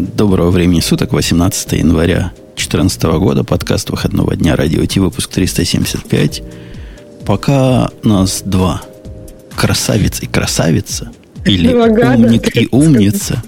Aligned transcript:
Доброго 0.00 0.50
времени 0.50 0.80
суток, 0.80 1.12
18 1.12 1.72
января 1.72 2.32
2014 2.56 3.02
года, 3.02 3.44
подкаст 3.44 3.90
выходного 3.90 4.34
дня, 4.34 4.56
радио 4.56 4.86
Ти, 4.86 4.98
выпуск 4.98 5.30
375. 5.30 6.42
Пока 7.26 7.90
нас 8.02 8.40
два. 8.42 8.80
Красавец 9.54 10.22
и 10.22 10.26
красавица. 10.26 11.10
Или 11.44 11.68
умник 11.68 12.56
и 12.56 12.66
умница. 12.70 13.42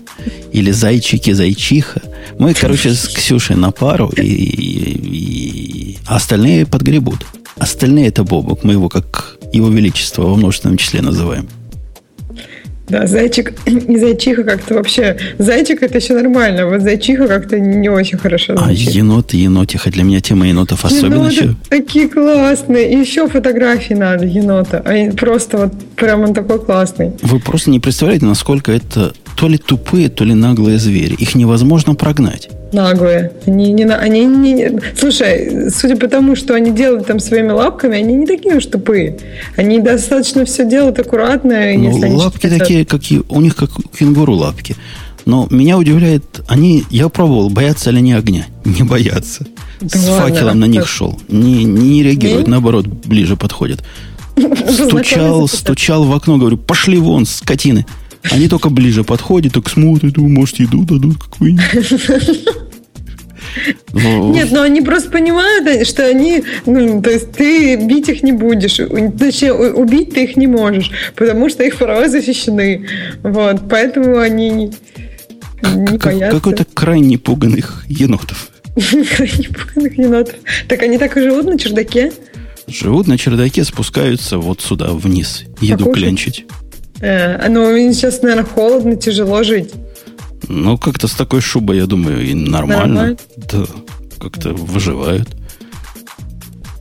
Или 0.52 0.72
зайчик 0.72 1.26
и 1.28 1.32
зайчиха. 1.32 2.02
Мы, 2.38 2.52
короче, 2.52 2.92
с 2.92 3.08
Ксюшей 3.08 3.56
на 3.56 3.70
пару, 3.70 4.10
и, 4.10 4.20
и, 4.20 5.94
и 5.94 5.98
остальные 6.06 6.66
подгребут. 6.66 7.24
Остальные 7.56 8.08
это 8.08 8.24
Бобок. 8.24 8.62
Мы 8.62 8.74
его 8.74 8.90
как 8.90 9.38
его 9.54 9.70
величество 9.70 10.24
во 10.24 10.36
множественном 10.36 10.76
числе 10.76 11.00
называем. 11.00 11.48
Да, 12.92 13.06
зайчик 13.06 13.54
и 13.66 13.96
зайчиха 13.96 14.44
как-то 14.44 14.74
вообще... 14.74 15.16
Зайчик 15.38 15.82
это 15.82 15.96
еще 15.96 16.12
нормально, 16.12 16.66
вот 16.66 16.82
зайчиха 16.82 17.26
как-то 17.26 17.58
не 17.58 17.88
очень 17.88 18.18
хорошо 18.18 18.52
а 18.52 18.66
звучит. 18.66 18.88
А 18.88 18.90
енот 18.90 19.32
енотиха, 19.32 19.90
для 19.90 20.04
меня 20.04 20.20
тема 20.20 20.46
енотов 20.46 20.84
особенно 20.84 21.14
Еноты 21.14 21.34
еще... 21.34 21.54
такие 21.70 22.08
классные. 22.10 22.92
И 22.92 22.98
еще 22.98 23.28
фотографии 23.28 23.94
надо 23.94 24.26
енота. 24.26 24.82
А 24.84 25.10
просто 25.12 25.56
вот 25.56 25.72
прям 25.96 26.20
он 26.20 26.34
такой 26.34 26.62
классный. 26.62 27.12
Вы 27.22 27.40
просто 27.40 27.70
не 27.70 27.80
представляете, 27.80 28.26
насколько 28.26 28.70
это 28.70 29.14
то 29.36 29.48
ли 29.48 29.56
тупые, 29.56 30.10
то 30.10 30.24
ли 30.24 30.34
наглые 30.34 30.78
звери. 30.78 31.14
Их 31.14 31.34
невозможно 31.34 31.94
прогнать 31.94 32.50
наглые. 32.72 33.32
Они 33.46 33.72
не, 33.72 33.84
они 33.84 34.24
не... 34.24 34.80
Слушай, 34.96 35.70
судя 35.70 35.96
по 35.96 36.08
тому, 36.08 36.36
что 36.36 36.54
они 36.54 36.70
делают 36.70 37.06
там 37.06 37.20
своими 37.20 37.50
лапками, 37.50 37.98
они 37.98 38.14
не 38.14 38.26
такие 38.26 38.56
уж 38.56 38.66
тупые. 38.66 39.18
Они 39.56 39.78
достаточно 39.78 40.44
все 40.44 40.68
делают 40.68 40.98
аккуратно. 40.98 41.72
Ну, 41.74 41.84
если 41.84 42.08
лапки 42.08 42.46
они 42.46 42.58
такие, 42.58 42.84
какие 42.84 43.22
у 43.28 43.40
них 43.40 43.56
как 43.56 43.78
у 43.78 43.82
кенгуру 43.82 44.34
лапки. 44.34 44.76
Но 45.24 45.46
меня 45.50 45.78
удивляет, 45.78 46.42
они, 46.48 46.84
я 46.90 47.08
пробовал, 47.08 47.48
боятся 47.48 47.90
ли 47.90 47.98
они 47.98 48.12
огня? 48.12 48.46
Не 48.64 48.82
боятся. 48.82 49.46
Да 49.80 49.98
С 49.98 50.08
ладно, 50.08 50.28
факелом 50.28 50.60
на 50.60 50.64
них 50.64 50.88
шел. 50.88 51.20
Не, 51.28 51.64
не 51.64 52.02
реагируют, 52.02 52.46
не? 52.46 52.50
наоборот, 52.50 52.86
ближе 52.86 53.36
подходят. 53.36 53.84
Стучал, 54.68 55.46
стучал 55.46 56.04
в 56.04 56.12
окно, 56.12 56.38
говорю, 56.38 56.56
пошли 56.56 56.98
вон, 56.98 57.26
скотины. 57.26 57.86
Они 58.30 58.48
только 58.48 58.70
ближе 58.70 59.04
подходят, 59.04 59.54
так 59.54 59.68
смотрят, 59.68 60.16
может, 60.16 60.60
еду 60.60 60.84
дадут 60.84 61.22
какую-нибудь. 61.22 62.48
Нет, 63.92 64.50
но 64.50 64.62
они 64.62 64.80
просто 64.80 65.10
понимают, 65.10 65.86
что 65.86 66.06
они, 66.06 66.42
ну, 66.66 67.02
то 67.02 67.10
есть 67.10 67.32
ты 67.32 67.76
бить 67.76 68.08
их 68.08 68.22
не 68.22 68.32
будешь, 68.32 68.76
точнее, 69.18 69.52
убить 69.52 70.14
ты 70.14 70.24
их 70.24 70.36
не 70.36 70.46
можешь, 70.46 70.90
потому 71.14 71.48
что 71.48 71.62
их 71.62 71.76
права 71.76 72.08
защищены. 72.08 72.86
Вот, 73.22 73.62
поэтому 73.68 74.18
они 74.18 74.50
не, 74.50 74.70
не 75.62 75.98
боятся. 75.98 76.36
Какой-то 76.36 76.64
крайне 76.64 77.18
пуганных 77.18 77.84
енотов. 77.88 78.50
крайне 79.16 79.48
пуганных 79.48 79.98
енотов. 79.98 80.34
Так 80.68 80.82
они 80.82 80.98
так 80.98 81.16
и 81.16 81.20
живут 81.20 81.46
на 81.46 81.58
чердаке? 81.58 82.12
Живут 82.66 83.06
на 83.06 83.18
чердаке, 83.18 83.64
спускаются 83.64 84.38
вот 84.38 84.60
сюда 84.60 84.92
вниз, 84.92 85.44
еду 85.60 85.84
Покушать? 85.84 86.02
клянчить. 86.02 86.46
Э, 87.00 87.48
ну, 87.48 87.76
сейчас, 87.92 88.22
наверное, 88.22 88.44
холодно, 88.44 88.96
тяжело 88.96 89.42
жить. 89.42 89.70
Ну, 90.48 90.78
как-то 90.78 91.08
с 91.08 91.12
такой 91.12 91.40
шубой, 91.40 91.78
я 91.78 91.86
думаю, 91.86 92.24
и 92.24 92.34
нормально. 92.34 92.86
нормально? 92.86 93.16
Да, 93.36 93.64
как-то 94.18 94.50
выживают. 94.50 95.28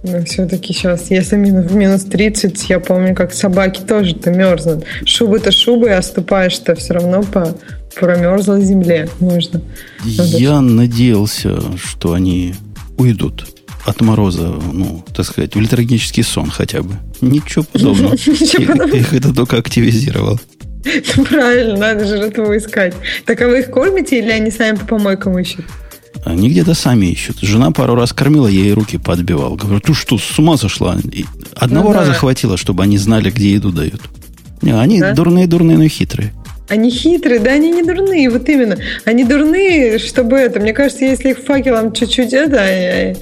Но 0.03 0.23
все-таки 0.25 0.73
сейчас, 0.73 1.11
если 1.11 1.35
минус, 1.35 1.71
минус 1.71 2.03
30, 2.05 2.69
я 2.69 2.79
помню, 2.79 3.13
как 3.13 3.33
собаки 3.33 3.81
тоже-то 3.81 4.31
мерзнут. 4.31 4.83
Шубы-то 5.05 5.51
шубы, 5.51 5.91
а 5.91 6.01
ступаешь-то 6.01 6.75
все 6.75 6.93
равно 6.93 7.21
по 7.21 7.55
промерзлой 7.95 8.63
земле 8.63 9.09
можно. 9.19 9.61
Я 10.03 10.61
Надо... 10.61 10.73
надеялся, 10.73 11.61
что 11.77 12.13
они 12.13 12.55
уйдут 12.97 13.47
от 13.85 14.01
мороза, 14.01 14.53
ну, 14.71 15.03
так 15.15 15.25
сказать, 15.25 15.55
в 15.55 15.59
литургический 15.59 16.23
сон 16.23 16.49
хотя 16.49 16.81
бы. 16.81 16.95
Ничего 17.21 17.63
подобного. 17.63 18.15
Их 18.95 19.13
это 19.13 19.33
только 19.33 19.57
активизировал. 19.57 20.39
Правильно, 21.29 21.77
надо 21.77 22.05
же 22.05 22.17
жертву 22.17 22.55
искать. 22.55 22.93
Так 23.25 23.41
а 23.41 23.47
вы 23.47 23.59
их 23.59 23.69
кормите 23.69 24.19
или 24.19 24.31
они 24.31 24.51
сами 24.51 24.77
по 24.77 24.85
помойкам 24.85 25.37
ищут? 25.37 25.65
Они 26.25 26.49
где-то 26.49 26.73
сами 26.73 27.07
ищут. 27.07 27.39
Жена 27.39 27.71
пару 27.71 27.95
раз 27.95 28.13
кормила, 28.13 28.47
я 28.47 28.61
ей 28.61 28.73
руки 28.73 28.97
подбивал. 28.97 29.55
Говорю, 29.55 29.79
ты 29.79 29.93
что, 29.93 30.17
с 30.17 30.37
ума 30.37 30.57
сошла? 30.57 30.97
И 31.11 31.25
одного 31.55 31.89
ну, 31.89 31.95
раза 31.95 32.11
да. 32.11 32.17
хватило, 32.17 32.57
чтобы 32.57 32.83
они 32.83 32.97
знали, 32.97 33.31
где 33.31 33.53
еду 33.53 33.71
дают. 33.71 34.01
Не, 34.61 34.79
они 34.79 34.99
да? 34.99 35.13
дурные, 35.13 35.47
дурные, 35.47 35.77
но 35.77 35.87
хитрые. 35.87 36.33
Они 36.69 36.89
хитрые, 36.89 37.39
да, 37.39 37.51
они 37.51 37.71
не 37.71 37.83
дурные, 37.83 38.29
вот 38.29 38.47
именно. 38.47 38.77
Они 39.03 39.23
дурные, 39.23 39.97
чтобы 39.97 40.37
это, 40.37 40.59
мне 40.59 40.73
кажется, 40.73 41.03
если 41.03 41.31
их 41.31 41.39
факелом 41.39 41.91
чуть-чуть 41.91 42.31
это, 42.31 43.17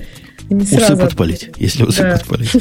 не 0.50 0.66
сразу... 0.66 0.94
Усы 0.94 1.02
подпалить, 1.04 1.50
если 1.58 1.84
усы 1.84 2.02
да. 2.02 2.12
подпалить. 2.18 2.52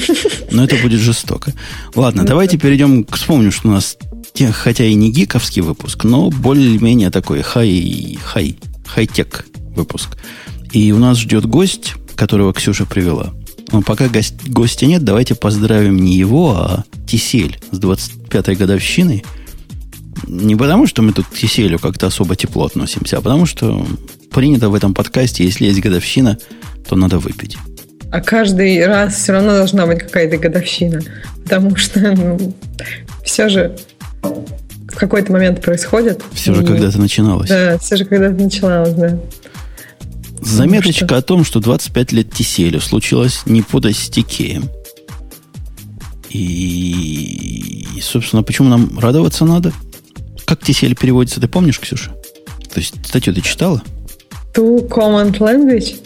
Но 0.51 0.65
это 0.65 0.77
будет 0.77 1.01
жестоко. 1.01 1.53
Ладно, 1.95 2.23
ну, 2.23 2.29
давайте 2.29 2.59
перейдем 2.59 3.05
к... 3.05 3.17
Вспомню, 3.17 3.51
что 3.51 3.69
у 3.69 3.73
нас, 3.73 3.97
хотя 4.47 4.84
и 4.84 4.94
не 4.94 5.10
гиковский 5.10 5.62
выпуск, 5.62 6.04
но 6.04 6.31
более-менее 6.31 7.10
такой 7.10 7.43
хай, 7.43 8.19
хай, 8.22 8.59
хай-тек 8.87 9.47
выпуск. 9.75 10.16
И 10.72 10.93
у 10.93 10.99
нас 10.99 11.19
ждет 11.19 11.47
гость, 11.47 11.94
которого 12.15 12.53
Ксюша 12.53 12.84
привела. 12.84 13.32
Но 13.72 13.82
пока 13.82 14.09
гость, 14.09 14.49
гостя 14.49 14.87
нет, 14.87 15.04
давайте 15.04 15.34
поздравим 15.34 15.97
не 15.97 16.16
его, 16.16 16.56
а 16.56 16.84
Тисель 17.06 17.59
с 17.71 17.78
25-й 17.78 18.54
годовщиной. 18.54 19.25
Не 20.26 20.56
потому, 20.56 20.87
что 20.87 21.03
мы 21.03 21.12
тут 21.12 21.26
к 21.26 21.34
Тиселю 21.34 21.78
как-то 21.78 22.06
особо 22.06 22.34
тепло 22.34 22.66
относимся, 22.66 23.19
а 23.19 23.20
потому, 23.20 23.47
что 23.47 23.87
принято 24.31 24.69
в 24.69 24.75
этом 24.75 24.94
подкасте, 24.94 25.44
если 25.44 25.66
есть 25.66 25.81
годовщина, 25.81 26.38
то 26.88 26.97
надо 26.97 27.19
выпить. 27.19 27.56
А 28.10 28.20
каждый 28.20 28.84
раз 28.87 29.16
все 29.16 29.32
равно 29.32 29.53
должна 29.53 29.87
быть 29.87 30.00
какая-то 30.00 30.38
годовщина. 30.38 31.03
Потому 31.44 31.76
что 31.76 32.00
ну, 32.00 32.55
все 33.22 33.49
же 33.49 33.76
в 34.23 34.97
какой-то 34.97 35.33
момент 35.33 35.62
происходит. 35.62 36.23
Все 36.33 36.55
же 36.55 36.65
когда-то 36.65 36.99
начиналось. 36.99 37.49
Да, 37.49 37.79
все 37.79 37.97
же 37.97 38.05
когда-то 38.05 38.43
начиналось, 38.43 38.95
да. 38.95 39.19
Заметочка 40.41 41.06
что... 41.06 41.17
о 41.17 41.23
том, 41.23 41.45
что 41.45 41.61
25 41.61 42.12
лет 42.12 42.33
Тиселю 42.33 42.81
случилось 42.81 43.43
не 43.47 43.62
под 43.62 43.87
Астикеем. 43.87 44.69
И, 46.31 47.87
и, 47.97 48.01
собственно, 48.01 48.43
почему 48.43 48.69
нам 48.69 48.99
радоваться 48.99 49.45
надо? 49.45 49.73
Как 50.45 50.62
Тисель 50.62 50.95
переводится, 50.95 51.41
ты 51.41 51.49
помнишь, 51.49 51.81
Ксюша? 51.81 52.12
То 52.73 52.81
есть 52.81 52.95
статью 53.06 53.35
ты 53.35 53.41
читала? 53.41 53.83
To 54.55 54.89
common 54.89 55.37
language? 55.39 55.97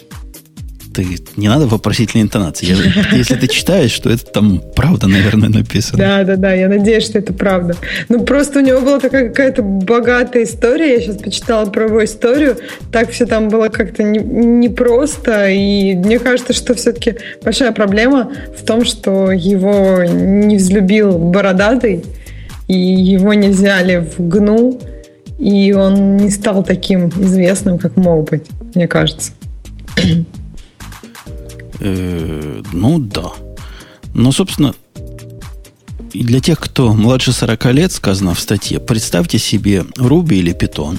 Ты 0.93 1.05
не 1.35 1.49
надо 1.49 1.67
вопросительной 1.67 2.23
интонации. 2.23 2.67
Я, 2.67 3.17
если 3.17 3.35
ты 3.35 3.47
читаешь, 3.47 3.91
что 3.91 4.09
это 4.09 4.25
там 4.25 4.61
правда, 4.75 5.07
наверное, 5.07 5.49
написано. 5.49 5.97
Да, 5.97 6.23
да, 6.23 6.35
да, 6.37 6.53
я 6.53 6.69
надеюсь, 6.69 7.05
что 7.05 7.19
это 7.19 7.33
правда. 7.33 7.75
Ну, 8.09 8.23
просто 8.23 8.59
у 8.59 8.61
него 8.61 8.81
была 8.81 8.99
такая 8.99 9.29
какая-то 9.29 9.61
богатая 9.61 10.43
история. 10.43 10.93
Я 10.93 11.01
сейчас 11.01 11.17
почитала 11.17 11.65
про 11.65 11.85
его 11.85 12.03
историю. 12.03 12.57
Так 12.91 13.11
все 13.11 13.25
там 13.25 13.49
было 13.49 13.69
как-то 13.69 14.03
непросто. 14.03 15.51
Не 15.51 15.73
и 15.73 15.95
мне 15.95 16.19
кажется, 16.19 16.53
что 16.53 16.75
все-таки 16.75 17.15
большая 17.43 17.71
проблема 17.71 18.31
в 18.57 18.63
том, 18.65 18.85
что 18.85 19.31
его 19.31 20.03
не 20.03 20.57
взлюбил 20.57 21.17
бородатый, 21.17 22.03
и 22.67 22.77
его 22.77 23.33
не 23.33 23.49
взяли 23.49 24.07
в 24.17 24.27
ГНУ, 24.27 24.79
и 25.39 25.73
он 25.73 26.17
не 26.17 26.29
стал 26.29 26.63
таким 26.63 27.09
известным, 27.09 27.77
как 27.79 27.97
мог 27.97 28.29
быть, 28.29 28.45
мне 28.75 28.87
кажется. 28.87 29.31
Э, 31.83 32.61
ну 32.71 32.97
да. 32.97 33.33
Но, 34.13 34.31
собственно, 34.31 34.73
для 36.13 36.39
тех, 36.39 36.59
кто 36.59 36.93
младше 36.93 37.33
40 37.33 37.65
лет, 37.73 37.91
сказано 37.91 38.33
в 38.33 38.39
статье, 38.39 38.79
представьте 38.79 39.37
себе 39.37 39.79
Ruby 39.97 40.35
или 40.35 40.55
Python. 40.55 40.97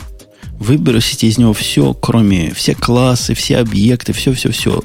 Выбросите 0.58 1.26
из 1.26 1.38
него 1.38 1.52
все, 1.52 1.94
кроме 1.94 2.52
все 2.52 2.74
классы, 2.74 3.34
все 3.34 3.58
объекты, 3.58 4.12
все-все-все. 4.12 4.82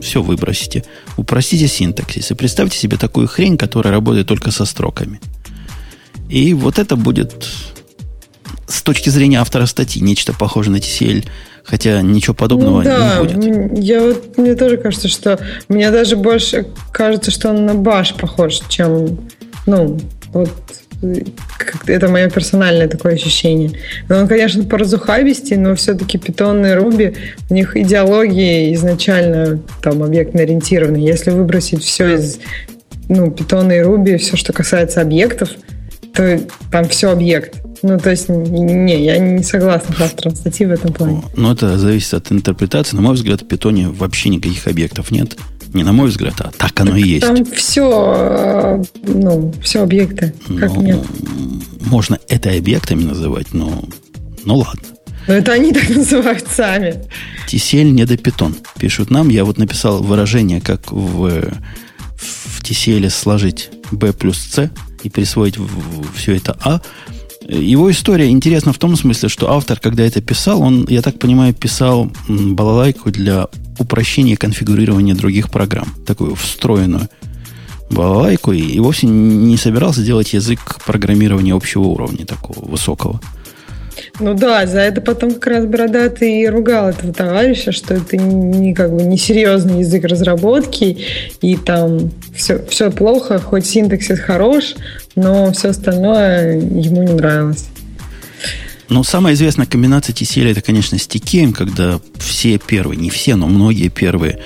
Все 0.00 0.22
выбросите. 0.22 0.84
Упростите 1.16 1.66
синтаксис. 1.66 2.30
И 2.30 2.34
представьте 2.34 2.78
себе 2.78 2.96
такую 2.96 3.26
хрень, 3.26 3.56
которая 3.56 3.92
работает 3.92 4.28
только 4.28 4.50
со 4.50 4.64
строками. 4.64 5.20
И 6.28 6.54
вот 6.54 6.78
это 6.78 6.94
будет 6.94 7.48
точки 8.88 9.10
зрения 9.10 9.38
автора 9.40 9.66
статьи 9.66 10.00
нечто 10.02 10.32
похожее 10.32 10.72
на 10.72 10.78
TCL 10.78 11.26
Хотя 11.62 12.00
ничего 12.00 12.32
подобного 12.32 12.78
ну, 12.78 12.84
да, 12.84 13.18
не 13.18 13.52
будет. 13.52 13.78
Я 13.84 14.00
вот, 14.00 14.38
мне 14.38 14.54
тоже 14.54 14.78
кажется, 14.78 15.08
что 15.08 15.38
мне 15.68 15.90
даже 15.90 16.16
больше 16.16 16.66
кажется, 16.90 17.30
что 17.30 17.50
он 17.50 17.66
на 17.66 17.74
баш 17.74 18.14
похож, 18.14 18.60
чем, 18.70 19.28
ну, 19.66 20.00
вот 20.32 20.50
это 21.86 22.08
мое 22.08 22.30
персональное 22.30 22.88
такое 22.88 23.16
ощущение. 23.16 23.72
Но 24.08 24.16
он, 24.16 24.28
конечно, 24.28 24.64
по 24.64 24.78
разухабисти, 24.78 25.54
но 25.54 25.74
все-таки 25.74 26.16
Python 26.16 26.62
и 26.62 26.74
Ruby, 26.74 27.14
у 27.50 27.54
них 27.54 27.76
идеология 27.76 28.72
изначально 28.72 29.60
там 29.82 30.02
объектно-ориентирована. 30.02 30.96
Если 30.96 31.30
выбросить 31.32 31.84
все 31.84 32.14
из 32.14 32.38
ну, 33.10 33.26
Python 33.26 33.76
и 33.76 33.82
Ruby, 33.82 34.16
все, 34.16 34.38
что 34.38 34.54
касается 34.54 35.02
объектов, 35.02 35.50
то 36.14 36.40
там 36.72 36.88
все 36.88 37.10
объект. 37.10 37.54
Ну, 37.82 37.98
то 37.98 38.10
есть, 38.10 38.28
не, 38.28 39.04
я 39.04 39.18
не 39.18 39.42
согласна 39.42 39.94
с 39.94 40.00
автором 40.00 40.34
статьи 40.34 40.66
в 40.66 40.70
этом 40.70 40.92
плане. 40.92 41.22
Ну, 41.36 41.52
это 41.52 41.78
зависит 41.78 42.14
от 42.14 42.32
интерпретации. 42.32 42.96
На 42.96 43.02
мой 43.02 43.14
взгляд, 43.14 43.42
в 43.42 43.46
питоне 43.46 43.88
вообще 43.88 44.28
никаких 44.30 44.66
объектов 44.66 45.10
нет. 45.10 45.36
Не 45.74 45.84
на 45.84 45.92
мой 45.92 46.08
взгляд, 46.08 46.34
а 46.40 46.50
так 46.56 46.80
оно 46.80 46.96
и 46.96 47.02
есть. 47.02 47.26
Там 47.26 47.44
все, 47.44 48.14
э, 48.16 48.82
ну, 49.02 49.52
все 49.62 49.82
объекты. 49.82 50.32
Как 50.58 50.74
ну, 50.74 50.82
нет? 50.82 50.98
Можно 51.82 52.18
это 52.28 52.50
объектами 52.50 53.04
называть, 53.04 53.52
но 53.52 53.84
ну 54.44 54.56
ладно. 54.56 54.82
Но 55.26 55.34
это 55.34 55.52
они 55.52 55.72
так 55.72 55.88
называют 55.94 56.46
сами. 56.48 57.04
TCL 57.46 57.90
не 57.90 58.06
до 58.06 58.16
питон. 58.16 58.56
Пишут 58.78 59.10
нам. 59.10 59.28
Я 59.28 59.44
вот 59.44 59.58
написал 59.58 60.02
выражение, 60.02 60.60
как 60.62 60.90
в, 60.90 61.52
в 62.16 62.62
TCL 62.62 63.10
сложить 63.10 63.70
B 63.92 64.12
плюс 64.14 64.38
C 64.38 64.70
и 65.02 65.10
присвоить 65.10 65.58
в, 65.58 65.66
в 65.66 66.16
все 66.16 66.36
это 66.36 66.56
А. 66.62 66.80
Его 67.48 67.90
история 67.90 68.28
интересна 68.28 68.74
в 68.74 68.78
том 68.78 68.94
смысле, 68.94 69.30
что 69.30 69.50
автор, 69.50 69.80
когда 69.80 70.04
это 70.04 70.20
писал, 70.20 70.60
он, 70.60 70.86
я 70.86 71.00
так 71.00 71.18
понимаю, 71.18 71.54
писал 71.54 72.12
балалайку 72.28 73.10
для 73.10 73.48
упрощения 73.78 74.36
конфигурирования 74.36 75.14
других 75.14 75.50
программ. 75.50 75.88
Такую 76.06 76.34
встроенную 76.34 77.08
балалайку. 77.88 78.52
И, 78.52 78.78
вовсе 78.80 79.06
не 79.06 79.56
собирался 79.56 80.02
делать 80.02 80.34
язык 80.34 80.78
программирования 80.84 81.54
общего 81.54 81.84
уровня, 81.84 82.26
такого 82.26 82.68
высокого. 82.68 83.18
Ну 84.20 84.34
да, 84.34 84.66
за 84.66 84.80
это 84.80 85.00
потом 85.00 85.34
как 85.34 85.46
раз 85.46 85.66
Бородатый 85.66 86.42
и 86.42 86.48
ругал 86.48 86.88
этого 86.88 87.12
товарища, 87.12 87.70
что 87.70 87.94
это 87.94 88.16
не 88.16 88.74
как 88.74 88.92
бы 88.92 89.02
несерьезный 89.02 89.80
язык 89.80 90.04
разработки, 90.04 90.98
и 91.40 91.56
там 91.56 92.10
все, 92.34 92.64
все 92.68 92.90
плохо, 92.90 93.38
хоть 93.38 93.66
синтаксис 93.66 94.18
хорош, 94.18 94.74
но 95.14 95.52
все 95.52 95.68
остальное 95.68 96.56
ему 96.56 97.04
не 97.04 97.12
нравилось. 97.12 97.66
Ну, 98.88 99.04
самая 99.04 99.34
известная 99.34 99.66
комбинация 99.66 100.14
TCL 100.14 100.50
это, 100.50 100.62
конечно, 100.62 100.98
с 100.98 101.06
TKM, 101.06 101.52
когда 101.52 102.00
все 102.16 102.58
первые, 102.58 102.98
не 102.98 103.10
все, 103.10 103.36
но 103.36 103.46
многие 103.46 103.88
первые 103.88 104.40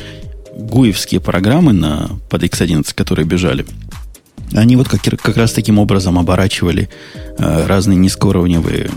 гуевские 0.55 1.21
программы 1.21 1.73
на, 1.73 2.11
под 2.29 2.43
X11, 2.43 2.93
которые 2.95 3.25
бежали, 3.25 3.65
они 4.53 4.77
вот 4.77 4.89
как, 4.89 5.01
как 5.01 5.37
раз 5.37 5.53
таким 5.53 5.79
образом 5.79 6.19
оборачивали 6.19 6.91
э, 7.39 7.67
разные 7.67 7.97
низкоуровневые 7.97 8.91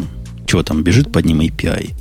что 0.46 0.64
там 0.64 0.84
бежит 0.84 1.12
под 1.12 1.26
ним 1.26 1.42
API. 1.42 1.94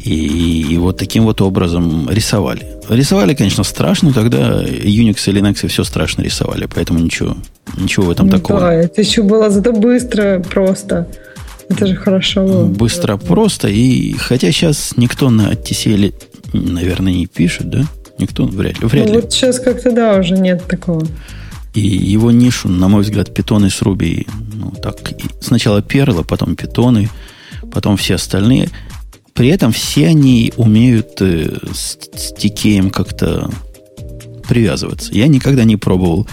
И, 0.00 0.66
и 0.70 0.78
вот 0.78 0.96
таким 0.96 1.24
вот 1.24 1.40
образом 1.40 2.08
рисовали. 2.08 2.66
Рисовали, 2.88 3.34
конечно, 3.34 3.64
страшно, 3.64 4.12
тогда 4.12 4.62
Unix 4.62 5.18
и 5.26 5.32
Linux 5.32 5.66
все 5.68 5.84
страшно 5.84 6.22
рисовали, 6.22 6.68
поэтому 6.72 7.00
ничего, 7.00 7.36
ничего 7.76 8.06
в 8.06 8.10
этом 8.10 8.26
ну, 8.26 8.32
такого. 8.32 8.60
Да, 8.60 8.72
это 8.72 9.00
еще 9.00 9.22
было 9.22 9.50
зато 9.50 9.72
быстро, 9.72 10.40
просто. 10.40 11.08
Это 11.68 11.86
же 11.86 11.96
хорошо 11.96 12.46
было. 12.46 12.64
Быстро, 12.64 13.16
просто. 13.16 13.68
И 13.68 14.14
хотя 14.14 14.50
сейчас 14.52 14.94
никто 14.96 15.28
на 15.28 15.52
TCL, 15.52 16.14
наверное, 16.54 17.12
не 17.12 17.26
пишет, 17.26 17.68
да? 17.68 17.84
Никто 18.18 18.44
вряд 18.46 18.80
ли. 18.80 18.86
Вряд 18.86 19.06
ну, 19.08 19.14
ли. 19.14 19.20
Вот 19.20 19.32
сейчас 19.32 19.60
как-то, 19.60 19.92
да, 19.92 20.14
уже 20.14 20.38
нет 20.38 20.64
такого. 20.66 21.06
И 21.74 21.80
его 21.80 22.30
нишу, 22.30 22.68
на 22.68 22.88
мой 22.88 23.02
взгляд, 23.02 23.34
питоны 23.34 23.68
с 23.68 23.82
Руби, 23.82 24.26
ну, 24.54 24.72
так, 24.82 24.96
сначала 25.40 25.82
перла, 25.82 26.22
потом 26.22 26.54
питоны– 26.56 27.10
потом 27.72 27.96
все 27.96 28.14
остальные. 28.14 28.68
При 29.34 29.48
этом 29.48 29.72
все 29.72 30.08
они 30.08 30.52
умеют 30.56 31.20
э, 31.20 31.56
с, 31.72 31.96
с 32.14 32.32
TKM 32.32 32.90
как-то 32.90 33.50
привязываться. 34.48 35.12
Я 35.12 35.28
никогда 35.28 35.64
не 35.64 35.76
пробовал 35.76 36.26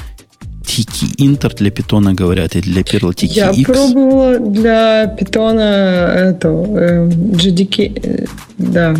Tiki 0.65 1.15
Inter 1.17 1.55
для 1.55 1.69
питона, 1.69 2.13
говорят, 2.13 2.55
и 2.55 2.61
для 2.61 2.81
Perl 2.81 3.13
Tiki 3.13 3.27
Я 3.27 3.51
X. 3.51 3.65
пробовала 3.65 4.39
для 4.39 5.07
питона 5.07 6.11
эту, 6.15 6.65
э, 6.75 7.07
GDK, 7.07 8.01
э, 8.01 8.25
да. 8.57 8.95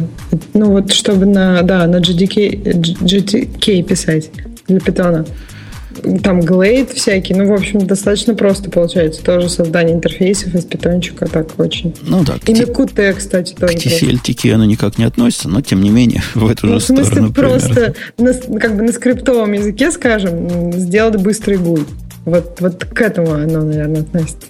Ну 0.54 0.72
вот, 0.72 0.94
чтобы 0.94 1.26
на, 1.26 1.64
да, 1.64 1.88
на 1.88 1.98
GDK, 1.98 2.62
GDK 3.02 3.84
писать 3.84 4.30
для 4.68 4.80
питона 4.80 5.26
там 6.24 6.39
Glade 6.39 6.94
всякий, 6.94 7.33
ну, 7.33 7.47
в 7.47 7.53
общем, 7.53 7.80
достаточно 7.80 8.36
просто 8.36 8.69
получается. 8.69 9.24
Тоже 9.24 9.50
создание 9.50 9.95
интерфейсов 9.95 10.53
из 10.56 10.65
питончика 10.65 11.27
так 11.27 11.59
очень. 11.59 11.94
Ну 12.01 12.24
да. 12.24 12.38
И 12.45 12.53
на 12.53 12.63
Qt, 12.63 13.13
кстати, 13.13 13.53
тоже. 13.53 13.74
К 13.74 13.77
TCL 13.77 14.53
оно 14.53 14.65
никак 14.65 14.97
не 14.97 15.06
относится, 15.06 15.50
но 15.50 15.62
тем 15.62 15.81
не 15.81 15.89
менее 15.89 16.21
в 16.36 16.50
эту 16.50 16.68
ну, 16.68 16.74
же 16.74 16.81
сторону. 16.81 17.03
В 17.03 17.07
смысле, 17.07 17.33
просто 17.33 17.95
на, 18.18 18.33
как 18.59 18.75
бы 18.75 18.83
на 18.83 18.92
скриптовом 18.92 19.53
языке, 19.53 19.92
скажем, 19.92 20.74
сделать 20.74 21.15
быстрый 21.18 21.57
гуй. 21.57 21.86
Вот, 22.25 22.57
вот 22.59 22.86
к 22.86 23.01
этому 23.01 23.33
оно, 23.33 23.62
наверное, 23.62 24.01
относится. 24.01 24.47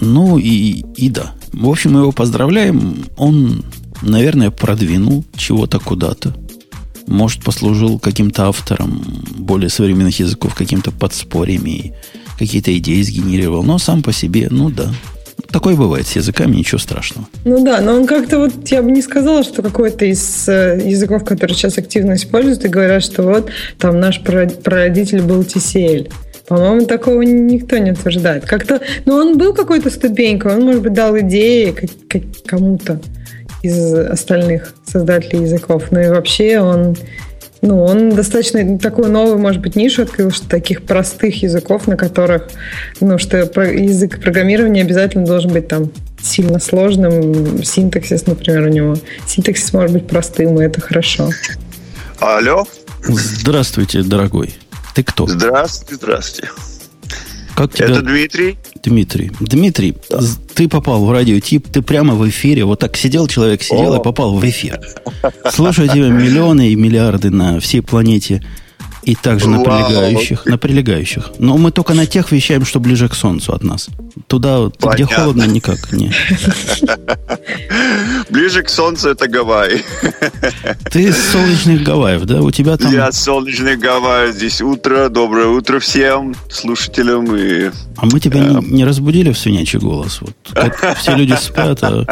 Ну 0.00 0.38
и, 0.38 0.84
и 0.96 1.10
да. 1.10 1.34
В 1.52 1.68
общем, 1.68 1.92
мы 1.92 2.00
его 2.00 2.12
поздравляем. 2.12 3.04
Он, 3.16 3.64
наверное, 4.02 4.50
продвинул 4.50 5.24
чего-то 5.36 5.78
куда-то 5.78 6.34
может, 7.08 7.42
послужил 7.42 7.98
каким-то 7.98 8.46
автором 8.46 9.02
более 9.36 9.70
современных 9.70 10.18
языков, 10.20 10.54
каким-то 10.54 10.90
подспорьями, 10.90 11.94
какие-то 12.38 12.76
идеи 12.78 13.02
сгенерировал. 13.02 13.62
Но 13.62 13.78
сам 13.78 14.02
по 14.02 14.12
себе, 14.12 14.48
ну 14.50 14.70
да, 14.70 14.92
Такое 15.50 15.76
бывает 15.76 16.06
с 16.06 16.16
языками, 16.16 16.56
ничего 16.56 16.78
страшного. 16.78 17.26
Ну 17.44 17.64
да, 17.64 17.80
но 17.80 17.94
он 17.94 18.06
как-то 18.06 18.38
вот, 18.38 18.68
я 18.68 18.82
бы 18.82 18.90
не 18.90 19.00
сказала, 19.00 19.42
что 19.42 19.62
какой-то 19.62 20.04
из 20.04 20.46
э, 20.48 20.80
языков, 20.84 21.24
которые 21.24 21.56
сейчас 21.56 21.78
активно 21.78 22.14
используют, 22.14 22.64
и 22.64 22.68
говорят, 22.68 23.02
что 23.02 23.22
вот 23.22 23.48
там 23.78 23.98
наш 23.98 24.20
прародитель 24.20 25.22
был 25.22 25.42
TCL. 25.42 26.12
По-моему, 26.48 26.86
такого 26.86 27.22
никто 27.22 27.78
не 27.78 27.92
утверждает. 27.92 28.44
Как-то, 28.46 28.80
ну, 29.04 29.14
он 29.14 29.38
был 29.38 29.54
какой-то 29.54 29.90
ступенькой, 29.90 30.56
он, 30.56 30.64
может 30.64 30.82
быть, 30.82 30.92
дал 30.92 31.18
идеи 31.18 31.74
как 32.08 32.22
кому-то 32.44 33.00
из 33.62 33.94
остальных 33.94 34.74
создателей 34.86 35.42
языков. 35.42 35.84
Ну 35.90 36.00
и 36.00 36.08
вообще 36.08 36.60
он, 36.60 36.96
ну, 37.60 37.82
он 37.84 38.10
достаточно 38.10 38.78
такую 38.78 39.10
новую, 39.10 39.38
может 39.38 39.60
быть, 39.60 39.76
нишу 39.76 40.02
открыл, 40.02 40.30
что 40.30 40.48
таких 40.48 40.84
простых 40.84 41.42
языков, 41.42 41.86
на 41.86 41.96
которых, 41.96 42.48
ну, 43.00 43.18
что 43.18 43.38
язык 43.38 44.20
программирования 44.20 44.82
обязательно 44.82 45.26
должен 45.26 45.52
быть 45.52 45.68
там 45.68 45.90
сильно 46.22 46.60
сложным. 46.60 47.62
Синтаксис, 47.64 48.26
например, 48.26 48.62
у 48.62 48.68
него. 48.68 48.96
Синтаксис 49.26 49.72
может 49.72 49.92
быть 49.92 50.06
простым, 50.06 50.60
и 50.60 50.64
это 50.64 50.80
хорошо. 50.80 51.30
Алло. 52.20 52.66
Здравствуйте, 53.02 54.02
дорогой. 54.02 54.54
Ты 54.94 55.04
кто? 55.04 55.26
Здравствуйте, 55.26 55.94
здравствуйте. 55.94 56.50
Как 57.58 57.74
тебя... 57.74 57.86
Это 57.88 58.02
Дмитрий. 58.02 58.56
Дмитрий. 58.84 59.32
Дмитрий, 59.40 59.96
да. 60.08 60.20
ты 60.54 60.68
попал 60.68 61.04
в 61.04 61.10
радиотип, 61.10 61.66
ты 61.66 61.82
прямо 61.82 62.14
в 62.14 62.28
эфире. 62.28 62.64
Вот 62.64 62.78
так 62.78 62.96
сидел 62.96 63.26
человек, 63.26 63.64
сидел 63.64 63.94
О. 63.94 63.98
и 63.98 64.02
попал 64.02 64.36
в 64.36 64.48
эфир. 64.48 64.80
Слушаю 65.50 65.88
тебя 65.88 66.06
миллионы 66.06 66.68
и 66.68 66.76
миллиарды 66.76 67.30
на 67.30 67.58
всей 67.58 67.82
планете. 67.82 68.44
И 69.08 69.14
также 69.14 69.48
на 69.48 69.60
прилегающих, 69.60 70.44
на 70.44 70.58
прилегающих. 70.58 71.30
Но 71.38 71.56
мы 71.56 71.72
только 71.72 71.94
на 71.94 72.04
тех 72.04 72.30
вещаем, 72.30 72.66
что 72.66 72.78
ближе 72.78 73.08
к 73.08 73.14
Солнцу 73.14 73.54
от 73.54 73.64
нас. 73.64 73.88
Туда, 74.26 74.68
Понятно. 74.78 74.90
где 74.94 75.04
холодно, 75.06 75.44
никак 75.44 75.92
не. 75.92 76.12
Ближе 78.28 78.62
к 78.62 78.68
Солнцу 78.68 79.08
это 79.08 79.26
Гавайи. 79.26 79.82
Ты 80.92 81.04
из 81.04 81.16
солнечных 81.32 81.84
Гавайев, 81.84 82.26
да? 82.26 82.42
У 82.42 82.50
тебя 82.50 82.76
там... 82.76 82.92
Я 82.92 83.10
солнечных 83.10 83.78
Гавайев. 83.78 84.34
Здесь 84.34 84.60
утро. 84.60 85.08
Доброе 85.08 85.46
утро 85.46 85.78
всем 85.78 86.34
слушателям. 86.50 87.34
И... 87.34 87.70
А 87.96 88.04
мы 88.04 88.20
тебя 88.20 88.40
не, 88.40 88.62
не 88.62 88.84
разбудили 88.84 89.32
в 89.32 89.38
свинячий 89.38 89.78
голос? 89.78 90.20
Вот, 90.20 90.36
как 90.52 90.98
все 90.98 91.14
люди 91.14 91.34
спят, 91.40 91.78
а... 91.82 92.04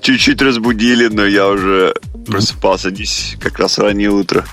Чуть-чуть 0.00 0.42
разбудили, 0.42 1.08
но 1.08 1.24
я 1.24 1.48
уже 1.48 1.94
просыпался 2.26 2.90
здесь 2.90 3.36
как 3.40 3.58
раз 3.58 3.78
раннее 3.78 4.10
утро. 4.10 4.44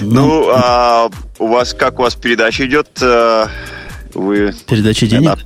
Ну, 0.00 0.10
ну 0.10 0.48
а 0.52 1.10
у 1.38 1.46
вас 1.46 1.74
как 1.74 1.98
у 1.98 2.02
вас 2.02 2.14
передача 2.14 2.66
идет? 2.66 2.88
Э, 3.00 3.46
вы... 4.14 4.54
Передача 4.66 5.06
денег? 5.06 5.38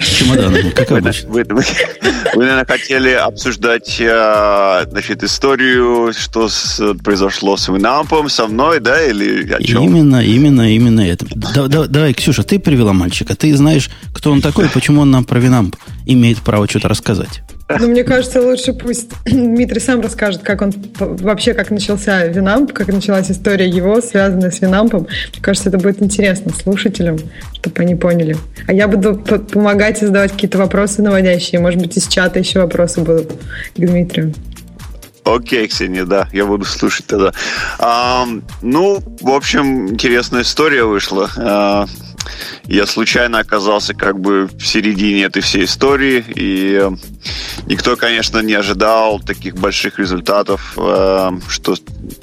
Чемоданом, 0.00 0.72
как 0.74 0.90
обычно. 0.92 1.28
Вы, 1.28 1.44
вы, 1.44 1.64
вы, 2.34 2.42
наверное, 2.42 2.64
хотели 2.64 3.10
обсуждать 3.10 3.96
э, 4.00 4.86
значит, 4.90 5.22
историю, 5.22 6.12
что 6.16 6.48
с, 6.48 6.94
произошло 7.04 7.56
с 7.56 7.68
Винампом, 7.68 8.28
со 8.28 8.46
мной, 8.46 8.80
да, 8.80 9.02
или 9.04 9.52
о 9.52 9.62
чем? 9.62 9.82
Именно, 9.84 10.24
именно, 10.24 10.74
именно 10.74 11.00
это. 11.00 11.26
Да, 11.34 11.66
да, 11.66 11.86
давай, 11.86 12.14
Ксюша, 12.14 12.42
ты 12.42 12.58
привела 12.58 12.92
мальчика. 12.92 13.36
Ты 13.36 13.54
знаешь, 13.54 13.90
кто 14.14 14.32
он 14.32 14.40
такой, 14.40 14.68
почему 14.68 15.02
он 15.02 15.10
нам 15.10 15.24
про 15.24 15.38
Винамп 15.38 15.76
имеет 16.06 16.38
право 16.38 16.68
что-то 16.68 16.88
рассказать. 16.88 17.42
Ну, 17.78 17.88
мне 17.88 18.04
кажется, 18.04 18.42
лучше 18.42 18.72
пусть 18.72 19.10
Дмитрий 19.26 19.80
сам 19.80 20.00
расскажет, 20.00 20.42
как 20.42 20.62
он 20.62 20.72
вообще, 20.98 21.54
как 21.54 21.70
начался 21.70 22.26
Винамп, 22.26 22.72
как 22.72 22.88
началась 22.88 23.30
история 23.30 23.68
его, 23.68 24.00
связанная 24.00 24.50
с 24.50 24.60
Винампом. 24.60 25.06
Мне 25.32 25.42
кажется, 25.42 25.68
это 25.68 25.78
будет 25.78 26.02
интересно 26.02 26.52
слушателям, 26.52 27.18
чтобы 27.54 27.82
они 27.82 27.94
поняли. 27.94 28.36
А 28.66 28.72
я 28.72 28.88
буду 28.88 29.16
помогать 29.16 30.02
и 30.02 30.06
задавать 30.06 30.32
какие-то 30.32 30.58
вопросы 30.58 31.02
наводящие. 31.02 31.60
Может 31.60 31.80
быть, 31.80 31.96
из 31.96 32.08
чата 32.08 32.38
еще 32.38 32.60
вопросы 32.60 33.00
будут 33.00 33.32
к 33.32 33.36
Дмитрию. 33.76 34.34
Окей, 35.24 35.68
Ксения, 35.68 36.04
да, 36.04 36.28
я 36.32 36.46
буду 36.46 36.64
слушать 36.64 37.06
тогда. 37.06 37.32
А, 37.78 38.26
ну, 38.62 39.02
в 39.20 39.30
общем, 39.30 39.90
интересная 39.90 40.42
история 40.42 40.84
вышла. 40.84 41.30
А, 41.36 41.86
я 42.64 42.86
случайно 42.86 43.38
оказался 43.38 43.94
как 43.94 44.18
бы 44.18 44.46
в 44.46 44.66
середине 44.66 45.24
этой 45.24 45.42
всей 45.42 45.64
истории, 45.64 46.24
и 46.34 46.88
никто, 47.66 47.96
конечно, 47.96 48.38
не 48.40 48.54
ожидал 48.54 49.20
таких 49.20 49.56
больших 49.56 49.98
результатов, 49.98 50.72
что, 50.74 51.74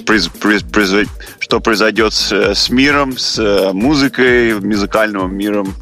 произ, 0.06 0.28
произ, 0.28 1.08
что 1.40 1.60
произойдет 1.60 2.12
с, 2.12 2.32
с 2.32 2.70
миром, 2.70 3.18
с 3.18 3.70
музыкой, 3.72 4.60
музыкальным 4.60 5.34
миром. 5.34 5.74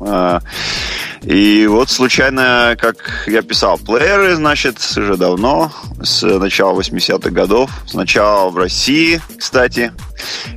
И 1.23 1.67
вот 1.67 1.91
случайно, 1.91 2.77
как 2.79 3.25
я 3.27 3.43
писал, 3.43 3.79
плееры, 3.79 4.37
значит, 4.37 4.77
уже 4.97 5.17
давно, 5.17 5.73
с 6.01 6.23
начала 6.23 6.79
80-х 6.79 7.31
годов. 7.31 7.71
Сначала 7.87 8.51
в 8.51 8.57
России, 8.57 9.21
кстати. 9.37 9.93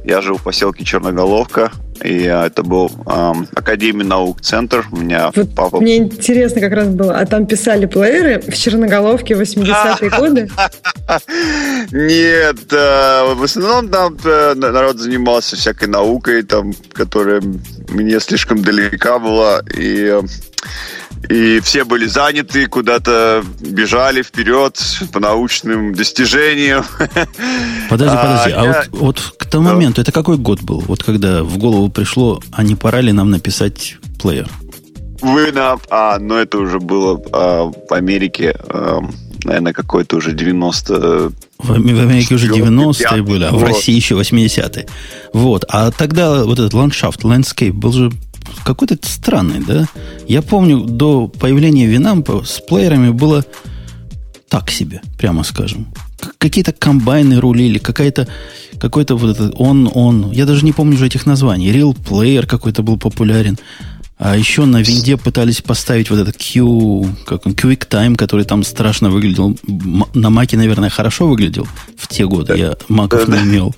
Я 0.04 0.22
жил 0.22 0.38
в 0.38 0.44
поселке 0.44 0.86
Черноголовка. 0.86 1.72
И 2.04 2.24
это 2.24 2.64
был 2.64 2.92
эм, 3.06 3.48
Академия 3.56 4.06
наук 4.06 4.42
центр. 4.42 4.86
У 4.92 4.98
меня 4.98 5.32
вот 5.36 5.56
папа... 5.56 5.80
Мне 5.80 5.98
интересно 5.98 6.62
как 6.62 6.74
раз 6.74 6.88
было, 6.88 7.18
а 7.18 7.26
там 7.26 7.46
писали 7.46 7.86
плееры 7.86 8.42
в 8.42 8.56
Черноголовке 8.56 9.34
80-е 9.34 10.10
годы? 10.18 10.50
Нет, 11.92 12.72
э, 12.72 13.34
в 13.34 13.44
основном 13.44 13.90
там 13.90 14.18
э, 14.24 14.54
народ 14.56 14.98
занимался 14.98 15.56
всякой 15.56 15.88
наукой, 15.90 16.44
там, 16.44 16.74
которая 16.94 17.42
мне 17.90 18.20
слишком 18.20 18.62
далека 18.62 19.20
была. 19.20 19.62
И 19.76 20.20
и 21.28 21.60
все 21.60 21.84
были 21.84 22.06
заняты, 22.06 22.68
куда-то 22.68 23.44
бежали 23.60 24.22
вперед 24.22 24.80
по 25.12 25.20
научным 25.20 25.94
достижениям. 25.94 26.86
Подожди, 27.90 28.16
подожди, 28.16 28.52
а, 28.52 28.62
а 28.62 28.66
я... 28.66 28.86
вот, 28.92 29.00
вот 29.00 29.36
к 29.38 29.46
тому 29.46 29.70
моменту, 29.70 30.02
это 30.02 30.12
какой 30.12 30.38
год 30.38 30.62
был? 30.62 30.80
Вот 30.82 31.04
когда 31.04 31.44
в 31.44 31.58
голову 31.58 31.90
пришло, 31.90 32.42
а 32.52 32.64
не 32.64 32.76
пора 32.76 33.02
ли 33.02 33.12
нам 33.12 33.32
написать 33.32 33.98
плеер? 34.22 34.48
Вы 35.22 35.52
на... 35.52 35.78
А, 35.90 36.18
ну 36.20 36.36
это 36.36 36.60
уже 36.60 36.80
было 36.80 37.22
а, 37.34 37.66
в 37.66 37.94
Америке, 37.94 38.56
а, 38.70 39.02
наверное, 39.44 39.74
какой-то 39.74 40.18
уже 40.18 40.32
90... 40.32 41.32
В, 41.60 41.72
Америке 41.72 42.36
уже 42.36 42.48
90-е 42.48 43.22
были, 43.22 43.44
а 43.44 43.52
в 43.52 43.64
России 43.64 43.94
еще 43.94 44.16
80-е. 44.16 44.88
Вот. 45.34 45.66
А 45.68 45.92
тогда 45.92 46.46
вот 46.46 46.58
этот 46.58 46.74
ландшафт, 46.74 47.24
landscape 47.24 47.74
был 47.74 47.92
же 47.92 48.12
какой-то 48.64 48.98
странный, 49.02 49.64
да? 49.66 49.88
Я 50.28 50.42
помню, 50.42 50.82
до 50.82 51.28
появления 51.28 51.86
Винампа 51.86 52.44
с 52.44 52.60
плеерами 52.60 53.10
было 53.10 53.44
так 54.50 54.72
себе, 54.72 55.02
прямо 55.18 55.44
скажем. 55.44 55.88
Какие-то 56.38 56.74
комбайны 56.74 57.40
рулили, 57.40 57.78
какая-то 57.78 58.28
какой-то 58.80 59.16
вот 59.16 59.32
этот 59.32 59.54
он, 59.58 59.90
он. 59.94 60.32
Я 60.32 60.46
даже 60.46 60.66
не 60.66 60.72
помню 60.72 60.96
уже 60.96 61.08
этих 61.08 61.26
названий. 61.26 61.72
Real 61.72 61.96
Player 61.96 62.46
какой-то 62.46 62.82
был 62.82 62.98
популярен. 62.98 63.58
А 64.20 64.36
еще 64.36 64.66
на 64.66 64.82
винде 64.82 65.16
пытались 65.16 65.62
поставить 65.62 66.10
вот 66.10 66.20
этот 66.20 66.36
Q, 66.36 67.08
как 67.26 67.46
он, 67.46 67.54
QuickTime, 67.54 68.18
который 68.18 68.44
там 68.44 68.64
страшно 68.64 69.10
выглядел. 69.10 69.58
На 70.14 70.30
маке, 70.30 70.58
наверное, 70.58 70.90
хорошо 70.90 71.26
выглядел 71.26 71.66
в 71.98 72.10
те 72.10 72.28
годы. 72.28 72.58
Я 72.58 72.76
маков 72.90 73.30
не 73.30 73.38
имел. 73.38 73.74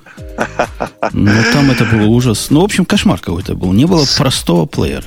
Но 1.14 1.32
там 1.54 1.70
это 1.70 1.86
было 1.86 2.08
ужас. 2.08 2.48
Ну, 2.50 2.62
в 2.62 2.64
общем, 2.64 2.86
кошмар 2.86 3.20
какой-то 3.20 3.54
был. 3.54 3.72
Не 3.72 3.86
было 3.86 4.04
простого 4.18 4.66
плеера. 4.66 5.06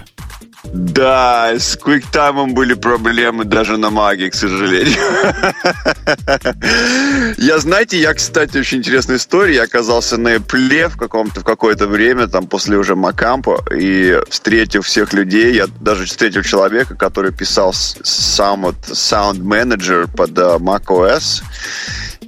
Да, 0.73 1.52
с 1.56 1.76
QuickTime 1.76 2.52
были 2.52 2.75
проблемы 2.75 3.44
даже 3.44 3.76
на 3.76 3.90
магии, 3.90 4.28
к 4.28 4.35
сожалению. 4.35 4.97
Я, 7.37 7.59
знаете, 7.59 8.00
я, 8.00 8.14
кстати, 8.14 8.59
очень 8.59 8.78
интересная 8.78 9.16
история. 9.16 9.56
Я 9.56 9.62
оказался 9.64 10.16
на 10.16 10.37
Apple 10.37 10.88
в 10.88 10.97
каком-то 10.97 11.40
в 11.40 11.44
какое-то 11.44 11.87
время, 11.87 12.26
там, 12.26 12.47
после 12.47 12.76
уже 12.76 12.97
Макампа, 12.97 13.64
и 13.75 14.21
встретил 14.28 14.83
всех 14.83 15.12
людей. 15.12 15.54
Я 15.54 15.66
даже 15.80 16.06
встретил 16.06 16.42
человека, 16.42 16.94
который 16.94 17.33
писал 17.33 17.73
сам 17.73 18.62
вот 18.62 18.76
Sound 18.87 19.40
Manager 19.40 20.09
под 20.14 20.30
uh, 20.30 20.59
macOS. 20.59 21.42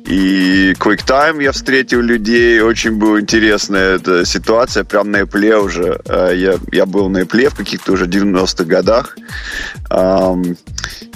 И 0.06 0.72
QuickTime 0.78 1.42
я 1.42 1.50
встретил 1.50 2.00
людей, 2.00 2.60
очень 2.60 2.92
была 2.92 3.20
интересная 3.20 3.96
эта 3.96 4.24
ситуация, 4.24 4.84
прям 4.84 5.10
на 5.10 5.22
Apple 5.22 5.64
уже. 5.64 6.00
Э, 6.06 6.32
я, 6.34 6.58
я 6.70 6.86
был 6.86 7.08
на 7.08 7.22
Apple 7.22 7.50
в 7.50 7.56
каких-то 7.56 7.92
уже 7.92 8.06
90-х 8.06 8.64
годах. 8.64 9.16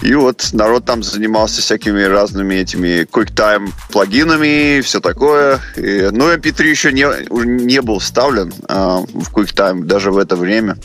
И 0.02 0.14
вот 0.14 0.48
народ 0.52 0.86
там 0.86 1.02
занимался 1.02 1.60
всякими 1.60 2.02
разными 2.02 2.54
этими 2.54 3.04
QuickTime 3.04 3.70
плагинами 3.90 4.78
и 4.78 4.80
все 4.80 5.00
такое. 5.00 5.60
Ну, 5.76 6.32
MP3 6.32 6.66
еще 6.66 6.92
не, 6.92 7.06
не 7.30 7.82
был 7.82 7.98
вставлен 7.98 8.52
а, 8.68 9.00
в 9.00 9.32
QuickTime 9.32 9.84
даже 9.84 10.10
в 10.10 10.18
это 10.18 10.36
время. 10.36 10.78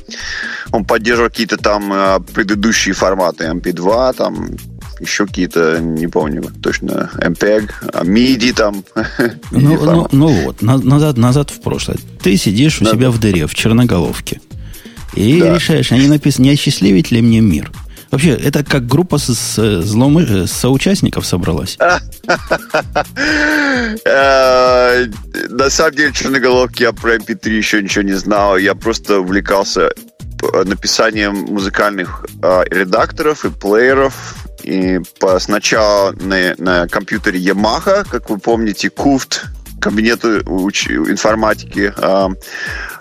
Он 0.72 0.84
поддерживал 0.84 1.30
какие-то 1.30 1.58
там 1.58 1.92
а, 1.94 2.20
предыдущие 2.20 2.94
форматы 2.94 3.46
MP2, 3.46 4.16
там 4.16 4.50
еще 5.00 5.26
какие-то, 5.26 5.80
не 5.80 6.08
помню 6.08 6.44
точно, 6.62 7.10
MPEG, 7.18 7.72
MIDI 8.04 8.54
там. 8.54 8.84
Ну, 9.52 9.84
ну, 9.84 10.08
ну 10.12 10.28
вот, 10.28 10.62
назад, 10.62 11.18
назад 11.18 11.50
в 11.50 11.62
прошлое. 11.62 11.98
Ты 12.22 12.38
сидишь 12.38 12.82
у 12.82 12.86
да. 12.86 12.92
себя 12.92 13.10
в 13.10 13.20
дыре, 13.20 13.48
в 13.48 13.56
черноголовке, 13.56 14.42
и 15.14 15.40
да. 15.40 15.56
решаешь, 15.56 15.92
они 15.92 16.08
написаны, 16.08 16.46
не 16.46 16.52
осчастливить 16.52 17.12
ли 17.12 17.22
мне 17.22 17.40
мир? 17.42 17.72
Вообще, 18.12 18.30
это 18.30 18.64
как 18.64 18.88
группа 18.88 19.18
с, 19.18 19.34
с, 19.34 19.82
злом, 19.82 20.20
с 20.20 20.52
соучастников 20.52 21.26
собралась? 21.26 21.78
Э, 24.06 25.06
на 25.50 25.70
самом 25.70 25.96
деле, 25.96 26.14
черноголовки 26.14 26.84
я 26.84 26.94
про 26.94 27.18
MP3 27.18 27.50
еще 27.50 27.84
ничего 27.84 28.04
не 28.04 28.14
знал. 28.14 28.58
Я 28.58 28.74
просто 28.74 29.20
увлекался 29.20 29.92
написанием 30.66 31.36
музыкальных 31.36 32.26
э, 32.42 32.64
редакторов 32.70 33.46
и 33.46 33.50
плееров 33.50 34.45
и 34.66 35.00
сначала 35.40 36.12
на, 36.14 36.56
на 36.58 36.88
компьютере 36.88 37.40
Yamaha, 37.40 38.08
как 38.10 38.30
вы 38.30 38.40
помните, 38.40 38.88
CUFT, 38.88 39.42
кабинету 39.80 40.42
уч, 40.48 40.90
информатики, 40.90 41.94
а, 41.98 42.32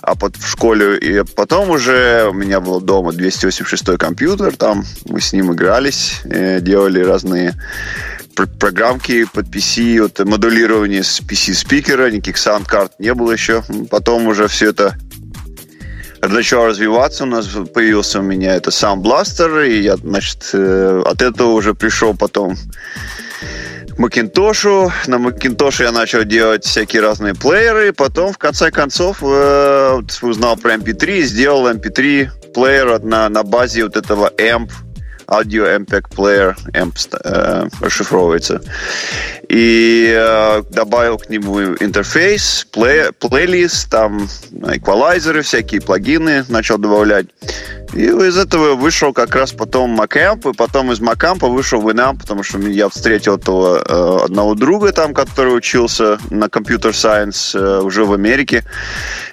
а 0.03 0.15
под, 0.15 0.37
в 0.37 0.47
школе. 0.47 0.99
И 0.99 1.23
потом 1.35 1.71
уже 1.71 2.27
у 2.29 2.35
меня 2.35 2.61
был 2.61 2.81
дома 2.83 3.13
286 3.13 3.97
компьютер, 3.97 4.55
там 4.57 4.85
мы 5.07 5.21
с 5.21 5.33
ним 5.33 5.55
игрались, 5.55 6.21
э, 6.25 6.61
делали 6.61 7.01
разные 7.01 7.55
программки 8.59 9.25
под 9.25 9.47
PC, 9.47 10.03
вот 10.03 10.19
модулирование 10.29 11.03
с 11.03 11.23
PC-спикера, 11.23 12.11
никаких 12.11 12.37
саунд-карт 12.37 12.93
не 12.99 13.15
было 13.15 13.33
еще. 13.33 13.63
Потом 13.91 14.27
уже 14.27 14.49
все 14.49 14.71
это 14.71 14.99
начал 16.29 16.65
развиваться, 16.65 17.25
у 17.25 17.27
нас 17.27 17.47
появился 17.47 18.21
у 18.21 18.23
меня 18.23 18.55
это 18.55 18.71
Sound 18.71 19.03
Blaster, 19.03 19.69
и 19.69 19.81
я, 19.81 19.97
значит, 19.97 20.51
э, 20.53 21.03
от 21.05 21.23
этого 21.23 21.53
уже 21.53 21.75
пришел 21.75 22.15
потом 22.15 22.57
к 23.95 23.99
Макинтошу. 23.99 24.93
На 25.07 25.19
Макинтоше 25.19 25.85
я 25.85 25.93
начал 25.93 26.25
делать 26.25 26.65
всякие 26.65 27.03
разные 27.03 27.35
плееры, 27.35 27.93
потом, 27.93 28.33
в 28.33 28.39
конце 28.39 28.71
концов, 28.71 29.19
э, 29.23 30.01
узнал 30.23 30.57
про 30.57 30.75
MP3 30.75 31.19
и 31.19 31.23
сделал 31.23 31.69
MP3 31.69 32.53
плеер 32.55 33.01
на, 33.01 33.29
на 33.29 33.43
базе 33.43 33.85
вот 33.85 33.97
этого 33.97 34.33
AMP 34.37 34.71
Audio 35.27 35.67
MPEG 35.67 36.09
Player 36.15 36.57
AMP 36.73 36.97
э, 37.25 37.69
расшифровывается. 37.81 38.61
И 39.49 40.13
э, 40.17 40.63
добавил 40.71 41.19
к 41.19 41.29
нему 41.29 41.61
интерфейс, 41.61 42.67
плей, 42.71 43.13
плейлист, 43.13 43.91
там 43.91 44.29
эквалайзеры, 44.53 45.43
всякие 45.43 45.81
плагины 45.81 46.45
начал 46.49 46.79
добавлять. 46.79 47.27
И 47.93 48.07
из 48.07 48.37
этого 48.37 48.75
вышел 48.75 49.13
как 49.13 49.35
раз 49.35 49.53
потом 49.53 50.01
Macamp, 50.01 50.51
и 50.51 50.55
потом 50.55 50.91
из 50.91 51.01
Macamp 51.01 51.49
вышел 51.49 51.81
Winamp, 51.83 52.21
потому 52.21 52.43
что 52.43 52.59
я 52.59 52.89
встретил 52.89 53.37
этого 53.37 53.79
э, 53.79 54.25
одного 54.25 54.55
друга 54.55 54.93
там, 54.93 55.15
который 55.15 55.57
учился 55.57 56.19
на 56.31 56.47
Computer 56.47 56.91
Science 56.91 57.59
э, 57.59 57.81
уже 57.83 58.05
в 58.05 58.13
Америке. 58.13 58.65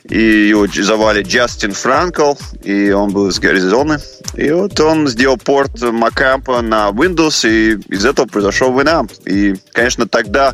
И 0.03 0.49
его 0.49 0.67
звали 0.67 1.23
Джастин 1.23 1.73
Франкл, 1.73 2.33
и 2.63 2.91
он 2.91 3.11
был 3.11 3.29
из 3.29 3.39
Гаризоны. 3.39 3.99
И 4.35 4.51
вот 4.51 4.79
он 4.79 5.07
сделал 5.07 5.37
порт 5.37 5.71
Macamp 5.81 6.61
на 6.61 6.89
Windows, 6.89 7.47
и 7.47 7.79
из 7.93 8.05
этого 8.05 8.27
произошел 8.27 8.71
Winamp. 8.71 9.11
И, 9.25 9.55
конечно, 9.73 10.07
тогда 10.07 10.53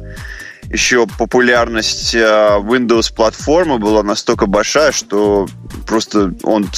еще 0.72 1.08
популярность 1.18 2.14
э, 2.16 2.20
Windows 2.20 3.14
платформы 3.14 3.80
была 3.80 4.04
настолько 4.04 4.46
большая, 4.46 4.92
что 4.92 5.48
просто 5.86 6.34
он 6.44 6.70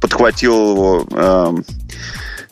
подхватил 0.00 0.72
его 0.72 1.06
эм, 1.10 1.64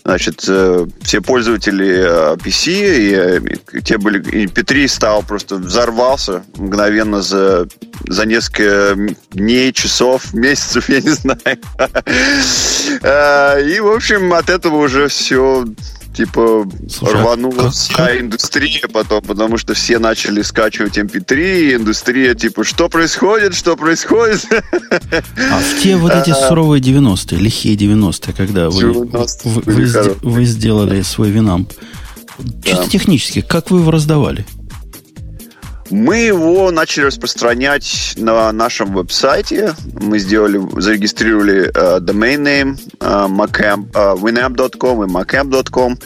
значит, 0.04 0.44
э, 0.48 0.86
все 1.02 1.20
пользователи 1.20 2.36
PC, 2.36 3.38
и, 3.38 3.78
и 3.78 3.82
те 3.82 3.98
были, 3.98 4.18
и 4.18 4.46
P3 4.46 4.88
стал 4.88 5.22
просто 5.22 5.56
взорвался 5.56 6.42
мгновенно 6.56 7.22
за, 7.22 7.68
за 8.08 8.26
несколько 8.26 8.96
дней, 9.30 9.72
часов, 9.72 10.32
месяцев, 10.34 10.88
я 10.88 11.00
не 11.00 11.10
знаю. 11.10 11.58
Э, 13.02 13.62
и, 13.62 13.78
в 13.80 13.88
общем, 13.88 14.32
от 14.32 14.50
этого 14.50 14.76
уже 14.76 15.08
все 15.08 15.64
типа 16.20 16.68
Слушай, 16.88 17.14
а 17.14 17.22
рванула 17.22 17.70
вся 17.70 18.18
индустрия 18.20 18.86
потом, 18.92 19.22
потому 19.22 19.56
что 19.56 19.72
все 19.72 19.98
начали 19.98 20.42
скачивать 20.42 20.98
MP3, 20.98 21.32
эм 21.32 21.40
и 21.40 21.74
индустрия 21.76 22.34
типа, 22.34 22.62
что 22.62 22.90
происходит, 22.90 23.54
что 23.54 23.74
происходит? 23.74 24.46
А 24.50 25.60
в 25.60 25.82
те 25.82 25.96
вот 25.96 26.12
эти 26.12 26.32
суровые 26.32 26.82
90-е, 26.82 27.38
лихие 27.38 27.74
90-е, 27.74 28.34
когда 28.34 28.68
вы, 28.68 28.92
вы, 28.92 29.06
вы, 29.64 30.16
вы 30.22 30.44
сделали 30.44 31.00
свой 31.02 31.30
винамп, 31.30 31.72
чисто 32.64 32.90
технически, 32.90 33.40
как 33.40 33.70
вы 33.70 33.80
его 33.80 33.90
раздавали? 33.90 34.44
Мы 35.90 36.18
его 36.18 36.70
начали 36.70 37.06
распространять 37.06 38.14
на 38.16 38.52
нашем 38.52 38.94
веб-сайте. 38.94 39.74
Мы 40.00 40.20
сделали, 40.20 40.60
зарегистрировали 40.80 41.70
uh, 41.72 42.00
domain 42.00 42.42
name 42.42 42.78
uh, 43.00 43.28
macamp, 43.28 43.90
uh, 43.92 44.16
winamp.com 44.16 45.04
и 45.04 45.08
macamp.com. 45.08 45.98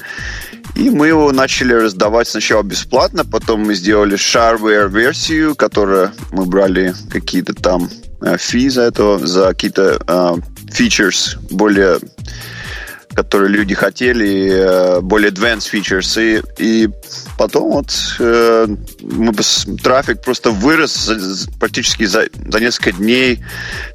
И 0.75 0.91
мы 0.91 1.09
его 1.09 1.31
начали 1.33 1.75
раздавать 1.75 2.29
сначала 2.29 2.63
бесплатно, 2.63 3.25
потом 3.25 3.61
мы 3.61 3.75
сделали 3.75 4.17
shareware-версию, 4.17 5.55
которая 5.55 6.13
мы 6.33 6.47
брали 6.47 6.95
какие-то 7.11 7.55
там 7.55 7.89
фи 8.39 8.69
за 8.71 8.83
это, 8.83 9.19
за 9.19 9.49
какие-то 9.49 9.97
uh, 10.07 10.43
features 10.71 11.39
более 11.51 11.99
которые 13.15 13.51
люди 13.51 13.75
хотели, 13.75 14.51
э, 14.51 15.01
более 15.01 15.31
advanced 15.31 15.73
features. 15.73 16.21
И, 16.21 16.43
и 16.59 16.89
потом 17.39 17.71
вот 17.71 18.17
э, 18.19 18.67
мы, 19.01 19.33
трафик 19.83 20.23
просто 20.23 20.51
вырос 20.51 21.11
практически 21.59 22.05
за, 22.05 22.27
за 22.49 22.61
несколько 22.61 22.93
дней. 22.93 23.43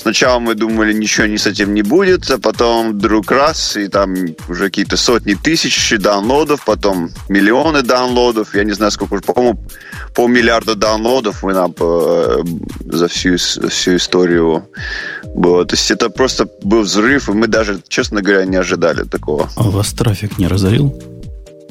Сначала 0.02 0.40
мы 0.40 0.56
думали, 0.56 0.94
ничего 0.94 1.28
не 1.28 1.38
с 1.38 1.48
этим 1.48 1.74
не 1.74 1.82
будет, 1.82 2.30
а 2.32 2.40
потом 2.40 2.94
вдруг 2.94 3.32
раз, 3.32 3.76
и 3.78 3.88
там 3.88 4.16
уже 4.48 4.66
какие-то 4.66 4.98
сотни 4.98 5.34
тысяч 5.34 5.94
даунлодов, 5.98 6.66
потом 6.66 7.10
миллионы 7.28 7.82
даунлодов. 7.82 8.56
Я 8.56 8.64
не 8.64 8.74
знаю, 8.74 8.92
сколько, 8.92 9.20
по-моему, 9.22 9.60
полмиллиарда 10.16 10.76
даунлодов 10.76 11.44
мы 11.44 11.54
нам 11.54 11.76
э, 11.80 12.44
за 12.86 13.08
всю, 13.08 13.38
всю 13.38 13.96
историю 13.98 14.70
было. 15.36 15.66
То 15.66 15.76
есть 15.76 15.92
это 15.92 16.10
просто 16.10 16.48
был 16.64 16.82
взрыв, 16.82 17.30
и 17.30 17.34
мы 17.34 17.48
даже, 17.48 17.82
честно 17.88 18.22
говоря, 18.22 18.46
не 18.46 18.58
ожидали 18.58 19.04
такого. 19.04 19.50
А 19.56 19.64
вас 19.64 19.94
трафик 19.94 20.38
не 20.38 20.48
разорил? 20.48 21.02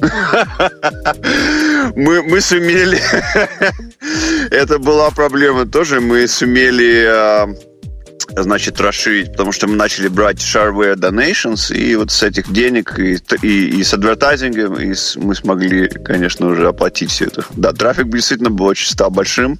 Мы, 1.96 2.22
мы 2.22 2.40
сумели... 2.40 3.00
Это 4.50 4.78
была 4.78 5.10
проблема 5.10 5.66
тоже. 5.66 6.00
Мы 6.00 6.28
сумели 6.28 7.04
а, 7.04 7.48
значит, 8.36 8.80
расширить, 8.80 9.32
потому 9.32 9.52
что 9.52 9.66
мы 9.66 9.76
начали 9.76 10.08
брать 10.08 10.38
shareware 10.38 10.94
donations, 10.94 11.74
и 11.74 11.96
вот 11.96 12.10
с 12.10 12.22
этих 12.22 12.52
денег 12.52 12.98
и, 12.98 13.18
и, 13.42 13.80
и 13.80 13.84
с 13.84 13.94
адвертайзингом 13.94 14.74
и 14.74 14.94
с, 14.94 15.16
мы 15.16 15.34
смогли, 15.34 15.88
конечно, 15.88 16.48
уже 16.48 16.68
оплатить 16.68 17.10
все 17.10 17.26
это. 17.26 17.44
Да, 17.56 17.72
трафик 17.72 18.08
действительно 18.08 18.50
был 18.50 18.66
очень 18.66 18.90
стал 18.90 19.10
большим. 19.10 19.58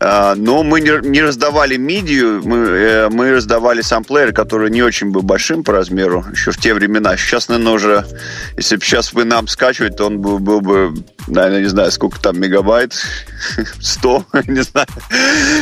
А, 0.00 0.34
но 0.34 0.64
мы 0.64 0.80
не, 0.80 1.22
раздавали 1.22 1.76
мидию, 1.76 2.42
мы, 2.44 2.56
э, 2.56 3.08
мы 3.10 3.30
раздавали 3.30 3.80
самплеер, 3.80 4.32
который 4.32 4.68
не 4.70 4.82
очень 4.82 5.12
был 5.12 5.22
большим 5.22 5.62
по 5.62 5.72
размеру 5.72 6.24
еще 6.32 6.50
в 6.50 6.56
те 6.56 6.74
времена. 6.74 7.16
Сейчас, 7.16 7.48
наверное, 7.48 7.72
уже, 7.72 8.04
если 8.56 8.74
бы 8.74 8.84
сейчас 8.84 9.12
вы 9.12 9.24
нам 9.24 9.46
скачивать, 9.46 9.96
то 9.96 10.06
он 10.06 10.20
был, 10.20 10.40
был 10.40 10.60
бы, 10.60 10.94
наверное, 11.28 11.60
не 11.60 11.68
знаю, 11.68 11.92
сколько 11.92 12.20
там 12.20 12.40
мегабайт, 12.40 12.94
100, 13.80 14.26
не 14.48 14.62
знаю. 14.62 14.88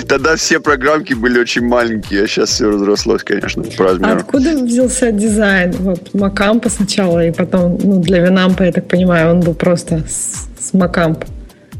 Тогда 0.09 0.37
все 0.37 0.61
программки 0.61 1.12
были 1.12 1.39
очень 1.39 1.67
маленькие, 1.67 2.25
а 2.25 2.27
сейчас 2.27 2.51
все 2.51 2.71
разрослось, 2.71 3.23
конечно, 3.23 3.62
по 3.62 3.85
размеру. 3.85 4.12
А 4.12 4.17
откуда 4.17 4.57
взялся 4.57 5.12
дизайн? 5.12 5.73
Вот 5.73 6.15
Макампа 6.15 6.71
сначала, 6.71 7.23
и 7.27 7.33
потом, 7.33 7.79
ну, 7.83 8.01
для 8.01 8.21
Винампа, 8.21 8.62
я 8.62 8.73
так 8.73 8.89
понимаю, 8.89 9.33
он 9.33 9.41
был 9.41 9.55
просто 9.55 10.05
с, 10.09 10.49
с 10.59 10.73
Макампа. 10.73 11.27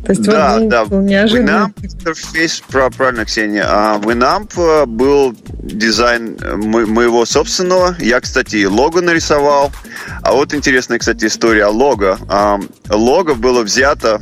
То 0.05 0.11
есть 0.11 0.23
да, 0.23 0.59
вот 0.59 0.69
да. 0.69 0.83
Winamp 0.85 1.73
интерфейс, 1.83 2.63
правильно, 2.69 3.25
Ксения. 3.25 3.65
А 3.67 3.99
Winamp 3.99 4.53
э, 4.57 4.87
был 4.87 5.35
дизайн 5.63 6.37
э, 6.41 6.57
моего 6.57 7.25
собственного. 7.25 7.97
Я, 8.01 8.21
кстати, 8.21 8.65
лого 8.65 9.01
нарисовал. 9.01 9.71
А 10.23 10.33
вот 10.33 10.55
интересная, 10.55 10.99
кстати, 10.99 11.27
история 11.27 11.67
о 11.67 11.71
лого. 11.71 12.19
Лого 12.91 13.35
было 13.35 13.63
взято 13.63 14.21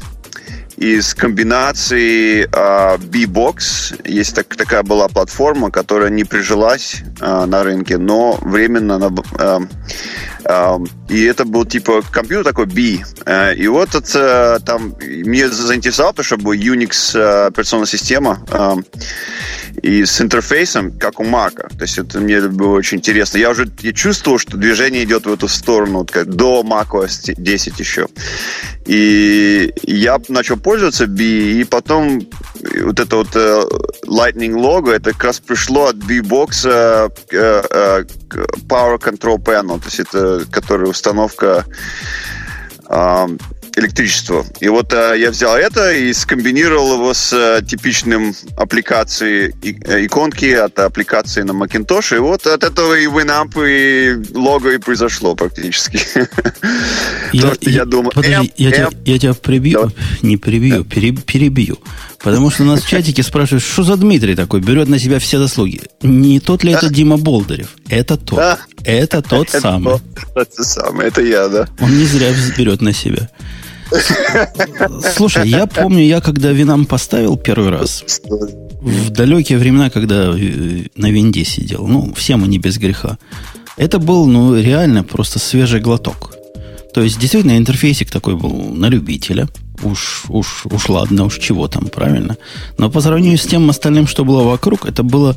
из 0.80 1.14
комбинации 1.14 2.48
э, 2.50 2.98
B-Box. 2.98 4.00
Есть 4.06 4.34
так, 4.34 4.56
такая 4.56 4.82
была 4.82 5.08
платформа, 5.08 5.70
которая 5.70 6.08
не 6.08 6.24
прижилась 6.24 7.02
э, 7.20 7.44
на 7.44 7.62
рынке, 7.62 7.98
но 7.98 8.38
временно 8.40 8.94
она, 8.96 9.10
э, 9.38 9.58
и 11.08 11.24
это 11.24 11.44
был 11.44 11.64
типа 11.64 12.02
компьютер 12.02 12.44
такой 12.44 12.66
B. 12.66 13.04
Э, 13.26 13.54
и 13.54 13.66
вот 13.66 13.94
это 13.94 14.60
там 14.64 14.94
мне 15.00 15.48
заинтересовало, 15.48 16.12
потому 16.12 16.24
что 16.24 16.36
был 16.36 16.52
Unix 16.52 17.18
э, 17.18 17.46
операционная 17.46 17.86
система. 17.86 18.44
Э, 18.50 18.76
и 19.82 20.04
с 20.04 20.20
интерфейсом, 20.20 20.98
как 20.98 21.20
у 21.20 21.24
Мака. 21.24 21.68
То 21.68 21.82
есть 21.82 21.98
это 21.98 22.20
мне 22.20 22.40
было 22.40 22.76
очень 22.76 22.98
интересно. 22.98 23.38
Я 23.38 23.50
уже 23.50 23.70
я 23.80 23.92
чувствовал, 23.92 24.38
что 24.38 24.56
движение 24.56 25.04
идет 25.04 25.26
в 25.26 25.32
эту 25.32 25.48
сторону, 25.48 25.98
вот 25.98 26.10
как 26.10 26.28
до 26.28 26.62
macOS 26.62 27.34
10 27.36 27.80
еще. 27.80 28.06
И 28.86 29.72
я 29.82 30.18
начал 30.28 30.56
пользоваться 30.56 31.06
B, 31.06 31.22
и 31.22 31.64
потом 31.64 32.20
вот 32.82 33.00
это 33.00 33.16
вот 33.16 33.34
Lightning 34.06 34.56
лого, 34.56 34.92
это 34.92 35.12
как 35.12 35.24
раз 35.24 35.40
пришло 35.40 35.86
от 35.86 35.96
B-Box 35.96 37.10
Power 38.68 38.98
Control 38.98 39.38
Panel, 39.38 39.78
то 39.78 39.86
есть 39.86 40.00
это 40.00 40.44
которая 40.50 40.88
установка 40.88 41.64
электричество. 43.80 44.46
И 44.60 44.68
вот 44.68 44.92
э, 44.92 45.16
я 45.18 45.30
взял 45.30 45.56
это 45.56 45.92
и 45.92 46.12
скомбинировал 46.12 46.94
его 46.94 47.14
с 47.14 47.32
э, 47.32 47.64
типичным 47.66 48.34
аппликацией 48.56 49.54
и, 49.62 49.76
э, 49.84 50.06
иконки 50.06 50.52
от 50.52 50.78
аппликации 50.78 51.42
на 51.42 51.52
Macintosh. 51.52 52.16
И 52.16 52.18
вот 52.18 52.46
от 52.46 52.62
этого 52.62 52.94
и 52.94 53.06
Winamp, 53.06 53.54
и 53.66 54.36
лого 54.36 54.68
и 54.68 54.78
произошло 54.78 55.34
практически. 55.34 56.00
Я, 57.32 57.52
я, 57.60 57.70
я 57.70 57.84
думаю... 57.84 58.10
Подожди, 58.12 58.52
я, 58.56 58.72
тебя, 58.72 58.88
я 59.04 59.18
тебя 59.18 59.34
прибью, 59.34 59.92
не 60.22 60.36
прибью, 60.36 60.84
перебью. 60.84 61.78
Потому 62.18 62.50
что 62.50 62.64
у 62.64 62.66
нас 62.66 62.82
в 62.82 62.88
чатике 62.88 63.22
спрашивают, 63.22 63.62
что 63.62 63.82
за 63.82 63.96
Дмитрий 63.96 64.34
такой, 64.34 64.60
берет 64.60 64.88
на 64.88 64.98
себя 64.98 65.18
все 65.18 65.38
заслуги. 65.38 65.82
Не 66.02 66.40
тот 66.40 66.64
ли 66.64 66.72
это 66.72 66.88
Дима 66.88 67.16
Болдырев? 67.16 67.68
Это 67.88 68.16
тот. 68.16 68.38
Да. 68.38 68.58
Это 68.84 69.22
тот 69.22 69.50
самый. 69.50 70.00
Это 70.34 70.64
самый, 70.64 71.06
это 71.06 71.22
я, 71.22 71.48
да. 71.48 71.68
Он 71.80 71.96
не 71.96 72.04
зря 72.04 72.28
берет 72.56 72.80
на 72.80 72.92
себя. 72.92 73.30
Слушай, 75.14 75.48
я 75.48 75.66
помню, 75.66 76.04
я 76.04 76.20
когда 76.20 76.52
Винам 76.52 76.86
поставил 76.86 77.36
первый 77.36 77.70
раз, 77.70 78.04
в 78.80 79.10
далекие 79.10 79.58
времена, 79.58 79.90
когда 79.90 80.32
э, 80.36 80.84
на 80.96 81.10
винде 81.10 81.44
сидел, 81.44 81.86
ну, 81.86 82.12
все 82.14 82.36
мы 82.36 82.48
не 82.48 82.58
без 82.58 82.78
греха, 82.78 83.18
это 83.76 83.98
был, 83.98 84.26
ну, 84.26 84.58
реально 84.58 85.04
просто 85.04 85.38
свежий 85.38 85.80
глоток. 85.80 86.34
То 86.94 87.02
есть, 87.02 87.20
действительно, 87.20 87.56
интерфейсик 87.56 88.10
такой 88.10 88.36
был 88.36 88.74
на 88.74 88.86
любителя. 88.86 89.48
Уж, 89.82 90.24
уж, 90.28 90.66
уж 90.66 90.88
ладно, 90.88 91.24
уж 91.24 91.38
чего 91.38 91.68
там, 91.68 91.86
правильно. 91.86 92.36
Но 92.78 92.90
по 92.90 93.00
сравнению 93.00 93.38
с 93.38 93.46
тем 93.46 93.70
остальным, 93.70 94.06
что 94.06 94.24
было 94.24 94.42
вокруг, 94.42 94.86
это 94.86 95.02
было 95.02 95.36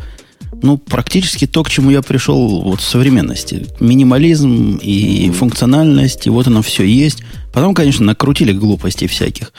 ну, 0.61 0.77
практически 0.77 1.47
то, 1.47 1.63
к 1.63 1.69
чему 1.69 1.91
я 1.91 2.01
пришел 2.01 2.61
вот 2.61 2.81
в 2.81 2.83
современности. 2.83 3.67
Минимализм 3.79 4.79
и 4.81 5.31
функциональность, 5.31 6.27
и 6.27 6.29
вот 6.29 6.47
оно 6.47 6.61
все 6.61 6.83
есть. 6.83 7.23
Потом, 7.53 7.73
конечно, 7.73 8.05
накрутили 8.05 8.51
глупостей 8.51 9.07
всяких. 9.07 9.53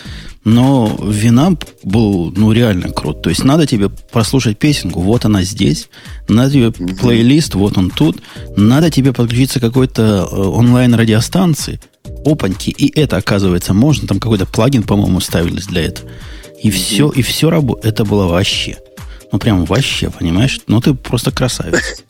Но 0.44 0.98
вина 1.02 1.57
был, 1.83 2.33
ну, 2.37 2.52
реально 2.52 2.90
крут. 2.90 3.22
То 3.22 3.30
есть 3.30 3.44
надо 3.44 3.66
тебе 3.66 3.88
прослушать 3.88 4.59
песенку, 4.59 5.00
вот 5.00 5.24
она 5.24 5.42
здесь. 5.42 5.88
Надо 6.28 6.50
тебе 6.50 6.70
плейлист, 6.70 7.54
вот 7.54 7.78
он 7.78 7.90
тут. 7.90 8.20
Надо 8.57 8.90
тебе 8.90 9.12
подключиться 9.12 9.59
к 9.59 9.62
какой-то 9.62 10.28
э, 10.30 10.37
онлайн-радиостанции. 10.37 11.80
Опаньки. 12.26 12.70
И 12.70 12.98
это, 12.98 13.16
оказывается, 13.16 13.72
можно. 13.74 14.07
Там 14.07 14.20
какой-то 14.20 14.46
плагин, 14.46 14.83
по-моему, 14.83 15.20
ставились 15.20 15.66
для 15.66 15.83
этого. 15.83 16.11
И 16.62 16.70
все, 16.70 17.11
и 17.11 17.22
все 17.22 17.50
работает. 17.50 17.87
Это 17.87 18.04
было 18.04 18.26
вообще. 18.26 18.78
Ну, 19.35 19.40
прям 19.40 19.64
вообще, 19.64 20.11
понимаешь? 20.11 20.61
Ну, 20.68 20.81
ты 20.81 20.94
просто 20.94 21.33
красавец. 21.33 21.83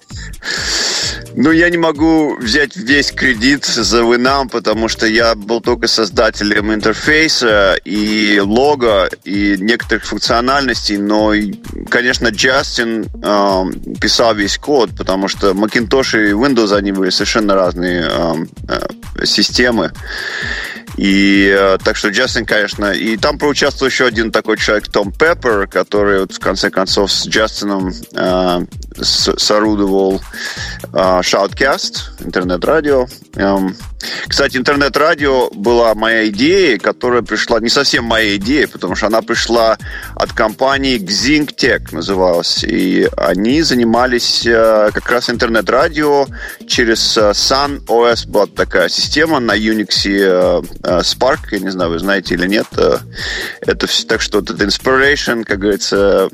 Ну, 1.36 1.50
я 1.50 1.68
не 1.68 1.78
могу 1.78 2.36
взять 2.36 2.76
весь 2.76 3.10
кредит 3.10 3.64
за 3.64 4.02
Winamp, 4.02 4.50
потому 4.50 4.86
что 4.86 5.04
я 5.06 5.34
был 5.34 5.60
только 5.60 5.88
создателем 5.88 6.72
интерфейса 6.72 7.76
и 7.84 8.38
лога, 8.38 9.10
и 9.24 9.56
некоторых 9.58 10.04
функциональностей, 10.04 10.96
но, 10.96 11.32
конечно, 11.88 12.28
Джастин 12.28 13.06
э, 13.06 13.62
писал 14.00 14.36
весь 14.36 14.58
код, 14.58 14.90
потому 14.96 15.26
что 15.26 15.50
Macintosh 15.50 16.28
и 16.28 16.32
Windows, 16.32 16.72
они 16.72 16.92
были 16.92 17.10
совершенно 17.10 17.54
разные 17.54 18.08
э, 18.08 18.34
э, 18.68 19.26
системы. 19.26 19.90
И 20.96 21.52
э, 21.52 21.78
так 21.82 21.96
что 21.96 22.08
Джастин, 22.10 22.46
конечно, 22.46 22.92
и 22.92 23.16
там 23.16 23.38
поучаствовал 23.38 23.90
еще 23.90 24.06
один 24.06 24.30
такой 24.30 24.56
человек, 24.58 24.88
Том 24.88 25.12
Пеппер, 25.12 25.66
который 25.66 26.20
вот, 26.20 26.32
в 26.32 26.38
конце 26.38 26.70
концов 26.70 27.10
с 27.10 27.26
Джастином 27.26 27.92
э, 28.12 28.66
сорудовал 29.00 30.20
а, 30.92 31.20
Shoutcast, 31.20 32.24
интернет-радио. 32.24 33.06
Эм, 33.36 33.76
кстати, 34.28 34.56
интернет-радио 34.56 35.50
была 35.50 35.94
моя 35.94 36.28
идея, 36.28 36.78
которая 36.78 37.22
пришла, 37.22 37.60
не 37.60 37.68
совсем 37.68 38.04
моя 38.04 38.36
идея, 38.36 38.68
потому 38.68 38.94
что 38.94 39.06
она 39.06 39.22
пришла 39.22 39.78
от 40.14 40.32
компании 40.32 40.98
Xing 40.98 41.54
Tech, 41.54 41.92
называлась. 41.92 42.64
И 42.64 43.08
они 43.16 43.62
занимались 43.62 44.46
э, 44.46 44.90
как 44.92 45.10
раз 45.10 45.30
интернет-радио 45.30 46.26
через 46.66 47.16
э, 47.16 47.30
Sun 47.30 47.84
OS 47.86 48.28
была 48.28 48.46
такая 48.46 48.88
система 48.88 49.40
на 49.40 49.56
Unix 49.56 50.06
э, 50.06 50.62
Spark, 51.02 51.38
я 51.50 51.58
не 51.58 51.70
знаю, 51.70 51.90
вы 51.90 51.98
знаете 51.98 52.34
или 52.34 52.46
нет. 52.46 52.66
Это 53.60 53.86
так 54.06 54.20
что 54.20 54.40
вот 54.40 54.50
это 54.50 54.64
Inspiration, 54.64 55.44
как 55.44 55.58
говорится, 55.58 56.28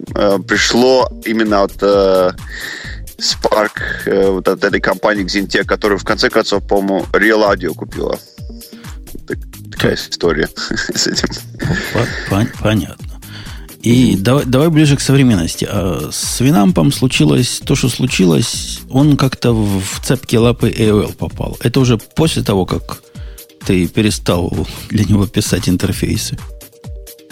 пришло 0.46 1.08
именно 1.24 1.62
от 1.62 1.72
Spark, 3.18 3.72
э, 4.06 4.30
вот 4.30 4.48
от 4.48 4.64
этой 4.64 4.80
компании 4.80 5.24
Xintec, 5.24 5.64
которую 5.64 5.98
в 5.98 6.04
конце 6.04 6.30
концов, 6.30 6.66
по-моему, 6.66 7.06
Real 7.12 7.52
Audio 7.52 7.74
купила. 7.74 8.18
Так, 9.28 9.38
такая 9.72 9.94
история 9.94 10.48
с 10.94 11.06
этим. 11.06 11.28
Понятно. 12.60 13.10
И 13.82 14.16
давай, 14.16 14.44
давай 14.44 14.68
ближе 14.68 14.96
к 14.96 15.00
современности. 15.00 15.66
А 15.70 16.10
с 16.12 16.40
Винампом 16.40 16.92
случилось 16.92 17.60
то, 17.64 17.74
что 17.74 17.88
случилось. 17.88 18.80
Он 18.90 19.16
как-то 19.16 19.52
в 19.52 20.00
цепки 20.02 20.36
лапы 20.36 20.70
AOL 20.70 21.14
попал. 21.14 21.56
Это 21.60 21.80
уже 21.80 21.96
после 21.96 22.42
того, 22.42 22.66
как 22.66 23.02
ты 23.64 23.86
перестал 23.88 24.66
для 24.90 25.04
него 25.04 25.26
писать 25.26 25.68
интерфейсы. 25.68 26.38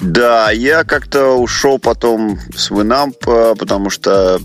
Да, 0.00 0.50
я 0.50 0.84
как-то 0.84 1.32
ушел 1.32 1.78
потом 1.78 2.38
с 2.54 2.70
Winamp, 2.70 3.56
потому 3.56 3.90
что 3.90 4.40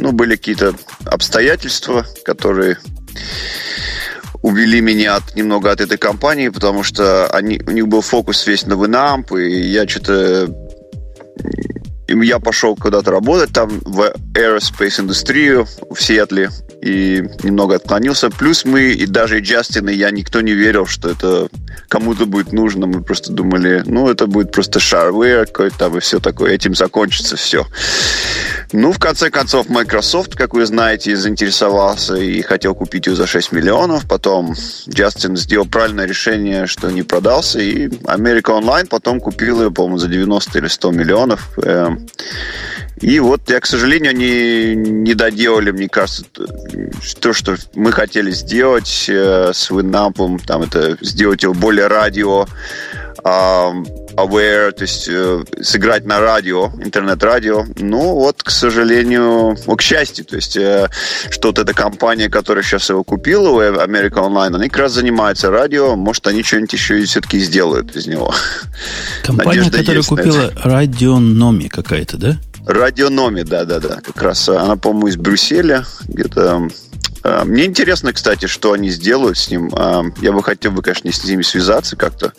ну, 0.00 0.12
были 0.12 0.36
какие-то 0.36 0.74
обстоятельства, 1.04 2.06
которые 2.24 2.78
увели 4.42 4.80
меня 4.80 5.16
от, 5.16 5.36
немного 5.36 5.70
от 5.70 5.80
этой 5.80 5.98
компании, 5.98 6.48
потому 6.48 6.82
что 6.82 7.26
они, 7.28 7.60
у 7.66 7.70
них 7.70 7.86
был 7.88 8.00
фокус 8.00 8.46
весь 8.46 8.64
на 8.66 8.74
Winamp, 8.74 9.38
и 9.38 9.70
я 9.70 9.86
что-то 9.86 10.48
я 12.08 12.38
пошел 12.40 12.74
куда-то 12.74 13.10
работать 13.10 13.52
там 13.52 13.68
в 13.84 14.12
aerospace 14.34 15.00
индустрию 15.00 15.66
в 15.90 16.02
Сиэтле 16.02 16.50
и 16.82 17.22
немного 17.42 17.76
отклонился. 17.76 18.30
Плюс 18.30 18.64
мы, 18.64 18.92
и 18.92 19.06
даже 19.06 19.40
Джастин, 19.40 19.88
и 19.88 19.94
я, 19.94 20.10
никто 20.10 20.40
не 20.40 20.52
верил, 20.52 20.86
что 20.86 21.10
это 21.10 21.48
кому-то 21.88 22.26
будет 22.26 22.52
нужно. 22.52 22.86
Мы 22.86 23.02
просто 23.02 23.32
думали, 23.32 23.82
ну, 23.86 24.08
это 24.08 24.26
будет 24.26 24.52
просто 24.52 24.78
shareware 24.78 25.46
какой-то, 25.46 25.94
и 25.96 26.00
все 26.00 26.20
такое, 26.20 26.52
этим 26.52 26.74
закончится 26.74 27.36
все. 27.36 27.66
Ну, 28.72 28.92
в 28.92 28.98
конце 28.98 29.30
концов, 29.30 29.68
Microsoft, 29.68 30.36
как 30.36 30.54
вы 30.54 30.64
знаете, 30.64 31.16
заинтересовался 31.16 32.14
и 32.14 32.40
хотел 32.42 32.74
купить 32.74 33.06
ее 33.06 33.16
за 33.16 33.26
6 33.26 33.52
миллионов. 33.52 34.08
Потом 34.08 34.54
Джастин 34.88 35.36
сделал 35.36 35.66
правильное 35.66 36.06
решение, 36.06 36.66
что 36.66 36.90
не 36.90 37.02
продался. 37.02 37.58
И 37.58 37.90
Америка 38.06 38.52
Онлайн 38.52 38.86
потом 38.86 39.20
купил 39.20 39.60
ее, 39.62 39.70
по-моему, 39.70 39.98
за 39.98 40.08
90 40.08 40.58
или 40.58 40.68
100 40.68 40.90
миллионов. 40.92 41.58
И 43.00 43.18
вот 43.18 43.48
я, 43.48 43.60
к 43.60 43.66
сожалению, 43.66 44.14
не, 44.14 44.74
не 44.74 45.14
доделали, 45.14 45.70
мне 45.70 45.88
кажется, 45.88 46.24
то, 47.20 47.32
что 47.32 47.56
мы 47.74 47.92
хотели 47.92 48.30
сделать 48.30 49.06
э, 49.08 49.52
с 49.54 49.70
Winamp, 49.70 50.42
там 50.46 50.62
это 50.62 50.98
сделать 51.00 51.42
его 51.42 51.54
более 51.54 51.86
радио, 51.86 52.46
aware, 54.16 54.72
то 54.72 54.82
есть 54.82 55.08
э, 55.08 55.44
сыграть 55.62 56.04
на 56.04 56.20
радио, 56.20 56.70
интернет-радио. 56.82 57.66
Ну, 57.78 58.14
вот, 58.14 58.42
к 58.42 58.50
сожалению, 58.50 59.56
ну, 59.66 59.76
к 59.76 59.82
счастью, 59.82 60.24
то 60.24 60.36
есть 60.36 60.56
э, 60.56 60.88
что 61.30 61.48
вот 61.48 61.58
эта 61.58 61.72
компания, 61.74 62.28
которая 62.28 62.64
сейчас 62.64 62.88
его 62.90 63.04
купила, 63.04 63.62
America 63.84 64.16
Online, 64.16 64.56
они 64.56 64.68
как 64.68 64.80
раз 64.80 64.92
занимаются 64.92 65.50
радио, 65.50 65.96
может, 65.96 66.26
они 66.26 66.42
что-нибудь 66.42 66.72
еще 66.72 67.00
и 67.00 67.04
все-таки 67.04 67.38
сделают 67.38 67.94
из 67.96 68.06
него. 68.06 68.34
Компания, 69.22 69.60
Надежда 69.60 69.78
которая 69.78 70.02
купила 70.02 70.52
Радиономи 70.62 71.68
какая-то, 71.68 72.16
да? 72.16 72.36
Радиономи, 72.70 73.42
да-да-да. 73.42 74.00
Как 74.00 74.22
раз 74.22 74.48
она, 74.48 74.76
по-моему, 74.76 75.08
из 75.08 75.16
Брюсселя. 75.16 75.84
Где-то 76.06 76.68
э, 77.24 77.44
мне 77.44 77.64
интересно, 77.64 78.12
кстати, 78.12 78.46
что 78.46 78.72
они 78.72 78.90
сделают 78.90 79.38
с 79.38 79.50
ним. 79.50 79.70
Э, 79.74 80.04
я 80.20 80.32
бы 80.32 80.42
хотел 80.42 80.70
бы, 80.70 80.80
конечно, 80.80 81.10
с 81.12 81.24
ними 81.24 81.42
связаться 81.42 81.96
как-то 81.96 82.32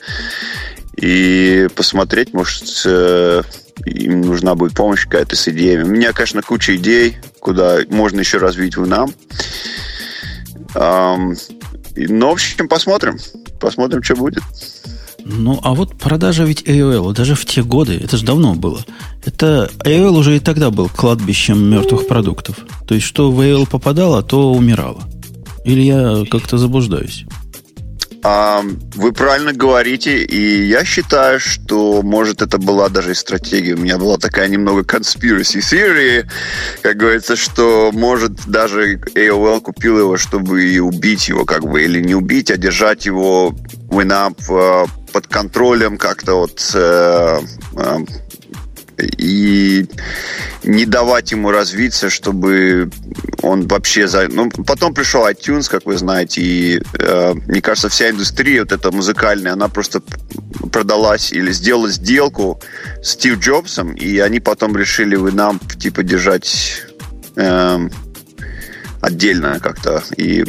и 0.95 1.67
посмотреть, 1.75 2.33
может, 2.33 2.63
э, 2.85 3.43
им 3.85 4.21
нужна 4.21 4.55
будет 4.55 4.73
помощь 4.73 5.03
какая-то 5.03 5.35
с 5.35 5.47
идеями. 5.49 5.83
У 5.83 5.87
меня, 5.87 6.13
конечно, 6.13 6.41
куча 6.41 6.77
идей, 6.77 7.17
куда 7.39 7.79
можно 7.89 8.21
еще 8.21 8.37
развить 8.37 8.77
в 8.77 8.87
нам. 8.87 9.13
Но, 10.73 11.33
ну, 11.95 12.29
в 12.29 12.31
общем, 12.31 12.69
посмотрим. 12.69 13.19
Посмотрим, 13.59 14.01
что 14.01 14.15
будет. 14.15 14.43
Ну, 15.23 15.59
а 15.63 15.73
вот 15.73 15.97
продажа 15.97 16.43
ведь 16.43 16.63
AOL, 16.63 17.13
даже 17.13 17.35
в 17.35 17.45
те 17.45 17.63
годы, 17.63 17.99
это 18.03 18.17
же 18.17 18.25
давно 18.25 18.55
было. 18.55 18.83
Это 19.25 19.69
AOL 19.85 20.17
уже 20.17 20.37
и 20.37 20.39
тогда 20.39 20.71
был 20.71 20.89
кладбищем 20.89 21.63
мертвых 21.63 22.07
продуктов. 22.07 22.57
То 22.87 22.95
есть, 22.95 23.05
что 23.05 23.31
в 23.31 23.39
AOL 23.39 23.69
попадало, 23.69 24.23
то 24.23 24.51
умирало. 24.53 25.03
Или 25.63 25.81
я 25.81 26.25
как-то 26.29 26.57
заблуждаюсь? 26.57 27.25
А, 28.23 28.63
вы 28.95 29.13
правильно 29.13 29.51
говорите, 29.51 30.23
и 30.23 30.65
я 30.67 30.85
считаю, 30.85 31.39
что, 31.39 32.03
может, 32.03 32.43
это 32.43 32.59
была 32.59 32.89
даже 32.89 33.11
и 33.11 33.15
стратегия. 33.15 33.73
У 33.73 33.79
меня 33.79 33.97
была 33.97 34.17
такая 34.17 34.47
немного 34.47 34.81
conspiracy 34.81 35.59
theory, 35.59 36.25
как 36.83 36.97
говорится, 36.97 37.35
что, 37.35 37.91
может, 37.91 38.45
даже 38.45 38.97
AOL 39.15 39.61
купил 39.61 39.97
его, 39.97 40.17
чтобы 40.17 40.63
и 40.63 40.77
убить 40.77 41.29
его, 41.29 41.45
как 41.45 41.63
бы, 41.63 41.83
или 41.83 41.99
не 41.99 42.13
убить, 42.13 42.51
а 42.51 42.57
держать 42.57 43.07
его 43.07 43.55
Winamp 43.89 44.37
э, 44.49 44.85
под 45.11 45.27
контролем 45.27 45.97
как-то 45.97 46.35
вот 46.35 46.71
э, 46.73 47.39
э, 47.75 47.97
и 48.97 49.85
не 50.63 50.85
давать 50.85 51.31
ему 51.31 51.51
развиться, 51.51 52.09
чтобы 52.09 52.89
он 53.41 53.67
вообще... 53.67 54.07
За... 54.07 54.27
Ну, 54.27 54.49
потом 54.49 54.93
пришел 54.93 55.27
iTunes, 55.27 55.69
как 55.69 55.85
вы 55.85 55.97
знаете, 55.97 56.41
и 56.41 56.81
э, 56.99 57.33
мне 57.33 57.61
кажется, 57.61 57.89
вся 57.89 58.09
индустрия 58.09 58.61
вот 58.61 58.71
эта 58.71 58.91
музыкальная, 58.91 59.53
она 59.53 59.69
просто 59.69 60.01
продалась 60.71 61.31
или 61.31 61.51
сделала 61.51 61.89
сделку 61.89 62.61
с 63.01 63.11
Стив 63.11 63.39
Джобсом, 63.39 63.93
и 63.93 64.19
они 64.19 64.39
потом 64.39 64.75
решили 64.77 65.15
вы 65.15 65.31
нам 65.31 65.59
типа 65.59 66.03
держать 66.03 66.83
э, 67.35 67.89
отдельно 69.01 69.59
как-то. 69.59 70.03
И 70.17 70.45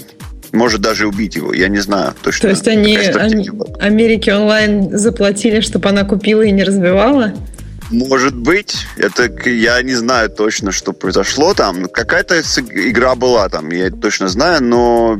может 0.52 0.80
даже 0.80 1.06
убить 1.06 1.36
его, 1.36 1.52
я 1.52 1.68
не 1.68 1.78
знаю 1.78 2.14
точно. 2.22 2.42
То 2.42 2.48
есть 2.50 2.68
они, 2.68 2.96
они 2.96 3.50
Америке 3.80 4.34
онлайн 4.34 4.96
заплатили, 4.96 5.60
чтобы 5.60 5.88
она 5.88 6.04
купила 6.04 6.42
и 6.42 6.50
не 6.50 6.62
разбивала? 6.62 7.32
Может 7.92 8.34
быть, 8.34 8.86
это 8.96 9.30
я 9.50 9.82
не 9.82 9.94
знаю 9.94 10.30
точно, 10.30 10.72
что 10.72 10.94
произошло 10.94 11.52
там. 11.52 11.84
Какая-то 11.84 12.40
игра 12.40 13.14
была 13.14 13.50
там, 13.50 13.68
я 13.70 13.90
точно 13.90 14.28
знаю, 14.28 14.62
но 14.62 15.18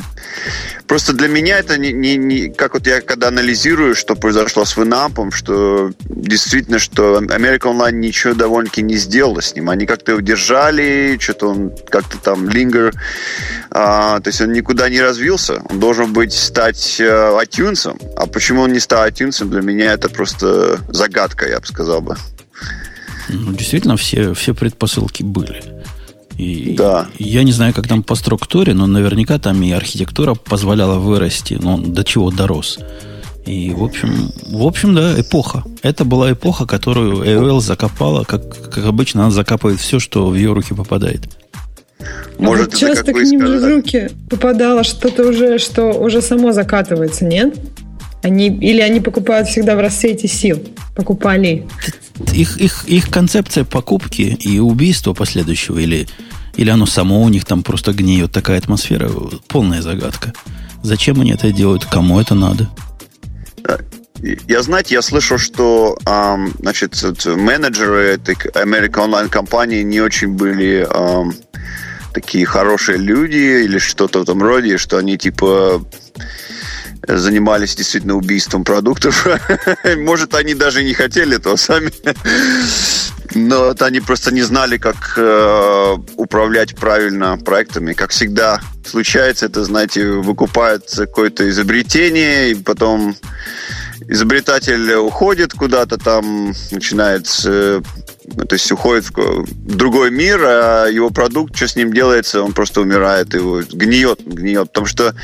просто 0.87 1.13
для 1.13 1.29
меня 1.29 1.59
это 1.59 1.77
не, 1.77 1.93
не, 1.93 2.17
не 2.17 2.49
как 2.49 2.73
вот 2.73 2.87
я 2.87 3.03
когда 3.03 3.29
анализирую, 3.29 3.95
что 3.95 4.15
произошло 4.15 4.65
с 4.65 4.75
Винампом, 4.79 5.33
что 5.33 5.93
действительно, 6.01 6.79
что 6.79 7.19
Америка 7.19 7.67
Онлайн 7.67 8.01
ничего 8.01 8.33
довольно-таки 8.33 8.81
не 8.81 8.97
сделала 8.97 9.43
с 9.43 9.55
ним. 9.55 9.69
Они 9.69 9.85
как-то 9.85 10.13
его 10.13 10.23
держали, 10.23 11.19
что-то 11.21 11.49
он 11.49 11.73
как-то 11.91 12.17
там 12.17 12.49
лингер, 12.49 12.95
а, 13.71 14.19
то 14.21 14.29
есть 14.29 14.41
он 14.41 14.51
никуда 14.55 14.89
не 14.89 15.03
развился. 15.03 15.63
Он 15.69 15.79
должен 15.79 16.15
быть 16.15 16.33
стать 16.33 16.99
а, 17.03 17.39
iTunes. 17.43 17.95
А 18.17 18.27
почему 18.27 18.63
он 18.63 18.73
не 18.73 18.81
стал 18.81 19.07
iTunes, 19.07 19.45
для 19.45 19.61
меня 19.61 19.93
это 19.93 20.09
просто 20.09 20.79
загадка, 20.89 21.47
я 21.47 21.61
бы 21.61 21.67
сказал 21.67 22.01
бы. 22.01 22.17
Ну, 23.33 23.53
действительно, 23.53 23.97
все, 23.97 24.35
все 24.35 24.55
предпосылки 24.55 25.23
были. 25.23 25.63
И, 26.39 26.75
да. 26.77 27.09
я 27.19 27.43
не 27.43 27.53
знаю, 27.53 27.75
как 27.75 27.87
там 27.87 28.03
по 28.03 28.15
структуре, 28.15 28.75
но 28.75 28.87
наверняка 28.87 29.39
там 29.39 29.63
и 29.63 29.71
архитектура 29.71 30.35
позволяла 30.35 30.99
вырасти, 30.99 31.59
но 31.61 31.75
он 31.75 31.93
до 31.93 32.05
чего 32.05 32.31
дорос. 32.31 32.79
И, 33.45 33.71
в 33.71 33.83
общем, 33.83 34.31
в 34.47 34.63
общем, 34.65 34.95
да, 34.95 35.21
эпоха. 35.21 35.65
Это 35.83 36.05
была 36.05 36.33
эпоха, 36.33 36.65
которую 36.65 37.25
AOL 37.25 37.61
закопала, 37.61 38.25
как, 38.25 38.71
как 38.71 38.85
обычно, 38.85 39.23
она 39.23 39.31
закапывает 39.31 39.81
все, 39.81 39.99
что 39.99 40.29
в 40.29 40.35
ее 40.35 40.53
руки 40.53 40.75
попадает. 40.75 41.23
Может, 42.39 42.69
а 42.69 42.71
вот 42.71 42.79
часто 42.79 43.13
к 43.13 43.23
ним 43.23 43.47
же 43.47 43.59
в 43.59 43.65
руки 43.65 44.11
попадало 44.31 44.85
что-то 44.85 45.29
уже, 45.29 45.59
что 45.59 45.93
уже 45.93 46.23
само 46.23 46.53
закатывается, 46.53 47.25
нет? 47.25 47.55
Они, 48.23 48.47
или 48.47 48.81
они 48.81 49.01
покупают 49.01 49.49
всегда 49.49 49.75
в 49.75 49.81
рассвете 49.81 50.29
сил? 50.29 50.63
Покупали? 50.95 51.67
Их, 52.33 52.57
их, 52.59 52.85
их 52.87 53.11
концепция 53.11 53.65
покупки 53.65 54.37
и 54.41 54.59
убийства 54.59 55.15
последующего, 55.15 55.79
или, 55.79 56.09
или 56.57 56.71
оно 56.71 56.87
само 56.87 57.23
у 57.23 57.29
них 57.29 57.45
там 57.45 57.63
просто 57.63 57.93
гниет, 57.93 58.33
такая 58.33 58.59
атмосфера, 58.59 59.11
полная 59.49 59.83
загадка. 59.83 60.33
Зачем 60.83 61.21
они 61.21 61.33
это 61.33 61.53
делают? 61.53 61.85
Кому 61.85 62.21
это 62.21 62.35
надо? 62.35 62.69
Я, 64.47 64.63
знаете, 64.63 64.95
я 64.95 65.03
слышал, 65.03 65.39
что 65.39 65.99
значит, 66.61 67.03
менеджеры 67.25 68.03
этой 68.03 68.35
American 68.35 69.11
Online 69.11 69.29
компании 69.29 69.83
не 69.83 70.01
очень 70.01 70.29
были 70.29 70.87
такие 72.13 72.45
хорошие 72.45 72.99
люди 72.99 73.65
или 73.65 73.79
что-то 73.79 74.21
в 74.21 74.23
этом 74.23 74.43
роде, 74.43 74.79
что 74.79 74.99
они 74.99 75.17
типа 75.17 75.83
занимались 77.07 77.75
действительно 77.75 78.15
убийством 78.15 78.65
продуктов. 78.65 79.27
Может, 79.97 80.35
они 80.35 80.55
даже 80.55 80.85
не 80.85 80.95
хотели 80.95 81.37
этого 81.37 81.57
сами. 81.57 81.91
Но 83.35 83.71
это 83.71 83.87
они 83.87 84.01
просто 84.01 84.33
не 84.33 84.43
знали, 84.43 84.77
как 84.77 85.15
э, 85.17 85.97
управлять 86.17 86.77
правильно 86.77 87.39
проектами. 87.39 87.95
Как 87.95 88.11
всегда 88.11 88.61
случается, 88.85 89.47
это, 89.47 89.65
знаете, 89.65 90.07
выкупает 90.07 90.91
какое-то 90.95 91.49
изобретение, 91.49 92.51
и 92.51 92.55
потом 92.55 93.17
изобретатель 94.07 94.93
уходит 94.95 95.53
куда-то 95.55 95.97
там, 95.97 96.53
начинает 96.71 97.27
ну, 98.25 98.45
то 98.45 98.55
есть 98.55 98.71
уходит 98.71 99.11
в 99.11 99.77
другой 99.77 100.11
мир, 100.11 100.41
а 100.45 100.87
его 100.87 101.11
продукт, 101.11 101.57
что 101.57 101.67
с 101.67 101.77
ним 101.77 101.93
делается, 101.93 102.43
он 102.43 102.53
просто 102.53 102.81
умирает, 102.81 103.35
его 103.35 103.63
гниет, 103.63 104.21
гниет. 104.25 104.69
Потому 104.69 104.87
что 104.87 105.15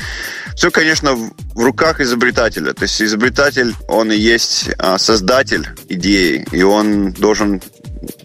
все, 0.59 0.71
конечно, 0.71 1.15
в 1.15 1.63
руках 1.63 2.01
изобретателя. 2.01 2.73
То 2.73 2.83
есть 2.83 3.01
изобретатель, 3.01 3.73
он 3.87 4.11
и 4.11 4.17
есть 4.17 4.69
а, 4.77 4.97
создатель 4.97 5.65
идеи, 5.87 6.45
и 6.51 6.63
он 6.63 7.13
должен 7.13 7.61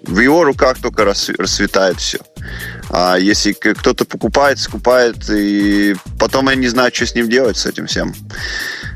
в 0.03 0.18
его 0.18 0.42
руках 0.42 0.79
только 0.83 1.05
расцветает 1.05 1.99
все. 1.99 2.18
А 2.90 3.14
если 3.18 3.53
кто-то 3.53 4.05
покупает, 4.05 4.59
скупает, 4.59 5.31
и 5.31 5.94
потом 6.18 6.49
я 6.49 6.57
не 6.57 6.66
знаю, 6.66 6.90
что 6.92 7.07
с 7.07 7.14
ним 7.14 7.29
делать, 7.29 7.57
с 7.57 7.66
этим 7.66 7.87
всем. 7.87 8.12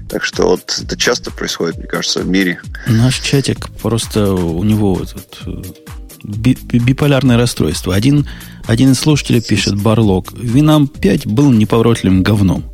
Так 0.08 0.24
что 0.24 0.48
вот 0.48 0.76
это 0.82 0.96
часто 0.96 1.30
происходит, 1.30 1.78
мне 1.78 1.86
кажется, 1.86 2.22
в 2.22 2.26
мире. 2.26 2.60
Наш 2.88 3.20
чатик 3.20 3.70
просто 3.80 4.32
у 4.34 4.64
него 4.64 4.96
тут 5.04 5.42
э, 5.46 5.62
биполярное 6.24 7.36
расстройство. 7.36 7.94
Один, 7.94 8.28
один 8.66 8.90
из 8.90 8.98
слушателей 8.98 9.42
пишет, 9.42 9.80
Барлок, 9.80 10.32
Винам 10.32 10.88
5 10.88 11.28
был 11.28 11.52
неповоротливым 11.52 12.24
говном. 12.24 12.64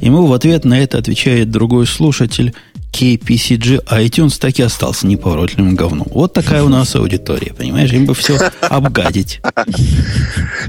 Ему 0.00 0.26
в 0.26 0.32
ответ 0.32 0.64
на 0.64 0.80
это 0.80 0.98
отвечает 0.98 1.50
другой 1.50 1.86
слушатель, 1.86 2.54
KPCG 2.92 3.84
iTunes 3.84 4.38
так 4.40 4.58
и 4.58 4.62
остался 4.62 5.06
неповоротливым 5.06 5.76
говном. 5.76 6.08
Вот 6.10 6.32
такая 6.32 6.62
у 6.62 6.68
нас 6.68 6.96
аудитория, 6.96 7.54
понимаешь? 7.54 7.92
Им 7.92 8.06
бы 8.06 8.14
все 8.14 8.38
обгадить. 8.60 9.40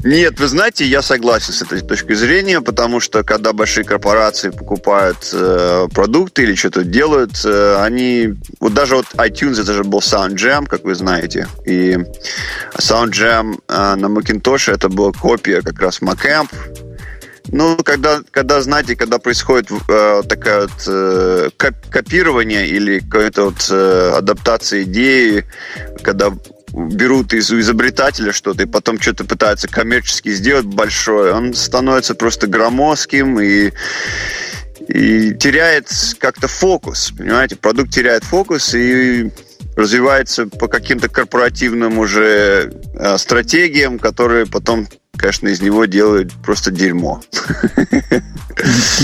Нет, 0.03 0.39
вы 0.39 0.47
знаете, 0.47 0.85
я 0.85 1.01
согласен 1.01 1.53
с 1.53 1.61
этой 1.61 1.81
точки 1.81 2.13
зрения, 2.13 2.61
потому 2.61 2.99
что 2.99 3.23
когда 3.23 3.53
большие 3.53 3.83
корпорации 3.83 4.49
покупают 4.49 5.17
э, 5.33 5.87
продукты 5.93 6.43
или 6.43 6.55
что-то 6.55 6.83
делают, 6.83 7.41
э, 7.45 7.77
они... 7.81 8.35
Вот 8.59 8.73
даже 8.73 8.97
вот 8.97 9.05
iTunes, 9.15 9.61
это 9.61 9.73
же 9.73 9.83
был 9.83 9.99
SoundJam, 9.99 10.67
как 10.67 10.83
вы 10.83 10.95
знаете. 10.95 11.47
И 11.65 11.97
SoundJam 12.77 13.59
э, 13.67 13.95
на 13.95 14.05
Macintosh 14.05 14.71
это 14.71 14.89
была 14.89 15.11
копия 15.13 15.61
как 15.61 15.79
раз 15.81 16.01
Macamp, 16.01 16.49
ну, 17.51 17.77
когда, 17.77 18.21
когда 18.31 18.61
знаете, 18.61 18.95
когда 18.95 19.19
происходит 19.19 19.71
э, 19.87 20.21
такая 20.27 20.61
вот 20.61 20.83
э, 20.87 21.49
копирование 21.57 22.67
или 22.67 22.99
какая-то 22.99 23.45
вот 23.45 23.67
э, 23.71 24.13
адаптация 24.15 24.83
идеи, 24.83 25.45
когда 26.03 26.31
берут 26.73 27.33
из 27.33 27.51
изобретателя 27.51 28.31
что-то 28.31 28.63
и 28.63 28.67
потом 28.67 28.99
что-то 28.99 29.25
пытаются 29.25 29.67
коммерчески 29.67 30.29
сделать 30.29 30.65
большое, 30.65 31.33
он 31.33 31.53
становится 31.53 32.15
просто 32.15 32.47
громоздким 32.47 33.39
и 33.39 33.71
и 34.87 35.35
теряет 35.35 35.87
как-то 36.19 36.47
фокус, 36.47 37.13
понимаете, 37.15 37.55
продукт 37.55 37.91
теряет 37.91 38.23
фокус 38.23 38.73
и 38.73 39.31
развивается 39.75 40.47
по 40.47 40.67
каким-то 40.67 41.09
корпоративным 41.09 41.99
уже 41.99 42.71
э, 42.95 43.17
стратегиям, 43.17 43.99
которые 43.99 44.45
потом 44.47 44.87
конечно, 45.19 45.47
из 45.49 45.61
него 45.61 45.85
делают 45.85 46.31
просто 46.33 46.71
дерьмо. 46.71 47.21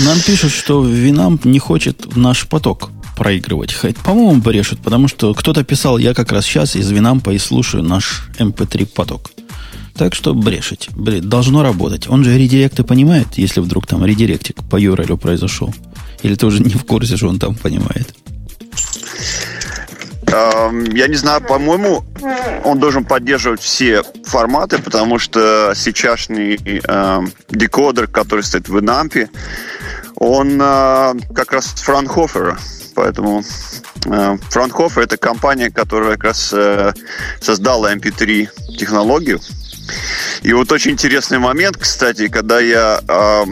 Нам 0.04 0.18
пишут, 0.26 0.52
что 0.52 0.84
Винам 0.84 1.38
не 1.44 1.58
хочет 1.58 2.16
наш 2.16 2.48
поток 2.48 2.90
проигрывать. 3.16 3.74
По-моему, 4.04 4.40
брешут, 4.40 4.80
потому 4.80 5.08
что 5.08 5.34
кто-то 5.34 5.64
писал, 5.64 5.98
я 5.98 6.14
как 6.14 6.32
раз 6.32 6.44
сейчас 6.44 6.76
из 6.76 6.90
Винампа 6.90 7.30
и 7.30 7.38
слушаю 7.38 7.82
наш 7.82 8.28
MP3 8.38 8.80
эм 8.80 8.86
поток. 8.86 9.30
Так 9.94 10.14
что 10.14 10.34
брешете. 10.34 10.90
Блин, 10.94 11.26
должно 11.26 11.62
работать. 11.62 12.08
Он 12.08 12.22
же 12.22 12.36
редиректы 12.36 12.84
понимает, 12.84 13.28
если 13.36 13.60
вдруг 13.60 13.86
там 13.86 14.04
редиректик 14.04 14.56
по 14.68 14.78
URL 14.78 15.16
произошел. 15.16 15.74
Или 16.22 16.34
ты 16.34 16.46
уже 16.46 16.62
не 16.62 16.74
в 16.74 16.84
курсе, 16.84 17.16
что 17.16 17.28
он 17.28 17.38
там 17.38 17.54
понимает? 17.54 18.14
Я 20.92 21.08
не 21.08 21.14
знаю, 21.14 21.40
по-моему, 21.40 22.04
он 22.64 22.78
должен 22.78 23.04
поддерживать 23.04 23.60
все 23.60 24.02
форматы, 24.24 24.78
потому 24.78 25.18
что 25.18 25.72
сейчасшний 25.74 26.58
э, 26.64 27.20
декодер, 27.48 28.06
который 28.06 28.42
стоит 28.42 28.68
в 28.68 28.78
Инампе, 28.78 29.28
он 30.16 30.60
э, 30.60 31.14
как 31.34 31.52
раз 31.52 31.66
Франхофера. 31.66 32.58
Поэтому 32.94 33.42
э, 34.06 34.36
Франхофер 34.50 35.02
это 35.02 35.16
компания, 35.16 35.70
которая 35.70 36.12
как 36.12 36.24
раз 36.24 36.52
э, 36.52 36.92
создала 37.40 37.94
MP3 37.94 38.76
технологию. 38.78 39.40
И 40.42 40.52
вот 40.52 40.72
очень 40.72 40.92
интересный 40.92 41.38
момент, 41.38 41.76
кстати, 41.76 42.28
когда 42.28 42.58
я 42.58 43.00
э, 43.06 43.44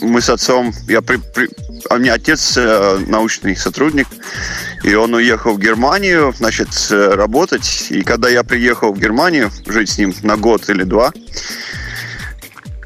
мы 0.00 0.20
с 0.20 0.28
отцом, 0.28 0.72
я 0.88 1.02
при, 1.02 1.16
при, 1.16 1.48
а 1.88 1.94
у 1.94 1.98
меня 1.98 2.14
отец 2.14 2.56
э, 2.56 2.98
научный 3.06 3.56
сотрудник, 3.56 4.06
и 4.82 4.94
он 4.94 5.14
уехал 5.14 5.54
в 5.54 5.58
Германию, 5.58 6.32
значит, 6.36 6.68
э, 6.90 7.14
работать. 7.14 7.86
И 7.90 8.02
когда 8.02 8.28
я 8.28 8.44
приехал 8.44 8.92
в 8.92 8.98
Германию 8.98 9.50
жить 9.66 9.90
с 9.90 9.98
ним 9.98 10.14
на 10.22 10.36
год 10.36 10.68
или 10.70 10.84
два, 10.84 11.12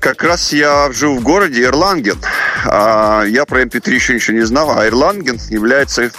как 0.00 0.22
раз 0.24 0.52
я 0.52 0.90
жил 0.92 1.16
в 1.16 1.22
городе 1.22 1.62
Ирланген. 1.62 2.18
А 2.64 3.24
я 3.24 3.44
про 3.44 3.62
MP3 3.62 3.88
эм 3.88 3.94
еще 3.94 4.14
ничего 4.14 4.36
не 4.36 4.44
знал, 4.44 4.76
а 4.76 4.86
Ирланген 4.86 5.38
является 5.48 6.10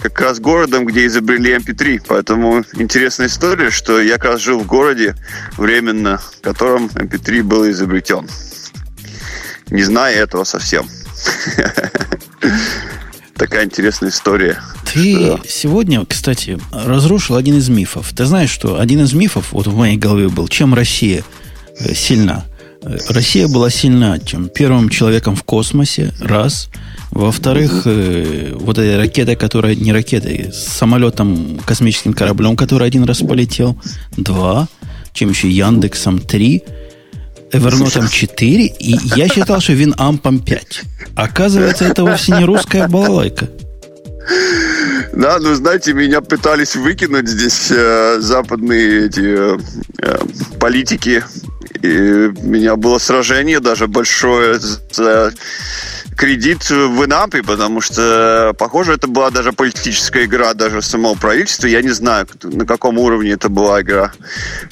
как 0.00 0.20
раз 0.20 0.38
городом, 0.40 0.86
где 0.86 1.06
изобрели 1.06 1.54
MP3. 1.56 1.96
Эм 1.96 2.02
Поэтому 2.06 2.64
интересная 2.74 3.26
история, 3.26 3.70
что 3.70 4.00
я 4.00 4.14
как 4.14 4.32
раз 4.32 4.40
жил 4.40 4.60
в 4.60 4.66
городе 4.66 5.14
временно, 5.56 6.18
в 6.18 6.40
котором 6.40 6.86
MP3 6.86 7.40
эм 7.40 7.48
был 7.48 7.70
изобретен. 7.70 8.28
Не 9.70 9.82
зная 9.82 10.14
этого 10.14 10.44
совсем. 10.44 10.88
Такая 13.38 13.66
интересная 13.66 14.10
история. 14.10 14.58
Ты 14.92 15.14
что... 15.14 15.40
сегодня, 15.48 16.04
кстати, 16.04 16.58
разрушил 16.72 17.36
один 17.36 17.56
из 17.56 17.68
мифов. 17.68 18.12
Ты 18.14 18.24
знаешь, 18.24 18.50
что 18.50 18.80
один 18.80 19.02
из 19.02 19.12
мифов 19.12 19.52
вот 19.52 19.68
в 19.68 19.76
моей 19.76 19.96
голове 19.96 20.28
был, 20.28 20.48
чем 20.48 20.74
Россия 20.74 21.22
э, 21.78 21.94
сильна. 21.94 22.44
Э, 22.82 22.98
Россия 23.08 23.46
была 23.46 23.70
сильна 23.70 24.18
чем 24.18 24.48
первым 24.48 24.88
человеком 24.88 25.36
в 25.36 25.44
космосе, 25.44 26.12
раз. 26.20 26.68
Во-вторых, 27.12 27.82
э, 27.84 28.54
вот 28.54 28.76
эта 28.76 28.98
ракета, 28.98 29.36
которая 29.36 29.76
не 29.76 29.92
ракета, 29.92 30.28
а 30.28 30.52
самолетом, 30.52 31.60
космическим 31.64 32.14
кораблем, 32.14 32.56
который 32.56 32.88
один 32.88 33.04
раз 33.04 33.20
полетел, 33.20 33.80
два. 34.16 34.68
Чем 35.12 35.30
еще 35.30 35.48
Яндексом, 35.48 36.18
три. 36.18 36.64
Эвернотом 37.52 38.08
4, 38.08 38.66
и 38.66 38.98
я 39.16 39.28
считал, 39.28 39.60
что 39.60 39.72
Винампом 39.72 40.40
5. 40.40 40.82
Оказывается, 41.16 41.84
это 41.84 42.04
вовсе 42.04 42.32
не 42.32 42.44
русская 42.44 42.88
балалайка. 42.88 43.48
Да, 45.12 45.38
ну 45.40 45.54
знаете, 45.54 45.94
меня 45.94 46.20
пытались 46.20 46.76
выкинуть 46.76 47.28
здесь 47.28 47.70
э, 47.70 48.18
западные 48.20 49.06
эти 49.06 49.54
э, 49.54 49.58
э 50.00 50.18
политики. 50.60 51.24
И 51.82 52.32
у 52.36 52.46
меня 52.46 52.76
было 52.76 52.98
сражение 52.98 53.60
даже 53.60 53.86
большое 53.86 54.58
за 54.92 55.32
кредит 56.18 56.68
в 56.68 57.04
Инапе, 57.04 57.44
потому 57.44 57.80
что, 57.80 58.52
похоже, 58.58 58.94
это 58.94 59.06
была 59.06 59.30
даже 59.30 59.52
политическая 59.52 60.24
игра 60.24 60.52
даже 60.52 60.82
самого 60.82 61.14
правительства. 61.14 61.68
Я 61.68 61.80
не 61.80 61.90
знаю, 61.90 62.26
на 62.42 62.66
каком 62.66 62.98
уровне 62.98 63.30
это 63.30 63.48
была 63.48 63.80
игра. 63.82 64.12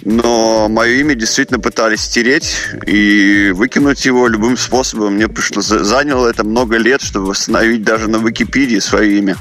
Но 0.04 0.68
мое 0.68 0.96
имя 0.96 1.14
действительно 1.14 1.60
пытались 1.60 2.00
стереть 2.00 2.56
и 2.84 3.52
выкинуть 3.54 4.04
его 4.04 4.26
любым 4.26 4.56
способом. 4.56 5.14
Мне 5.14 5.28
пришлось, 5.28 5.66
заняло 5.66 6.26
это 6.26 6.42
много 6.42 6.78
лет, 6.78 7.00
чтобы 7.00 7.26
восстановить 7.26 7.84
даже 7.84 8.08
на 8.08 8.16
Википедии 8.16 8.80
свое 8.80 9.16
имя. 9.18 9.36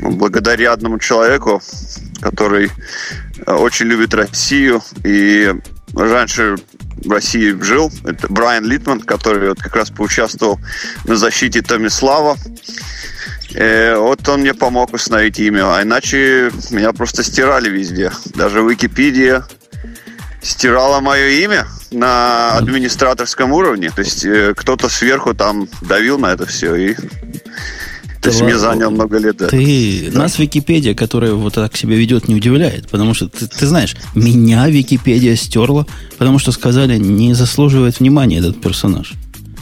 Благодаря 0.00 0.72
одному 0.72 0.98
человеку, 0.98 1.60
который 2.22 2.70
э, 3.46 3.52
очень 3.52 3.84
любит 3.84 4.14
Россию 4.14 4.82
и 5.04 5.54
раньше 5.94 6.56
в 7.04 7.10
России 7.10 7.56
жил. 7.60 7.92
Это 8.04 8.28
Брайан 8.28 8.64
Литман, 8.64 9.00
который 9.00 9.48
вот 9.48 9.60
как 9.60 9.76
раз 9.76 9.90
поучаствовал 9.90 10.58
на 11.04 11.16
защите 11.16 11.62
Томислава. 11.62 12.36
Э, 13.54 13.96
вот 13.96 14.28
он 14.28 14.40
мне 14.40 14.54
помог 14.54 14.92
установить 14.92 15.38
имя. 15.38 15.76
А 15.76 15.82
иначе 15.82 16.50
меня 16.70 16.92
просто 16.92 17.22
стирали 17.22 17.68
везде. 17.68 18.10
Даже 18.34 18.60
Википедия 18.60 19.44
стирала 20.42 21.00
мое 21.00 21.28
имя 21.44 21.66
на 21.90 22.52
администраторском 22.52 23.52
уровне. 23.52 23.90
То 23.90 24.00
есть 24.00 24.24
э, 24.24 24.54
кто-то 24.56 24.88
сверху 24.88 25.34
там 25.34 25.68
давил 25.82 26.18
на 26.18 26.32
это 26.32 26.46
все 26.46 26.74
и 26.74 26.96
То 28.26 28.30
есть 28.32 28.42
мне 28.42 28.58
заняло 28.58 28.90
много 28.90 29.18
лет. 29.18 29.36
Да. 29.36 29.46
Ты, 29.46 30.10
да. 30.12 30.18
Нас 30.18 30.38
Википедия, 30.38 30.94
которая 30.94 31.34
вот 31.34 31.54
так 31.54 31.76
себя 31.76 31.94
ведет, 31.94 32.26
не 32.26 32.34
удивляет. 32.34 32.88
Потому 32.88 33.14
что, 33.14 33.28
ты, 33.28 33.46
ты 33.46 33.66
знаешь, 33.66 33.94
меня 34.14 34.66
Википедия 34.68 35.36
стерла, 35.36 35.86
потому 36.18 36.40
что 36.40 36.50
сказали, 36.50 36.98
не 36.98 37.34
заслуживает 37.34 38.00
внимания 38.00 38.38
этот 38.38 38.60
персонаж. 38.60 39.12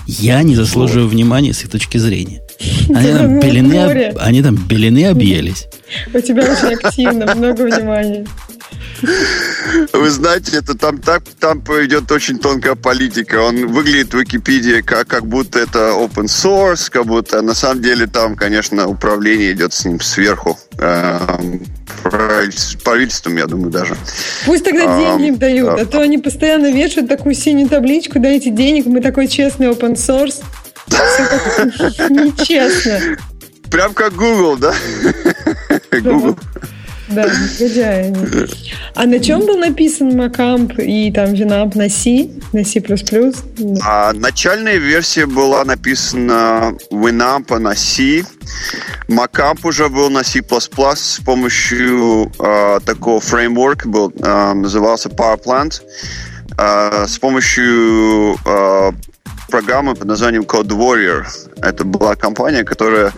Я 0.06 0.42
не 0.42 0.54
заслуживаю 0.54 1.06
вот. 1.06 1.14
внимания 1.14 1.52
с 1.52 1.62
их 1.62 1.70
точки 1.70 1.98
зрения. 1.98 2.40
Они 2.94 3.12
там, 3.12 3.40
белины, 3.40 4.14
они 4.18 4.42
там 4.42 4.56
белины 4.56 5.04
объелись. 5.10 5.66
У 6.12 6.20
тебя 6.20 6.42
очень 6.44 6.74
активно, 6.74 7.34
много 7.34 7.62
внимания. 7.62 8.26
Вы 9.92 10.10
знаете, 10.10 10.58
это 10.58 10.76
там 10.76 10.98
так 10.98 11.22
там 11.40 11.60
идет 11.60 12.10
очень 12.10 12.38
тонкая 12.38 12.74
политика. 12.74 13.42
Он 13.42 13.66
выглядит 13.66 14.14
в 14.14 14.18
Википедии 14.18 14.80
как, 14.80 15.08
как 15.08 15.26
будто 15.26 15.58
это 15.58 15.90
open 15.90 16.26
source, 16.26 16.90
как 16.90 17.06
будто 17.06 17.42
на 17.42 17.54
самом 17.54 17.82
деле 17.82 18.06
там, 18.06 18.36
конечно, 18.36 18.86
управление 18.86 19.52
идет 19.52 19.72
с 19.72 19.84
ним 19.84 20.00
сверху. 20.00 20.58
Эм, 20.78 21.64
правительством, 22.02 23.36
я 23.36 23.46
думаю, 23.46 23.70
даже. 23.70 23.96
Пусть 24.44 24.64
тогда 24.64 24.98
деньги 24.98 25.28
им 25.28 25.38
дают, 25.38 25.68
а, 25.68 25.82
а 25.82 25.86
то 25.86 26.00
они 26.00 26.18
постоянно 26.18 26.72
вешают 26.72 27.08
такую 27.08 27.34
синюю 27.34 27.68
табличку, 27.68 28.18
дайте 28.18 28.50
денег, 28.50 28.86
мы 28.86 29.00
такой 29.00 29.28
честный 29.28 29.68
open 29.68 29.94
source. 29.94 30.42
Нечестно. 32.10 33.16
Прям 33.70 33.94
как 33.94 34.14
Google, 34.14 34.56
да? 34.56 34.74
Google. 35.90 36.38
Да, 37.08 37.24
негодяи. 37.24 38.14
А 38.94 39.06
на 39.06 39.18
чем 39.18 39.40
был 39.40 39.58
написан 39.58 40.18
Macamp 40.18 40.82
и 40.82 41.10
там 41.12 41.32
Winamp 41.32 41.76
на 41.76 41.88
C, 41.88 42.30
на 42.52 42.64
C++? 42.64 42.82
А, 43.82 44.12
начальная 44.12 44.76
версия 44.76 45.26
была 45.26 45.64
написана 45.64 46.74
Winamp 46.90 47.58
на 47.58 47.74
C. 47.74 48.24
Macamp 49.08 49.60
уже 49.64 49.88
был 49.88 50.10
на 50.10 50.24
C++ 50.24 50.42
с 50.42 51.20
помощью 51.24 52.32
а, 52.38 52.80
такого 52.80 53.20
фреймворка, 53.20 53.88
был, 53.88 54.12
а, 54.22 54.54
назывался 54.54 55.08
PowerPlant. 55.08 55.82
А, 56.56 57.06
с 57.06 57.18
помощью 57.18 58.36
а, 58.46 58.92
программы 59.50 59.94
под 59.94 60.08
названием 60.08 60.42
Code 60.42 60.68
Warrior. 60.68 61.24
Это 61.62 61.84
была 61.84 62.16
компания, 62.16 62.64
которая 62.64 63.12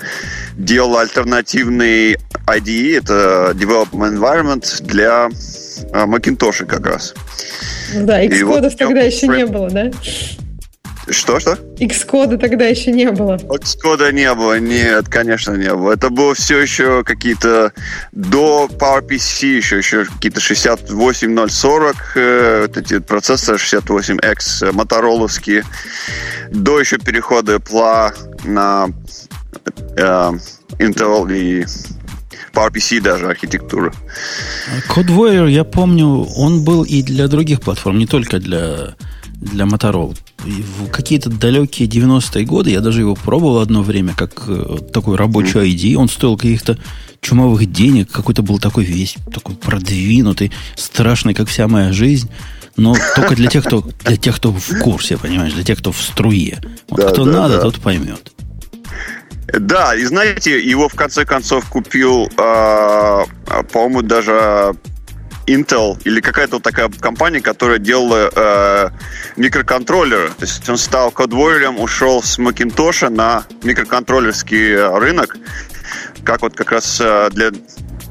делала 0.57 1.01
альтернативный 1.03 2.16
IDE, 2.47 2.99
это 2.99 3.53
Development 3.55 4.17
Environment 4.17 4.83
для 4.83 5.29
а, 5.93 6.07
Macintosh 6.07 6.65
как 6.65 6.87
раз. 6.87 7.15
Да, 7.95 8.25
Xcode 8.25 8.63
вот 8.63 8.79
тогда 8.79 9.01
еще 9.01 9.29
не 9.29 9.47
было, 9.47 9.71
да? 9.71 9.91
Что, 11.09 11.39
что? 11.39 11.53
Xcode 11.79 12.37
тогда 12.37 12.67
еще 12.67 12.91
не 12.91 13.11
было. 13.13 13.37
Xcode 13.37 14.13
не 14.13 14.33
было, 14.35 14.59
нет, 14.59 15.09
конечно, 15.09 15.53
не 15.53 15.73
было. 15.73 15.93
Это 15.93 16.11
было 16.11 16.35
все 16.35 16.59
еще 16.59 17.05
какие-то 17.05 17.73
до 18.11 18.69
PowerPC, 18.69 19.47
еще, 19.47 19.79
еще 19.79 20.05
какие-то 20.05 20.41
68040, 20.41 21.97
э, 22.17 22.63
вот 22.63 22.77
эти 22.77 22.99
процессоры 22.99 23.59
68X, 23.59 24.69
э, 24.69 24.73
мотороловские, 24.73 25.65
до 26.51 26.81
еще 26.81 26.99
перехода 26.99 27.57
Apple 27.57 28.13
на 28.45 28.89
э, 29.97 30.31
Intel 30.79 31.33
и 31.33 31.65
PowerPC 32.57 33.01
даже 33.01 33.27
архитектура. 33.27 33.92
CodeWire, 34.88 35.51
я 35.51 35.64
помню, 35.64 36.27
он 36.37 36.64
был 36.64 36.85
и 36.85 37.03
для 37.03 37.29
других 37.29 37.61
платформ, 37.61 37.99
не 37.99 38.07
только 38.07 38.38
для 38.38 38.95
для 39.40 39.64
Motorola. 39.64 40.16
В 40.38 40.90
какие-то 40.90 41.29
далекие 41.29 41.88
90-е 41.88 42.45
годы 42.47 42.71
я 42.71 42.81
даже 42.81 43.01
его 43.01 43.14
пробовал 43.14 43.59
одно 43.59 43.83
время, 43.83 44.14
как 44.14 44.45
э, 44.49 44.79
такой 44.92 45.16
рабочий 45.16 45.59
ID. 45.59 45.95
Он 45.97 46.09
стоил 46.09 46.37
каких-то 46.37 46.79
чумовых 47.21 47.71
денег, 47.71 48.11
какой-то 48.11 48.42
был 48.42 48.59
такой 48.59 48.85
весь, 48.85 49.16
такой 49.33 49.55
продвинутый, 49.57 50.53
страшный, 50.75 51.35
как 51.35 51.49
вся 51.49 51.69
моя 51.69 51.92
жизнь. 51.92 52.31
Но 52.77 52.95
только 53.14 53.35
для 53.35 53.49
тех, 53.49 53.64
кто, 53.64 53.87
для 54.05 54.16
тех, 54.16 54.37
кто 54.37 54.53
в 54.53 54.79
курсе, 54.81 55.16
понимаешь, 55.16 55.53
для 55.53 55.64
тех, 55.64 55.79
кто 55.79 55.92
в 55.92 56.01
струе. 56.01 56.61
Вот 56.88 57.01
да, 57.01 57.11
кто 57.11 57.25
да, 57.25 57.33
надо, 57.33 57.57
да. 57.57 57.62
тот 57.62 57.77
поймет. 57.77 58.33
Да, 59.49 59.95
и 59.95 60.05
знаете, 60.05 60.61
его 60.61 60.89
в 60.89 60.95
конце 60.95 61.25
концов 61.25 61.69
купил, 61.69 62.29
э, 62.37 63.25
по-моему, 63.73 64.03
даже 64.03 64.75
Intel 65.47 65.97
или 66.05 66.21
какая-то 66.21 66.57
вот 66.57 66.63
такая 66.63 66.89
компания, 66.89 67.41
которая 67.41 67.79
делала 67.79 68.31
э, 68.35 68.91
микроконтроллеры. 69.37 70.31
То 70.31 70.45
есть 70.45 70.69
он 70.69 70.77
стал 70.77 71.11
кодворером, 71.13 71.79
ушел 71.81 72.23
с 72.23 72.39
Macintosh 72.39 73.09
на 73.09 73.45
микроконтроллерский 73.63 74.77
рынок, 74.99 75.37
как 76.25 76.43
вот 76.43 76.57
как 76.57 76.73
раз 76.73 77.01
э, 77.01 77.31
для 77.31 77.53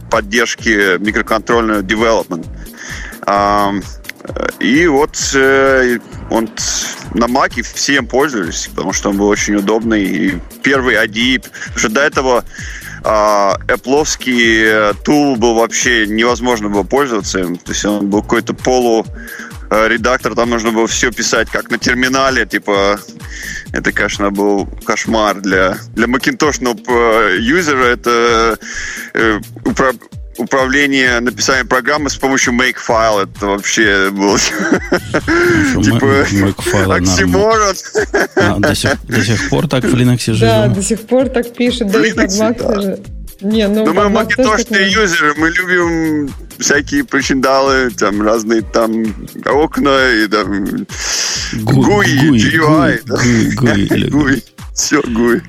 поддержки 0.09 0.97
микроконтрольного 0.97 1.81
development. 1.81 2.47
Э, 3.27 3.81
и 4.59 4.87
вот 4.87 5.15
э, 5.35 5.99
он 6.29 6.49
на 7.13 7.27
Маке 7.27 7.61
все 7.61 7.95
им 7.95 8.07
пользовались, 8.07 8.67
потому 8.67 8.93
что 8.93 9.09
он 9.09 9.17
был 9.17 9.27
очень 9.27 9.55
удобный. 9.55 10.03
И 10.03 10.39
первый 10.63 10.95
IDE, 10.95 11.43
потому 11.43 11.77
что 11.77 11.89
до 11.89 12.01
этого 12.01 12.45
а, 13.03 13.57
Apple 13.67 14.05
э, 14.25 14.93
тул 15.03 15.35
был 15.35 15.55
вообще 15.55 16.07
невозможно 16.07 16.69
было 16.69 16.83
пользоваться 16.83 17.39
им. 17.39 17.57
То 17.57 17.71
есть 17.71 17.85
он 17.85 18.09
был 18.09 18.21
какой-то 18.21 18.53
полу 18.53 19.05
э, 19.69 19.97
там 20.35 20.49
нужно 20.49 20.71
было 20.71 20.87
все 20.87 21.11
писать 21.11 21.49
как 21.49 21.69
на 21.69 21.77
терминале, 21.77 22.45
типа 22.45 22.99
это, 23.71 23.91
конечно, 23.91 24.31
был 24.31 24.67
кошмар 24.85 25.41
для, 25.41 25.77
для 25.93 26.07
макинтошного 26.07 27.35
юзера. 27.35 27.85
Это 27.85 28.57
управление 30.37 31.19
написанием 31.19 31.67
программы 31.67 32.09
с 32.09 32.15
помощью 32.15 32.53
Makefile. 32.53 33.23
Это 33.23 33.47
вообще 33.47 34.09
было 34.11 34.37
типа 35.83 36.95
оксиморон. 36.95 37.75
До 38.61 39.23
сих 39.23 39.49
пор 39.49 39.67
так 39.67 39.83
в 39.83 39.93
Linux 39.93 40.33
живем? 40.33 40.39
Да, 40.39 40.67
до 40.67 40.81
сих 40.83 41.01
пор 41.01 41.29
так 41.29 41.53
пишет. 41.53 41.91
Да 41.91 42.05
и. 42.05 42.11
Не, 43.41 43.67
ну, 43.67 43.85
Но 43.85 43.93
мы 43.93 44.09
макинтошные 44.09 44.89
юзеры, 44.89 45.33
мы 45.35 45.49
любим 45.49 46.33
всякие 46.57 47.03
причиндалы, 47.03 47.91
там 47.91 48.21
разные 48.21 48.61
там 48.61 49.03
окна 49.45 50.09
и 50.13 50.27
там 50.27 50.63
GUI, 51.53 52.29
GUI, 52.31 53.03
GUI. 54.09 54.43
Все, 54.75 55.01
гуй. 55.01 55.41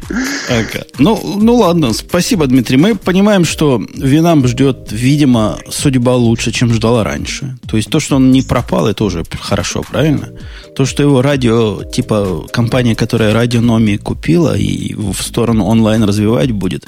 Ага. 0.48 0.84
Ну, 0.98 1.20
ну 1.40 1.56
ладно, 1.56 1.92
спасибо, 1.92 2.46
Дмитрий. 2.46 2.76
Мы 2.76 2.94
понимаем, 2.94 3.44
что 3.44 3.84
Винам 3.94 4.46
ждет, 4.46 4.92
видимо, 4.92 5.58
судьба 5.68 6.14
лучше, 6.14 6.52
чем 6.52 6.72
ждала 6.72 7.02
раньше. 7.02 7.58
То 7.68 7.76
есть 7.76 7.90
то, 7.90 7.98
что 7.98 8.16
он 8.16 8.30
не 8.30 8.42
пропал, 8.42 8.86
это 8.86 9.02
уже 9.02 9.24
хорошо, 9.40 9.82
правильно? 9.82 10.28
То, 10.76 10.86
что 10.86 11.02
его 11.02 11.22
радио, 11.22 11.82
типа 11.82 12.46
компания, 12.52 12.94
которая 12.94 13.34
радио 13.34 13.60
Номи 13.60 13.96
купила 13.96 14.56
и 14.56 14.94
в 14.94 15.20
сторону 15.20 15.64
онлайн 15.64 16.04
развивать 16.04 16.52
будет, 16.52 16.86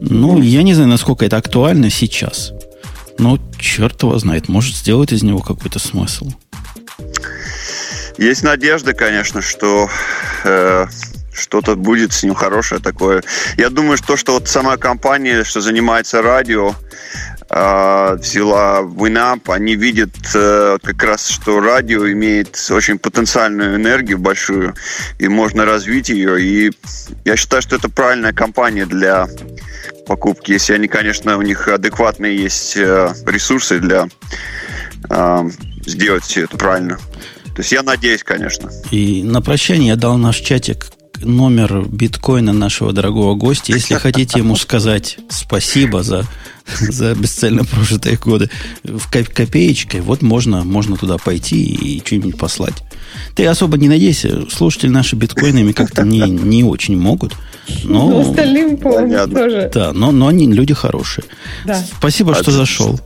ну, 0.00 0.42
я 0.42 0.64
не 0.64 0.74
знаю, 0.74 0.88
насколько 0.88 1.24
это 1.24 1.36
актуально 1.36 1.88
сейчас. 1.88 2.52
Но 3.18 3.38
черт 3.60 4.02
его 4.02 4.18
знает, 4.18 4.48
может 4.48 4.74
сделать 4.74 5.12
из 5.12 5.22
него 5.22 5.38
какой-то 5.38 5.78
смысл. 5.78 6.30
Есть 8.18 8.42
надежда, 8.42 8.92
конечно, 8.92 9.40
что 9.40 9.88
э, 10.44 10.86
что-то 11.34 11.76
будет 11.76 12.12
с 12.12 12.22
ним 12.22 12.34
хорошее 12.34 12.80
такое. 12.80 13.22
Я 13.56 13.70
думаю, 13.70 13.96
что, 13.96 14.16
что 14.16 14.34
вот 14.34 14.48
сама 14.48 14.76
компания, 14.76 15.44
что 15.44 15.60
занимается 15.60 16.22
радио, 16.22 16.74
э, 17.50 18.16
взяла 18.18 18.80
Winamp, 18.82 19.52
они 19.52 19.76
видят 19.76 20.14
э, 20.34 20.78
как 20.82 21.02
раз, 21.02 21.28
что 21.28 21.60
радио 21.60 22.10
имеет 22.10 22.56
очень 22.70 22.98
потенциальную 22.98 23.76
энергию 23.76 24.18
большую, 24.18 24.74
и 25.18 25.28
можно 25.28 25.64
развить 25.64 26.08
ее. 26.08 26.40
И 26.40 26.72
я 27.24 27.36
считаю, 27.36 27.62
что 27.62 27.76
это 27.76 27.88
правильная 27.88 28.32
компания 28.32 28.86
для 28.86 29.28
покупки, 30.06 30.52
если 30.52 30.74
они, 30.74 30.88
конечно, 30.88 31.36
у 31.36 31.42
них 31.42 31.68
адекватные 31.68 32.36
есть 32.36 32.76
э, 32.76 33.12
ресурсы 33.26 33.78
для 33.78 34.08
э, 35.10 35.50
сделать 35.86 36.24
все 36.24 36.44
это 36.44 36.56
правильно. 36.56 36.98
То 37.54 37.60
есть 37.60 37.72
я 37.72 37.82
надеюсь, 37.82 38.24
конечно. 38.24 38.70
И 38.90 39.22
на 39.22 39.40
прощание 39.40 39.88
я 39.88 39.96
дал 39.96 40.16
наш 40.16 40.38
чатик 40.38 40.90
номер 41.24 41.84
биткоина 41.86 42.52
нашего 42.52 42.92
дорогого 42.92 43.34
гостя. 43.34 43.72
Если 43.72 43.94
хотите 43.94 44.38
ему 44.38 44.56
сказать 44.56 45.18
спасибо 45.28 46.02
за, 46.02 46.24
за 46.80 47.14
бесцельно 47.14 47.64
прожитые 47.64 48.16
годы 48.16 48.50
в 48.82 49.10
копеечкой, 49.10 50.00
вот 50.00 50.22
можно, 50.22 50.64
можно 50.64 50.96
туда 50.96 51.18
пойти 51.18 51.62
и 51.62 52.02
что-нибудь 52.04 52.38
послать. 52.38 52.74
Ты 53.34 53.46
особо 53.46 53.76
не 53.78 53.88
надейся, 53.88 54.48
слушатели 54.50 54.90
наши 54.90 55.16
биткоинами 55.16 55.72
как-то 55.72 56.02
не, 56.02 56.20
не 56.20 56.64
очень 56.64 56.98
могут. 56.98 57.34
Но, 57.84 58.08
но 58.08 58.20
остальным, 58.20 58.76
по-моему, 58.76 59.34
тоже. 59.34 59.70
Да, 59.72 59.92
но, 59.92 60.12
но 60.12 60.28
они 60.28 60.52
люди 60.52 60.74
хорошие. 60.74 61.24
Да. 61.64 61.82
Спасибо, 61.98 62.34
что 62.34 62.50
зашел. 62.50 63.00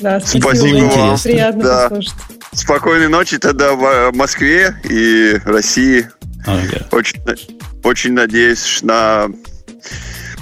Да, 0.00 0.20
спасибо. 0.20 0.42
спасибо 0.42 0.78
Было 0.78 0.84
интересно. 0.84 1.18
Приятно 1.22 1.62
да. 1.62 1.88
послушать. 1.88 2.14
Спокойной 2.52 3.08
ночи 3.08 3.38
тогда 3.38 3.74
в 3.74 4.12
Москве 4.12 4.74
и 4.88 5.40
России. 5.44 6.08
Ага. 6.46 6.86
Очень, 6.92 7.20
очень 7.84 8.12
надеюсь 8.12 8.80
на 8.82 9.28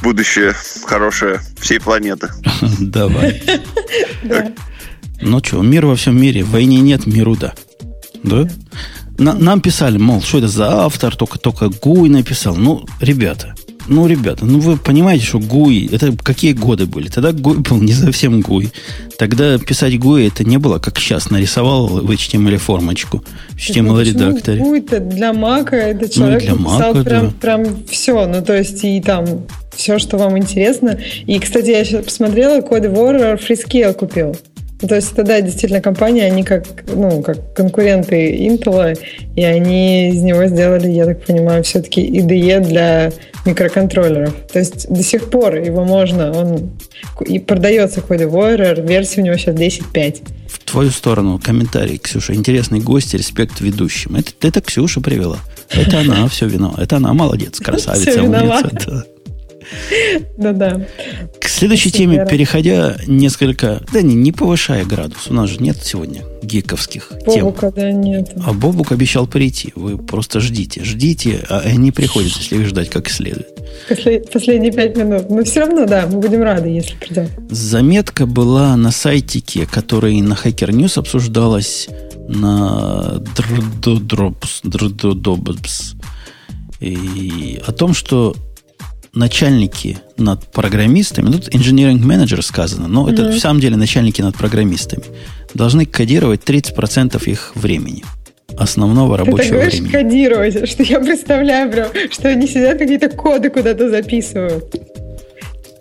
будущее 0.03 0.55
хорошее 0.85 1.41
всей 1.59 1.81
планеты. 1.81 2.31
Давай. 2.81 3.43
Ну 5.21 5.43
что, 5.43 5.61
мир 5.63 5.85
во 5.85 5.97
всем 5.97 6.21
мире, 6.21 6.45
войне 6.45 6.79
нет, 6.79 7.07
миру 7.07 7.35
да. 7.35 7.53
Да? 8.23 8.49
нам 9.19 9.61
писали, 9.61 9.99
мол, 9.99 10.23
что 10.23 10.39
это 10.39 10.47
за 10.47 10.85
автор, 10.85 11.17
только, 11.17 11.41
только 11.41 11.71
Гуй 11.71 12.09
написал. 12.09 12.55
Ну, 12.55 12.87
ребята, 13.01 13.57
ну, 13.89 14.07
ребята, 14.07 14.45
ну 14.45 14.61
вы 14.61 14.77
понимаете, 14.77 15.25
что 15.25 15.39
GUI, 15.39 15.95
это 15.95 16.13
какие 16.23 16.53
годы 16.53 16.87
были? 16.87 17.09
Тогда 17.09 17.31
GUI 17.31 17.59
был 17.69 17.81
не 17.81 17.93
совсем 17.93 18.41
GUI. 18.41 18.71
Тогда 19.19 19.59
писать 19.59 19.95
GUI 19.95 20.29
это 20.29 20.45
не 20.45 20.59
было, 20.59 20.79
как 20.79 20.99
сейчас, 20.99 21.31
нарисовал 21.31 21.89
в 21.89 22.11
HTML 22.11 22.59
формочку 22.59 23.25
в 23.51 23.57
HTML-редакторе. 23.57 24.61
GUI 24.61 24.79
это 24.79 25.01
для 25.01 25.33
Мака, 25.33 25.77
это 25.77 26.03
ну, 26.03 26.09
человек 26.09 26.43
ну, 26.49 26.57
для 26.57 26.65
написал 26.65 26.95
Mac, 26.95 27.05
прям, 27.05 27.27
да. 27.27 27.33
прям 27.41 27.85
все, 27.91 28.27
ну 28.27 28.43
то 28.43 28.57
есть 28.57 28.85
и 28.85 29.01
там 29.01 29.45
все, 29.75 29.99
что 29.99 30.19
вам 30.19 30.37
интересно. 30.37 30.99
И, 31.27 31.39
кстати, 31.39 31.71
я 31.71 31.85
сейчас 31.85 32.05
посмотрела, 32.05 32.61
Code 32.61 32.93
Warrior 32.93 33.41
Freescale 33.41 33.95
купил. 33.95 34.37
То 34.81 34.95
есть 34.95 35.13
это, 35.13 35.25
да, 35.25 35.41
действительно, 35.41 35.81
компания, 35.81 36.25
они 36.27 36.45
как, 36.45 36.65
ну, 36.87 37.21
как 37.23 37.53
конкуренты 37.55 38.33
Intel, 38.47 38.97
и 39.35 39.43
они 39.43 40.11
из 40.11 40.23
него 40.23 40.47
сделали, 40.47 40.89
я 40.89 41.05
так 41.05 41.25
понимаю, 41.25 41.65
все-таки 41.65 42.01
IDE 42.01 42.61
для 42.61 43.13
микроконтроллеров. 43.45 44.35
То 44.53 44.61
есть 44.61 44.89
до 44.89 45.03
сих 45.03 45.31
пор 45.31 45.57
его 45.57 45.85
можно, 45.85 46.33
он 46.33 46.71
и 47.27 47.41
продается 47.41 48.01
Code 48.01 48.31
Warrior, 48.31 48.87
версия 48.87 49.23
у 49.23 49.25
него 49.25 49.37
сейчас 49.37 49.57
10.5. 49.57 50.23
В 50.49 50.59
твою 50.61 50.91
сторону 50.91 51.41
комментарий, 51.43 51.99
Ксюша. 51.99 52.35
Интересный 52.35 52.81
гость, 52.81 53.15
респект 53.15 53.61
ведущим. 53.61 54.17
Это, 54.17 54.31
это 54.43 54.61
Ксюша 54.61 55.01
привела. 55.01 55.39
Это 55.71 56.01
она 56.01 56.29
все 56.29 56.47
вино. 56.47 56.75
Это 56.79 56.97
она 56.97 57.13
молодец, 57.15 57.59
красавица, 57.61 58.23
умница. 58.23 59.07
Да-да. 60.37 60.87
К 61.41 61.49
следующей 61.49 61.91
теме, 61.91 62.27
переходя 62.29 62.97
несколько... 63.07 63.83
Да 63.93 64.03
не, 64.03 64.15
не 64.15 64.33
повышая 64.33 64.85
градус. 64.85 65.29
У 65.29 65.35
нас 65.35 65.51
же 65.51 65.59
нет 65.59 65.79
сегодня 65.83 66.23
гиковских 66.43 67.13
Бобука, 67.27 67.73
тем. 67.73 67.75
да, 67.75 67.93
нет. 67.93 68.33
А 68.45 68.53
Бобук 68.53 68.93
обещал 68.93 69.27
прийти. 69.27 69.73
Вы 69.75 69.99
просто 69.99 70.41
ждите. 70.41 70.85
Ждите, 70.85 71.45
а 71.49 71.61
они 71.61 71.91
приходят, 71.91 72.33
если 72.33 72.57
их 72.57 72.67
ждать 72.67 72.91
как 72.91 73.11
следует. 73.11 73.49
Последние 74.33 74.73
пять 74.73 74.97
минут. 74.97 75.29
Но 75.31 75.45
все 75.45 75.61
равно, 75.61 75.87
да, 75.87 76.07
мы 76.07 76.21
будем 76.21 76.43
рады, 76.43 76.69
если 76.69 76.95
придет. 76.97 77.31
Заметка 77.51 78.27
была 78.27 78.77
на 78.77 78.91
сайтике, 78.91 79.67
который 79.67 80.21
на 80.21 80.35
Hacker 80.35 80.71
News 80.71 80.99
обсуждалась 80.99 81.89
на 82.29 83.23
Дроп 83.35 84.45
и 86.81 87.61
о 87.67 87.73
том, 87.73 87.95
что 87.95 88.37
начальники 89.13 89.99
над 90.17 90.47
программистами, 90.53 91.31
тут 91.31 91.49
engineering 91.49 92.03
manager 92.03 92.43
сказано, 92.43 92.89
но 92.89 93.09
mm-hmm. 93.09 93.13
это 93.13 93.29
в 93.31 93.39
самом 93.39 93.61
деле 93.61 93.77
начальники 93.77 94.23
над 94.23 94.37
программистами, 94.37 95.05
должны 95.55 95.87
кодировать 95.87 96.43
30% 96.43 97.23
их 97.29 97.53
времени 97.55 98.05
основного 98.57 99.17
рабочего 99.17 99.59
Ты 99.59 99.65
так 99.65 99.73
времени. 99.73 99.91
кодировать, 99.91 100.69
что 100.71 100.83
я 100.83 101.01
представляю 101.01 101.71
прям, 101.71 101.89
что 102.11 102.29
они 102.29 102.47
сидят 102.47 102.79
какие-то 102.79 103.09
коды 103.09 103.51
куда-то 103.51 103.89
записывают. 103.89 104.75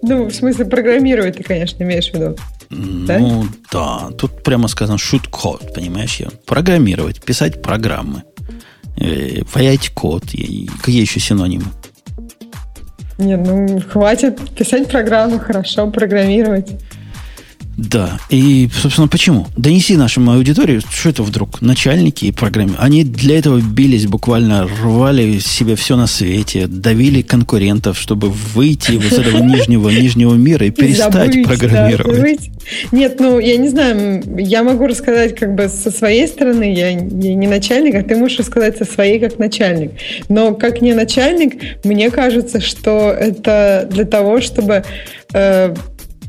Ну, 0.01 0.25
в 0.25 0.33
смысле, 0.33 0.65
программировать 0.65 1.37
ты, 1.37 1.43
конечно, 1.43 1.83
имеешь 1.83 2.11
в 2.11 2.13
виду. 2.13 2.37
Ну, 2.69 3.05
да? 3.07 3.19
да. 3.71 4.11
Тут 4.17 4.43
прямо 4.43 4.67
сказано 4.67 4.97
shoot 4.97 5.29
code, 5.29 5.73
понимаешь? 5.73 6.21
Программировать, 6.45 7.21
писать 7.21 7.61
программы, 7.61 8.23
э, 8.99 9.41
ваять 9.53 9.89
код. 9.89 10.23
Какие 10.23 11.01
еще 11.01 11.19
синонимы? 11.19 11.65
Нет, 13.17 13.39
ну 13.45 13.79
хватит 13.81 14.39
писать 14.51 14.89
программу, 14.89 15.39
хорошо 15.39 15.89
программировать. 15.89 16.71
Да, 17.77 18.19
и, 18.31 18.69
собственно, 18.73 19.07
почему? 19.07 19.45
Донеси 19.55 19.95
нашему 19.97 20.31
аудитории, 20.31 20.81
что 20.89 21.09
это 21.09 21.21
вдруг? 21.21 21.61
Начальники 21.61 22.25
и 22.25 22.31
программы. 22.31 22.73
Они 22.79 23.03
для 23.03 23.37
этого 23.37 23.61
бились, 23.61 24.07
буквально 24.07 24.67
рвали 24.67 25.37
себе 25.37 25.75
все 25.75 25.95
на 25.95 26.07
свете, 26.07 26.65
давили 26.65 27.21
конкурентов, 27.21 27.99
чтобы 27.99 28.29
выйти 28.29 28.93
из 28.93 29.13
этого 29.13 29.37
нижнего, 29.43 29.89
нижнего 29.89 30.33
мира 30.33 30.65
и 30.65 30.71
перестать 30.71 31.33
забыть, 31.33 31.45
программировать. 31.45 32.39
Да, 32.49 32.97
Нет, 32.97 33.19
ну, 33.19 33.37
я 33.37 33.57
не 33.57 33.69
знаю, 33.69 34.23
я 34.39 34.63
могу 34.63 34.87
рассказать 34.87 35.35
как 35.35 35.53
бы 35.53 35.69
со 35.69 35.91
своей 35.91 36.27
стороны, 36.27 36.73
я, 36.73 36.89
я 36.89 36.95
не 36.99 37.47
начальник, 37.47 37.93
а 37.93 38.01
ты 38.01 38.15
можешь 38.15 38.39
рассказать 38.39 38.77
со 38.77 38.85
своей 38.85 39.19
как 39.19 39.37
начальник. 39.37 39.91
Но 40.29 40.55
как 40.55 40.81
не 40.81 40.93
начальник, 40.93 41.85
мне 41.85 42.09
кажется, 42.09 42.59
что 42.59 43.11
это 43.11 43.87
для 43.91 44.05
того, 44.05 44.41
чтобы 44.41 44.83
э, 45.33 45.75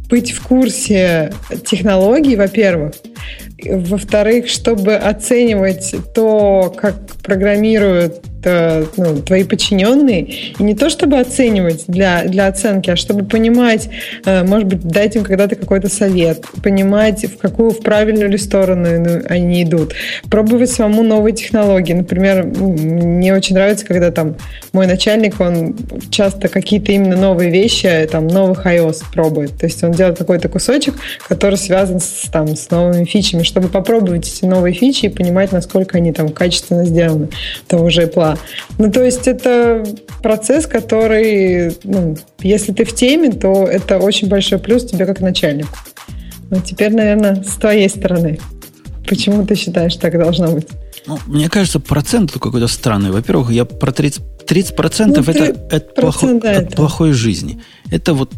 быть 0.09 0.33
в 0.33 0.43
курсе 0.43 1.33
технологий, 1.67 2.37
во-первых, 2.37 2.95
во-вторых, 3.65 4.49
чтобы 4.49 4.95
оценивать 4.95 5.95
то, 6.15 6.75
как 6.77 6.95
программируют 7.23 8.23
ну, 8.45 9.23
твои 9.23 9.45
подчиненные, 9.45 10.23
и 10.59 10.63
не 10.63 10.75
то 10.75 10.91
чтобы 10.91 11.19
оценивать 11.19 11.85
для, 11.89 12.25
для 12.25 12.47
оценки, 12.47 12.91
а 12.91 12.97
чтобы 12.97 13.25
понимать, 13.25 13.89
э, 14.25 14.45
может 14.45 14.69
быть, 14.69 14.81
дать 14.81 15.17
им 15.17 15.25
когда-то 15.25 15.57
какой-то 15.57 15.89
совет, 15.89 16.45
понимать, 16.63 17.25
в 17.25 17.39
какую, 17.39 17.71
в 17.71 17.81
правильную 17.81 18.31
ли 18.31 18.39
сторону 18.39 18.89
ну, 18.99 19.23
они 19.29 19.63
идут, 19.63 19.95
пробовать 20.31 20.71
самому 20.71 21.03
новые 21.03 21.35
технологии. 21.35 21.93
Например, 21.93 22.45
мне 22.45 23.35
очень 23.35 23.55
нравится, 23.55 23.87
когда 23.87 24.11
там 24.11 24.37
мой 24.73 24.87
начальник, 24.87 25.41
он 25.41 25.77
часто 26.11 26.49
какие-то 26.49 26.93
именно 26.93 27.17
новые 27.17 27.51
вещи, 27.51 28.09
там, 28.11 28.27
новых 28.27 28.67
iOS 28.67 29.03
пробует. 29.13 29.59
То 29.59 29.67
есть 29.67 29.83
он 29.83 29.93
делает 29.93 30.19
какой-то 30.19 30.49
кусочек, 30.49 30.95
который 31.29 31.57
связан 31.57 32.01
с, 32.01 32.29
там, 32.31 32.57
с 32.57 32.71
новыми 32.71 33.05
фичами, 33.05 33.43
чтобы 33.43 33.69
попробовать 33.69 34.29
эти 34.29 34.45
новые 34.45 34.75
фичи 34.75 35.07
и 35.07 35.09
понимать, 35.09 35.53
насколько 35.53 35.99
они 35.99 36.13
там 36.13 36.29
качественно 36.29 36.85
сделаны, 36.85 37.29
того 37.67 37.91
же 37.91 38.03
Apple. 38.03 38.28
Ну, 38.79 38.91
то 38.91 39.03
есть 39.03 39.29
это 39.29 39.85
процесс, 40.23 40.67
который, 40.67 41.77
ну, 41.85 42.17
если 42.41 42.73
ты 42.73 42.85
в 42.85 42.95
теме, 42.95 43.31
то 43.31 43.65
это 43.65 43.99
очень 43.99 44.29
большой 44.29 44.59
плюс 44.59 44.85
тебе 44.85 45.07
как 45.07 45.21
начальнику. 45.21 45.77
Ну, 46.51 46.61
теперь, 46.61 46.93
наверное, 46.95 47.43
с 47.43 47.57
твоей 47.57 47.89
стороны. 47.89 48.39
Почему 49.09 49.47
ты 49.47 49.55
считаешь, 49.55 49.97
так 49.97 50.19
должно 50.19 50.49
быть? 50.53 50.69
Ну, 51.07 51.19
мне 51.27 51.49
кажется, 51.49 51.81
процент 51.81 52.33
какой-то 52.33 52.69
странный. 52.69 53.11
Во-первых, 53.11 53.51
я 53.51 53.65
про 53.65 53.91
30%, 53.91 54.21
30% 54.47 55.07
ну, 55.07 55.23
это, 55.23 55.67
это, 55.71 56.01
плохо, 56.01 56.35
да, 56.35 56.59
от 56.59 56.75
плохой 56.75 57.13
жизни. 57.13 57.61
Это 57.91 58.15
вот 58.15 58.33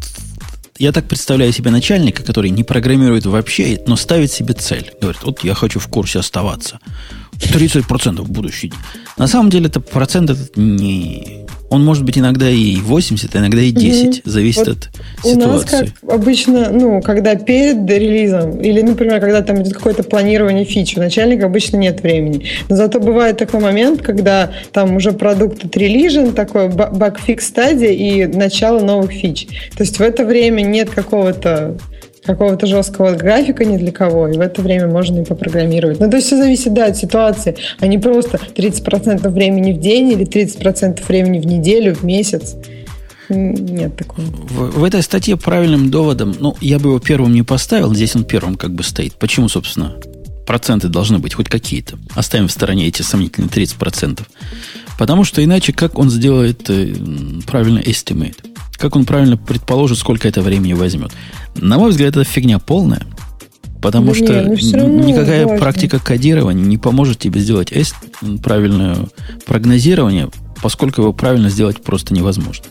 я 0.77 0.91
так 0.91 1.07
представляю 1.07 1.51
себе 1.51 1.69
начальника, 1.69 2.23
который 2.23 2.49
не 2.49 2.63
программирует 2.63 3.25
вообще, 3.25 3.79
но 3.85 3.95
ставит 3.95 4.31
себе 4.31 4.53
цель. 4.53 4.91
Говорит, 4.99 5.21
вот 5.23 5.43
я 5.43 5.53
хочу 5.53 5.79
в 5.79 5.87
курсе 5.87 6.19
оставаться. 6.19 6.79
30% 7.45 8.21
в 8.21 8.31
будущий. 8.31 8.71
На 9.17 9.27
самом 9.27 9.49
деле 9.49 9.67
это 9.67 9.79
процент 9.79 10.29
этот 10.29 10.57
не... 10.57 11.45
Он 11.69 11.85
может 11.85 12.03
быть 12.03 12.17
иногда 12.17 12.49
и 12.49 12.75
80, 12.75 13.33
иногда 13.33 13.61
и 13.61 13.71
10. 13.71 14.05
Угу. 14.05 14.29
Зависит 14.29 14.67
вот 14.67 14.67
от 14.67 14.89
ситуации. 15.23 15.45
У 15.45 15.47
нас 15.47 15.63
как 15.63 15.87
обычно, 16.11 16.69
ну, 16.69 17.01
когда 17.01 17.35
перед 17.35 17.89
релизом, 17.89 18.59
или, 18.59 18.81
например, 18.81 19.21
когда 19.21 19.41
там 19.41 19.61
идет 19.61 19.75
какое-то 19.75 20.03
планирование 20.03 20.65
фичи, 20.65 20.97
у 20.97 21.01
начальника 21.01 21.45
обычно 21.45 21.77
нет 21.77 22.03
времени. 22.03 22.45
Но 22.67 22.75
зато 22.75 22.99
бывает 22.99 23.37
такой 23.37 23.61
момент, 23.61 24.01
когда 24.01 24.51
там 24.73 24.97
уже 24.97 25.13
продукт 25.13 25.63
отрелижен, 25.63 26.33
такой 26.33 26.67
баг-фикс 26.67 27.47
стадия 27.47 27.91
и 27.91 28.25
начало 28.25 28.83
новых 28.83 29.11
фич. 29.11 29.47
То 29.77 29.83
есть 29.83 29.97
в 29.97 30.01
это 30.01 30.25
время 30.25 30.63
нет 30.63 30.89
какого-то 30.89 31.77
какого-то 32.23 32.67
жесткого 32.67 33.15
графика 33.15 33.65
ни 33.65 33.77
для 33.77 33.91
кого, 33.91 34.27
и 34.27 34.37
в 34.37 34.41
это 34.41 34.61
время 34.61 34.87
можно 34.87 35.21
и 35.21 35.25
попрограммировать. 35.25 35.99
Ну, 35.99 36.09
то 36.09 36.17
есть 36.17 36.27
все 36.27 36.37
зависит, 36.37 36.73
да, 36.73 36.87
от 36.87 36.97
ситуации, 36.97 37.55
а 37.79 37.87
не 37.87 37.97
просто 37.97 38.39
30% 38.55 39.27
времени 39.29 39.73
в 39.73 39.79
день 39.79 40.11
или 40.11 40.25
30% 40.25 41.05
времени 41.07 41.39
в 41.39 41.45
неделю, 41.45 41.95
в 41.95 42.03
месяц. 42.03 42.55
Нет 43.29 43.95
такого. 43.95 44.25
В, 44.25 44.79
в 44.79 44.83
этой 44.83 45.01
статье 45.01 45.37
правильным 45.37 45.89
доводом, 45.89 46.35
ну, 46.39 46.55
я 46.59 46.79
бы 46.79 46.89
его 46.89 46.99
первым 46.99 47.33
не 47.33 47.43
поставил, 47.43 47.93
здесь 47.93 48.15
он 48.15 48.25
первым 48.25 48.55
как 48.55 48.71
бы 48.71 48.83
стоит. 48.83 49.13
Почему, 49.13 49.47
собственно, 49.47 49.95
проценты 50.51 50.89
должны 50.89 51.17
быть 51.17 51.33
хоть 51.33 51.47
какие-то? 51.47 51.97
Оставим 52.13 52.49
в 52.49 52.51
стороне 52.51 52.85
эти 52.85 53.03
сомнительные 53.03 53.49
30%. 53.49 54.21
Потому 54.99 55.23
что 55.23 55.41
иначе 55.41 55.71
как 55.71 55.97
он 55.97 56.09
сделает 56.09 56.69
э, 56.69 56.93
правильно 57.47 57.79
estimate? 57.79 58.35
Как 58.73 58.97
он 58.97 59.05
правильно 59.05 59.37
предположит, 59.37 59.97
сколько 59.97 60.27
это 60.27 60.41
времени 60.41 60.73
возьмет? 60.73 61.13
На 61.55 61.77
мой 61.77 61.91
взгляд, 61.91 62.17
это 62.17 62.25
фигня 62.25 62.59
полная. 62.59 63.03
Потому 63.81 64.07
да 64.07 64.13
что 64.13 64.43
ну, 64.43 65.05
никакая 65.05 65.45
важно. 65.45 65.57
практика 65.57 65.99
кодирования 65.99 66.65
не 66.65 66.77
поможет 66.77 67.17
тебе 67.19 67.39
сделать 67.39 67.71
эст, 67.71 67.95
правильное 68.43 68.97
прогнозирование, 69.45 70.29
поскольку 70.61 71.03
его 71.03 71.13
правильно 71.13 71.49
сделать 71.49 71.81
просто 71.81 72.13
невозможно. 72.13 72.65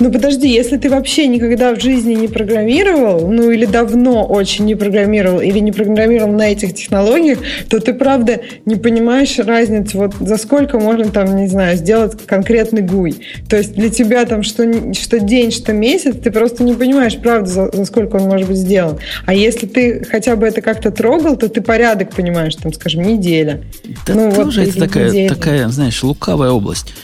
Ну 0.00 0.10
подожди, 0.10 0.48
если 0.48 0.76
ты 0.76 0.90
вообще 0.90 1.26
никогда 1.26 1.74
в 1.74 1.80
жизни 1.80 2.14
не 2.14 2.28
программировал, 2.28 3.30
ну 3.30 3.50
или 3.50 3.66
давно 3.66 4.24
очень 4.24 4.64
не 4.64 4.74
программировал, 4.74 5.40
или 5.40 5.58
не 5.58 5.72
программировал 5.72 6.32
на 6.32 6.52
этих 6.52 6.74
технологиях, 6.74 7.38
то 7.68 7.80
ты 7.80 7.94
правда 7.94 8.40
не 8.64 8.76
понимаешь 8.76 9.38
разницу, 9.38 9.98
вот 9.98 10.14
за 10.20 10.36
сколько 10.36 10.78
можно 10.78 11.06
там, 11.10 11.36
не 11.36 11.48
знаю, 11.48 11.76
сделать 11.76 12.14
конкретный 12.26 12.82
гуй. 12.82 13.16
То 13.48 13.56
есть 13.56 13.74
для 13.74 13.90
тебя 13.90 14.24
там 14.24 14.42
что, 14.42 14.94
что 14.94 15.20
день, 15.20 15.50
что 15.50 15.72
месяц, 15.72 16.16
ты 16.22 16.30
просто 16.30 16.64
не 16.64 16.74
понимаешь, 16.74 17.16
правда, 17.16 17.48
за, 17.48 17.70
за 17.72 17.84
сколько 17.84 18.16
он 18.16 18.22
может 18.22 18.48
быть 18.48 18.58
сделан. 18.58 18.98
А 19.26 19.34
если 19.34 19.66
ты 19.66 20.04
хотя 20.04 20.36
бы 20.36 20.46
это 20.46 20.60
как-то 20.60 20.90
трогал, 20.90 21.36
то 21.36 21.48
ты 21.48 21.60
порядок 21.60 22.14
понимаешь, 22.14 22.54
там, 22.56 22.72
скажем, 22.72 23.02
неделя. 23.02 23.62
Да 24.06 24.14
ну, 24.14 24.32
тоже 24.32 24.62
вот, 24.62 24.70
это 24.70 24.78
такая, 24.80 25.28
такая, 25.28 25.68
знаешь, 25.68 26.02
лукавая 26.02 26.50
область 26.50 26.94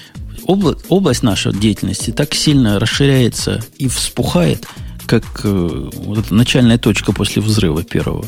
обла- 0.53 0.79
область 0.89 1.23
нашей 1.23 1.53
деятельности 1.53 2.11
так 2.11 2.35
сильно 2.35 2.79
расширяется 2.79 3.63
и 3.79 3.89
вспухает, 3.89 4.67
как 5.07 5.25
э, 5.45 5.91
вот 5.95 6.19
эта 6.19 6.35
начальная 6.35 6.79
точка 6.79 7.13
после 7.13 7.43
взрыва 7.43 7.83
первого, 7.83 8.25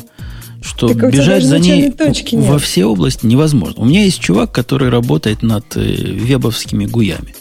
что 0.61 0.87
так 0.89 1.11
бежать 1.11 1.43
за 1.43 1.59
ней 1.59 1.93
во 2.33 2.59
все 2.59 2.85
области 2.85 3.25
невозможно. 3.25 3.83
У 3.83 3.85
меня 3.85 4.03
есть 4.03 4.19
чувак, 4.19 4.51
который 4.51 4.89
работает 4.89 5.43
над 5.43 5.75
э, 5.75 5.81
вебовскими 5.81 6.85
гуями. 6.85 7.35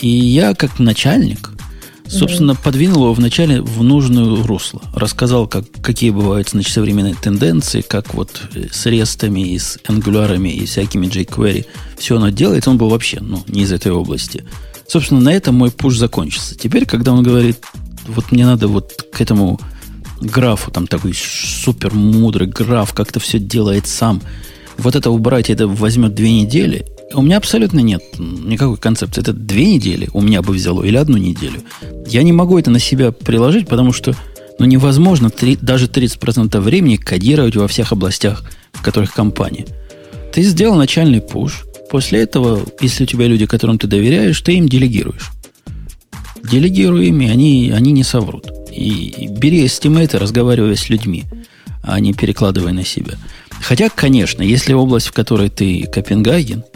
И 0.00 0.08
я, 0.08 0.54
как 0.54 0.78
начальник, 0.78 1.50
Собственно, 2.06 2.54
подвинул 2.54 3.04
его 3.04 3.14
вначале 3.14 3.62
в 3.62 3.82
нужную 3.82 4.46
русло. 4.46 4.82
Рассказал, 4.94 5.46
как, 5.48 5.64
какие 5.82 6.10
бывают 6.10 6.50
значит, 6.50 6.72
современные 6.72 7.14
тенденции, 7.14 7.80
как 7.80 8.14
вот 8.14 8.42
с 8.70 8.86
рестами 8.86 9.40
и 9.40 9.58
с 9.58 9.78
ангулярами 9.86 10.50
и 10.50 10.66
всякими 10.66 11.06
jQuery 11.06 11.66
все 11.96 12.16
оно 12.16 12.28
делает. 12.28 12.68
Он 12.68 12.76
был 12.76 12.90
вообще 12.90 13.18
ну, 13.20 13.42
не 13.48 13.62
из 13.62 13.72
этой 13.72 13.90
области. 13.90 14.44
Собственно, 14.86 15.20
на 15.20 15.32
этом 15.32 15.54
мой 15.54 15.70
пуш 15.70 15.96
закончился. 15.96 16.56
Теперь, 16.56 16.84
когда 16.84 17.12
он 17.12 17.22
говорит, 17.22 17.58
вот 18.06 18.32
мне 18.32 18.44
надо 18.44 18.68
вот 18.68 19.08
к 19.12 19.20
этому 19.20 19.58
графу, 20.20 20.70
там 20.70 20.86
такой 20.86 21.14
супер 21.14 21.94
мудрый 21.94 22.48
граф, 22.48 22.92
как-то 22.92 23.18
все 23.18 23.38
делает 23.38 23.86
сам, 23.86 24.22
вот 24.76 24.94
это 24.94 25.10
убрать, 25.10 25.50
это 25.50 25.66
возьмет 25.66 26.14
две 26.14 26.32
недели, 26.32 26.86
у 27.14 27.22
меня 27.22 27.36
абсолютно 27.36 27.80
нет 27.80 28.02
никакой 28.18 28.76
концепции. 28.76 29.20
Это 29.20 29.32
две 29.32 29.66
недели 29.66 30.08
у 30.12 30.20
меня 30.20 30.42
бы 30.42 30.52
взяло 30.52 30.82
или 30.82 30.96
одну 30.96 31.16
неделю. 31.16 31.62
Я 32.06 32.22
не 32.22 32.32
могу 32.32 32.58
это 32.58 32.70
на 32.70 32.78
себя 32.78 33.12
приложить, 33.12 33.68
потому 33.68 33.92
что 33.92 34.14
ну, 34.58 34.66
невозможно 34.66 35.30
3, 35.30 35.58
даже 35.60 35.86
30% 35.86 36.60
времени 36.60 36.96
кодировать 36.96 37.56
во 37.56 37.68
всех 37.68 37.92
областях, 37.92 38.44
в 38.72 38.82
которых 38.82 39.12
компания. 39.12 39.66
Ты 40.32 40.42
сделал 40.42 40.76
начальный 40.76 41.20
пуш. 41.20 41.64
После 41.90 42.22
этого, 42.22 42.60
если 42.80 43.04
у 43.04 43.06
тебя 43.06 43.26
люди, 43.26 43.46
которым 43.46 43.78
ты 43.78 43.86
доверяешь, 43.86 44.40
ты 44.40 44.54
им 44.54 44.68
делегируешь. 44.68 45.30
Делегируй 46.42 47.06
ими, 47.08 47.28
они, 47.28 47.72
они 47.74 47.92
не 47.92 48.02
соврут. 48.02 48.46
И, 48.70 49.08
и 49.08 49.28
бери 49.28 49.64
эстимейты, 49.66 50.18
разговаривая 50.18 50.74
с 50.74 50.88
людьми, 50.88 51.24
а 51.82 52.00
не 52.00 52.12
перекладывая 52.12 52.72
на 52.72 52.84
себя. 52.84 53.14
Хотя, 53.60 53.88
конечно, 53.88 54.42
если 54.42 54.72
область, 54.72 55.06
в 55.06 55.12
которой 55.12 55.48
ты 55.48 55.86
Копенгаген– 55.86 56.64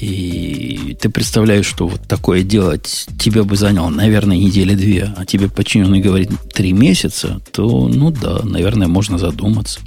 и 0.00 0.96
ты 1.00 1.08
представляешь, 1.08 1.66
что 1.66 1.88
вот 1.88 2.02
такое 2.02 2.42
делать 2.42 3.06
тебе 3.18 3.42
бы 3.42 3.56
заняло, 3.56 3.88
наверное, 3.88 4.36
недели 4.36 4.74
две, 4.74 5.12
а 5.16 5.24
тебе 5.26 5.48
подчиненный 5.48 6.00
говорит 6.00 6.30
три 6.52 6.72
месяца, 6.72 7.40
то, 7.52 7.88
ну 7.88 8.10
да, 8.10 8.40
наверное, 8.42 8.88
можно 8.88 9.18
задуматься. 9.18 9.80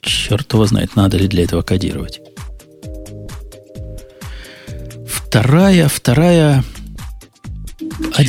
Черт 0.00 0.52
его 0.52 0.66
знает, 0.66 0.96
надо 0.96 1.16
ли 1.16 1.26
для 1.26 1.44
этого 1.44 1.62
кодировать. 1.62 2.20
Вторая, 5.06 5.88
вторая 5.88 6.64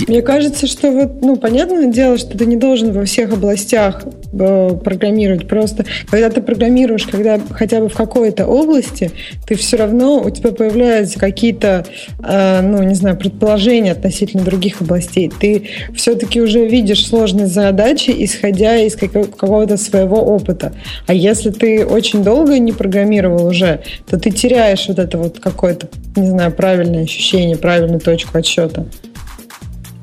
мне 0.07 0.22
кажется, 0.22 0.67
что 0.67 0.91
вот, 0.91 1.22
ну, 1.22 1.36
понятное 1.36 1.88
дело, 1.88 2.17
что 2.17 2.38
ты 2.38 2.45
не 2.45 2.55
должен 2.55 2.91
во 2.91 3.05
всех 3.05 3.34
областях 3.34 4.03
э, 4.32 4.70
программировать. 4.84 5.47
Просто 5.47 5.86
когда 6.09 6.30
ты 6.30 6.41
программируешь, 6.41 7.05
когда 7.05 7.39
хотя 7.51 7.80
бы 7.80 7.89
в 7.89 7.93
какой-то 7.93 8.47
области, 8.47 9.11
ты 9.47 9.55
все 9.55 9.78
равно, 9.78 10.22
у 10.22 10.30
тебя 10.30 10.51
появляются 10.51 11.20
какие-то, 11.20 11.86
э, 12.24 12.61
ну, 12.61 12.82
не 12.84 12.95
знаю, 12.95 13.17
предположения 13.17 13.91
относительно 13.91 14.43
других 14.43 14.82
областей. 14.82 15.32
Ты 15.39 15.70
все-таки 15.95 16.41
уже 16.41 16.65
видишь 16.67 17.07
сложные 17.07 17.47
задачи, 17.47 18.13
исходя 18.17 18.78
из 18.78 18.95
какого-то 18.95 19.78
своего 19.78 20.17
опыта. 20.17 20.74
А 21.07 21.13
если 21.13 21.51
ты 21.51 21.86
очень 21.86 22.24
долго 22.24 22.57
не 22.59 22.72
программировал 22.72 23.45
уже, 23.45 23.82
то 24.09 24.20
ты 24.20 24.32
теряешь 24.32 24.88
вот 24.88 24.99
это 24.99 25.17
вот 25.17 25.39
какое-то, 25.39 25.89
не 26.15 26.28
знаю, 26.28 26.51
правильное 26.51 27.03
ощущение, 27.03 27.57
правильную 27.57 27.99
точку 27.99 28.38
отсчета. 28.38 28.86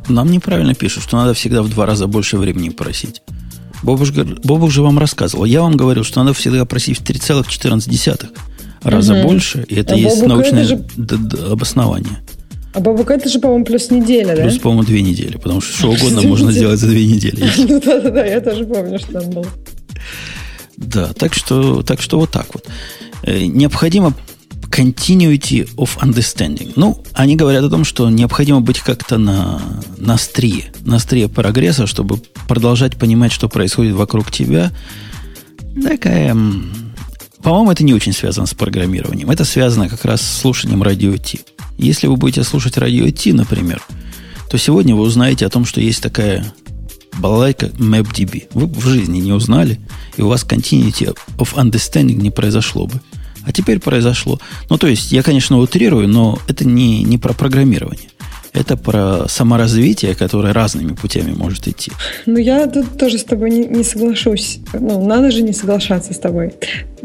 Нам 0.08 0.30
неправильно 0.30 0.74
пишут, 0.74 1.02
что 1.02 1.16
надо 1.16 1.34
всегда 1.34 1.62
в 1.62 1.68
два 1.68 1.86
раза 1.86 2.06
больше 2.06 2.36
времени 2.36 2.68
просить. 2.68 3.22
Бобуш, 3.82 4.10
Бобуш 4.12 4.72
же 4.72 4.82
вам 4.82 4.98
рассказывал. 4.98 5.44
Я 5.44 5.62
вам 5.62 5.76
говорил, 5.76 6.04
что 6.04 6.22
надо 6.22 6.34
всегда 6.34 6.64
просить 6.64 6.98
в 6.98 7.02
3,14 7.02 8.30
раза 8.82 9.14
угу. 9.14 9.28
больше, 9.28 9.64
и 9.68 9.76
это 9.76 9.94
а 9.94 9.96
есть 9.96 10.16
Бобука 10.20 10.28
научное 10.28 10.64
это 10.64 11.16
же... 11.16 11.52
обоснование. 11.52 12.18
А 12.72 12.80
Бабука 12.80 13.14
это 13.14 13.28
же, 13.28 13.38
по-моему, 13.38 13.64
плюс 13.64 13.90
неделя, 13.90 14.34
плюс, 14.34 14.36
да? 14.36 14.42
Плюс, 14.42 14.58
по-моему, 14.58 14.84
две 14.84 15.02
недели, 15.02 15.36
потому 15.36 15.60
что 15.60 15.72
что 15.72 15.90
угодно 15.90 16.22
можно 16.22 16.52
сделать 16.52 16.78
за 16.78 16.88
две 16.88 17.06
недели. 17.06 17.44
Ну 17.58 17.80
да-да-да, 17.80 18.24
я 18.24 18.40
тоже 18.40 18.64
помню, 18.64 18.98
что 18.98 19.12
там 19.12 19.30
было. 19.30 19.46
Да, 20.76 21.12
так 21.14 21.34
что, 21.34 21.82
так 21.82 22.02
что 22.02 22.18
вот 22.18 22.30
так 22.30 22.46
вот. 22.52 22.66
Э, 23.22 23.46
необходимо 23.46 24.14
continuity 24.70 25.68
of 25.76 25.98
understanding. 26.00 26.72
Ну, 26.76 27.02
они 27.12 27.36
говорят 27.36 27.64
о 27.64 27.70
том, 27.70 27.84
что 27.84 28.08
необходимо 28.10 28.60
быть 28.60 28.80
как-то 28.80 29.18
на, 29.18 29.60
на 29.96 30.14
острие, 30.14 30.72
на 30.80 30.96
острие 30.96 31.28
прогресса, 31.28 31.86
чтобы 31.86 32.18
продолжать 32.48 32.96
понимать, 32.96 33.32
что 33.32 33.48
происходит 33.48 33.94
вокруг 33.94 34.30
тебя. 34.30 34.72
Такая... 35.82 36.36
По-моему, 37.42 37.70
это 37.70 37.84
не 37.84 37.94
очень 37.94 38.12
связано 38.12 38.46
с 38.46 38.54
программированием. 38.54 39.30
Это 39.30 39.44
связано 39.44 39.88
как 39.88 40.04
раз 40.04 40.20
с 40.20 40.40
слушанием 40.40 40.82
радио 40.82 41.16
Ти. 41.16 41.40
Если 41.78 42.06
вы 42.06 42.16
будете 42.16 42.42
слушать 42.42 42.76
радио 42.76 43.08
Ти, 43.10 43.32
например, 43.32 43.82
то 44.50 44.58
сегодня 44.58 44.94
вы 44.94 45.02
узнаете 45.02 45.46
о 45.46 45.50
том, 45.50 45.64
что 45.64 45.80
есть 45.80 46.02
такая 46.02 46.44
балалайка 47.18 47.66
MapDB. 47.66 48.48
Вы 48.52 48.66
в 48.66 48.86
жизни 48.86 49.20
не 49.20 49.32
узнали, 49.32 49.80
и 50.16 50.22
у 50.22 50.28
вас 50.28 50.44
continuity 50.44 51.16
of 51.38 51.54
understanding 51.54 52.16
не 52.16 52.30
произошло 52.30 52.86
бы. 52.86 53.00
А 53.46 53.52
теперь 53.52 53.78
произошло. 53.78 54.40
Ну, 54.68 54.76
то 54.76 54.88
есть, 54.88 55.12
я, 55.12 55.22
конечно, 55.22 55.58
утрирую, 55.58 56.08
но 56.08 56.38
это 56.48 56.66
не, 56.66 57.04
не 57.04 57.16
про 57.16 57.32
программирование. 57.32 58.08
Это 58.52 58.76
про 58.76 59.28
саморазвитие, 59.28 60.14
которое 60.14 60.52
разными 60.54 60.94
путями 60.94 61.32
может 61.32 61.68
идти. 61.68 61.92
Ну, 62.24 62.38
я 62.38 62.66
тут 62.66 62.98
тоже 62.98 63.18
с 63.18 63.24
тобой 63.24 63.50
не, 63.50 63.66
не 63.66 63.84
соглашусь. 63.84 64.60
Ну, 64.72 65.06
надо 65.06 65.30
же 65.30 65.42
не 65.42 65.52
соглашаться 65.52 66.14
с 66.14 66.18
тобой. 66.18 66.54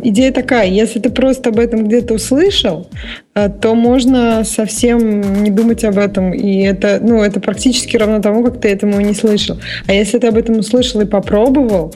Идея 0.02 0.32
такая, 0.32 0.68
если 0.70 1.00
ты 1.00 1.10
просто 1.10 1.50
об 1.50 1.60
этом 1.60 1.88
где-то 1.88 2.14
услышал, 2.14 2.90
э, 3.36 3.50
то 3.50 3.76
можно 3.76 4.44
совсем 4.46 5.44
не 5.44 5.52
думать 5.52 5.84
об 5.84 5.98
этом. 5.98 6.34
И 6.34 6.62
это, 6.62 7.00
ну, 7.02 7.22
это 7.22 7.40
практически 7.40 7.98
равно 7.98 8.22
тому, 8.22 8.44
как 8.46 8.62
ты 8.62 8.70
этому 8.70 9.00
не 9.02 9.14
слышал. 9.14 9.60
А 9.88 9.94
если 9.94 10.20
ты 10.20 10.28
об 10.28 10.38
этом 10.38 10.58
услышал 10.58 11.02
и 11.02 11.06
попробовал, 11.06 11.94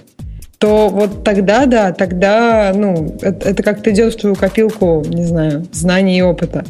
то 0.58 0.90
вот 0.90 1.24
тогда, 1.24 1.66
да, 1.66 1.92
тогда, 1.92 2.72
ну, 2.74 3.16
это, 3.22 3.50
это 3.50 3.64
как-то 3.64 3.92
идет 3.92 4.14
в 4.14 4.18
твою 4.18 4.36
копилку, 4.36 5.04
не 5.08 5.26
знаю, 5.26 5.66
знаний 5.72 6.20
и 6.20 6.22
опыта. 6.22 6.66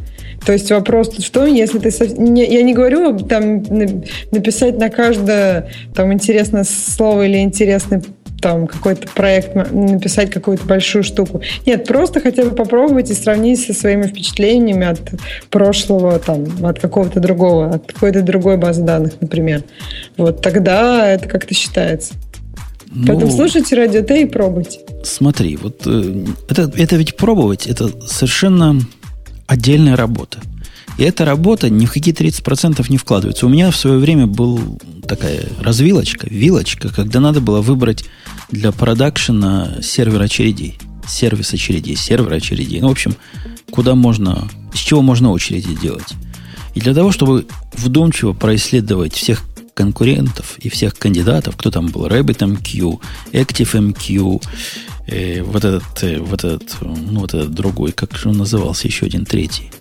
То 0.45 0.53
есть 0.53 0.71
вопрос, 0.71 1.15
что 1.23 1.45
если 1.45 1.79
ты... 1.79 1.89
Я 1.89 2.61
не 2.63 2.73
говорю 2.73 3.17
там 3.19 3.63
написать 4.31 4.77
на 4.77 4.89
каждое 4.89 5.69
там 5.93 6.13
интересное 6.13 6.63
слово 6.63 7.25
или 7.25 7.39
интересный 7.39 8.01
там 8.41 8.67
какой-то 8.67 9.07
проект, 9.07 9.55
написать 9.55 10.29
какую-то 10.29 10.65
большую 10.65 11.03
штуку. 11.03 11.41
Нет, 11.65 11.87
просто 11.87 12.19
хотя 12.19 12.43
бы 12.43 12.51
попробовать 12.51 13.09
и 13.09 13.15
сравнить 13.15 13.59
со 13.59 13.73
своими 13.73 14.03
впечатлениями 14.03 14.85
от 14.85 14.99
прошлого, 15.49 16.19
там, 16.19 16.45
от 16.63 16.79
какого-то 16.79 17.19
другого, 17.19 17.69
от 17.69 17.91
какой-то 17.91 18.21
другой 18.21 18.57
базы 18.57 18.83
данных, 18.83 19.13
например. 19.19 19.63
Вот 20.17 20.43
тогда 20.43 21.09
это 21.09 21.27
как-то 21.27 21.55
считается. 21.55 22.13
Ну, 22.95 23.07
Поэтому 23.07 23.31
слушайте 23.31 23.75
радио 23.75 24.01
Т 24.03 24.21
и 24.21 24.25
пробуйте. 24.25 24.79
Смотри, 25.03 25.57
вот 25.57 25.81
э, 25.85 26.25
это, 26.47 26.71
это 26.75 26.95
ведь 26.95 27.17
пробовать, 27.17 27.67
это 27.67 27.89
совершенно 28.07 28.79
отдельная 29.47 29.97
работа. 29.97 30.39
И 30.97 31.03
эта 31.03 31.25
работа 31.25 31.69
ни 31.69 31.85
в 31.85 31.91
какие 31.91 32.15
30% 32.15 32.85
не 32.89 32.97
вкладывается. 32.97 33.45
У 33.45 33.49
меня 33.49 33.69
в 33.69 33.75
свое 33.75 33.97
время 33.97 34.27
была 34.27 34.61
такая 35.05 35.43
развилочка, 35.59 36.27
вилочка, 36.29 36.87
когда 36.87 37.19
надо 37.19 37.41
было 37.41 37.59
выбрать 37.59 38.05
для 38.49 38.71
продакшена 38.71 39.81
сервер 39.81 40.21
очередей. 40.21 40.77
Сервис 41.05 41.53
очередей, 41.53 41.97
сервер 41.97 42.33
очередей. 42.33 42.79
Ну, 42.79 42.87
в 42.87 42.91
общем, 42.91 43.15
куда 43.71 43.93
можно, 43.93 44.47
с 44.73 44.77
чего 44.77 45.01
можно 45.01 45.31
очереди 45.31 45.75
делать. 45.75 46.13
И 46.75 46.79
для 46.79 46.93
того, 46.93 47.11
чтобы 47.11 47.45
вдумчиво 47.73 48.31
происследовать 48.31 49.13
всех 49.13 49.43
конкурентов 49.75 50.57
и 50.57 50.69
всех 50.69 50.95
кандидатов, 50.95 51.55
кто 51.55 51.69
там 51.69 51.87
был, 51.87 52.07
RabbitMQ, 52.07 52.99
ActiveMQ, 53.33 54.41
э, 55.07 55.43
вот 55.43 55.63
этот, 55.63 56.03
э, 56.03 56.17
вот 56.17 56.43
этот, 56.43 56.77
ну, 56.81 57.19
вот 57.19 57.33
этот 57.33 57.53
другой, 57.53 57.91
как 57.91 58.15
же 58.15 58.29
он 58.29 58.37
назывался, 58.37 58.87
еще 58.87 59.05
один 59.05 59.25
третий. 59.25 59.71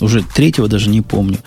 Уже 0.00 0.24
третьего 0.34 0.68
даже 0.68 0.88
не 0.88 1.02
помню. 1.02 1.38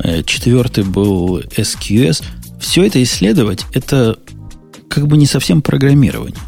Э, 0.00 0.22
четвертый 0.24 0.84
был 0.84 1.38
SQS. 1.38 2.24
Все 2.60 2.84
это 2.84 3.02
исследовать, 3.02 3.64
это 3.72 4.18
как 4.90 5.06
бы 5.06 5.16
не 5.16 5.26
совсем 5.26 5.62
программирование. 5.62 6.42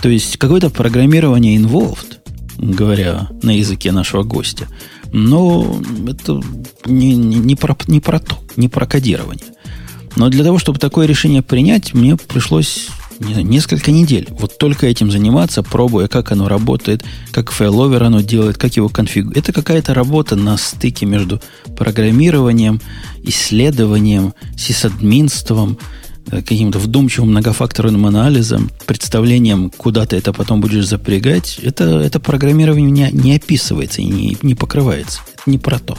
То 0.00 0.08
есть 0.08 0.36
какое-то 0.36 0.70
программирование 0.70 1.56
involved, 1.56 2.18
говоря 2.58 3.28
на 3.42 3.50
языке 3.50 3.90
нашего 3.90 4.22
гостя, 4.22 4.68
но 5.12 5.80
это 6.06 6.40
не, 6.84 7.16
не, 7.16 7.38
не, 7.38 7.56
про, 7.56 7.76
не 7.88 8.00
про 8.00 8.20
то, 8.20 8.38
не 8.56 8.68
про 8.68 8.86
кодирование. 8.86 9.55
Но 10.16 10.28
для 10.30 10.42
того, 10.42 10.58
чтобы 10.58 10.78
такое 10.78 11.06
решение 11.06 11.42
принять, 11.42 11.94
мне 11.94 12.16
пришлось 12.16 12.88
не 13.20 13.32
знаю, 13.32 13.46
несколько 13.46 13.90
недель 13.90 14.28
вот 14.30 14.58
только 14.58 14.86
этим 14.86 15.10
заниматься, 15.10 15.62
пробуя, 15.62 16.08
как 16.08 16.32
оно 16.32 16.48
работает, 16.48 17.04
как 17.32 17.50
failover 17.50 18.02
оно 18.02 18.20
делает, 18.20 18.58
как 18.58 18.76
его 18.76 18.88
конфигурировать. 18.88 19.38
Это 19.38 19.52
какая-то 19.52 19.94
работа 19.94 20.36
на 20.36 20.56
стыке 20.56 21.06
между 21.06 21.40
программированием, 21.76 22.80
исследованием, 23.22 24.34
сисадминством, 24.56 25.78
э, 26.30 26.42
каким-то 26.42 26.78
вдумчивым 26.78 27.30
многофакторным 27.30 28.06
анализом, 28.06 28.70
представлением, 28.86 29.70
куда 29.70 30.06
ты 30.06 30.16
это 30.16 30.32
потом 30.32 30.60
будешь 30.60 30.86
запрягать, 30.86 31.58
это, 31.62 31.84
это 32.00 32.20
программирование 32.20 32.90
не, 32.90 33.10
не 33.12 33.36
описывается 33.36 34.02
и 34.02 34.06
не, 34.06 34.36
не 34.42 34.54
покрывается. 34.54 35.20
Это 35.34 35.50
не 35.50 35.58
про 35.58 35.78
то. 35.78 35.96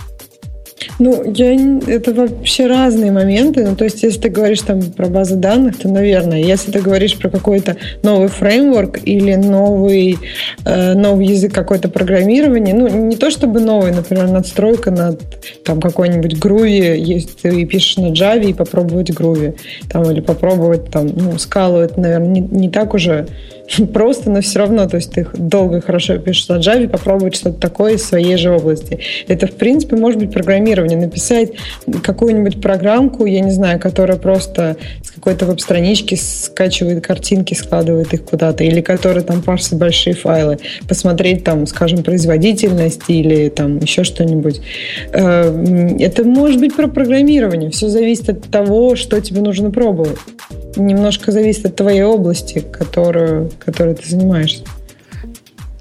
Ну, 0.99 1.23
я, 1.33 1.53
это 1.88 2.13
вообще 2.13 2.67
разные 2.67 3.11
моменты. 3.11 3.63
Ну, 3.63 3.75
то 3.75 3.83
есть, 3.83 4.03
если 4.03 4.21
ты 4.21 4.29
говоришь 4.29 4.61
там 4.61 4.81
про 4.81 5.07
базы 5.07 5.35
данных, 5.35 5.77
то, 5.77 5.88
наверное, 5.88 6.39
если 6.39 6.71
ты 6.71 6.81
говоришь 6.81 7.17
про 7.17 7.29
какой-то 7.29 7.77
новый 8.03 8.27
фреймворк 8.27 8.99
или 9.03 9.35
новый, 9.35 10.17
э, 10.65 10.93
новый 10.93 11.27
язык 11.27 11.53
какой-то 11.53 11.89
программирования, 11.89 12.73
ну, 12.73 12.88
не 12.88 13.15
то 13.15 13.29
чтобы 13.29 13.59
новый, 13.59 13.91
например, 13.91 14.29
надстройка 14.29 14.91
над 14.91 15.21
там 15.63 15.79
какой-нибудь 15.79 16.33
Groovy, 16.35 16.97
если 16.97 17.29
ты 17.41 17.65
пишешь 17.65 17.97
на 17.97 18.11
Java 18.11 18.45
и 18.45 18.53
попробовать 18.53 19.09
Groovy, 19.11 19.55
там, 19.89 20.09
или 20.11 20.21
попробовать 20.21 20.89
там, 20.89 21.07
ну, 21.07 21.38
скалу, 21.38 21.79
это, 21.79 21.99
наверное, 21.99 22.27
не, 22.27 22.41
не 22.41 22.69
так 22.69 22.93
уже 22.93 23.27
просто, 23.93 24.30
но 24.30 24.41
все 24.41 24.59
равно, 24.59 24.88
то 24.88 24.97
есть 24.97 25.11
ты 25.11 25.28
долго 25.34 25.78
и 25.78 25.82
хорошо 25.82 26.18
пишешь 26.18 26.47
на 26.47 26.59
Java, 26.59 26.88
попробовать 26.88 27.36
что-то 27.36 27.59
такое 27.59 27.95
из 27.95 28.03
своей 28.03 28.38
же 28.38 28.51
области. 28.51 28.99
Это, 29.28 29.47
в 29.47 29.53
принципе, 29.53 29.95
может 29.95 30.20
быть 30.20 30.32
программирование. 30.32 30.97
Написать 30.97 31.51
какую-нибудь 32.03 32.61
программку, 32.61 33.26
я 33.26 33.41
не 33.41 33.51
знаю, 33.51 33.80
которая 33.80 34.18
просто 34.18 34.78
с 35.03 35.11
какой-то 35.11 35.45
веб-странички 35.45 36.15
скачивает 36.15 37.05
картинки, 37.05 37.53
складывает 37.53 38.13
их 38.13 38.24
куда-то, 38.24 38.63
или 38.63 38.82
которая 38.82 39.24
там 39.24 39.41
парсит 39.41 39.78
большие 39.78 40.13
файлы, 40.13 40.59
посмотреть 40.88 41.43
там, 41.43 41.68
скажем, 41.68 42.03
производительность 42.03 43.03
или 43.07 43.49
там 43.49 43.80
еще 43.80 44.03
что-нибудь. 44.03 44.61
Э, 45.11 45.95
это 45.99 46.24
может 46.24 46.59
быть 46.59 46.76
про 46.76 46.88
программирование. 46.88 47.72
Все 47.72 47.89
зависит 47.89 48.30
от 48.30 48.43
того, 48.43 48.95
что 48.95 49.20
тебе 49.20 49.41
нужно 49.41 49.72
пробовать 49.72 50.18
немножко 50.78 51.32
зависит 51.32 51.65
от 51.65 51.75
твоей 51.75 52.03
области, 52.03 52.59
которую, 52.59 53.51
которой 53.63 53.95
ты 53.95 54.09
занимаешься. 54.09 54.63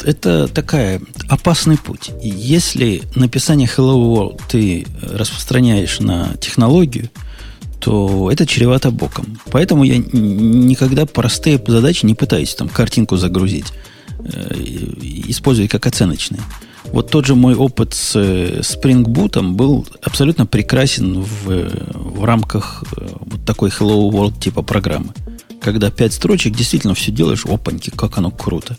Это 0.04 0.46
такая 0.46 1.00
опасный 1.28 1.76
путь. 1.78 2.12
Если 2.22 3.02
написание 3.14 3.68
Hello 3.68 3.96
World 3.96 4.40
ты 4.48 4.86
распространяешь 5.02 5.98
на 6.00 6.34
технологию, 6.40 7.10
то 7.80 8.30
это 8.30 8.46
чревато 8.46 8.90
боком. 8.90 9.38
Поэтому 9.50 9.84
я 9.84 9.98
никогда 9.98 11.06
простые 11.06 11.60
задачи 11.66 12.06
не 12.06 12.14
пытаюсь 12.14 12.54
там 12.54 12.68
картинку 12.68 13.16
загрузить, 13.16 13.72
э, 14.18 14.54
используя 15.28 15.68
как 15.68 15.86
оценочные. 15.86 16.40
Вот 16.96 17.10
тот 17.10 17.26
же 17.26 17.34
мой 17.34 17.54
опыт 17.54 17.92
с 17.92 18.16
э, 18.16 18.60
Spring 18.60 19.04
Boot 19.04 19.38
был 19.52 19.86
абсолютно 20.02 20.46
прекрасен 20.46 21.20
в, 21.20 21.68
в 21.92 22.24
рамках 22.24 22.84
э, 22.96 23.06
вот 23.20 23.44
такой 23.44 23.68
Hello 23.68 24.10
World 24.10 24.40
типа 24.40 24.62
программы. 24.62 25.12
Когда 25.60 25.90
пять 25.90 26.14
строчек 26.14 26.56
действительно 26.56 26.94
все 26.94 27.12
делаешь, 27.12 27.44
опаньки, 27.44 27.90
как 27.90 28.16
оно 28.16 28.30
круто. 28.30 28.78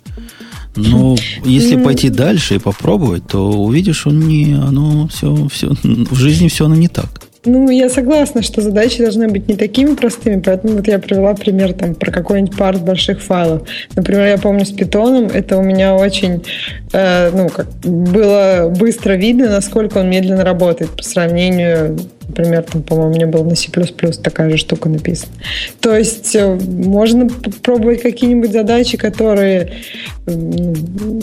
Но 0.76 1.15
если 1.45 1.76
пойти 1.76 2.09
дальше 2.09 2.55
и 2.55 2.59
попробовать, 2.59 3.28
то 3.28 3.51
увидишь, 3.51 4.07
он 4.07 4.22
не, 4.22 4.55
оно 4.55 5.07
все, 5.09 5.47
все, 5.49 5.70
в 5.84 6.15
жизни 6.15 6.47
все 6.47 6.65
оно 6.65 6.74
не 6.74 6.88
так. 6.88 7.26
Ну, 7.47 7.69
я 7.69 7.89
согласна, 7.89 8.41
что 8.41 8.61
задачи 8.61 9.01
должны 9.01 9.29
быть 9.29 9.47
не 9.47 9.55
такими 9.55 9.95
простыми, 9.95 10.41
поэтому 10.41 10.75
вот 10.75 10.87
я 10.87 10.99
привела 10.99 11.33
пример 11.33 11.71
там 11.73 11.95
про 11.95 12.11
какой-нибудь 12.11 12.57
парс 12.57 12.79
больших 12.79 13.21
файлов. 13.21 13.67
Например, 13.95 14.25
я 14.25 14.37
помню 14.37 14.65
с 14.65 14.71
питоном, 14.71 15.27
это 15.27 15.57
у 15.57 15.63
меня 15.63 15.95
очень, 15.95 16.43
э, 16.91 17.31
ну, 17.31 17.47
как 17.47 17.67
было 17.83 18.73
быстро 18.77 19.13
видно, 19.13 19.47
насколько 19.47 19.99
он 19.99 20.09
медленно 20.09 20.43
работает 20.43 20.91
по 20.91 21.03
сравнению 21.03 21.97
Например, 22.28 22.63
там, 22.63 22.84
по-моему, 22.84 23.15
мне 23.15 23.25
было 23.25 23.43
на 23.43 23.55
C++ 23.55 23.69
такая 24.21 24.49
же 24.49 24.57
штука 24.57 24.89
написана. 24.89 25.32
То 25.80 25.95
есть 25.95 26.36
э, 26.36 26.55
можно 26.55 27.30
пробовать 27.63 28.01
какие-нибудь 28.01 28.51
задачи, 28.51 28.97
которые, 28.97 29.71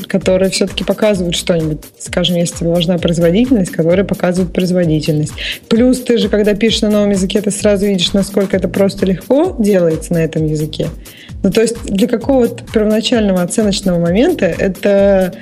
которые 0.09 0.51
все-таки 0.51 0.83
показывают 0.83 1.37
что-нибудь. 1.37 1.81
Скажем, 1.99 2.37
если 2.37 2.57
тебе 2.59 2.71
важна 2.71 2.97
производительность, 2.97 3.71
которые 3.71 4.07
показывают 4.07 4.53
производительность. 4.55 5.35
Плюс 5.69 6.01
ты 6.01 6.17
же, 6.17 6.29
когда 6.29 6.55
пишешь 6.55 6.83
на 6.83 6.91
новом 6.91 7.11
языке, 7.11 7.43
ты 7.43 7.51
сразу 7.51 7.87
видишь, 7.87 8.13
насколько 8.15 8.57
это 8.57 8.69
просто 8.69 9.05
легко 9.05 9.55
делается 9.59 10.15
на 10.15 10.19
этом 10.19 10.47
языке. 10.47 10.89
Ну, 11.43 11.51
то 11.51 11.61
есть 11.61 11.85
для 11.85 12.09
какого-то 12.09 12.65
первоначального 12.73 13.43
оценочного 13.43 13.99
момента 13.99 14.47
это, 14.47 15.35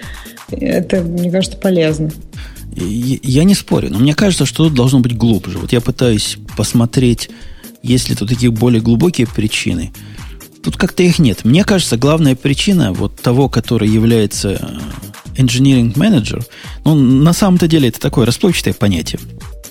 это 0.51 1.01
мне 1.01 1.31
кажется, 1.31 1.57
полезно. 1.57 2.11
Я 2.75 3.45
не 3.45 3.55
спорю, 3.55 3.91
но 3.91 3.99
мне 3.99 4.15
кажется, 4.15 4.47
что 4.47 4.65
тут 4.65 4.75
должно 4.75 5.01
быть 5.01 5.17
глубже. 5.17 5.59
Вот 5.59 5.73
я 5.73 5.81
пытаюсь 5.81 6.39
посмотреть, 6.57 7.31
есть 7.83 8.09
ли 8.09 8.15
тут 8.15 8.29
такие 8.29 8.51
более 8.51 8.81
глубокие 8.81 9.27
причины. 9.27 9.93
Тут 10.63 10.77
как-то 10.77 11.03
их 11.03 11.19
нет. 11.19 11.45
Мне 11.45 11.65
кажется, 11.65 11.97
главная 11.97 12.37
причина 12.37 12.93
вот 12.93 13.17
того, 13.17 13.49
который 13.49 13.89
является 13.89 14.51
э, 14.51 15.41
engineering 15.43 15.93
manager, 15.95 16.45
ну, 16.85 16.95
на 16.95 17.33
самом-то 17.33 17.67
деле 17.67 17.89
это 17.89 18.01
такое 18.01 18.27
расплывчатое 18.27 18.73
понятие. 18.73 19.21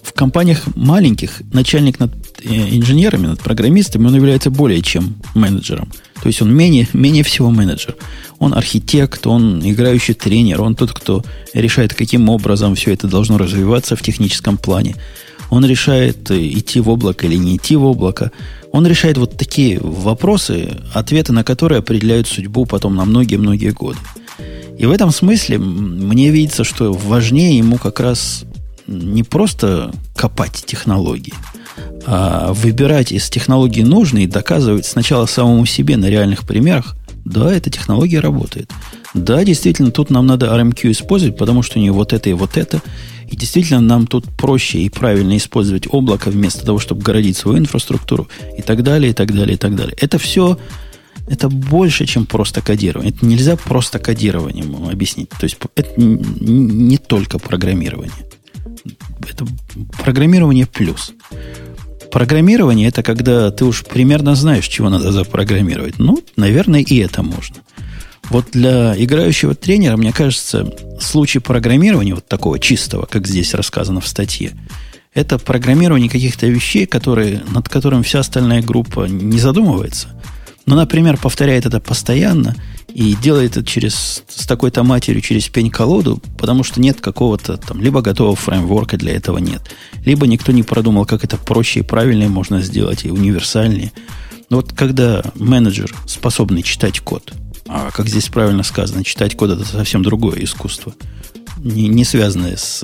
В 0.03 0.13
компаниях 0.13 0.63
маленьких 0.75 1.41
начальник 1.53 1.99
над 1.99 2.13
э, 2.43 2.75
инженерами, 2.75 3.27
над 3.27 3.39
программистами, 3.39 4.07
он 4.07 4.15
является 4.15 4.49
более 4.49 4.81
чем 4.81 5.15
менеджером. 5.33 5.89
То 6.21 6.27
есть 6.27 6.41
он 6.41 6.53
менее, 6.53 6.87
менее 6.93 7.23
всего 7.23 7.49
менеджер. 7.49 7.95
Он 8.39 8.53
архитект, 8.53 9.25
он 9.27 9.61
играющий 9.63 10.13
тренер, 10.13 10.61
он 10.61 10.75
тот, 10.75 10.91
кто 10.91 11.23
решает, 11.53 11.93
каким 11.93 12.29
образом 12.29 12.75
все 12.75 12.93
это 12.93 13.07
должно 13.07 13.37
развиваться 13.37 13.95
в 13.95 14.01
техническом 14.01 14.57
плане. 14.57 14.95
Он 15.49 15.65
решает, 15.65 16.31
э, 16.31 16.47
идти 16.47 16.79
в 16.79 16.89
облако 16.89 17.27
или 17.27 17.35
не 17.35 17.57
идти 17.57 17.75
в 17.75 17.85
облако. 17.85 18.31
Он 18.71 18.87
решает 18.87 19.17
вот 19.17 19.37
такие 19.37 19.79
вопросы, 19.81 20.69
ответы 20.93 21.33
на 21.33 21.43
которые 21.43 21.79
определяют 21.79 22.27
судьбу 22.27 22.65
потом 22.65 22.95
на 22.95 23.05
многие-многие 23.05 23.71
годы. 23.71 23.99
И 24.79 24.85
в 24.85 24.91
этом 24.91 25.11
смысле 25.11 25.57
мне 25.59 26.31
видится, 26.31 26.63
что 26.63 26.93
важнее 26.93 27.57
ему 27.57 27.77
как 27.77 27.99
раз 27.99 28.45
не 28.91 29.23
просто 29.23 29.91
копать 30.15 30.63
технологии, 30.65 31.33
а 32.05 32.53
выбирать 32.53 33.11
из 33.11 33.29
технологий 33.29 33.83
нужные 33.83 34.25
и 34.25 34.27
доказывать 34.27 34.85
сначала 34.85 35.25
самому 35.25 35.65
себе 35.65 35.97
на 35.97 36.07
реальных 36.09 36.45
примерах, 36.45 36.95
да, 37.25 37.53
эта 37.53 37.69
технология 37.69 38.19
работает. 38.19 38.71
Да, 39.13 39.43
действительно, 39.43 39.91
тут 39.91 40.09
нам 40.09 40.25
надо 40.25 40.47
RMQ 40.47 40.91
использовать, 40.91 41.37
потому 41.37 41.63
что 41.63 41.77
у 41.77 41.81
нее 41.81 41.91
вот 41.91 42.13
это 42.13 42.29
и 42.29 42.33
вот 42.33 42.57
это. 42.57 42.81
И 43.29 43.35
действительно, 43.35 43.79
нам 43.79 44.07
тут 44.07 44.25
проще 44.25 44.79
и 44.79 44.89
правильно 44.89 45.37
использовать 45.37 45.87
облако 45.89 46.29
вместо 46.29 46.65
того, 46.65 46.79
чтобы 46.79 47.01
городить 47.01 47.37
свою 47.37 47.59
инфраструктуру 47.59 48.27
и 48.57 48.61
так 48.61 48.83
далее, 48.83 49.11
и 49.11 49.13
так 49.13 49.33
далее, 49.33 49.55
и 49.55 49.57
так 49.57 49.75
далее. 49.75 49.95
Это 49.99 50.17
все, 50.17 50.57
это 51.27 51.49
больше, 51.49 52.05
чем 52.05 52.25
просто 52.25 52.61
кодирование. 52.61 53.13
Это 53.13 53.25
нельзя 53.25 53.55
просто 53.55 53.99
кодированием 53.99 54.89
объяснить. 54.89 55.29
То 55.29 55.43
есть 55.43 55.57
это 55.75 55.89
не 55.97 56.97
только 56.97 57.37
программирование. 57.39 58.11
Это 59.29 59.45
программирование 60.03 60.65
плюс. 60.65 61.13
Программирование 62.11 62.89
это 62.89 63.03
когда 63.03 63.51
ты 63.51 63.65
уж 63.65 63.83
примерно 63.85 64.35
знаешь, 64.35 64.67
чего 64.67 64.89
надо 64.89 65.11
запрограммировать. 65.11 65.97
Ну, 65.97 66.23
наверное, 66.35 66.81
и 66.81 66.97
это 66.97 67.23
можно. 67.23 67.57
Вот 68.29 68.51
для 68.51 68.95
играющего 68.97 69.55
тренера, 69.55 69.97
мне 69.97 70.11
кажется, 70.13 70.73
случай 70.99 71.39
программирования 71.39 72.15
вот 72.15 72.27
такого 72.27 72.59
чистого, 72.59 73.05
как 73.05 73.27
здесь 73.27 73.53
рассказано 73.53 74.01
в 74.01 74.07
статье, 74.07 74.53
это 75.13 75.37
программирование 75.37 76.09
каких-то 76.09 76.47
вещей, 76.47 76.85
которые, 76.85 77.43
над 77.51 77.67
которым 77.67 78.03
вся 78.03 78.19
остальная 78.19 78.61
группа 78.61 79.05
не 79.05 79.39
задумывается. 79.39 80.07
Но, 80.65 80.75
например, 80.75 81.17
повторяет 81.17 81.65
это 81.65 81.79
постоянно 81.79 82.55
и 82.93 83.15
делает 83.15 83.57
это 83.57 83.65
через, 83.65 84.23
с 84.27 84.45
такой-то 84.45 84.83
матерью 84.83 85.21
через 85.21 85.47
пень-колоду, 85.49 86.21
потому 86.37 86.63
что 86.63 86.81
нет 86.81 87.01
какого-то 87.01 87.57
там, 87.57 87.81
либо 87.81 88.01
готового 88.01 88.35
фреймворка 88.35 88.97
для 88.97 89.13
этого 89.13 89.37
нет, 89.37 89.61
либо 90.05 90.27
никто 90.27 90.51
не 90.51 90.63
продумал, 90.63 91.05
как 91.05 91.23
это 91.23 91.37
проще 91.37 91.79
и 91.79 91.83
правильнее 91.83 92.29
можно 92.29 92.61
сделать, 92.61 93.05
и 93.05 93.11
универсальнее. 93.11 93.91
Но 94.49 94.57
вот 94.57 94.73
когда 94.73 95.23
менеджер 95.35 95.95
способный 96.07 96.63
читать 96.63 96.99
код, 96.99 97.33
а 97.67 97.91
как 97.91 98.09
здесь 98.09 98.27
правильно 98.27 98.63
сказано, 98.63 99.03
читать 99.03 99.35
код 99.35 99.51
это 99.51 99.65
совсем 99.65 100.03
другое 100.03 100.43
искусство, 100.43 100.93
не, 101.57 101.87
не 101.87 102.03
связанное 102.03 102.57
с, 102.57 102.83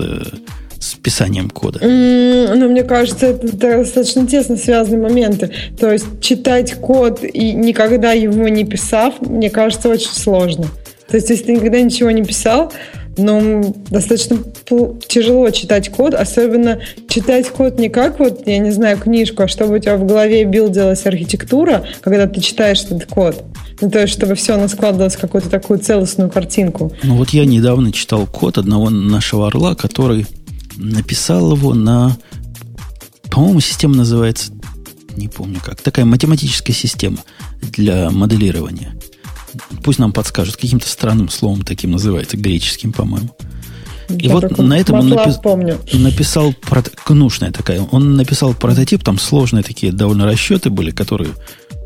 с 0.79 0.95
писанием 0.95 1.49
кода? 1.49 1.79
Ну, 1.81 2.69
мне 2.69 2.83
кажется, 2.83 3.27
это 3.27 3.55
достаточно 3.55 4.27
тесно 4.27 4.57
связанные 4.57 5.01
моменты. 5.01 5.51
То 5.79 5.91
есть 5.91 6.05
читать 6.21 6.75
код 6.75 7.23
и 7.23 7.53
никогда 7.53 8.13
его 8.13 8.47
не 8.47 8.65
писав, 8.65 9.21
мне 9.21 9.49
кажется, 9.49 9.89
очень 9.89 10.11
сложно. 10.11 10.67
То 11.09 11.15
есть, 11.15 11.29
если 11.29 11.45
ты 11.45 11.53
никогда 11.53 11.79
ничего 11.79 12.11
не 12.11 12.23
писал, 12.23 12.71
но 13.17 13.73
достаточно 13.89 14.37
тяжело 15.07 15.49
читать 15.49 15.89
код, 15.89 16.13
особенно 16.13 16.79
читать 17.07 17.49
код 17.49 17.79
не 17.79 17.89
как 17.89 18.19
вот, 18.19 18.45
я 18.45 18.59
не 18.59 18.71
знаю, 18.71 18.97
книжку, 18.99 19.43
а 19.43 19.47
чтобы 19.47 19.77
у 19.77 19.79
тебя 19.79 19.97
в 19.97 20.05
голове 20.05 20.43
билдилась 20.43 21.05
архитектура, 21.05 21.85
когда 22.01 22.27
ты 22.27 22.41
читаешь 22.41 22.83
этот 22.83 23.05
код. 23.05 23.43
Ну, 23.79 23.89
то 23.89 24.01
есть, 24.01 24.13
чтобы 24.13 24.35
все 24.35 24.55
оно 24.55 24.67
складывалось 24.67 25.15
в 25.15 25.19
какую-то 25.19 25.49
такую 25.49 25.79
целостную 25.79 26.29
картинку. 26.29 26.91
Ну, 27.03 27.15
вот 27.15 27.29
я 27.29 27.45
недавно 27.45 27.91
читал 27.91 28.25
код 28.25 28.57
одного 28.57 28.89
нашего 28.89 29.47
орла, 29.47 29.75
который 29.75 30.25
написал 30.77 31.55
его 31.55 31.73
на... 31.73 32.17
По-моему, 33.29 33.59
система 33.59 33.95
называется... 33.95 34.53
Не 35.15 35.27
помню 35.27 35.59
как. 35.63 35.81
Такая 35.81 36.05
математическая 36.05 36.75
система 36.75 37.17
для 37.61 38.11
моделирования. 38.11 38.95
Пусть 39.83 39.97
нам 39.97 40.13
подскажут, 40.13 40.57
каким-то 40.57 40.87
странным 40.87 41.29
словом 41.29 41.63
таким 41.63 41.91
называется, 41.91 42.37
греческим, 42.37 42.93
по-моему. 42.93 43.35
И 44.09 44.27
Я 44.27 44.33
вот 44.33 44.57
на 44.57 44.79
этом 44.79 44.99
он 44.99 45.09
напис... 45.09 45.35
помню. 45.37 45.79
написал 45.91 46.53
гнушная 47.05 47.51
такая. 47.51 47.81
Он 47.91 48.15
написал 48.15 48.53
прототип, 48.53 49.03
там 49.03 49.19
сложные 49.19 49.63
такие 49.63 49.91
довольно 49.91 50.25
расчеты 50.25 50.69
были, 50.69 50.91
которые, 50.91 51.31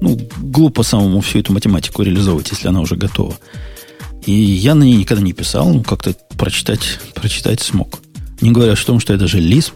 ну, 0.01 0.19
глупо 0.37 0.83
самому 0.83 1.21
всю 1.21 1.39
эту 1.39 1.53
математику 1.53 2.03
реализовывать, 2.03 2.51
если 2.51 2.67
она 2.67 2.81
уже 2.81 2.95
готова. 2.95 3.35
И 4.25 4.31
я 4.33 4.75
на 4.75 4.83
ней 4.83 4.97
никогда 4.97 5.23
не 5.23 5.33
писал, 5.33 5.73
ну, 5.73 5.83
как-то 5.83 6.13
прочитать, 6.37 6.99
прочитать 7.15 7.61
смог. 7.61 7.99
Не 8.41 8.51
говоря 8.51 8.73
о 8.73 8.75
том, 8.75 8.99
что 8.99 9.13
это 9.13 9.27
же 9.27 9.39
Lisp, 9.39 9.73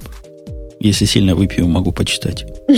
если 0.80 1.06
сильно 1.06 1.36
выпью, 1.36 1.68
могу 1.68 1.92
почитать. 1.92 2.46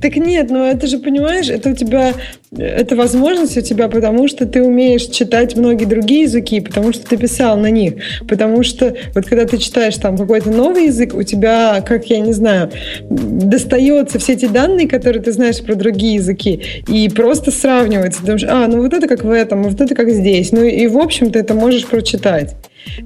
Так 0.00 0.16
нет, 0.16 0.50
ну 0.50 0.64
это 0.64 0.86
же, 0.86 0.98
понимаешь, 0.98 1.50
это 1.50 1.70
у 1.70 1.74
тебя, 1.74 2.14
это 2.56 2.96
возможность 2.96 3.58
у 3.58 3.60
тебя, 3.60 3.88
потому 3.88 4.26
что 4.28 4.46
ты 4.46 4.62
умеешь 4.62 5.04
читать 5.04 5.56
многие 5.56 5.84
другие 5.84 6.22
языки, 6.22 6.60
потому 6.60 6.94
что 6.94 7.06
ты 7.06 7.18
писал 7.18 7.58
на 7.58 7.70
них. 7.70 7.94
Потому 8.26 8.62
что 8.62 8.96
вот 9.14 9.26
когда 9.26 9.44
ты 9.44 9.58
читаешь 9.58 9.96
там 9.96 10.16
какой-то 10.16 10.50
новый 10.50 10.86
язык, 10.86 11.14
у 11.14 11.22
тебя, 11.22 11.84
как 11.86 12.06
я 12.06 12.20
не 12.20 12.32
знаю, 12.32 12.70
достается 13.10 14.18
все 14.18 14.32
эти 14.32 14.46
данные, 14.46 14.88
которые 14.88 15.22
ты 15.22 15.32
знаешь 15.32 15.60
про 15.60 15.74
другие 15.74 16.14
языки, 16.14 16.62
и 16.88 17.08
просто 17.10 17.50
сравнивается. 17.50 18.20
Ты 18.20 18.26
думаешь, 18.26 18.44
а, 18.48 18.66
ну 18.66 18.80
вот 18.80 18.94
это 18.94 19.06
как 19.06 19.22
в 19.22 19.30
этом, 19.30 19.64
вот 19.64 19.80
это 19.80 19.94
как 19.94 20.10
здесь. 20.10 20.52
Ну 20.52 20.64
и, 20.64 20.86
в 20.86 20.96
общем, 20.96 21.30
ты 21.30 21.40
это 21.40 21.52
можешь 21.52 21.86
прочитать. 21.86 22.54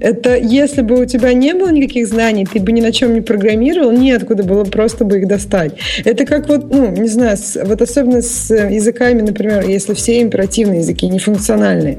Это 0.00 0.36
если 0.36 0.82
бы 0.82 1.00
у 1.00 1.04
тебя 1.04 1.32
не 1.32 1.54
было 1.54 1.70
никаких 1.70 2.06
знаний, 2.08 2.46
ты 2.50 2.60
бы 2.60 2.72
ни 2.72 2.80
на 2.80 2.92
чем 2.92 3.14
не 3.14 3.20
программировал, 3.20 3.92
неоткуда 3.92 4.42
было 4.42 4.64
просто 4.64 5.04
бы 5.04 5.18
их 5.18 5.28
достать. 5.28 5.72
Это 6.04 6.24
как 6.24 6.48
вот, 6.48 6.70
ну, 6.72 6.90
не 6.90 7.08
знаю, 7.08 7.36
с, 7.36 7.58
вот 7.62 7.80
особенно 7.82 8.22
с 8.22 8.50
языками, 8.50 9.22
например, 9.22 9.66
если 9.68 9.94
все 9.94 10.22
императивные 10.22 10.80
языки, 10.80 11.06
не 11.08 11.18
функциональные, 11.18 11.98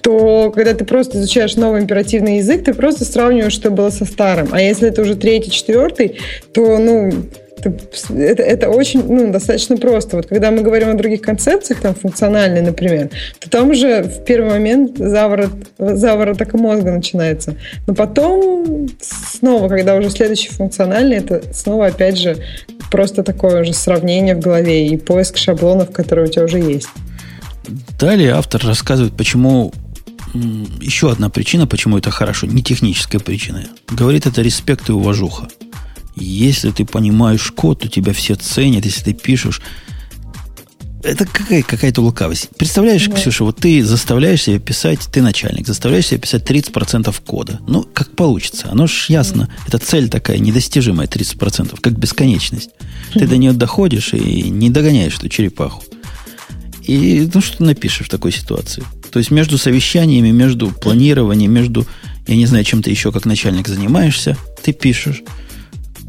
то 0.00 0.50
когда 0.54 0.74
ты 0.74 0.84
просто 0.84 1.18
изучаешь 1.18 1.56
новый 1.56 1.82
императивный 1.82 2.38
язык, 2.38 2.64
ты 2.64 2.74
просто 2.74 3.04
сравниваешь, 3.04 3.52
что 3.52 3.70
было 3.70 3.90
со 3.90 4.04
старым. 4.04 4.48
А 4.52 4.60
если 4.60 4.88
это 4.88 5.02
уже 5.02 5.16
третий, 5.16 5.50
четвертый, 5.50 6.18
то, 6.52 6.78
ну, 6.78 7.12
это, 7.64 8.42
это 8.42 8.70
очень, 8.70 9.04
ну, 9.06 9.30
достаточно 9.32 9.76
просто. 9.76 10.16
Вот 10.16 10.26
когда 10.26 10.50
мы 10.50 10.62
говорим 10.62 10.88
о 10.90 10.94
других 10.94 11.20
концепциях, 11.22 11.80
там, 11.80 11.94
функциональной, 11.94 12.62
например, 12.62 13.10
то 13.38 13.50
там 13.50 13.70
уже 13.70 14.02
в 14.02 14.24
первый 14.24 14.50
момент 14.50 14.98
заворот, 14.98 15.50
завороток 15.78 16.54
мозга 16.54 16.90
начинается. 16.92 17.56
Но 17.86 17.94
потом 17.94 18.88
снова, 19.00 19.68
когда 19.68 19.96
уже 19.96 20.10
следующий 20.10 20.50
функциональный, 20.50 21.18
это 21.18 21.42
снова, 21.52 21.86
опять 21.86 22.18
же, 22.18 22.36
просто 22.90 23.22
такое 23.22 23.64
же 23.64 23.72
сравнение 23.72 24.34
в 24.34 24.40
голове 24.40 24.88
и 24.88 24.96
поиск 24.96 25.36
шаблонов, 25.36 25.90
которые 25.90 26.28
у 26.28 26.30
тебя 26.30 26.44
уже 26.44 26.58
есть. 26.58 26.88
Далее 27.98 28.32
автор 28.32 28.64
рассказывает, 28.64 29.14
почему 29.16 29.72
еще 30.80 31.10
одна 31.10 31.28
причина, 31.28 31.66
почему 31.66 31.98
это 31.98 32.10
хорошо, 32.10 32.46
не 32.46 32.62
техническая 32.62 33.20
причина. 33.20 33.64
Говорит, 33.88 34.26
это 34.26 34.42
респект 34.42 34.88
и 34.88 34.92
уважуха. 34.92 35.48
Если 36.16 36.70
ты 36.70 36.84
понимаешь 36.84 37.50
код, 37.52 37.80
то 37.80 37.88
тебя 37.88 38.12
все 38.12 38.34
ценят, 38.34 38.84
если 38.84 39.04
ты 39.04 39.12
пишешь. 39.12 39.60
Это 41.02 41.24
какая, 41.24 41.62
какая-то 41.62 42.02
лукавость. 42.02 42.50
Представляешь, 42.58 43.06
да. 43.06 43.16
Ксюша, 43.16 43.44
вот 43.44 43.56
ты 43.56 43.82
заставляешь 43.82 44.42
себя 44.42 44.58
писать, 44.58 45.00
ты 45.10 45.22
начальник, 45.22 45.66
заставляешь 45.66 46.08
себя 46.08 46.20
писать 46.20 46.42
30% 46.42 47.14
кода. 47.24 47.58
Ну, 47.66 47.88
как 47.94 48.14
получится. 48.14 48.68
Оно 48.70 48.86
ж 48.86 49.06
ясно. 49.08 49.46
Да. 49.46 49.64
Это 49.68 49.78
цель 49.78 50.10
такая 50.10 50.38
недостижимая, 50.38 51.06
30%, 51.06 51.78
как 51.80 51.98
бесконечность. 51.98 52.70
Ты 53.14 53.26
до 53.26 53.38
нее 53.38 53.52
доходишь 53.52 54.12
и 54.12 54.50
не 54.50 54.68
догоняешь 54.68 55.16
эту 55.16 55.30
черепаху. 55.30 55.82
И 56.82 57.28
ну 57.32 57.40
что 57.40 57.58
ты 57.58 57.64
напишешь 57.64 58.06
в 58.06 58.10
такой 58.10 58.32
ситуации? 58.32 58.84
То 59.10 59.18
есть 59.18 59.30
между 59.30 59.58
совещаниями, 59.58 60.30
между 60.30 60.70
планированием, 60.70 61.52
между, 61.52 61.86
я 62.26 62.36
не 62.36 62.46
знаю, 62.46 62.64
чем 62.64 62.82
ты 62.82 62.90
еще 62.90 63.10
как 63.10 63.24
начальник 63.24 63.68
занимаешься, 63.68 64.36
ты 64.62 64.72
пишешь 64.72 65.22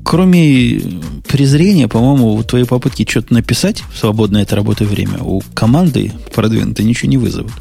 кроме 0.04 0.82
презрения, 1.28 1.88
по-моему, 1.88 2.34
у 2.34 2.44
твоей 2.44 2.66
попытки 2.66 3.06
что-то 3.10 3.34
написать 3.34 3.84
в 3.94 3.98
свободное 3.98 4.44
от 4.44 4.54
работы 4.54 4.86
время 4.86 5.20
у 5.20 5.42
команды 5.54 6.12
продвинутой 6.34 6.86
ничего 6.86 7.10
не 7.10 7.18
вызовут. 7.18 7.52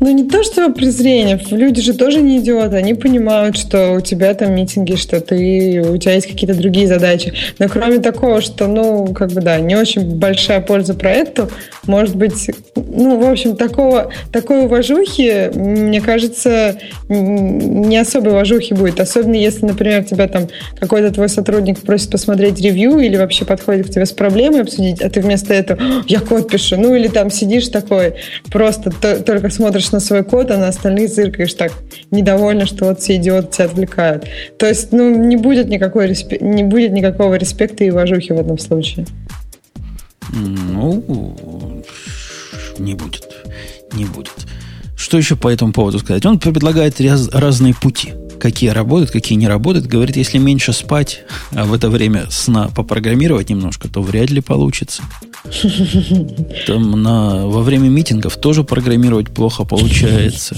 Ну, 0.00 0.10
не 0.10 0.24
то, 0.28 0.42
что 0.42 0.70
презрение. 0.70 1.40
Люди 1.50 1.80
же 1.80 1.94
тоже 1.94 2.20
не 2.20 2.38
идиоты. 2.38 2.76
Они 2.76 2.94
понимают, 2.94 3.56
что 3.56 3.92
у 3.92 4.00
тебя 4.00 4.34
там 4.34 4.54
митинги, 4.54 4.96
что 4.96 5.20
ты, 5.20 5.82
у 5.88 5.96
тебя 5.96 6.14
есть 6.14 6.26
какие-то 6.26 6.56
другие 6.56 6.86
задачи. 6.86 7.32
Но 7.58 7.68
кроме 7.68 7.98
такого, 7.98 8.40
что, 8.40 8.66
ну, 8.66 9.06
как 9.14 9.32
бы, 9.32 9.40
да, 9.40 9.58
не 9.60 9.76
очень 9.76 10.02
большая 10.16 10.60
польза 10.60 10.94
проекту, 10.94 11.50
может 11.86 12.14
быть, 12.16 12.50
ну, 12.76 13.18
в 13.18 13.30
общем, 13.30 13.56
такого, 13.56 14.10
такой 14.32 14.64
уважухи, 14.64 15.50
мне 15.54 16.00
кажется, 16.00 16.78
не 17.08 17.96
особой 17.96 18.32
уважухи 18.32 18.74
будет. 18.74 19.00
Особенно 19.00 19.34
если, 19.34 19.66
например, 19.66 20.04
тебя 20.04 20.28
там 20.28 20.48
какой-то 20.78 21.12
твой 21.12 21.28
сотрудник 21.28 21.78
просит 21.80 22.10
посмотреть 22.10 22.60
ревью 22.60 22.98
или 22.98 23.16
вообще 23.16 23.44
подходит 23.44 23.88
к 23.88 23.90
тебе 23.90 24.06
с 24.06 24.12
проблемой 24.12 24.62
обсудить, 24.62 25.00
а 25.00 25.10
ты 25.10 25.20
вместо 25.20 25.54
этого 25.54 25.80
я 26.06 26.20
код 26.20 26.50
пишу. 26.50 26.76
Ну, 26.76 26.94
или 26.94 27.08
там 27.08 27.30
сидишь 27.30 27.68
такой, 27.68 28.14
просто 28.50 28.90
только 29.24 29.48
смотришь 29.50 29.69
смотришь 29.70 29.92
на 29.92 30.00
свой 30.00 30.24
код, 30.24 30.50
а 30.50 30.56
на 30.56 30.68
остальных 30.68 31.10
зыркаешь 31.10 31.54
так 31.54 31.72
недовольно, 32.10 32.66
что 32.66 32.86
вот 32.86 33.00
все 33.00 33.16
идиоты 33.16 33.48
тебя 33.52 33.64
отвлекают. 33.66 34.26
То 34.58 34.66
есть, 34.66 34.90
ну, 34.90 35.14
не 35.14 35.36
будет, 35.36 35.68
никакой 35.68 36.08
респе... 36.08 36.38
не 36.40 36.64
будет 36.64 36.90
никакого 36.90 37.34
респекта 37.34 37.84
и 37.84 37.90
уважухи 37.90 38.32
в 38.32 38.40
этом 38.40 38.58
случае. 38.58 39.06
Ну, 40.32 41.84
не 42.78 42.94
будет. 42.94 43.28
Не 43.92 44.06
будет. 44.06 44.34
Что 44.96 45.18
еще 45.18 45.36
по 45.36 45.48
этому 45.48 45.72
поводу 45.72 46.00
сказать? 46.00 46.26
Он 46.26 46.40
предлагает 46.40 47.00
раз, 47.00 47.28
разные 47.28 47.74
пути. 47.74 48.12
Какие 48.40 48.70
работают, 48.70 49.10
какие 49.10 49.36
не 49.36 49.46
работают. 49.46 49.86
Говорит, 49.86 50.16
если 50.16 50.38
меньше 50.38 50.72
спать, 50.72 51.22
а 51.52 51.64
в 51.64 51.74
это 51.74 51.90
время 51.90 52.24
сна 52.30 52.70
попрограммировать 52.74 53.50
немножко, 53.50 53.88
то 53.88 54.00
вряд 54.00 54.30
ли 54.30 54.40
получится. 54.40 55.02
Там 56.66 57.02
на, 57.02 57.46
во 57.46 57.62
время 57.62 57.88
митингов 57.88 58.36
тоже 58.36 58.64
программировать 58.64 59.28
плохо 59.28 59.64
получается. 59.64 60.56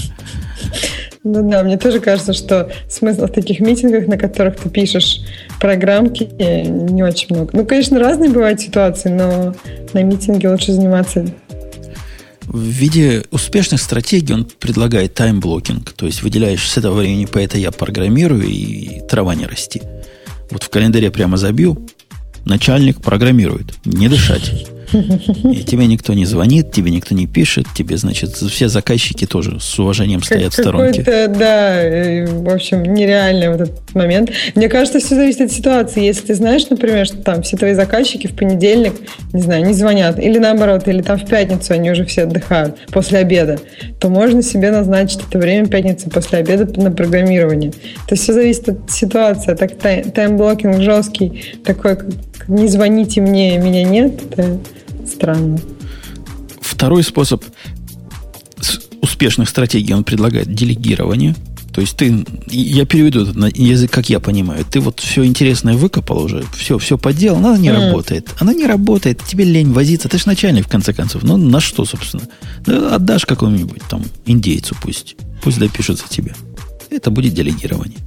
Ну 1.23 1.49
да, 1.49 1.63
мне 1.63 1.77
тоже 1.77 1.99
кажется, 1.99 2.33
что 2.33 2.69
смысла 2.89 3.27
в 3.27 3.31
таких 3.31 3.61
митингах, 3.61 4.07
на 4.07 4.17
которых 4.17 4.57
ты 4.57 4.69
пишешь 4.69 5.21
программки, 5.59 6.29
не 6.33 7.01
очень 7.01 7.27
много. 7.33 7.51
Ну, 7.53 7.65
конечно, 7.65 7.97
разные 7.97 8.29
бывают 8.29 8.59
ситуации, 8.59 9.09
но 9.09 9.55
на 9.93 10.03
митинге 10.03 10.49
лучше 10.49 10.73
заниматься 10.73 11.25
в 12.53 12.59
виде 12.59 13.25
успешных 13.31 13.81
стратегий 13.81 14.33
он 14.33 14.45
предлагает 14.45 15.15
timeblocking, 15.15 15.91
то 15.91 16.05
есть 16.05 16.21
выделяешь 16.21 16.69
с 16.69 16.77
этого 16.77 16.99
времени 16.99 17.25
по 17.25 17.39
это 17.39 17.57
я 17.57 17.71
программирую 17.71 18.43
и 18.43 19.01
трава 19.09 19.33
не 19.33 19.47
расти. 19.47 19.81
Вот 20.51 20.61
в 20.61 20.69
календаре 20.69 21.09
прямо 21.09 21.37
забью, 21.37 21.87
начальник 22.45 23.01
программирует, 23.01 23.73
не 23.85 24.07
дышать. 24.07 24.67
И 24.93 25.63
тебе 25.63 25.87
никто 25.87 26.13
не 26.13 26.25
звонит, 26.25 26.71
тебе 26.71 26.91
никто 26.91 27.15
не 27.15 27.27
пишет, 27.27 27.65
тебе, 27.75 27.97
значит, 27.97 28.31
все 28.35 28.67
заказчики 28.67 29.25
тоже 29.25 29.59
с 29.59 29.79
уважением 29.79 30.21
стоят 30.21 30.51
как, 30.51 30.53
в 30.53 30.61
сторонке. 30.61 31.03
Да, 31.27 31.81
в 32.27 32.53
общем, 32.53 32.83
нереальный 32.83 33.49
вот 33.49 33.61
этот 33.61 33.95
момент. 33.95 34.31
Мне 34.55 34.69
кажется, 34.69 34.99
все 34.99 35.15
зависит 35.15 35.41
от 35.41 35.51
ситуации. 35.51 36.03
Если 36.03 36.27
ты 36.27 36.35
знаешь, 36.35 36.69
например, 36.69 37.05
что 37.05 37.17
там 37.17 37.41
все 37.41 37.57
твои 37.57 37.73
заказчики 37.73 38.27
в 38.27 38.35
понедельник, 38.35 38.93
не 39.33 39.41
знаю, 39.41 39.65
не 39.65 39.73
звонят, 39.73 40.19
или 40.19 40.37
наоборот, 40.37 40.87
или 40.87 41.01
там 41.01 41.17
в 41.17 41.25
пятницу 41.25 41.73
они 41.73 41.91
уже 41.91 42.05
все 42.05 42.23
отдыхают 42.23 42.77
после 42.91 43.19
обеда, 43.19 43.59
то 43.99 44.09
можно 44.09 44.41
себе 44.41 44.71
назначить 44.71 45.21
это 45.27 45.39
время 45.39 45.67
пятницы 45.67 46.09
после 46.09 46.39
обеда 46.39 46.65
на 46.79 46.91
программирование. 46.91 47.71
То 47.71 48.11
есть 48.11 48.23
все 48.23 48.33
зависит 48.33 48.69
от 48.69 48.91
ситуации. 48.91 49.51
А 49.51 49.55
так 49.55 49.73
timeblocking 49.75 50.81
жесткий, 50.81 51.57
такой, 51.63 51.95
как 51.95 52.05
не 52.47 52.67
звоните 52.67 53.21
мне, 53.21 53.57
меня 53.57 53.83
нет, 53.83 54.21
это 54.31 54.59
Странно. 55.05 55.59
Второй 56.61 57.03
способ 57.03 57.43
успешных 59.01 59.49
стратегий 59.49 59.93
он 59.93 60.03
предлагает 60.03 60.53
делегирование. 60.53 61.35
То 61.73 61.81
есть 61.81 61.97
ты, 61.97 62.25
я 62.47 62.85
переведу 62.85 63.23
это 63.23 63.37
на 63.37 63.47
язык, 63.47 63.91
как 63.91 64.07
я 64.09 64.19
понимаю, 64.19 64.63
ты 64.63 64.79
вот 64.79 64.99
все 64.99 65.25
интересное 65.25 65.75
выкопал 65.75 66.23
уже, 66.23 66.43
все, 66.55 66.77
все 66.77 66.99
поделал, 66.99 67.39
она 67.39 67.57
не 67.57 67.69
mm. 67.69 67.87
работает. 67.87 68.29
Она 68.39 68.53
не 68.53 68.67
работает, 68.67 69.23
тебе 69.23 69.43
лень 69.43 69.71
возиться, 69.71 70.07
ты 70.07 70.19
же 70.19 70.27
начальник, 70.27 70.67
в 70.67 70.69
конце 70.69 70.93
концов. 70.93 71.23
Ну, 71.23 71.35
на 71.35 71.59
что, 71.59 71.83
собственно? 71.83 72.23
Да, 72.65 72.95
отдашь 72.95 73.25
какому-нибудь 73.25 73.81
там 73.89 74.03
индейцу 74.27 74.75
пусть, 74.81 75.15
пусть 75.41 75.57
допишет 75.57 75.97
за 75.97 76.07
тебя. 76.07 76.33
Это 76.91 77.09
будет 77.09 77.33
делегирование. 77.33 77.97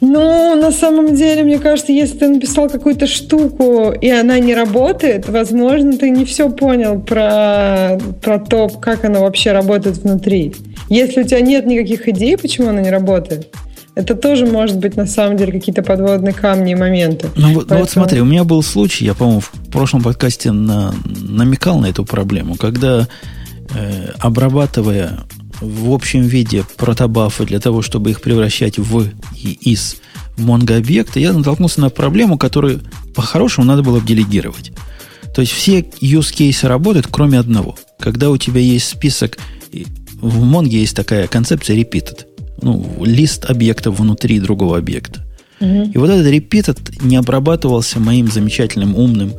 Ну, 0.00 0.56
на 0.56 0.72
самом 0.72 1.14
деле, 1.14 1.42
мне 1.42 1.58
кажется, 1.58 1.92
если 1.92 2.18
ты 2.18 2.28
написал 2.28 2.70
какую-то 2.70 3.06
штуку, 3.06 3.90
и 3.92 4.08
она 4.08 4.38
не 4.38 4.54
работает, 4.54 5.28
возможно, 5.28 5.96
ты 5.96 6.10
не 6.10 6.24
все 6.24 6.48
понял 6.48 7.00
про, 7.00 7.98
про 8.22 8.38
то, 8.38 8.68
как 8.68 9.04
она 9.04 9.20
вообще 9.20 9.52
работает 9.52 9.98
внутри. 9.98 10.54
Если 10.88 11.22
у 11.22 11.24
тебя 11.24 11.40
нет 11.40 11.66
никаких 11.66 12.08
идей, 12.08 12.38
почему 12.38 12.68
она 12.68 12.80
не 12.80 12.90
работает, 12.90 13.54
это 13.94 14.14
тоже 14.14 14.46
может 14.46 14.78
быть 14.78 14.96
на 14.96 15.06
самом 15.06 15.36
деле 15.36 15.52
какие-то 15.52 15.82
подводные 15.82 16.32
камни 16.32 16.72
и 16.72 16.74
моменты. 16.74 17.28
Ну, 17.36 17.54
Поэтому... 17.54 17.64
ну 17.68 17.78
вот 17.80 17.90
смотри, 17.90 18.20
у 18.20 18.24
меня 18.24 18.44
был 18.44 18.62
случай, 18.62 19.04
я, 19.04 19.14
по-моему, 19.14 19.40
в 19.40 19.52
прошлом 19.70 20.02
подкасте 20.02 20.52
на, 20.52 20.94
намекал 21.04 21.78
на 21.78 21.86
эту 21.86 22.04
проблему, 22.04 22.56
когда 22.56 23.06
э, 23.74 24.12
обрабатывая 24.18 25.18
в 25.60 25.92
общем 25.92 26.22
виде 26.22 26.64
протобафы 26.76 27.44
для 27.44 27.60
того, 27.60 27.82
чтобы 27.82 28.10
их 28.10 28.20
превращать 28.20 28.78
в 28.78 29.08
и 29.36 29.52
из 29.70 29.96
Mongo-объекта, 30.36 31.20
я 31.20 31.32
натолкнулся 31.32 31.80
на 31.80 31.90
проблему, 31.90 32.38
которую 32.38 32.80
по-хорошему 33.14 33.66
надо 33.66 33.82
было 33.82 34.00
бы 34.00 34.06
делегировать. 34.06 34.72
То 35.34 35.42
есть 35.42 35.52
все 35.52 35.80
use 36.00 36.34
cases 36.34 36.66
работают, 36.66 37.06
кроме 37.10 37.38
одного. 37.38 37.76
Когда 37.98 38.30
у 38.30 38.36
тебя 38.36 38.60
есть 38.60 38.88
список, 38.88 39.38
в 40.20 40.42
Mongo 40.42 40.68
есть 40.68 40.96
такая 40.96 41.28
концепция 41.28 41.76
repeated. 41.76 42.26
Ну, 42.62 43.04
лист 43.04 43.44
объектов 43.44 43.98
внутри 43.98 44.38
другого 44.40 44.78
объекта. 44.78 45.26
Угу. 45.60 45.92
И 45.94 45.98
вот 45.98 46.10
этот 46.10 46.26
repeated 46.26 47.04
не 47.04 47.16
обрабатывался 47.16 48.00
моим 48.00 48.30
замечательным, 48.30 48.96
умным 48.96 49.32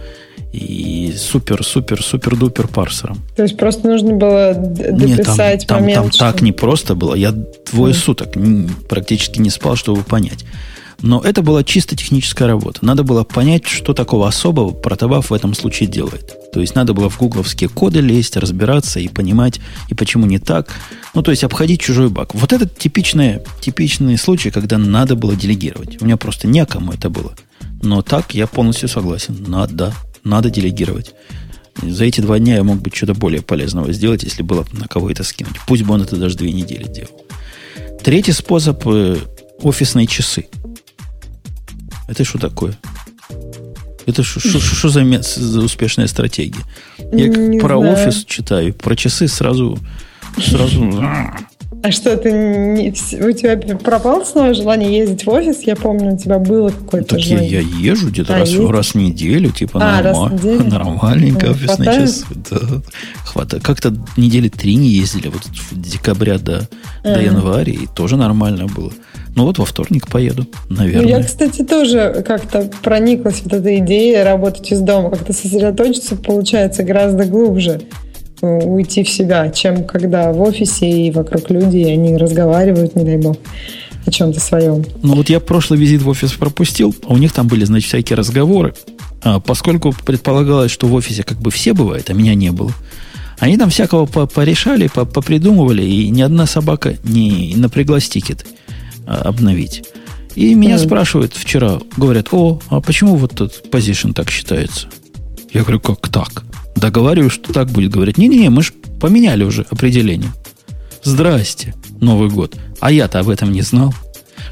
и 0.52 1.14
супер-супер-супер-дупер 1.18 2.68
парсером. 2.68 3.20
То 3.36 3.44
есть 3.44 3.58
просто 3.58 3.88
нужно 3.88 4.14
было 4.14 4.54
дописать 4.54 5.62
Нет, 5.62 5.68
там, 5.68 5.82
момент, 5.82 5.96
там, 5.96 6.04
там 6.04 6.12
что... 6.12 6.20
так 6.20 6.42
не 6.42 6.52
просто 6.52 6.96
было. 6.96 7.14
Я 7.16 7.32
двое 7.72 7.94
mm. 7.94 7.98
суток 7.98 8.30
практически 8.90 9.40
не 9.40 9.50
спал, 9.50 9.76
чтобы 9.76 10.04
понять. 10.04 10.46
Но 11.02 11.20
это 11.20 11.42
была 11.42 11.64
чисто 11.64 11.96
техническая 11.96 12.48
работа. 12.48 12.86
Надо 12.86 13.04
было 13.04 13.24
понять, 13.24 13.66
что 13.66 13.94
такого 13.94 14.28
особого 14.28 14.72
протобаф 14.72 15.30
в 15.32 15.34
этом 15.34 15.56
случае 15.56 15.90
делает. 15.90 16.52
То 16.52 16.60
есть 16.60 16.76
надо 16.76 16.94
было 16.94 17.10
в 17.10 17.18
гугловские 17.18 17.70
коды 17.70 18.02
лезть, 18.02 18.38
разбираться 18.38 19.00
и 19.00 19.08
понимать, 19.08 19.60
и 19.90 19.96
почему 19.96 20.26
не 20.26 20.38
так. 20.38 20.70
Ну, 21.16 21.24
то 21.24 21.32
есть 21.32 21.44
обходить 21.44 21.82
чужой 21.82 22.10
баг. 22.10 22.36
Вот 22.36 22.54
этот 22.54 22.78
типичный, 22.78 23.40
типичный 23.62 24.18
случай, 24.18 24.52
когда 24.52 24.78
надо 24.78 25.16
было 25.16 25.36
делегировать. 25.36 26.02
У 26.02 26.06
меня 26.06 26.18
просто 26.18 26.48
некому 26.48 26.94
это 26.94 27.10
было. 27.10 27.34
Но 27.82 28.04
так 28.04 28.36
я 28.36 28.46
полностью 28.46 28.88
согласен. 28.88 29.44
Надо 29.48 29.94
надо 30.24 30.50
делегировать. 30.50 31.14
За 31.82 32.06
эти 32.06 32.22
два 32.22 32.38
дня 32.40 32.56
я 32.56 32.64
мог 32.64 32.82
бы 32.82 32.92
что-то 32.94 33.14
более 33.14 33.42
полезного 33.42 33.92
сделать, 33.94 34.24
если 34.24 34.44
было 34.44 34.66
на 34.74 34.88
кого 34.88 35.10
это 35.10 35.24
скинуть. 35.24 35.56
Пусть 35.68 35.84
бы 35.84 35.94
он 35.94 36.02
это 36.02 36.16
даже 36.16 36.38
две 36.38 36.52
недели 36.52 36.84
делал. 36.84 37.26
Третий 38.04 38.34
способ 38.34 38.82
э, 38.88 39.18
офисные 39.62 40.08
часы. 40.08 40.48
Это 42.08 42.24
что 42.24 42.40
такое? 42.40 42.78
Это 44.06 44.24
что 44.24 44.90
за, 44.90 45.22
за 45.22 45.62
успешная 45.62 46.08
стратегия? 46.08 46.62
Я 46.98 47.28
не 47.28 47.60
про 47.60 47.78
знаю. 47.78 47.94
офис 47.94 48.26
читаю, 48.26 48.74
про 48.74 48.96
часы 48.96 49.28
сразу, 49.28 49.78
сразу 50.38 50.82
а 51.84 51.92
что, 51.92 52.16
ты 52.16 52.32
не, 52.32 52.90
у 52.92 53.32
тебя 53.32 53.58
пропало 53.78 54.24
снова 54.24 54.54
желание 54.54 55.00
ездить 55.00 55.26
в 55.26 55.30
офис? 55.30 55.62
Я 55.64 55.76
помню, 55.76 56.14
у 56.14 56.18
тебя 56.18 56.38
было 56.38 56.70
какое-то 56.70 57.16
так 57.16 57.20
желание. 57.20 57.50
Я, 57.50 57.60
я 57.62 57.92
езжу 57.92 58.10
где-то 58.10 58.36
а, 58.36 58.40
раз, 58.40 58.54
раз 58.56 58.88
в 58.90 58.96
неделю, 58.96 59.52
типа 59.52 59.80
а, 59.82 60.04
норма, 60.04 60.26
в 60.26 60.34
неделю? 60.34 60.70
нормальненько 60.70 61.48
ну, 61.48 61.52
офисный 61.54 61.86
час. 61.88 62.26
Да, 62.50 62.60
хватает. 63.26 63.64
Как-то 63.64 63.96
недели 64.16 64.50
три 64.50 64.76
не 64.76 64.90
ездили, 64.90 65.30
вот 65.30 65.42
в 65.44 65.82
декабря 65.82 66.38
до, 66.38 66.70
а. 67.04 67.16
до 67.16 67.22
января, 67.22 67.74
и 67.74 67.88
тоже 67.88 68.16
нормально 68.16 68.68
было. 68.68 68.92
Ну 69.36 69.46
вот 69.46 69.58
во 69.58 69.66
вторник 69.66 70.08
поеду, 70.08 70.46
наверное. 70.70 71.04
Ну, 71.04 71.10
я, 71.10 71.24
кстати, 71.24 71.64
тоже 71.64 72.24
как-то 72.28 72.70
прониклась 72.84 73.42
вот 73.44 73.54
этой 73.54 73.80
идеей 73.80 74.22
работать 74.24 74.72
из 74.72 74.82
дома. 74.82 75.10
Как-то 75.10 75.34
сосредоточиться 75.34 76.16
получается 76.16 76.84
гораздо 76.84 77.26
глубже 77.26 77.82
уйти 78.42 79.04
в 79.04 79.10
себя, 79.10 79.50
чем 79.50 79.84
когда 79.84 80.32
в 80.32 80.42
офисе 80.42 80.90
и 80.90 81.12
вокруг 81.12 81.50
люди, 81.50 81.78
и 81.78 81.92
они 81.92 82.18
разговаривают, 82.18 82.96
не 82.96 83.04
дай 83.04 83.18
бог, 83.18 83.38
о 84.06 84.12
чем-то 84.12 84.40
своем. 84.40 84.84
Ну 85.04 85.16
вот 85.16 85.30
я 85.30 85.40
прошлый 85.40 85.80
визит 85.80 86.02
в 86.02 86.10
офис 86.10 86.34
пропустил, 86.34 86.96
а 87.08 87.14
у 87.14 87.18
них 87.18 87.34
там 87.34 87.48
были, 87.48 87.66
значит, 87.66 87.88
всякие 87.88 88.18
разговоры. 88.18 88.74
А, 89.24 89.40
поскольку 89.40 89.94
предполагалось, 90.06 90.72
что 90.72 90.88
в 90.88 90.94
офисе 90.94 91.24
как 91.24 91.40
бы 91.40 91.52
все 91.52 91.74
бывает, 91.74 92.10
а 92.10 92.14
меня 92.14 92.34
не 92.34 92.52
было, 92.52 92.72
они 93.38 93.58
там 93.58 93.70
всякого 93.70 94.06
порешали, 94.06 94.88
попридумывали, 94.88 95.84
и 95.84 96.10
ни 96.10 96.22
одна 96.22 96.46
собака 96.46 96.96
не 97.04 97.54
напряглась 97.56 98.10
тикет 98.10 98.46
а, 99.06 99.22
обновить. 99.22 99.84
И 100.36 100.56
меня 100.56 100.76
mm. 100.76 100.86
спрашивают 100.86 101.34
вчера, 101.34 101.80
говорят, 101.98 102.28
о, 102.32 102.60
а 102.70 102.82
почему 102.82 103.18
вот 103.18 103.36
тут 103.36 103.70
позишн 103.70 104.12
так 104.12 104.30
считается? 104.30 104.88
Я 105.52 105.62
говорю, 105.62 105.80
как 105.82 106.08
так? 106.08 106.44
Договариваю, 106.76 107.30
что 107.30 107.54
так 107.54 107.70
будет. 107.70 107.92
Говорят, 107.92 108.18
не-не, 108.18 108.50
мы 108.50 108.64
же 108.64 108.74
поменяли 109.00 109.44
уже 109.44 109.66
определение. 109.70 110.32
Здрасте, 111.04 111.74
Новый 112.00 112.30
год. 112.30 112.56
А 112.80 112.92
я-то 112.92 113.20
об 113.20 113.30
этом 113.30 113.52
не 113.52 113.62
знал. 113.62 113.94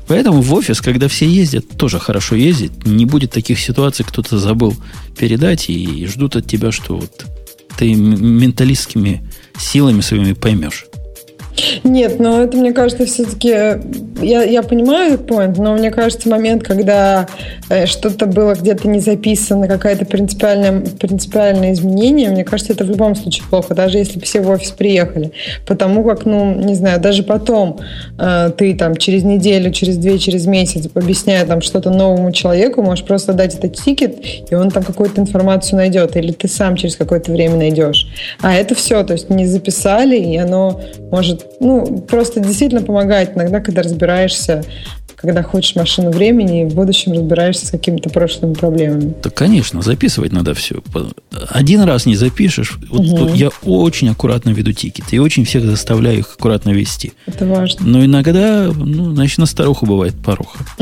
Поэтому 0.07 0.41
в 0.41 0.53
офис, 0.53 0.82
когда 0.82 1.07
все 1.07 1.28
ездят, 1.28 1.70
тоже 1.78 1.99
хорошо 1.99 2.36
ездить. 2.36 2.86
Не 2.86 3.05
будет 3.05 3.32
таких 3.32 3.59
ситуаций, 3.59 4.05
кто-то 4.05 4.39
забыл 4.39 4.76
передать 5.17 5.70
и 5.70 6.05
ждут 6.07 6.36
от 6.36 6.47
тебя, 6.47 6.72
что 6.72 6.97
вот 6.97 7.26
ты 7.78 7.93
менталистскими 7.93 9.24
силами 9.57 10.01
своими 10.01 10.34
поймешь. 10.34 10.86
Нет, 11.84 12.20
но 12.20 12.41
это, 12.43 12.58
мне 12.58 12.74
кажется, 12.74 13.06
все-таки... 13.06 13.50
Я, 14.22 14.43
я 14.43 14.64
понимаю 14.64 15.14
этот 15.14 15.30
point, 15.30 15.56
но 15.58 15.74
мне 15.76 15.91
кажется, 15.91 16.30
момент, 16.30 16.64
когда 16.64 17.28
э, 17.70 17.86
что-то 17.86 18.26
было 18.26 18.54
где-то 18.54 18.88
не 18.88 19.00
записано, 19.00 19.68
какое-то 19.68 20.06
принципиальное, 20.06 20.82
принципиальное 20.82 21.74
изменение, 21.74 22.30
мне 22.30 22.43
кажется, 22.43 22.74
это 22.74 22.84
в 22.84 22.89
любом 22.89 23.16
случае 23.16 23.45
плохо, 23.50 23.74
даже 23.76 23.97
если 23.97 24.20
бы 24.20 24.26
все 24.26 24.41
в 24.41 24.50
офис 24.50 24.72
приехали. 24.72 25.32
Потому 25.66 26.04
как, 26.04 26.26
ну, 26.26 26.54
не 26.54 26.76
знаю, 26.76 27.00
даже 27.00 27.24
потом 27.24 27.80
э, 28.18 28.52
ты 28.58 28.76
там 28.76 28.97
через 28.97 29.24
неделю, 29.24 29.72
через 29.72 29.97
две, 29.97 30.20
через 30.20 30.45
месяц, 30.45 30.88
объясняя 30.93 31.45
там 31.45 31.62
что-то 31.62 31.89
новому 31.89 32.32
человеку, 32.32 32.82
можешь 32.82 33.06
просто 33.06 33.34
дать 33.34 33.56
этот 33.56 33.76
тикет, 33.76 34.18
и 34.50 34.56
он 34.56 34.70
там 34.70 34.84
какую-то 34.84 35.22
информацию 35.22 35.78
найдет, 35.78 36.18
или 36.18 36.32
ты 36.32 36.47
сам 36.47 36.76
через 36.76 36.95
какое-то 36.95 37.32
время 37.32 37.56
найдешь. 37.56 38.08
А 38.41 38.54
это 38.54 38.76
все, 38.76 39.04
то 39.04 39.14
есть 39.14 39.30
не 39.30 39.45
записали, 39.45 40.18
и 40.18 40.38
оно 40.38 40.82
может 41.12 41.39
ну, 41.60 42.00
просто 42.02 42.40
действительно 42.40 42.82
помогает 42.82 43.36
иногда, 43.36 43.60
когда 43.60 43.82
разбираешься, 43.82 44.64
когда 45.16 45.44
хочешь 45.44 45.76
машину 45.76 46.12
времени, 46.12 46.62
и 46.62 46.66
в 46.66 46.76
будущем 46.76 47.12
разбираешься 47.12 47.66
с 47.66 47.72
какими-то 47.72 48.10
прошлыми 48.10 48.54
проблемами. 48.54 49.14
Да, 49.22 49.30
конечно, 49.30 49.82
записывать 49.82 50.32
надо 50.32 50.54
все. 50.54 50.82
Один 51.50 51.82
раз 51.82 52.06
не 52.06 52.16
запишешь. 52.16 52.80
Вот 52.90 53.02
угу. 53.02 53.34
Я 53.34 53.50
очень 53.64 54.10
аккуратно 54.10 54.52
веду 54.52 54.72
тикеты 54.72 55.18
и 55.18 55.20
очень 55.20 55.44
всех 55.44 55.66
заставляю 55.66 56.20
их 56.20 56.36
аккуратно 56.38 56.70
вести. 56.70 57.12
Это 57.26 57.46
важно. 57.46 57.86
Но 57.86 58.06
иногда, 58.06 58.72
ну, 58.74 59.14
значит, 59.14 59.40
на 59.40 59.46
старуху 59.46 59.86
бывает 59.86 60.16
поруха. 60.24 60.60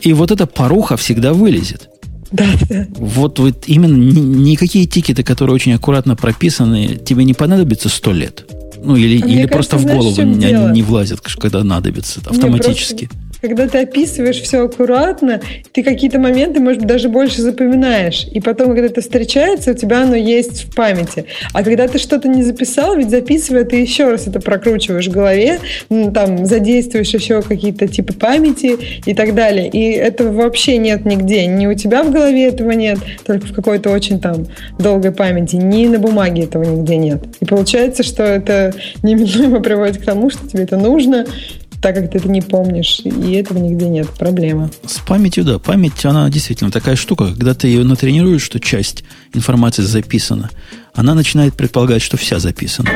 И 0.00 0.12
вот 0.14 0.30
эта 0.30 0.46
поруха 0.46 0.96
всегда 0.96 1.34
вылезет. 1.34 1.90
Да, 2.32 2.46
да. 2.68 2.86
Вот, 2.96 3.38
вот 3.38 3.64
именно 3.66 3.94
никакие 3.94 4.86
тикеты, 4.86 5.22
которые 5.22 5.54
очень 5.54 5.74
аккуратно 5.74 6.16
прописаны, 6.16 6.96
тебе 6.96 7.24
не 7.24 7.34
понадобится 7.34 7.88
сто 7.88 8.12
лет. 8.12 8.44
Ну, 8.84 8.96
или, 8.96 9.16
или 9.16 9.46
просто 9.46 9.76
кажется, 9.76 9.94
в 9.94 9.96
голову 9.96 10.14
знаешь, 10.14 10.36
не, 10.36 10.72
не 10.72 10.82
влазят, 10.82 11.20
когда 11.20 11.64
надобится 11.64 12.20
автоматически. 12.20 13.06
просто 13.06 13.23
когда 13.44 13.68
ты 13.68 13.78
описываешь 13.78 14.40
все 14.40 14.64
аккуратно, 14.64 15.42
ты 15.72 15.82
какие-то 15.82 16.18
моменты, 16.18 16.60
может 16.60 16.80
быть, 16.80 16.88
даже 16.88 17.10
больше 17.10 17.42
запоминаешь. 17.42 18.26
И 18.32 18.40
потом, 18.40 18.68
когда 18.68 18.86
это 18.86 19.02
встречается, 19.02 19.72
у 19.72 19.74
тебя 19.74 20.02
оно 20.02 20.14
есть 20.14 20.64
в 20.64 20.74
памяти. 20.74 21.26
А 21.52 21.62
когда 21.62 21.86
ты 21.86 21.98
что-то 21.98 22.26
не 22.26 22.42
записал, 22.42 22.96
ведь 22.96 23.10
записывая, 23.10 23.64
ты 23.64 23.76
еще 23.76 24.10
раз 24.10 24.26
это 24.26 24.40
прокручиваешь 24.40 25.08
в 25.08 25.10
голове, 25.10 25.58
там 26.14 26.46
задействуешь 26.46 27.12
еще 27.12 27.42
какие-то 27.42 27.86
типы 27.86 28.14
памяти 28.14 28.78
и 29.04 29.14
так 29.14 29.34
далее. 29.34 29.68
И 29.68 29.92
этого 29.92 30.32
вообще 30.32 30.78
нет 30.78 31.04
нигде. 31.04 31.44
Ни 31.44 31.66
у 31.66 31.74
тебя 31.74 32.02
в 32.02 32.10
голове 32.10 32.46
этого 32.46 32.70
нет, 32.70 32.98
только 33.26 33.46
в 33.46 33.52
какой-то 33.52 33.90
очень 33.90 34.20
там 34.20 34.46
долгой 34.78 35.12
памяти, 35.12 35.56
ни 35.56 35.86
на 35.86 35.98
бумаге 35.98 36.44
этого 36.44 36.64
нигде 36.64 36.96
нет. 36.96 37.22
И 37.40 37.44
получается, 37.44 38.02
что 38.02 38.22
это 38.22 38.72
неминуемо 39.02 39.60
приводит 39.60 39.98
к 39.98 40.04
тому, 40.04 40.30
что 40.30 40.48
тебе 40.48 40.62
это 40.62 40.78
нужно, 40.78 41.26
так 41.84 41.96
как 41.96 42.10
ты 42.10 42.16
это 42.16 42.30
не 42.30 42.40
помнишь, 42.40 43.00
и 43.04 43.32
этого 43.32 43.58
нигде 43.58 43.90
нет, 43.90 44.08
проблема. 44.18 44.70
С 44.86 45.00
памятью, 45.00 45.44
да, 45.44 45.58
память, 45.58 46.02
она 46.06 46.30
действительно 46.30 46.70
такая 46.70 46.96
штука, 46.96 47.34
когда 47.34 47.52
ты 47.52 47.68
ее 47.68 47.84
натренируешь, 47.84 48.40
что 48.40 48.58
часть 48.58 49.04
информации 49.34 49.82
записана, 49.82 50.48
она 50.94 51.14
начинает 51.14 51.52
предполагать, 51.52 52.00
что 52.00 52.16
вся 52.16 52.38
записана. 52.38 52.88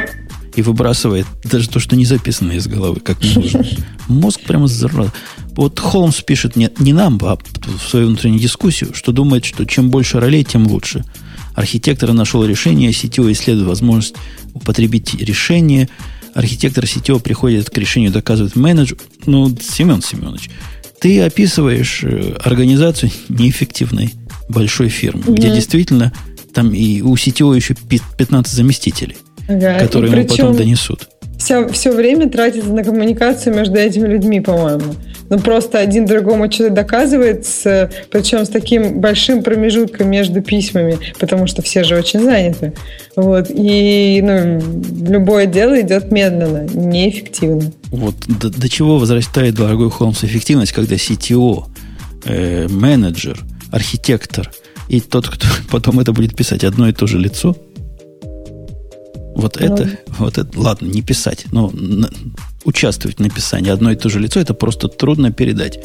и 0.57 0.63
выбрасывает 0.63 1.27
даже 1.45 1.69
то, 1.69 1.81
что 1.81 1.97
не 1.97 2.07
записано 2.07 2.53
из 2.53 2.67
головы, 2.67 3.01
как 3.01 3.23
не 3.23 3.35
нужно. 3.35 3.63
Мозг 4.09 4.41
прямо 4.41 4.65
взорвал. 4.65 5.11
Вот 5.51 5.79
Холмс 5.79 6.23
пишет 6.23 6.57
не, 6.57 6.71
не 6.79 6.95
нам, 6.95 7.21
а 7.25 7.37
в 7.37 7.91
свою 7.91 8.07
внутреннюю 8.07 8.41
дискуссию, 8.41 8.95
что 8.95 9.13
думает, 9.13 9.45
что 9.45 9.67
чем 9.67 9.91
больше 9.91 10.19
ролей, 10.19 10.45
тем 10.45 10.67
лучше. 10.67 11.05
Архитектор 11.55 12.15
нашел 12.15 12.43
решение, 12.43 12.91
сетевой 12.95 13.33
исследует 13.33 13.69
возможность 13.69 14.15
употребить 14.55 15.15
решение. 15.15 15.91
Архитектор 16.39 16.87
сетевого 16.87 17.21
приходит 17.21 17.69
к 17.69 17.77
решению, 17.77 18.13
доказывает 18.13 18.55
менеджер. 18.55 18.97
Ну, 19.27 19.49
Семен 19.61 20.01
Семенович, 20.01 20.51
ты 21.01 21.21
описываешь 21.21 22.05
э, 22.05 22.37
организацию 22.45 23.11
неэффективной 23.29 24.15
большой 24.49 24.89
фирмы, 24.89 25.25
mm-hmm. 25.25 25.35
где 25.35 25.51
действительно 25.51 26.13
там 26.55 26.73
и 26.73 27.01
у 27.01 27.17
сетевого 27.17 27.55
еще 27.55 27.75
15 27.75 28.53
заместителей, 28.53 29.17
ага. 29.49 29.81
которые 29.81 30.13
ему 30.13 30.29
потом 30.29 30.57
донесут. 30.57 31.09
Все, 31.41 31.69
все 31.71 31.91
время 31.91 32.31
тратится 32.31 32.71
на 32.73 32.85
коммуникацию 32.85 33.57
между 33.57 33.75
этими 33.75 34.07
людьми, 34.07 34.41
по-моему. 34.41 34.95
Ну, 35.31 35.39
просто 35.39 35.79
один 35.79 36.07
другому 36.07 36.51
что-то 36.51 36.71
доказывает, 36.71 37.47
с, 37.47 37.91
причем 38.11 38.45
с 38.45 38.49
таким 38.49 39.01
большим 39.01 39.43
промежутком 39.43 40.11
между 40.11 40.41
письмами, 40.41 40.99
потому 41.19 41.47
что 41.47 41.63
все 41.63 41.85
же 41.85 41.97
очень 41.97 42.21
заняты. 42.21 42.73
Вот. 43.17 43.47
И 43.51 44.21
ну, 44.23 44.61
любое 45.07 45.47
дело 45.47 45.81
идет 45.81 46.11
медленно, 46.11 46.67
неэффективно. 46.73 47.73
Вот 47.91 48.15
до, 48.27 48.51
до 48.51 48.69
чего 48.69 48.99
возрастает, 48.99 49.55
дорогой 49.55 49.91
Холмс, 49.91 50.25
эффективность, 50.25 50.73
когда 50.73 50.97
CTO, 50.97 51.65
э, 52.25 52.69
менеджер, 52.69 53.39
архитектор– 53.71 54.51
и 54.89 55.01
тот, 55.01 55.29
кто 55.29 55.47
потом 55.71 56.01
это 56.01 56.13
будет 56.13 56.35
писать, 56.35 56.65
одно 56.65 56.89
и 56.89 56.93
то 56.93 57.07
же 57.07 57.19
лицо. 57.19 57.57
Вот 59.39 59.57
ну. 59.61 59.67
это, 59.67 59.89
вот 60.19 60.37
это, 60.37 60.61
ладно, 60.61 60.87
не 60.87 61.01
писать, 61.01 61.47
но 61.53 61.71
на, 61.73 62.11
участвовать 62.65 63.19
в 63.19 63.21
написании 63.21 63.71
одно 63.71 63.93
и 63.93 63.97
то 63.97 64.09
же 64.09 64.19
лицо, 64.19 64.41
это 64.41 64.53
просто 64.53 64.89
трудно 64.89 65.31
передать. 65.31 65.79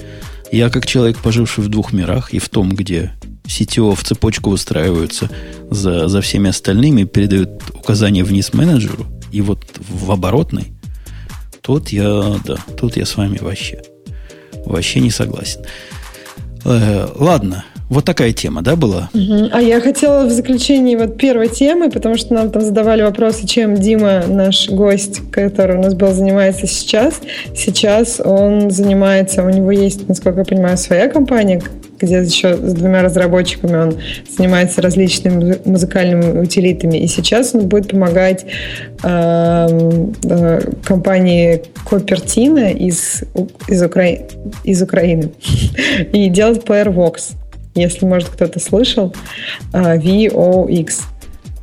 Я, 0.52 0.72
как 0.72 0.88
человек, 0.88 1.20
поживший 1.20 1.64
в 1.64 1.68
двух 1.68 1.94
мирах, 1.94 2.34
и 2.34 2.40
в 2.40 2.50
том, 2.50 2.74
где 2.74 3.14
CTO 3.44 3.96
в 3.96 4.04
цепочку 4.04 4.50
выстраиваются 4.50 5.30
за, 5.70 6.08
за 6.08 6.22
всеми 6.22 6.50
остальными, 6.50 7.04
передают 7.04 7.62
указания 7.76 8.24
вниз 8.24 8.54
менеджеру, 8.54 9.06
и 9.32 9.42
вот 9.42 9.64
в 9.88 10.12
оборотной, 10.12 10.74
тут 11.62 11.90
я, 11.90 12.40
да, 12.44 12.58
тут 12.76 12.98
я 12.98 13.06
с 13.06 13.16
вами 13.16 13.38
вообще, 13.38 13.84
вообще 14.66 15.00
не 15.00 15.12
согласен. 15.12 15.62
Э, 16.66 17.08
ладно, 17.14 17.66
вот 17.94 18.06
такая 18.06 18.34
тема, 18.34 18.62
да, 18.62 18.76
была? 18.76 19.10
А 19.14 19.62
я 19.62 19.80
хотела 19.80 20.26
в 20.26 20.32
заключении 20.32 20.96
вот 20.96 21.18
первой 21.18 21.48
темы, 21.48 21.90
потому 21.90 22.18
что 22.18 22.34
нам 22.34 22.50
там 22.50 22.62
задавали 22.62 23.04
вопросы, 23.04 23.48
чем 23.48 23.76
Дима, 23.76 24.24
наш 24.28 24.70
гость, 24.70 25.22
который 25.32 25.78
у 25.78 25.82
нас 25.82 25.94
был, 25.94 26.12
занимается 26.12 26.68
сейчас. 26.68 27.22
Сейчас 27.56 28.20
он 28.24 28.72
занимается, 28.72 29.44
у 29.44 29.50
него 29.50 29.72
есть, 29.72 30.08
насколько 30.08 30.40
я 30.40 30.46
понимаю, 30.46 30.78
своя 30.78 31.08
компания, 31.08 31.62
где 32.00 32.22
еще 32.22 32.56
с 32.56 32.74
двумя 32.74 33.02
разработчиками 33.02 33.76
он 33.76 33.98
занимается 34.38 34.82
различными 34.82 35.58
музыкальными 35.66 36.40
утилитами. 36.40 36.98
И 36.98 37.08
сейчас 37.08 37.56
он 37.56 37.68
будет 37.68 37.90
помогать 37.90 38.46
э, 39.04 39.68
э, 40.24 40.62
компании 40.84 41.64
Копертина 41.90 42.72
из, 42.72 43.24
из, 43.68 43.84
Укра... 43.84 44.06
из 44.64 44.82
Украины 44.82 45.32
и 46.14 46.30
делать 46.30 46.64
плеер 46.64 46.90
Vox 46.90 47.36
если, 47.76 48.06
может, 48.06 48.30
кто-то 48.30 48.60
слышал, 48.60 49.14
а, 49.72 49.98
VOX. 49.98 51.02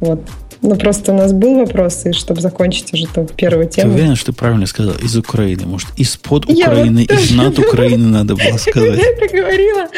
Вот. 0.01 0.21
Ну, 0.63 0.77
просто 0.77 1.13
у 1.13 1.17
нас 1.17 1.33
был 1.33 1.57
вопрос, 1.57 2.05
и 2.05 2.13
чтобы 2.13 2.41
закончить 2.41 2.93
уже 2.93 3.07
ту 3.07 3.27
первую 3.37 3.69
тему. 3.69 3.93
Ты 3.93 3.99
уверен, 3.99 4.17
что 4.17 4.33
ты 4.33 4.39
правильно 4.39 4.67
сказал? 4.67 4.95
Из 4.95 5.17
Украины. 5.17 5.65
Может, 5.65 5.89
из-под 5.97 6.51
Украины, 6.51 7.07
вот 7.09 7.19
из 7.19 7.31
над 7.31 7.59
Украины 7.59 8.09
надо 8.19 8.37
было 8.37 8.59
сказать. 8.59 8.99
Я 8.99 9.11
это 9.11 9.37
говорила. 9.37 9.89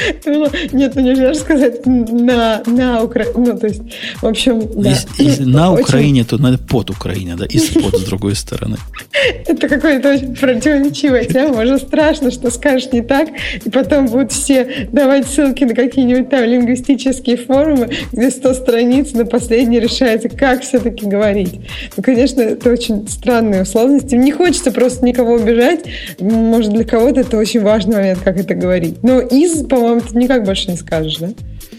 Нет, 0.72 0.94
ну 0.94 1.00
нельзя 1.00 1.34
же 1.34 1.40
сказать 1.40 1.84
на, 1.84 2.62
на 2.66 3.02
Украине. 3.02 3.32
Ну, 3.36 3.58
то 3.58 3.66
есть, 3.66 3.82
в 4.20 4.26
общем, 4.26 4.62
да. 4.80 4.96
Если 5.18 5.44
на 5.44 5.72
Украине, 5.72 6.24
то 6.24 6.38
надо 6.38 6.58
под 6.58 6.90
Украиной, 6.90 7.36
да, 7.36 7.46
из-под 7.46 7.96
с 7.96 8.04
другой 8.04 8.36
стороны. 8.36 8.76
Это 9.46 9.68
какая-то 9.68 10.12
очень 10.12 10.36
противоречивая 10.36 11.24
тема. 11.24 11.62
Уже 11.62 11.78
страшно, 11.78 12.30
что 12.30 12.50
скажешь 12.50 12.92
не 12.92 13.02
так, 13.02 13.28
и 13.64 13.70
потом 13.70 14.06
будут 14.06 14.30
все 14.30 14.88
давать 14.92 15.26
ссылки 15.26 15.64
на 15.64 15.74
какие-нибудь 15.74 16.30
там 16.30 16.44
лингвистические 16.44 17.36
форумы, 17.36 17.90
где 18.12 18.30
100 18.30 18.54
страниц 18.54 19.12
на 19.12 19.26
последней 19.26 19.80
решается, 19.80 20.28
как 20.28 20.51
как 20.52 20.62
все-таки 20.64 21.06
говорить. 21.06 21.60
Ну, 21.96 22.02
конечно, 22.02 22.42
это 22.42 22.70
очень 22.70 23.08
странные 23.08 23.62
условности. 23.62 24.14
Не 24.14 24.32
хочется 24.32 24.70
просто 24.70 25.02
никого 25.04 25.34
убежать. 25.34 25.80
Может, 26.20 26.74
для 26.74 26.84
кого-то 26.84 27.20
это 27.20 27.38
очень 27.38 27.62
важный 27.62 27.96
момент, 27.96 28.20
как 28.22 28.36
это 28.36 28.54
говорить. 28.54 29.02
Но 29.02 29.20
из, 29.20 29.66
по-моему, 29.66 30.02
ты 30.02 30.18
никак 30.18 30.44
больше 30.44 30.70
не 30.70 30.76
скажешь, 30.76 31.16
да? 31.16 31.30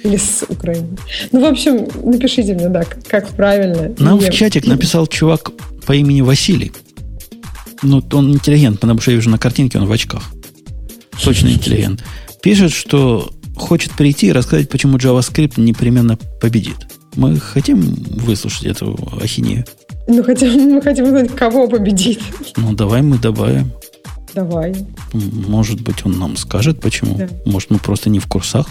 Или 0.04 0.18
с 0.18 0.44
Украины. 0.50 0.98
Ну, 1.32 1.42
в 1.42 1.46
общем, 1.46 1.88
напишите 2.04 2.56
мне, 2.56 2.68
да, 2.68 2.84
как 3.08 3.28
правильно. 3.30 3.94
Нам 4.00 4.18
в 4.18 4.30
чатик 4.32 4.66
написал 4.66 5.06
чувак 5.06 5.52
по 5.86 5.94
имени 5.94 6.22
Василий. 6.22 6.72
Ну, 7.84 8.02
он 8.12 8.34
интеллигент, 8.34 8.80
потому 8.80 9.00
что 9.02 9.12
я 9.12 9.18
вижу 9.18 9.30
на 9.30 9.38
картинке, 9.38 9.78
он 9.78 9.86
в 9.86 9.92
очках. 9.92 10.24
Точно 11.24 11.50
интеллигент. 11.50 12.04
Пишет, 12.42 12.72
что 12.72 13.30
хочет 13.56 13.92
прийти 13.92 14.28
и 14.28 14.32
рассказать, 14.32 14.68
почему 14.68 14.98
JavaScript 14.98 15.62
непременно 15.62 16.18
победит. 16.42 16.78
Мы 17.16 17.40
хотим 17.40 17.82
выслушать 17.82 18.66
эту 18.66 18.98
ахинею? 19.22 19.66
Ну, 20.08 20.24
хотим, 20.24 20.52
мы 20.74 20.82
хотим 20.82 21.06
узнать, 21.06 21.32
кого 21.36 21.68
победить. 21.68 22.20
Ну, 22.58 22.74
давай 22.74 23.02
мы 23.02 23.18
добавим. 23.18 23.72
Давай. 24.34 24.76
Может 25.14 25.82
быть, 25.82 26.06
он 26.06 26.18
нам 26.20 26.36
скажет, 26.38 26.82
почему. 26.82 27.18
Да. 27.18 27.30
Может, 27.46 27.70
мы 27.70 27.78
просто 27.78 28.10
не 28.10 28.20
в 28.20 28.28
курсах. 28.28 28.68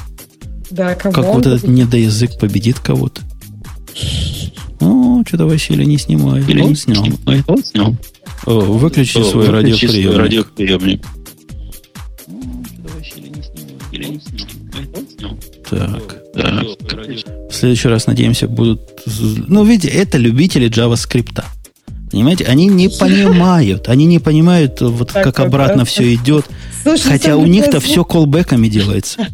Да, 0.71 0.95
кого 0.95 1.15
Как 1.15 1.25
вот 1.27 1.47
этот 1.47 1.69
недоязык 1.69 2.39
победит 2.39 2.81
кого-то. 2.81 3.23
О, 4.81 5.23
что-то 5.27 5.47
Василий 5.47 5.87
не 5.87 5.99
снимает. 5.99 6.49
Или 6.49 6.63
он 6.63 6.75
снял. 6.75 7.07
Он 7.47 7.65
снял. 7.65 7.97
О, 8.47 8.61
выключи 8.61 9.19
О, 9.19 9.25
свой 9.25 9.47
выключи 9.49 9.87
радиоприемник. 9.87 10.19
радиоприемник. 10.19 11.07
Так. 15.71 16.22
Да. 16.35 16.63
В 17.51 17.55
следующий 17.55 17.89
раз, 17.89 18.07
надеемся, 18.07 18.49
будут... 18.49 18.81
Ну, 19.07 19.65
видите, 19.65 19.89
это 19.89 20.19
любители 20.19 20.71
JavaScript. 20.71 21.43
Понимаете, 22.11 22.45
они 22.45 22.67
не 22.67 22.89
понимают, 23.01 23.89
они 23.89 24.07
не 24.07 24.19
понимают, 24.19 24.81
вот 24.81 25.13
так, 25.13 25.25
как 25.25 25.41
обратно 25.41 25.85
все 25.85 26.15
идет. 26.15 26.47
Слушай, 26.83 27.11
Хотя 27.11 27.37
у 27.37 27.47
них-то 27.47 27.81
все 27.81 28.05
колбеками 28.05 28.69
делается. 28.69 29.27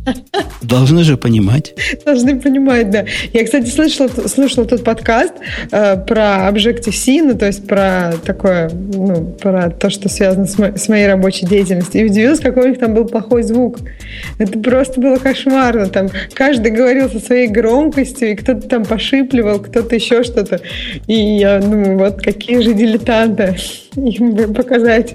Должны 0.61 1.03
же 1.05 1.17
понимать. 1.17 1.75
Должны 2.05 2.39
понимать, 2.39 2.91
да. 2.91 3.07
Я, 3.33 3.45
кстати, 3.45 3.69
слышала, 3.69 4.09
слушала 4.27 4.67
тот 4.67 4.85
подкаст 4.85 5.35
э, 5.71 5.97
про 5.97 6.49
Objective-C, 6.51 7.23
ну, 7.23 7.39
то 7.39 7.47
есть 7.47 7.67
про 7.67 8.15
такое, 8.25 8.71
ну, 8.71 9.37
про 9.41 9.71
то, 9.71 9.89
что 9.89 10.09
связано 10.09 10.47
с, 10.47 10.59
мо- 10.59 10.77
с 10.77 10.89
моей 10.89 11.07
рабочей 11.07 11.47
деятельностью. 11.47 12.03
И 12.03 12.05
удивилась, 12.05 12.41
какой 12.41 12.65
у 12.65 12.69
них 12.69 12.79
там 12.79 12.95
был 12.95 13.07
плохой 13.07 13.43
звук. 13.43 13.79
Это 14.39 14.59
просто 14.59 15.01
было 15.01 15.17
кошмарно. 15.17 15.89
Там 15.89 16.09
каждый 16.35 16.73
говорил 16.73 17.09
со 17.09 17.21
своей 17.21 17.49
громкостью, 17.49 18.33
и 18.33 18.35
кто-то 18.35 18.69
там 18.69 18.85
пошипливал, 18.85 19.61
кто-то 19.61 19.95
еще 19.95 20.23
что-то. 20.23 20.61
И 21.07 21.15
я 21.15 21.61
думаю, 21.61 21.99
вот 21.99 22.21
какие 22.21 22.61
же 22.61 22.75
дилетанты. 22.75 23.57
Им 23.97 24.55
показать 24.55 25.15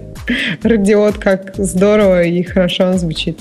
радиот, 0.64 1.18
как 1.18 1.56
здорово 1.58 2.24
и 2.24 2.44
хорошо 2.44 2.86
он 2.86 3.00
звучит. 3.00 3.40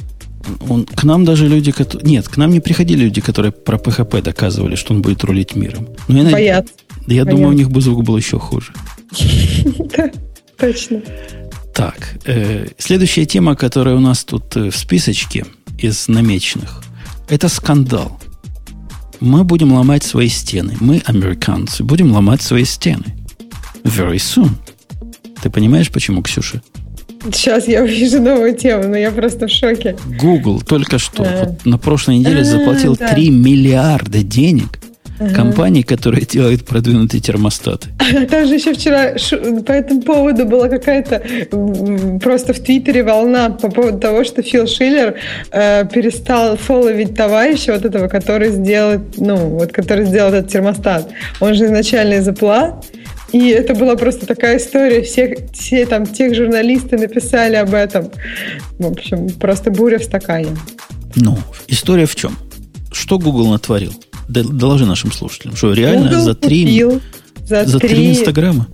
Он, 0.68 0.84
к 0.84 1.04
нам 1.04 1.24
даже 1.24 1.46
люди, 1.46 1.70
которые... 1.70 2.08
Нет, 2.08 2.28
к 2.28 2.36
нам 2.36 2.50
не 2.50 2.60
приходили 2.60 3.04
люди, 3.04 3.20
которые 3.20 3.52
про 3.52 3.76
PHP 3.76 4.22
доказывали, 4.22 4.74
что 4.74 4.94
он 4.94 5.02
будет 5.02 5.22
рулить 5.24 5.54
миром. 5.54 5.88
Но 6.08 6.22
я, 6.22 6.30
Боятся. 6.30 6.74
Я 7.06 7.24
думаю, 7.24 7.48
у 7.48 7.52
них 7.52 7.70
бы 7.70 7.80
звук 7.80 8.04
был 8.04 8.16
еще 8.16 8.38
хуже. 8.38 8.72
Да, 9.96 10.10
точно. 10.58 11.02
Так, 11.74 12.16
э, 12.26 12.68
следующая 12.78 13.24
тема, 13.24 13.56
которая 13.56 13.94
у 13.96 14.00
нас 14.00 14.24
тут 14.24 14.56
э, 14.56 14.70
в 14.70 14.76
списочке 14.76 15.46
из 15.78 16.08
намеченных, 16.08 16.82
это 17.28 17.48
скандал. 17.48 18.20
Мы 19.20 19.44
будем 19.44 19.72
ломать 19.72 20.02
свои 20.02 20.28
стены. 20.28 20.76
Мы, 20.80 21.02
американцы, 21.06 21.84
будем 21.84 22.12
ломать 22.12 22.42
свои 22.42 22.64
стены. 22.64 23.04
Very 23.84 24.16
soon. 24.16 24.50
Ты 25.42 25.50
понимаешь, 25.50 25.90
почему, 25.90 26.22
Ксюша? 26.22 26.62
Сейчас 27.30 27.68
я 27.68 27.82
увижу 27.82 28.20
новую 28.20 28.56
тему, 28.56 28.88
но 28.88 28.96
я 28.96 29.10
просто 29.10 29.46
в 29.46 29.50
шоке. 29.50 29.96
Google 30.20 30.60
только 30.60 30.98
что 30.98 31.22
а. 31.22 31.44
вот 31.44 31.66
на 31.66 31.78
прошлой 31.78 32.18
неделе 32.18 32.40
а, 32.40 32.44
заплатил 32.44 32.96
да. 32.96 33.08
3 33.08 33.30
миллиарда 33.30 34.22
денег 34.22 34.78
ага. 35.18 35.34
компании, 35.34 35.82
которая 35.82 36.22
делает 36.22 36.64
продвинутые 36.64 37.20
термостаты. 37.20 37.88
Там 38.30 38.46
же 38.46 38.54
еще 38.54 38.74
вчера 38.74 39.12
по 39.62 39.72
этому 39.72 40.02
поводу 40.02 40.46
была 40.46 40.68
какая-то 40.68 41.22
просто 42.20 42.54
в 42.54 42.60
Твиттере 42.60 43.02
волна 43.02 43.50
по 43.50 43.70
поводу 43.70 43.98
того, 43.98 44.24
что 44.24 44.42
Фил 44.42 44.66
Шиллер 44.66 45.14
э, 45.50 45.86
перестал 45.92 46.56
фолловить 46.56 47.14
товарища 47.14 47.72
вот 47.72 47.84
этого, 47.84 48.08
который 48.08 48.50
сделал, 48.50 49.00
ну, 49.16 49.36
вот 49.36 49.72
который 49.72 50.06
сделал 50.06 50.32
этот 50.32 50.50
термостат. 50.50 51.08
Он 51.40 51.54
же 51.54 51.66
изначально 51.66 52.14
из 52.14 52.28
Apple, 52.28 52.82
И 53.32 53.48
это 53.48 53.74
была 53.74 53.96
просто 53.96 54.26
такая 54.26 54.58
история. 54.58 55.02
Все, 55.02 55.48
все 55.52 55.86
там, 55.86 56.06
тех 56.06 56.34
журналисты 56.34 56.98
написали 56.98 57.56
об 57.56 57.72
этом. 57.72 58.10
В 58.78 58.86
общем, 58.86 59.28
просто 59.30 59.70
буря 59.70 59.98
в 59.98 60.04
стакане. 60.04 60.56
Ну, 61.16 61.38
история 61.68 62.06
в 62.06 62.14
чем? 62.14 62.36
Что 62.92 63.18
Google 63.18 63.48
натворил? 63.48 63.92
Доложи 64.28 64.86
нашим 64.86 65.12
слушателям. 65.12 65.56
Что, 65.56 65.72
реально 65.72 66.08
Google 66.08 66.22
за 66.22 66.34
три... 66.34 66.64
Купил 66.64 67.00
за, 67.46 67.64
за 67.64 67.78
три 67.78 68.10
инстаграма? 68.10 68.68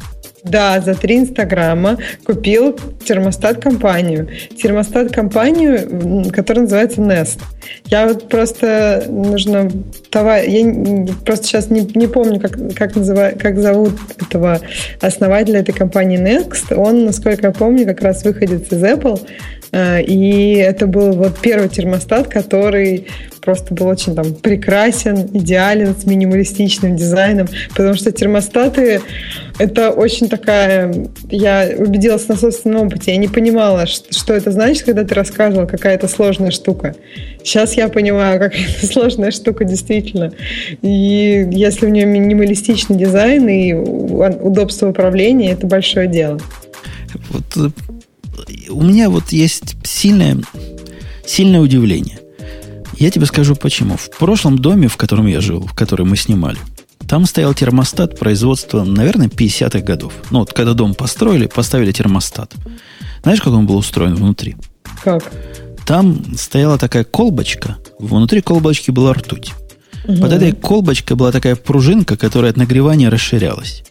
Да, 0.50 0.80
за 0.80 0.94
три 0.94 1.18
инстаграма 1.18 1.98
купил 2.24 2.78
термостат-компанию. 3.04 4.28
Термостат-компанию, 4.60 6.30
которая 6.32 6.64
называется 6.64 7.00
Nest. 7.00 7.40
Я 7.86 8.06
вот 8.06 8.28
просто 8.28 9.04
нужно 9.08 9.70
товар... 10.10 10.42
Я 10.44 11.06
просто 11.24 11.46
сейчас 11.46 11.70
не, 11.70 11.80
не 11.80 12.06
помню, 12.06 12.40
как, 12.40 12.56
как, 12.74 12.96
называют, 12.96 13.40
как 13.40 13.58
зовут 13.58 13.94
этого 14.20 14.60
основателя 15.00 15.60
этой 15.60 15.72
компании 15.72 16.18
Next. 16.18 16.74
Он, 16.74 17.04
насколько 17.04 17.48
я 17.48 17.52
помню, 17.52 17.84
как 17.86 18.02
раз 18.02 18.24
выходит 18.24 18.72
из 18.72 18.82
Apple. 18.82 19.20
Э, 19.72 20.02
и 20.02 20.54
это 20.54 20.86
был 20.86 21.12
вот 21.12 21.38
первый 21.40 21.68
термостат, 21.68 22.28
который 22.28 23.06
просто 23.40 23.74
был 23.74 23.86
очень 23.86 24.14
там 24.14 24.34
прекрасен, 24.34 25.28
идеален, 25.32 25.94
с 25.96 26.04
минималистичным 26.04 26.96
дизайном, 26.96 27.48
потому 27.70 27.94
что 27.94 28.12
термостаты 28.12 29.00
это 29.58 29.90
очень 29.90 30.28
такая... 30.28 30.94
Я 31.30 31.68
убедилась 31.76 32.28
на 32.28 32.36
собственном 32.36 32.86
опыте. 32.86 33.10
Я 33.12 33.16
не 33.16 33.28
понимала, 33.28 33.86
что 33.86 34.34
это 34.34 34.52
значит, 34.52 34.84
когда 34.84 35.04
ты 35.04 35.14
рассказывала, 35.14 35.66
какая-то 35.66 36.06
сложная 36.08 36.50
штука. 36.50 36.94
Сейчас 37.42 37.74
я 37.74 37.88
понимаю, 37.88 38.38
какая 38.38 38.66
это 38.76 38.86
сложная 38.86 39.30
штука 39.30 39.64
действительно. 39.64 40.32
И 40.82 41.48
если 41.50 41.86
у 41.86 41.88
нее 41.88 42.06
минималистичный 42.06 42.96
дизайн 42.96 43.48
и 43.48 43.72
удобство 43.72 44.88
управления, 44.90 45.52
это 45.52 45.66
большое 45.66 46.06
дело. 46.06 46.38
Вот 47.30 47.44
э, 47.56 47.70
у 48.70 48.82
меня 48.82 49.10
вот 49.10 49.32
есть 49.32 49.76
сильное, 49.84 50.38
сильное 51.26 51.60
удивление. 51.60 52.20
Я 52.98 53.10
тебе 53.10 53.26
скажу 53.26 53.54
почему. 53.54 53.96
В 53.96 54.10
прошлом 54.10 54.58
доме, 54.58 54.88
в 54.88 54.96
котором 54.96 55.26
я 55.26 55.40
жил, 55.40 55.66
в 55.66 55.74
котором 55.74 56.10
мы 56.10 56.16
снимали, 56.16 56.58
там 57.06 57.24
стоял 57.26 57.54
термостат 57.54 58.18
производства, 58.18 58.84
наверное, 58.84 59.28
50-х 59.28 59.80
годов. 59.80 60.12
Ну, 60.30 60.40
вот 60.40 60.52
когда 60.52 60.74
дом 60.74 60.94
построили, 60.94 61.46
поставили 61.46 61.92
термостат. 61.92 62.52
Знаешь, 63.22 63.40
как 63.40 63.52
он 63.52 63.66
был 63.66 63.76
устроен 63.76 64.14
внутри? 64.14 64.56
Как? 65.02 65.32
Там 65.86 66.36
стояла 66.36 66.76
такая 66.76 67.04
колбочка, 67.04 67.78
внутри 67.98 68.42
колбочки 68.42 68.90
была 68.90 69.14
ртуть. 69.14 69.54
Угу. 70.06 70.18
Под 70.18 70.32
этой 70.32 70.52
колбочкой 70.52 71.16
была 71.16 71.32
такая 71.32 71.56
пружинка, 71.56 72.16
которая 72.16 72.50
от 72.50 72.56
нагревания 72.56 73.10
расширялась. 73.10 73.84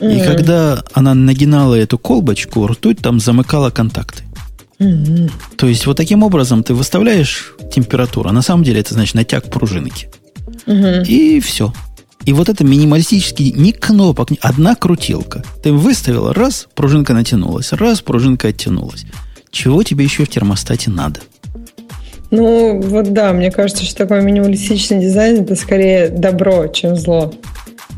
И 0.00 0.20
когда 0.20 0.82
она 0.92 1.14
нагинала 1.14 1.74
эту 1.74 1.98
колбочку, 1.98 2.66
ртуть 2.66 2.98
там 2.98 3.20
замыкала 3.20 3.70
контакты. 3.70 4.24
mm 4.78 5.30
То 5.56 5.66
есть 5.66 5.86
вот 5.86 5.96
таким 5.96 6.22
образом 6.22 6.62
ты 6.62 6.74
выставляешь 6.74 7.54
температуру, 7.72 8.28
а 8.28 8.32
на 8.32 8.42
самом 8.42 8.64
деле 8.64 8.80
это 8.80 8.94
значит 8.94 9.14
натяг 9.14 9.44
пружинки. 9.50 10.08
mm 10.66 11.06
И 11.06 11.40
все. 11.40 11.72
И 12.26 12.32
вот 12.32 12.48
это 12.48 12.64
минималистически 12.64 13.42
ни 13.54 13.70
кнопок, 13.70 14.30
ни, 14.30 14.38
одна 14.40 14.74
крутилка. 14.74 15.44
Ты 15.62 15.72
выставила, 15.72 16.32
раз, 16.32 16.66
пружинка 16.74 17.12
натянулась, 17.12 17.72
раз, 17.72 18.00
пружинка 18.00 18.48
оттянулась. 18.48 19.04
Чего 19.50 19.82
тебе 19.82 20.04
еще 20.04 20.24
в 20.24 20.30
термостате 20.30 20.90
надо? 20.90 21.20
Ну, 22.30 22.80
вот 22.80 23.12
да, 23.12 23.32
мне 23.32 23.52
кажется, 23.52 23.84
что 23.84 23.96
такой 23.96 24.22
минималистичный 24.22 25.00
дизайн 25.00 25.42
это 25.42 25.54
скорее 25.54 26.08
добро, 26.08 26.66
чем 26.66 26.96
зло. 26.96 27.32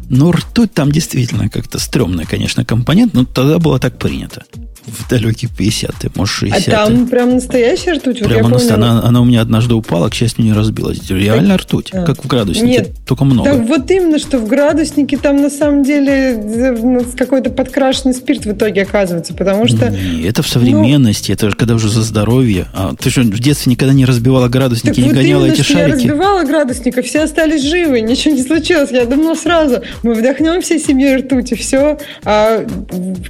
Ну, 0.09 0.31
ртуть 0.31 0.73
там 0.73 0.93
действительно 0.93 1.49
как-то 1.49 1.79
стрёмный, 1.79 2.25
конечно, 2.25 2.65
компонент, 2.65 3.15
но 3.15 3.25
тогда 3.25 3.59
было 3.59 3.79
так 3.79 3.99
принято 3.99 4.45
в 4.87 5.09
далекие 5.09 5.51
50-е, 5.51 6.11
может, 6.15 6.35
60 6.35 6.69
А 6.69 6.71
там 6.71 7.09
прям 7.09 7.35
настоящая 7.35 7.95
ртуть? 7.95 8.21
Вот 8.21 8.29
Прямо 8.29 8.51
помню, 8.51 8.75
она, 8.75 9.03
она 9.03 9.21
у 9.21 9.25
меня 9.25 9.41
однажды 9.41 9.75
упала, 9.75 10.09
к 10.09 10.15
счастью, 10.15 10.45
не 10.45 10.53
разбилась. 10.53 11.11
Реально 11.11 11.57
так, 11.57 11.67
ртуть, 11.67 11.91
а. 11.93 12.05
как 12.05 12.25
в 12.25 12.27
градуснике, 12.27 12.67
Нет, 12.67 12.95
только 13.05 13.25
много. 13.25 13.51
Так 13.51 13.67
вот 13.67 13.91
именно, 13.91 14.19
что 14.19 14.39
в 14.39 14.47
градуснике 14.47 15.17
там 15.17 15.43
на 15.43 15.51
самом 15.51 15.83
деле 15.83 16.37
ну, 16.37 17.05
какой-то 17.17 17.51
подкрашенный 17.51 18.15
спирт 18.15 18.47
в 18.47 18.53
итоге 18.53 18.83
оказывается, 18.83 19.35
потому 19.35 19.67
что... 19.67 19.91
Не, 19.91 20.23
это 20.23 20.43
в 20.43 20.49
современности, 20.49 21.31
ну, 21.31 21.35
это 21.35 21.51
же 21.51 21.57
когда 21.57 21.75
уже 21.75 21.89
за 21.89 22.03
здоровье. 22.03 22.67
А 22.73 22.95
ты 22.95 23.11
что, 23.11 23.23
в 23.23 23.41
детстве 23.41 23.73
никогда 23.73 23.93
не 23.93 24.05
разбивала 24.05 24.49
градусники, 24.49 24.95
так 24.95 24.99
не 24.99 25.11
вот 25.11 25.15
гоняла 25.15 25.45
именно, 25.45 25.55
эти 25.55 25.63
что 25.63 25.73
шарики? 25.75 25.89
я 25.89 25.95
разбивала 25.95 26.45
градусника, 26.45 27.03
все 27.03 27.23
остались 27.23 27.63
живы, 27.63 28.01
ничего 28.01 28.35
не 28.35 28.43
случилось. 28.43 28.91
Я 28.93 29.05
думала 29.05 29.35
сразу, 29.35 29.83
мы 30.03 30.15
вдохнем 30.15 30.63
всей 30.63 30.79
семьей 30.79 31.17
ртуть, 31.17 31.53
и 31.53 31.55
все. 31.57 31.99
А 32.25 32.65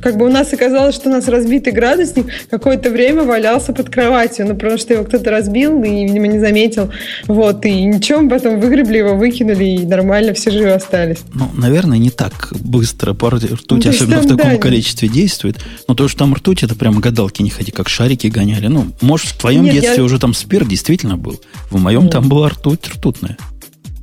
как 0.03 0.17
бы 0.19 0.27
у 0.27 0.31
нас 0.31 0.53
оказалось, 0.53 0.95
что 0.95 1.09
нас 1.09 1.27
разбили 1.29 1.46
разбитый 1.47 1.73
градусник 1.73 2.27
какое-то 2.51 2.91
время 2.91 3.23
валялся 3.23 3.73
под 3.73 3.89
кроватью, 3.89 4.47
ну, 4.47 4.55
потому 4.55 4.79
что 4.79 4.95
его 4.95 5.05
кто-то 5.05 5.31
разбил 5.31 5.83
и, 5.83 6.05
видимо, 6.05 6.27
не 6.27 6.41
заметил. 6.41 6.91
Вот, 7.27 7.65
и 7.65 7.85
ничего, 7.85 8.29
потом 8.29 8.61
выгребли 8.61 8.99
его, 8.99 9.15
выкинули, 9.15 9.65
и 9.65 9.87
нормально 9.87 10.35
все 10.35 10.51
живы 10.51 10.73
остались. 10.73 11.19
Ну, 11.33 11.49
наверное, 11.55 11.99
не 11.99 12.11
так 12.11 12.53
быстро 12.61 13.13
ртуть, 13.13 13.85
ну, 13.85 13.91
особенно 13.91 14.21
в 14.21 14.27
таком 14.27 14.53
да, 14.53 14.57
количестве 14.57 15.09
действует. 15.09 15.59
Но 15.87 15.95
то, 15.95 16.09
что 16.09 16.21
там 16.21 16.35
ртуть, 16.35 16.63
это 16.63 16.75
прямо 16.75 17.01
гадалки 17.01 17.43
не 17.43 17.51
ходи, 17.51 17.71
как 17.71 17.89
шарики 17.89 18.27
гоняли. 18.27 18.67
Ну, 18.67 18.87
может, 19.01 19.29
в 19.29 19.39
твоем 19.39 19.65
Нет, 19.65 19.75
детстве 19.75 19.99
я... 19.99 20.05
уже 20.05 20.19
там 20.19 20.35
спирт 20.35 20.69
действительно 20.69 21.17
был. 21.17 21.41
В 21.71 21.81
моем 21.81 22.05
Нет. 22.05 22.13
там 22.13 22.29
была 22.29 22.49
ртуть 22.49 22.89
ртутная. 22.89 23.37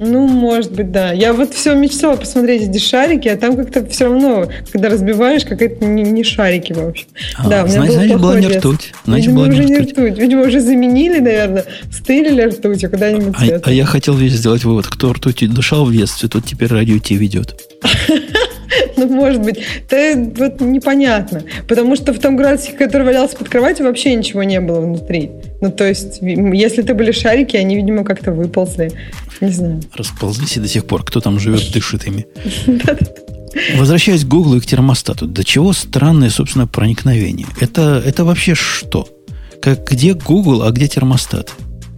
Ну, 0.06 0.28
может 0.28 0.72
быть, 0.74 0.92
да. 0.92 1.12
Я 1.12 1.34
вот 1.34 1.54
все 1.54 1.74
мечтала 1.76 2.16
посмотреть 2.16 2.70
эти 2.70 2.78
шарики, 2.78 3.28
а 3.28 3.38
там 3.38 3.56
как-то 3.56 3.86
все 3.88 4.06
равно, 4.06 4.50
когда 4.72 4.90
разбиваешь, 4.90 5.46
какая-то 5.46 5.86
не, 5.86 6.04
не 6.04 6.24
шарики, 6.24 6.74
в 6.74 6.88
общем. 6.88 7.06
А, 7.38 7.50
да, 7.50 7.64
у 7.64 7.68
меня 7.68 7.76
значит, 7.78 7.94
значит 7.96 8.22
была 8.22 8.40
не 8.40 8.48
ртуть. 8.48 8.94
Значит, 9.06 9.28
Видимо, 9.28 9.36
была 9.36 9.54
уже 9.54 9.66
не 9.66 9.78
ртуть. 9.78 9.92
ртуть. 9.92 10.18
Видимо, 10.18 10.42
уже 10.44 10.60
заменили, 10.60 11.20
наверное, 11.20 11.66
стырили 11.92 12.42
ртуть, 12.42 12.84
а 12.84 12.90
куда-нибудь 12.90 13.36
а, 13.38 13.62
а 13.64 13.72
я 13.72 13.86
хотел 13.86 14.16
весь 14.16 14.34
сделать 14.34 14.64
вывод. 14.64 14.88
Кто 14.88 15.14
ртуть 15.14 15.54
дышал 15.54 15.86
в 15.86 15.94
детстве, 15.94 16.30
тот 16.30 16.46
теперь 16.46 16.70
радио 16.70 17.00
Ти 17.00 17.16
ведет. 17.16 17.60
Ну, 18.98 19.08
может 19.08 19.42
быть. 19.42 19.60
Это 19.90 20.32
вот 20.38 20.62
непонятно. 20.62 21.44
Потому 21.68 21.96
что 21.96 22.14
в 22.14 22.20
том 22.20 22.36
градуснике, 22.36 22.78
который 22.78 23.04
валялся 23.04 23.36
под 23.36 23.50
кроватью, 23.50 23.86
вообще 23.86 24.16
ничего 24.16 24.44
не 24.44 24.60
было 24.60 24.82
внутри. 24.82 25.32
Ну, 25.62 25.72
то 25.72 25.88
есть, 25.88 26.20
если 26.22 26.84
это 26.84 26.94
были 26.94 27.12
шарики, 27.12 27.58
они, 27.58 27.76
видимо, 27.76 28.04
как-то 28.04 28.32
выползли. 28.32 28.92
Не 29.42 29.50
знаю. 29.50 29.82
Расползлись 29.96 30.58
и 30.58 30.60
до 30.60 30.68
сих 30.68 30.86
пор. 30.86 31.04
Кто 31.04 31.20
там 31.20 31.40
живет, 31.40 31.72
дышит 31.72 32.06
ими. 32.08 32.26
Возвращаясь 33.78 34.24
к 34.24 34.28
Гуглу 34.28 34.58
и 34.58 34.60
к 34.60 34.66
термостату. 34.66 35.28
До 35.28 35.44
чего 35.44 35.74
странное, 35.74 36.30
собственно, 36.30 36.68
проникновение? 36.68 37.48
Это, 37.60 38.02
это 38.04 38.26
вообще 38.26 38.56
что? 38.56 39.08
Как, 39.62 39.90
где 39.90 40.14
Google, 40.14 40.64
а 40.64 40.72
где 40.72 40.88
термостат? 40.88 41.54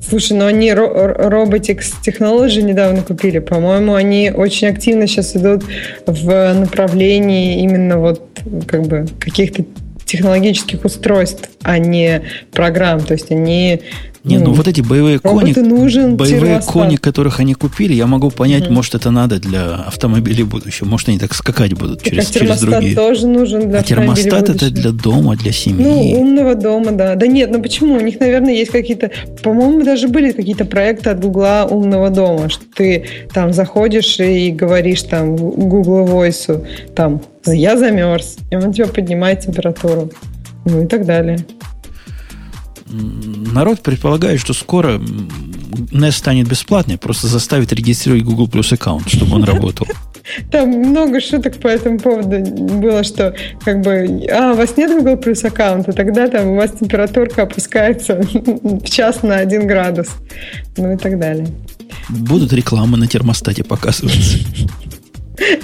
Слушай, 0.07 0.37
ну 0.37 0.45
они 0.45 0.69
Robotics 0.69 1.93
Technology 2.05 2.61
недавно 2.61 3.01
купили. 3.01 3.39
По-моему, 3.39 3.95
они 3.95 4.31
очень 4.31 4.67
активно 4.67 5.07
сейчас 5.07 5.35
идут 5.35 5.63
в 6.05 6.53
направлении 6.53 7.61
именно 7.63 7.97
вот 7.97 8.21
как 8.67 8.83
бы 8.83 9.07
каких-то 9.19 9.65
технологических 10.05 10.85
устройств, 10.85 11.49
а 11.63 11.79
не 11.79 12.21
программ. 12.51 13.01
То 13.01 13.13
есть 13.13 13.31
они 13.31 13.81
не, 14.25 14.39
ну, 14.39 14.45
ну 14.45 14.53
вот 14.53 14.67
эти 14.67 14.81
боевые 14.81 15.19
кони, 15.19 15.53
нужен 15.59 16.17
боевые 16.17 16.59
кони, 16.61 16.95
которых 16.95 17.39
они 17.39 17.53
купили, 17.53 17.93
я 17.93 18.07
могу 18.07 18.31
понять, 18.31 18.65
угу. 18.65 18.73
может, 18.73 18.95
это 18.95 19.11
надо 19.11 19.39
для 19.39 19.75
автомобилей 19.75 20.43
будущего. 20.43 20.87
Может, 20.87 21.09
они 21.09 21.19
так 21.19 21.35
скакать 21.35 21.73
будут 21.73 21.99
так, 21.99 22.11
через, 22.11 22.31
а 22.31 22.39
через 22.39 22.61
другие. 22.61 22.95
тоже 22.95 23.27
нужен 23.27 23.69
для 23.69 23.79
А 23.79 23.83
термостат 23.83 24.49
это 24.49 24.71
для 24.71 24.91
дома, 24.91 25.35
для 25.35 25.51
семьи. 25.51 25.85
Ну, 25.85 26.21
умного 26.21 26.55
дома, 26.55 26.91
да. 26.91 27.13
Да 27.13 27.27
нет, 27.27 27.51
ну 27.51 27.61
почему? 27.61 27.97
У 27.97 27.99
них, 27.99 28.19
наверное, 28.19 28.53
есть 28.53 28.71
какие-то... 28.71 29.11
По-моему, 29.43 29.83
даже 29.83 30.07
были 30.07 30.31
какие-то 30.31 30.65
проекты 30.65 31.11
от 31.11 31.19
Гугла 31.19 31.67
умного 31.69 32.09
дома, 32.09 32.49
что 32.49 32.65
ты 32.75 33.05
там 33.31 33.53
заходишь 33.53 34.19
и 34.19 34.49
говоришь 34.49 35.03
там 35.03 35.35
Google 35.35 36.07
Voice, 36.07 36.65
там, 36.95 37.21
я 37.45 37.77
замерз, 37.77 38.37
и 38.49 38.55
он 38.55 38.73
тебе 38.73 38.87
поднимает 38.87 39.41
температуру. 39.41 40.09
Ну 40.65 40.83
и 40.83 40.87
так 40.87 41.05
далее 41.05 41.45
народ 43.51 43.81
предполагает, 43.81 44.39
что 44.39 44.53
скоро 44.53 44.99
NES 44.99 46.11
станет 46.11 46.47
бесплатной, 46.47 46.97
просто 46.97 47.27
заставит 47.27 47.73
регистрировать 47.73 48.23
Google 48.23 48.47
Plus 48.47 48.73
аккаунт, 48.73 49.09
чтобы 49.09 49.35
он 49.35 49.43
работал. 49.43 49.87
Там 50.51 50.69
много 50.69 51.21
шуток 51.21 51.57
по 51.57 51.67
этому 51.67 51.99
поводу 51.99 52.39
было, 52.39 53.03
что 53.03 53.35
как 53.63 53.81
бы, 53.81 54.27
а, 54.31 54.53
у 54.53 54.55
вас 54.55 54.75
нет 54.75 54.91
Google 54.91 55.15
Plus 55.15 55.45
аккаунта, 55.45 55.93
тогда 55.93 56.27
там 56.27 56.47
у 56.47 56.55
вас 56.55 56.71
температурка 56.79 57.43
опускается 57.43 58.21
в 58.21 58.89
час 58.89 59.21
на 59.21 59.35
один 59.35 59.67
градус, 59.67 60.07
ну 60.77 60.93
и 60.93 60.97
так 60.97 61.19
далее. 61.19 61.47
Будут 62.09 62.53
рекламы 62.53 62.97
на 62.97 63.07
термостате 63.07 63.63
показываться. 63.63 64.39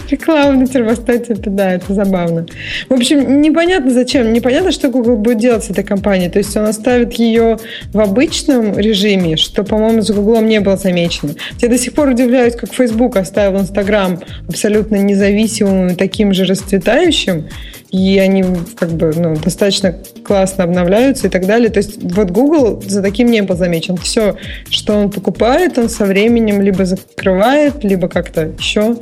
Реклама 0.09 0.59
на 0.59 0.67
термостате, 0.67 1.33
это 1.33 1.49
да, 1.49 1.73
это 1.73 1.93
забавно. 1.93 2.45
В 2.89 2.93
общем, 2.93 3.41
непонятно 3.41 3.91
зачем, 3.91 4.33
непонятно, 4.33 4.71
что 4.71 4.89
Google 4.89 5.17
будет 5.17 5.39
делать 5.39 5.63
с 5.63 5.69
этой 5.69 5.83
компанией. 5.83 6.29
То 6.29 6.39
есть 6.39 6.55
он 6.57 6.65
оставит 6.65 7.13
ее 7.13 7.57
в 7.93 7.99
обычном 7.99 8.77
режиме, 8.77 9.37
что, 9.37 9.63
по-моему, 9.63 10.01
с 10.01 10.11
Google 10.11 10.41
не 10.41 10.59
было 10.59 10.77
замечено. 10.77 11.33
Я 11.59 11.69
до 11.69 11.77
сих 11.77 11.93
пор 11.93 12.09
удивляюсь, 12.09 12.55
как 12.55 12.73
Facebook 12.73 13.17
оставил 13.17 13.59
Instagram 13.59 14.21
абсолютно 14.47 14.95
независимым 14.97 15.95
таким 15.95 16.33
же 16.33 16.45
расцветающим, 16.45 17.47
и 17.91 18.17
они 18.19 18.43
как 18.75 18.89
бы 18.91 19.11
ну, 19.15 19.35
достаточно 19.35 19.95
классно 20.23 20.63
обновляются 20.63 21.27
и 21.27 21.29
так 21.29 21.45
далее. 21.45 21.69
То 21.69 21.79
есть 21.79 22.01
вот 22.01 22.31
Google 22.31 22.81
за 22.81 23.01
таким 23.01 23.29
не 23.29 23.41
был 23.41 23.55
замечен. 23.55 23.97
Все, 23.97 24.37
что 24.69 24.93
он 24.93 25.11
покупает, 25.11 25.77
он 25.77 25.89
со 25.89 26.05
временем 26.05 26.61
либо 26.61 26.85
закрывает, 26.85 27.83
либо 27.83 28.07
как-то 28.07 28.53
еще 28.57 28.97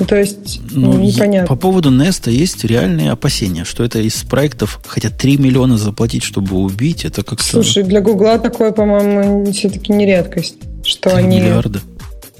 ну, 0.00 0.06
то 0.06 0.16
есть, 0.16 0.60
ну, 0.70 0.94
ну 0.94 0.98
непонятно. 0.98 1.46
По 1.46 1.56
поводу 1.56 1.90
Nest 1.90 2.30
есть 2.30 2.64
реальные 2.64 3.10
опасения, 3.10 3.64
что 3.64 3.84
это 3.84 3.98
из 3.98 4.14
проектов, 4.24 4.80
хотя 4.86 5.10
3 5.10 5.36
миллиона 5.36 5.76
заплатить, 5.76 6.22
чтобы 6.22 6.56
убить, 6.56 7.04
это 7.04 7.22
как-то... 7.22 7.44
Слушай, 7.44 7.82
для 7.84 8.00
Гугла 8.00 8.38
такое, 8.38 8.72
по-моему, 8.72 9.52
все-таки 9.52 9.92
не 9.92 10.06
редкость. 10.06 10.56
Что 10.82 11.10
3 11.10 11.18
они... 11.18 11.40
миллиарда. 11.40 11.80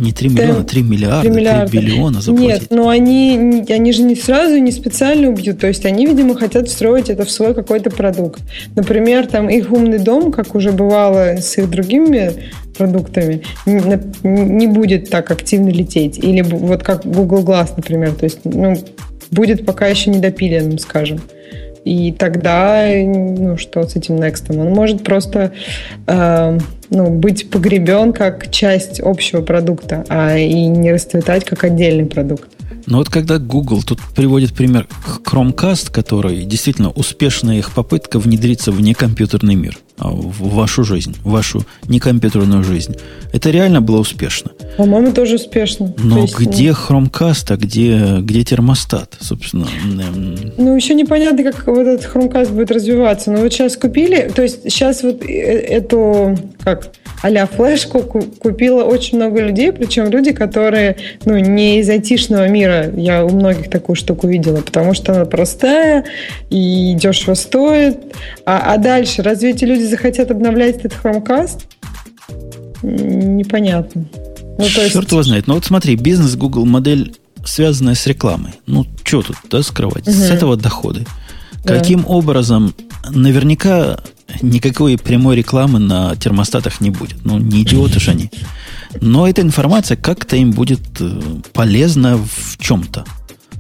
Не 0.01 0.13
3 0.13 0.29
миллиона, 0.31 0.65
3 0.65 0.83
миллиарда, 0.83 1.29
3, 1.29 1.31
миллиарда. 1.31 1.71
3 1.71 1.81
биллиона 1.81 2.21
заплатить. 2.23 2.49
Нет, 2.49 2.71
но 2.71 2.89
они, 2.89 3.65
они 3.69 3.93
же 3.93 4.03
не 4.03 4.15
сразу, 4.15 4.57
не 4.57 4.73
специально 4.73 5.29
убьют. 5.29 5.61
То 5.61 5.67
есть 5.67 5.85
они, 5.85 6.07
видимо, 6.07 6.35
хотят 6.35 6.69
встроить 6.69 7.11
это 7.11 7.27
в 7.27 7.31
свой 7.31 7.55
какой-то 7.55 7.91
продукт. 7.91 8.41
Например, 8.75 9.27
там 9.27 9.51
их 9.51 9.71
умный 9.71 9.99
дом, 9.99 10.33
как 10.33 10.55
уже 10.55 10.73
бывало 10.73 11.37
с 11.37 11.59
их 11.59 11.69
другими 11.69 12.33
продуктами, 12.79 13.43
не 13.67 14.67
будет 14.67 15.11
так 15.11 15.31
активно 15.31 15.69
лететь. 15.69 16.19
Или 16.19 16.41
вот 16.41 16.83
как 16.83 17.05
Google 17.05 17.45
Glass, 17.45 17.73
например. 17.77 18.15
То 18.15 18.25
есть, 18.25 18.39
ну, 18.45 18.77
будет 19.31 19.67
пока 19.67 19.87
еще 19.87 20.09
недопиленным, 20.11 20.79
скажем. 20.79 21.21
И 21.85 22.13
тогда, 22.13 22.87
ну, 22.95 23.57
что 23.57 23.83
с 23.87 23.97
этим 23.97 24.17
Next? 24.17 24.45
Он 24.51 24.71
может 24.71 25.03
просто 25.03 25.53
э, 26.07 26.59
ну, 26.91 27.11
быть 27.11 27.51
погребен 27.51 28.13
как 28.13 28.51
часть 28.51 29.01
общего 29.01 29.41
продукта, 29.41 30.05
а 30.09 30.37
и 30.37 30.67
не 30.67 30.93
расцветать 30.93 31.45
как 31.45 31.65
отдельный 31.65 32.07
продукт. 32.07 32.49
Но 32.87 32.99
вот 32.99 33.09
когда 33.09 33.39
Google 33.39 33.83
тут 33.83 34.01
приводит 34.15 34.53
пример 34.53 34.89
Chromecast, 35.25 35.91
который 35.93 36.45
действительно 36.45 36.91
успешная 36.91 37.59
их 37.59 37.73
попытка 37.73 38.19
внедриться 38.19 38.73
в 38.73 38.81
некомпьютерный 38.81 39.55
мир, 39.55 39.79
в 40.01 40.55
вашу 40.55 40.85
жизнь, 40.85 41.17
в 41.25 41.31
вашу 41.31 41.63
некомпьютерную 41.89 42.65
жизнь, 42.65 42.97
это 43.33 43.51
реально 43.51 43.81
было 43.81 43.99
успешно. 43.99 44.51
По-моему, 44.77 45.13
тоже 45.13 45.37
успешно. 45.37 45.95
Но 45.99 46.23
есть, 46.23 46.39
где 46.39 46.71
Chromecast, 46.71 47.53
а 47.53 47.57
где, 47.57 48.19
где 48.21 48.45
термостат, 48.45 49.17
собственно? 49.21 49.67
Ну, 50.57 50.75
еще 50.75 50.95
непонятно, 50.95 51.45
как 51.45 51.67
вот 51.67 51.87
этот 51.87 52.11
Chromecast 52.15 52.53
будет 52.53 52.71
развиваться. 52.71 53.31
Но 53.31 53.41
вот 53.41 53.53
сейчас 53.53 53.77
купили, 53.77 54.31
то 54.35 54.43
есть 54.43 54.63
сейчас 54.65 55.03
вот 55.03 55.23
э, 55.23 55.27
эту, 55.29 56.39
как, 56.63 56.93
а 57.23 57.47
флешку 57.47 58.01
купила 58.01 58.85
очень 58.85 59.19
много 59.19 59.41
людей, 59.43 59.73
причем 59.73 60.09
люди, 60.09 60.33
которые 60.33 60.97
ну, 61.25 61.37
не 61.37 61.81
из 61.81 61.89
айтишного 61.91 62.49
мира. 62.49 62.91
Я 62.97 63.25
у 63.25 63.31
многих 63.31 63.69
такую 63.69 63.97
штуку 63.97 64.27
видела, 64.27 64.61
потому 64.63 64.95
что 64.95 65.13
она 65.15 65.25
простая 65.27 66.05
и 66.49 66.95
дешево 66.95 67.35
стоит. 67.35 67.99
А, 68.47 68.73
а 68.75 68.79
дальше, 68.79 69.23
разве 69.23 69.51
эти 69.51 69.65
люди 69.65 69.83
захотят 69.91 70.31
обновлять 70.31 70.77
этот 70.77 70.93
Chromecast? 71.03 71.63
Непонятно. 72.83 74.07
Ну, 74.59 74.65
то 74.75 74.81
есть... 74.83 74.93
Черт 74.93 75.11
его 75.11 75.23
знает. 75.23 75.47
Ну 75.47 75.55
вот 75.55 75.65
смотри, 75.65 75.97
бизнес 75.97 76.37
Google 76.37 76.65
модель 76.65 77.17
связанная 77.45 77.95
с 77.95 78.07
рекламой. 78.07 78.53
Ну, 78.67 78.87
что 79.05 79.23
тут, 79.23 79.37
да, 79.51 79.63
скрывать? 79.63 80.07
Угу. 80.07 80.17
С 80.17 80.31
этого 80.31 80.57
доходы. 80.57 81.07
Да. 81.65 81.77
Каким 81.77 82.07
образом, 82.07 82.75
наверняка 83.09 84.01
никакой 84.43 84.97
прямой 84.99 85.37
рекламы 85.37 85.79
на 85.79 86.17
термостатах 86.17 86.81
не 86.81 86.91
будет. 86.91 87.25
Ну, 87.25 87.39
не 87.39 87.63
идиоты 87.63 88.01
же 88.01 88.13
они. 88.13 88.31
Но 89.01 89.29
эта 89.29 89.43
информация 89.43 89.97
как-то 89.97 90.37
им 90.37 90.53
будет 90.53 90.81
э, 91.01 91.21
полезна 91.53 92.17
в 92.17 92.59
чем-то. 92.59 93.05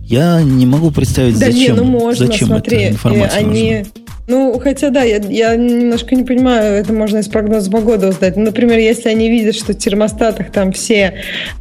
Я 0.04 0.42
не 0.42 0.66
могу 0.66 0.90
представить, 0.90 1.38
да 1.38 1.46
зачем, 1.46 1.76
не, 1.76 1.82
ну 1.82 1.84
можно, 1.84 2.26
зачем 2.26 2.48
смотри, 2.48 2.78
эта 2.78 2.94
информация 2.94 3.38
они, 3.38 3.78
нужна. 3.78 3.92
Ну, 4.30 4.60
хотя 4.62 4.90
да, 4.90 5.02
я, 5.02 5.16
я 5.16 5.56
немножко 5.56 6.14
не 6.14 6.22
понимаю, 6.22 6.74
это 6.74 6.92
можно 6.92 7.18
из 7.18 7.26
прогноза 7.26 7.68
погоды 7.68 8.06
узнать. 8.06 8.36
Ну, 8.36 8.44
например, 8.44 8.78
если 8.78 9.08
они 9.08 9.28
видят, 9.28 9.56
что 9.56 9.72
в 9.72 9.76
термостатах 9.76 10.52
там 10.52 10.70
все... 10.70 11.14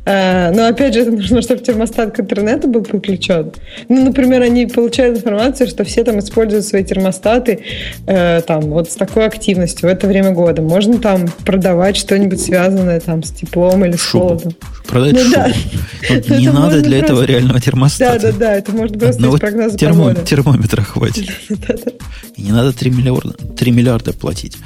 Э, 0.06 0.52
ну, 0.52 0.68
опять 0.68 0.94
же, 0.94 1.02
это 1.02 1.12
нужно, 1.20 1.42
чтобы 1.42 1.62
термостат 1.62 2.16
к 2.16 2.20
интернету 2.20 2.68
был 2.68 2.84
подключен. 2.84 3.54
Ну, 3.88 4.06
например, 4.06 4.44
они 4.44 4.68
получают 4.68 5.18
информацию, 5.18 5.68
что 5.68 5.84
все 5.84 6.04
там 6.04 6.20
используют 6.20 6.64
свои 6.64 6.84
термостаты 6.84 7.62
э, 8.06 8.42
там 8.42 8.62
вот 8.62 8.92
с 8.92 8.96
такой 8.96 9.26
активностью 9.26 9.90
в 9.90 9.92
это 9.92 10.06
время 10.06 10.30
года. 10.30 10.62
Можно 10.62 11.00
там 11.00 11.28
продавать 11.44 11.98
что-нибудь 11.98 12.40
связанное 12.40 13.00
там 13.00 13.24
с 13.24 13.32
теплом 13.32 13.84
или 13.84 13.96
шубу. 13.96 14.38
с 14.38 14.44
холодом. 14.44 14.56
Продать 14.86 15.14
ну, 15.14 15.20
шубу. 15.22 15.36
Да. 15.36 15.48
Вот 16.10 16.30
не 16.30 16.50
надо 16.50 16.82
для 16.82 17.00
этого 17.00 17.24
реального 17.24 17.60
термостата. 17.60 18.20
Да, 18.20 18.32
да, 18.32 18.38
да, 18.38 18.56
это 18.58 18.72
может 18.72 19.00
просто 19.00 19.28
из 19.28 19.40
прогноза 19.40 19.78
погоды. 19.78 20.22
термометра 20.24 20.82
хватит. 20.84 21.30
И 22.36 22.42
не 22.44 22.52
надо 22.60 22.74
3 22.74 22.92
миллиарда, 22.92 23.34
3 23.34 23.72
миллиарда 23.72 24.14
платить. 24.14 24.58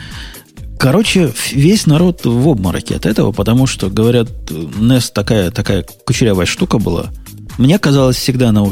Короче, 0.80 1.32
весь 1.52 1.86
народ 1.86 2.26
в 2.26 2.49
обмороке 2.49 2.95
от 2.95 3.06
этого, 3.06 3.32
потому 3.32 3.68
что, 3.68 3.90
говорят, 3.90 4.30
NES 4.49 5.11
такая, 5.14 5.49
такая 5.52 5.86
кучерявая 6.06 6.45
штука 6.45 6.78
была. 6.78 7.11
Мне 7.57 7.80
казалось, 7.80 8.18
всегда 8.18 8.49
она 8.49 8.64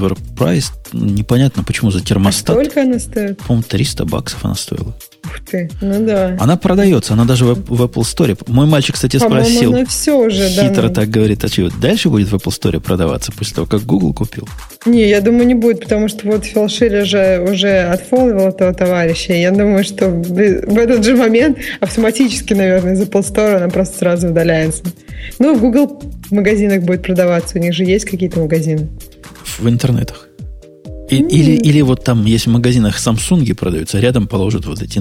overpriced. 0.41 0.73
Непонятно, 0.93 1.63
почему 1.63 1.91
за 1.91 2.01
термостат. 2.01 2.49
А 2.49 2.59
сколько 2.59 2.81
она 2.81 2.99
стоит? 2.99 3.37
По-моему, 3.37 3.63
300 3.67 4.05
баксов 4.05 4.43
она 4.43 4.55
стоила. 4.55 4.93
Ух 5.23 5.39
ты, 5.49 5.69
ну 5.81 6.05
да. 6.05 6.35
Она 6.39 6.57
продается, 6.57 7.13
она 7.13 7.25
даже 7.25 7.45
в, 7.45 7.53
в 7.53 7.83
Apple 7.83 8.01
Store. 8.01 8.37
Мой 8.47 8.65
мальчик, 8.65 8.95
кстати, 8.95 9.17
спросил. 9.17 9.73
Она 9.73 9.85
все 9.85 10.17
уже, 10.17 10.49
хитро 10.49 10.89
да, 10.89 10.93
так 10.93 11.09
говорит, 11.09 11.43
а 11.43 11.47
что, 11.47 11.69
дальше 11.79 12.09
будет 12.09 12.29
в 12.29 12.35
Apple 12.35 12.51
Store 12.51 12.79
продаваться 12.79 13.31
после 13.31 13.55
того, 13.55 13.67
как 13.67 13.81
Google 13.83 14.13
купил? 14.13 14.47
Не, 14.85 15.07
я 15.07 15.21
думаю, 15.21 15.47
не 15.47 15.53
будет, 15.53 15.81
потому 15.81 16.07
что 16.07 16.27
вот 16.27 16.45
Фил 16.45 16.67
Шиллер 16.67 17.05
же 17.05 17.45
уже 17.49 17.81
отфоловил 17.83 18.47
этого 18.47 18.73
товарища. 18.73 19.33
Я 19.33 19.51
думаю, 19.51 19.83
что 19.83 20.09
в 20.09 20.77
этот 20.77 21.05
же 21.05 21.15
момент 21.15 21.57
автоматически, 21.79 22.53
наверное, 22.53 22.93
из 22.93 23.01
Apple 23.01 23.21
Store 23.21 23.55
она 23.55 23.69
просто 23.69 23.99
сразу 23.99 24.29
удаляется. 24.29 24.83
Ну, 25.39 25.55
в 25.55 25.61
Google 25.61 26.01
магазинах 26.31 26.81
будет 26.81 27.03
продаваться, 27.03 27.59
у 27.59 27.61
них 27.61 27.73
же 27.73 27.83
есть 27.83 28.05
какие-то 28.05 28.39
магазины. 28.39 28.89
В 29.59 29.69
интернетах. 29.69 30.30
И, 31.11 31.17
или, 31.17 31.51
или 31.51 31.81
вот 31.81 32.05
там, 32.05 32.25
если 32.25 32.49
в 32.49 32.53
магазинах 32.53 32.97
Samsung 32.97 33.53
продаются, 33.53 33.99
рядом 33.99 34.27
положат 34.27 34.65
вот 34.65 34.81
эти. 34.81 34.99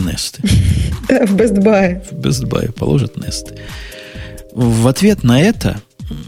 Да, 1.09 1.25
в 1.27 1.37
Best 1.37 1.63
Buy. 1.63 2.03
В 2.11 2.15
Best 2.15 2.49
Buy 2.49 2.73
положат 2.73 3.17
Nest. 3.17 3.57
В 4.53 4.89
ответ 4.89 5.23
на 5.23 5.41
это, 5.41 5.81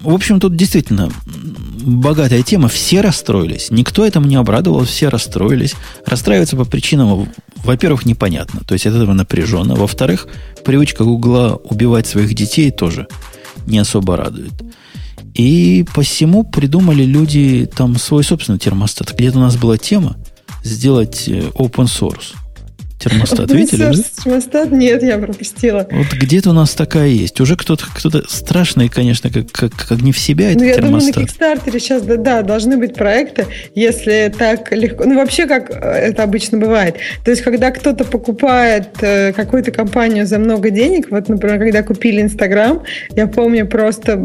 в 0.02 0.14
общем, 0.14 0.38
тут 0.38 0.54
действительно 0.54 1.10
богатая 1.26 2.42
тема. 2.42 2.68
Все 2.68 3.00
расстроились. 3.00 3.72
Никто 3.72 4.06
этому 4.06 4.26
не 4.26 4.36
обрадовал, 4.36 4.84
все 4.84 5.09
расстроились. 5.09 5.74
Расстраиваются 6.06 6.56
по 6.56 6.64
причинам, 6.64 7.28
во-первых, 7.56 8.06
непонятно. 8.06 8.60
То 8.64 8.74
есть 8.74 8.86
от 8.86 8.94
этого 8.94 9.12
напряженно. 9.14 9.74
Во-вторых, 9.74 10.28
привычка 10.64 11.02
Гугла 11.02 11.60
убивать 11.64 12.06
своих 12.06 12.34
детей 12.34 12.70
тоже 12.70 13.09
не 13.66 13.78
особо 13.78 14.16
радует. 14.16 14.52
И 15.34 15.84
посему 15.94 16.44
придумали 16.44 17.04
люди 17.04 17.68
там 17.74 17.96
свой 17.96 18.24
собственный 18.24 18.59
термостат. 18.59 19.14
Где-то 19.16 19.38
у 19.38 19.40
нас 19.40 19.56
была 19.56 19.78
тема 19.78 20.16
сделать 20.62 21.28
э, 21.28 21.50
open 21.54 21.86
source 21.86 22.34
термостат. 23.02 23.50
Видели? 23.50 24.02
Термостат? 24.24 24.70
Нет, 24.70 25.02
я 25.02 25.18
пропустила. 25.18 25.86
Вот 25.90 26.12
где-то 26.12 26.50
у 26.50 26.52
нас 26.52 26.74
такая 26.74 27.08
есть. 27.08 27.40
Уже 27.40 27.56
кто-то 27.56 27.84
кто 27.94 28.10
страшный, 28.28 28.88
конечно, 28.88 29.30
как, 29.30 29.50
как, 29.50 29.72
как 29.74 30.00
не 30.00 30.12
в 30.12 30.18
себя 30.18 30.50
этот 30.50 30.60
ну, 30.60 30.66
я 30.66 30.74
термостат. 30.74 31.14
думаю, 31.14 31.28
на 31.28 31.70
Kickstarter 31.70 31.78
сейчас, 31.78 32.02
да, 32.02 32.16
да, 32.16 32.42
должны 32.42 32.76
быть 32.76 32.94
проекты, 32.94 33.46
если 33.74 34.32
так 34.36 34.72
легко... 34.72 35.04
Ну, 35.04 35.16
вообще, 35.16 35.46
как 35.46 35.70
э, 35.70 35.74
это 35.74 36.22
обычно 36.22 36.58
бывает. 36.58 36.96
То 37.24 37.30
есть, 37.30 37.42
когда 37.42 37.70
кто-то 37.70 38.04
покупает 38.04 38.88
э, 39.00 39.32
какую-то 39.32 39.70
компанию 39.70 40.26
за 40.26 40.38
много 40.38 40.70
денег, 40.70 41.10
вот, 41.10 41.28
например, 41.28 41.58
когда 41.58 41.82
купили 41.82 42.20
Инстаграм, 42.22 42.82
я 43.16 43.26
помню 43.26 43.66
просто 43.66 44.22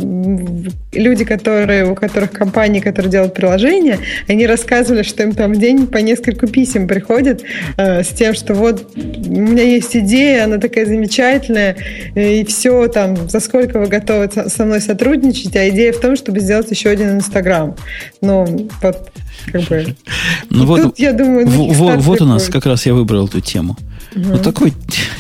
люди, 0.94 1.26
которые, 1.26 1.86
у 1.86 1.96
которых 1.96 2.32
компании, 2.32 2.80
которые 2.80 3.12
делают 3.12 3.34
приложения, 3.34 4.00
они 4.28 4.46
рассказывали, 4.46 5.04
что 5.04 5.24
им 5.24 5.34
там 5.34 5.54
в 5.54 5.60
день 5.60 5.88
по 5.88 5.98
несколько 5.98 6.48
писем 6.48 6.88
приходит 6.88 7.44
э, 7.78 8.04
с 8.04 8.10
тем, 8.10 8.34
что 8.34 8.54
вот 8.54 8.67
вот 8.72 8.88
у 8.96 9.30
меня 9.30 9.64
есть 9.64 9.96
идея, 9.96 10.46
она 10.46 10.58
такая 10.58 10.86
замечательная, 10.86 11.78
и 12.16 12.44
все 12.46 12.88
там, 12.88 13.30
за 13.30 13.40
сколько 13.40 13.80
вы 13.80 13.88
готовы 13.88 14.30
со 14.32 14.66
мной 14.66 14.82
сотрудничать, 14.82 15.56
а 15.56 15.68
идея 15.70 15.94
в 15.94 16.00
том, 16.00 16.16
чтобы 16.16 16.40
сделать 16.40 16.70
еще 16.72 16.90
один 16.90 17.16
Инстаграм. 17.16 17.76
Ну, 18.22 18.70
вот, 18.82 19.12
как 19.52 19.62
бы. 19.64 19.96
Ну 20.50 20.66
вот, 20.66 20.82
тут, 20.82 21.00
я 21.00 21.14
думаю, 21.14 21.48
вот, 21.48 21.98
вот 22.02 22.22
у 22.22 22.26
нас 22.26 22.48
как 22.48 22.66
раз 22.66 22.86
я 22.86 22.94
выбрал 22.94 23.28
эту 23.28 23.42
тему. 23.42 23.78
Угу. 24.16 24.24
Вот 24.24 24.44
такой 24.44 24.74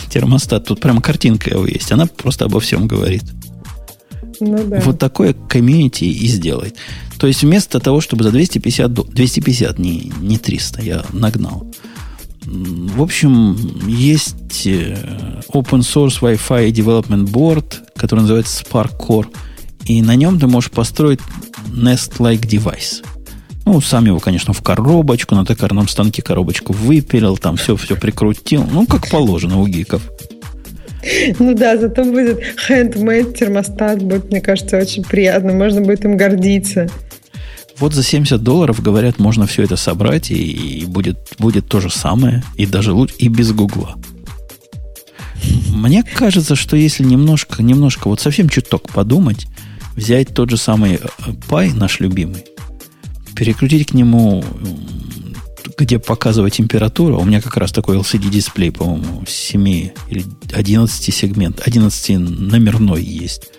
термостат, 0.09 0.65
тут 0.65 0.79
прямо 0.79 1.01
картинка 1.01 1.49
его 1.49 1.65
есть, 1.65 1.91
она 1.91 2.05
просто 2.07 2.45
обо 2.45 2.59
всем 2.59 2.87
говорит. 2.87 3.23
Ну, 4.39 4.63
да. 4.65 4.79
Вот 4.81 4.99
такое 4.99 5.33
комьюнити 5.33 6.03
и 6.03 6.27
сделает. 6.27 6.75
То 7.17 7.27
есть 7.27 7.41
вместо 7.41 7.79
того, 7.79 8.01
чтобы 8.01 8.23
за 8.23 8.31
250, 8.31 8.93
250 8.93 9.79
не, 9.79 10.11
не 10.21 10.37
300, 10.37 10.81
я 10.81 11.03
нагнал. 11.11 11.67
В 12.49 13.01
общем, 13.01 13.57
есть 13.87 14.65
э, 14.65 14.95
open 15.49 15.81
source 15.81 16.21
Wi-Fi 16.21 16.71
development 16.71 17.29
board, 17.29 17.65
который 17.97 18.21
называется 18.21 18.63
Spark 18.63 18.97
Core, 18.97 19.27
и 19.83 20.01
на 20.01 20.15
нем 20.15 20.39
ты 20.39 20.47
можешь 20.47 20.71
построить 20.71 21.19
Nest-like 21.67 22.43
device. 22.43 23.03
Ну, 23.65 23.81
сам 23.81 24.05
его, 24.05 24.19
конечно, 24.21 24.53
в 24.53 24.61
коробочку, 24.61 25.35
на 25.35 25.45
токарном 25.45 25.89
станке 25.89 26.21
коробочку 26.21 26.71
выпилил, 26.71 27.37
там 27.37 27.57
все, 27.57 27.75
все 27.75 27.97
прикрутил. 27.97 28.65
Ну, 28.71 28.87
как 28.87 29.09
положено 29.09 29.59
у 29.59 29.67
гиков. 29.67 30.09
Ну 31.39 31.53
да, 31.53 31.77
зато 31.77 32.05
будет 32.05 32.39
handmade 32.69 33.33
термостат, 33.33 34.01
будет, 34.01 34.31
мне 34.31 34.39
кажется, 34.39 34.77
очень 34.77 35.03
приятно. 35.03 35.51
Можно 35.51 35.81
будет 35.81 36.05
им 36.05 36.15
гордиться. 36.15 36.89
Вот 37.79 37.93
за 37.93 38.03
70 38.03 38.41
долларов, 38.41 38.81
говорят, 38.81 39.19
можно 39.19 39.45
все 39.45 39.63
это 39.63 39.75
собрать, 39.75 40.31
и, 40.31 40.35
и 40.81 40.85
будет, 40.85 41.17
будет 41.37 41.67
то 41.67 41.79
же 41.79 41.89
самое, 41.89 42.43
и 42.55 42.65
даже 42.65 42.91
лучше, 42.91 43.15
и 43.19 43.27
без 43.27 43.51
гугла. 43.51 43.95
Мне 45.69 46.03
кажется, 46.03 46.55
что 46.55 46.75
если 46.75 47.03
немножко, 47.03 47.61
немножко, 47.61 48.07
вот 48.07 48.19
совсем 48.19 48.49
чуток 48.49 48.89
подумать, 48.89 49.47
взять 49.95 50.33
тот 50.33 50.49
же 50.49 50.57
самый 50.57 50.99
пай, 51.47 51.69
э, 51.69 51.73
наш 51.73 51.99
любимый, 51.99 52.45
перекрутить 53.35 53.89
к 53.89 53.93
нему, 53.93 54.43
где 55.77 55.99
показывать 55.99 56.55
температуру, 56.55 57.19
у 57.19 57.25
меня 57.25 57.41
как 57.41 57.57
раз 57.57 57.71
такой 57.71 57.97
LCD-дисплей, 57.97 58.71
по-моему, 58.71 59.23
7 59.27 59.67
или 59.67 60.25
11 60.51 61.13
сегмент, 61.13 61.61
11 61.63 62.17
номерной 62.17 63.03
есть. 63.03 63.49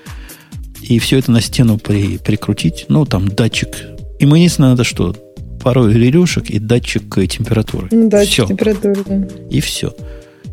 И 0.80 0.98
все 0.98 1.18
это 1.18 1.30
на 1.30 1.40
стену 1.40 1.78
при, 1.78 2.18
прикрутить, 2.18 2.86
ну, 2.88 3.04
там 3.04 3.28
датчик 3.28 3.97
Ему 4.18 4.34
единственное 4.34 4.70
надо 4.70 4.84
что? 4.84 5.14
Пару 5.62 5.88
релюшек 5.88 6.50
и 6.50 6.58
датчик 6.58 7.14
температуры. 7.28 7.88
Ну, 7.90 8.08
датчик 8.08 8.32
все. 8.32 8.46
температуры, 8.46 9.02
да. 9.04 9.28
И 9.50 9.60
все. 9.60 9.94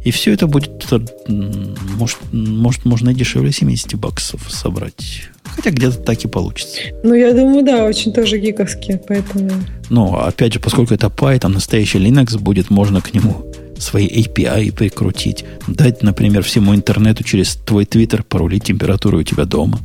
И 0.03 0.11
все 0.11 0.33
это 0.33 0.45
будет, 0.45 0.85
может, 1.27 2.19
может, 2.31 2.85
можно 2.85 3.09
и 3.09 3.15
дешевле 3.15 3.51
70 3.51 3.95
баксов 3.95 4.41
собрать. 4.49 5.23
Хотя 5.43 5.71
где-то 5.71 5.97
так 5.97 6.23
и 6.23 6.27
получится. 6.27 6.79
Ну, 7.03 7.13
я 7.15 7.33
думаю, 7.33 7.65
да, 7.65 7.85
очень 7.85 8.13
тоже 8.13 8.37
гиковские, 8.37 9.01
поэтому... 9.07 9.49
Ну, 9.89 10.15
опять 10.15 10.53
же, 10.53 10.59
поскольку 10.59 10.93
это 10.93 11.07
Py, 11.07 11.39
там 11.39 11.53
настоящий 11.53 11.97
Linux 11.97 12.37
будет, 12.37 12.69
можно 12.69 13.01
к 13.01 13.13
нему 13.13 13.51
свои 13.77 14.07
API 14.07 14.71
прикрутить. 14.73 15.45
Дать, 15.67 16.03
например, 16.03 16.43
всему 16.43 16.75
интернету 16.75 17.23
через 17.23 17.55
твой 17.55 17.85
твиттер 17.85 18.23
паролить 18.23 18.65
температуру 18.65 19.19
у 19.19 19.23
тебя 19.23 19.45
дома. 19.45 19.79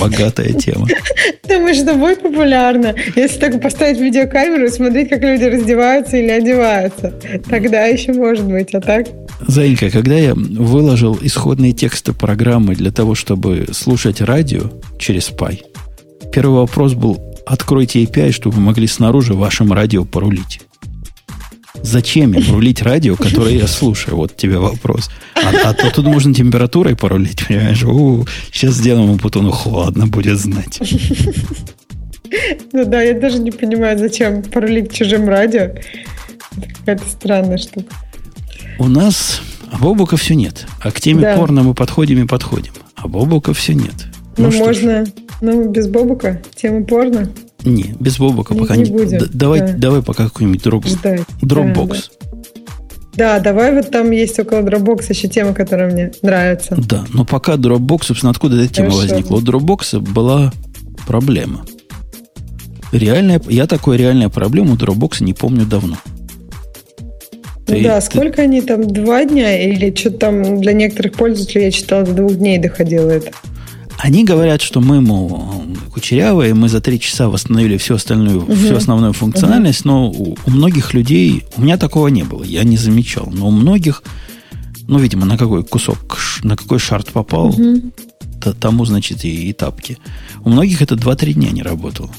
Богатая 0.00 0.52
тема. 0.52 0.86
Думаешь, 1.48 1.76
что 1.76 1.94
будет 1.94 2.22
популярно, 2.22 2.94
если 3.14 3.38
только 3.38 3.58
поставить 3.58 3.98
видеокамеру 3.98 4.66
и 4.66 4.70
смотреть, 4.70 5.08
как 5.10 5.22
люди 5.22 5.44
раздеваются 5.44 6.16
или 6.16 6.30
одеваются. 6.30 7.14
Тогда 7.48 7.86
еще 7.86 8.12
может 8.12 8.44
быть, 8.44 8.74
а 8.74 8.80
так? 8.80 9.06
Заинька, 9.46 9.90
когда 9.90 10.14
я 10.14 10.34
выложил 10.34 11.18
исходные 11.20 11.72
тексты 11.72 12.12
программы 12.12 12.74
для 12.74 12.90
того, 12.90 13.14
чтобы 13.14 13.66
слушать 13.72 14.20
радио 14.20 14.70
через 14.98 15.30
Py, 15.30 15.60
первый 16.32 16.60
вопрос 16.60 16.94
был, 16.94 17.20
откройте 17.46 18.02
API, 18.02 18.32
чтобы 18.32 18.56
вы 18.56 18.62
могли 18.62 18.86
снаружи 18.86 19.34
вашим 19.34 19.72
радио 19.72 20.04
порулить. 20.04 20.60
Зачем 21.86 22.32
им 22.34 22.52
рулить 22.52 22.82
радио, 22.82 23.14
которое 23.14 23.54
я 23.54 23.68
слушаю? 23.68 24.16
Вот 24.16 24.36
тебе 24.36 24.58
вопрос. 24.58 25.08
А, 25.36 25.70
а 25.70 25.72
то 25.72 25.88
тут 25.92 26.04
можно 26.06 26.34
температурой 26.34 26.96
порулить, 26.96 27.46
понимаешь? 27.46 27.84
У, 27.84 28.26
сейчас 28.52 28.74
сделаем 28.74 29.18
Путуну 29.18 29.52
холодно 29.52 30.08
будет 30.08 30.36
знать. 30.38 30.80
Ну 32.72 32.84
да, 32.84 33.02
я 33.02 33.18
даже 33.18 33.38
не 33.38 33.52
понимаю, 33.52 33.96
зачем 33.98 34.42
порулить 34.42 34.92
чужим 34.92 35.28
радио. 35.28 35.60
Это 35.60 36.74
какая-то 36.80 37.04
странная 37.08 37.56
штука. 37.56 37.94
У 38.80 38.88
нас 38.88 39.40
Бобука 39.80 40.16
все 40.16 40.34
нет. 40.34 40.66
А 40.80 40.90
к 40.90 41.00
теме 41.00 41.22
да. 41.22 41.36
порно 41.36 41.62
мы 41.62 41.72
подходим 41.72 42.24
и 42.24 42.26
подходим. 42.26 42.72
А 42.96 43.06
Бобука 43.06 43.54
все 43.54 43.74
нет. 43.74 43.94
Ну, 44.36 44.50
ну 44.50 44.58
можно, 44.58 45.04
ну, 45.40 45.70
без 45.70 45.86
Бобука, 45.86 46.42
тема 46.56 46.84
порно. 46.84 47.30
Не, 47.64 47.94
без 47.98 48.18
Бобока 48.18 48.54
не, 48.54 48.60
пока 48.60 48.76
не, 48.76 48.84
не 48.84 48.90
будем. 48.90 49.18
Д- 49.18 49.28
давай, 49.32 49.60
да. 49.60 49.74
давай 49.76 50.02
пока 50.02 50.24
какой-нибудь. 50.24 50.64
Ждать. 50.86 51.22
Dropbox. 51.42 52.10
Да, 53.14 53.38
да. 53.38 53.38
да, 53.38 53.40
давай 53.40 53.74
вот 53.74 53.90
там 53.90 54.10
есть 54.10 54.38
около 54.38 54.60
Dropbox 54.60 55.06
еще 55.08 55.28
тема, 55.28 55.52
которая 55.52 55.90
мне 55.90 56.12
нравится. 56.22 56.76
Да, 56.78 57.04
но 57.12 57.24
пока 57.24 57.54
Dropbox, 57.54 58.04
собственно, 58.04 58.30
откуда 58.30 58.62
эта 58.62 58.72
тема 58.72 58.90
Хорошо. 58.90 59.08
возникла? 59.08 59.36
У 59.36 59.40
Dropbox 59.40 60.00
была 60.00 60.52
проблема. 61.06 61.64
Реальная, 62.92 63.40
я 63.48 63.66
такой 63.66 63.96
реальная 63.96 64.28
проблему 64.28 64.74
у 64.74 64.76
Dropbox 64.76 65.22
не 65.22 65.34
помню 65.34 65.66
давно. 65.66 65.96
Ну 67.68 67.74
ты, 67.74 67.82
да, 67.82 68.00
сколько 68.00 68.36
ты... 68.36 68.42
они 68.42 68.62
там, 68.62 68.86
два 68.86 69.24
дня 69.24 69.60
или 69.60 69.92
что-то 69.94 70.18
там 70.18 70.60
для 70.60 70.72
некоторых 70.72 71.14
пользователей, 71.14 71.64
я 71.64 71.70
читала, 71.72 72.04
до 72.04 72.12
двух 72.12 72.36
дней 72.36 72.58
доходило 72.58 73.10
это. 73.10 73.32
Они 73.98 74.24
говорят, 74.24 74.60
что 74.60 74.80
мы, 74.80 75.00
мол, 75.00 75.64
кучерявые, 75.92 76.54
мы 76.54 76.68
за 76.68 76.80
три 76.80 77.00
часа 77.00 77.28
восстановили 77.28 77.76
всю 77.76 77.94
остальную, 77.94 78.42
угу. 78.42 78.54
всю 78.54 78.76
основную 78.76 79.12
функциональность, 79.12 79.80
угу. 79.80 79.88
но 79.88 80.10
у, 80.10 80.36
у 80.44 80.50
многих 80.50 80.94
людей, 80.94 81.44
у 81.56 81.62
меня 81.62 81.78
такого 81.78 82.08
не 82.08 82.22
было, 82.22 82.42
я 82.42 82.64
не 82.64 82.76
замечал, 82.76 83.28
но 83.32 83.48
у 83.48 83.50
многих, 83.50 84.02
ну, 84.86 84.98
видимо, 84.98 85.24
на 85.24 85.38
какой 85.38 85.64
кусок, 85.64 86.18
на 86.42 86.56
какой 86.56 86.78
шарт 86.78 87.10
попал, 87.12 87.48
угу. 87.48 87.90
то, 88.42 88.52
тому, 88.52 88.84
значит, 88.84 89.24
и, 89.24 89.48
и 89.48 89.52
тапки. 89.52 89.98
У 90.44 90.50
многих 90.50 90.82
это 90.82 90.94
2-3 90.94 91.32
дня 91.32 91.50
не 91.50 91.62
работало. 91.62 92.10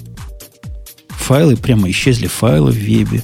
Файлы 1.10 1.58
прямо 1.58 1.90
исчезли, 1.90 2.28
файлы 2.28 2.72
в 2.72 2.76
вебе, 2.76 3.24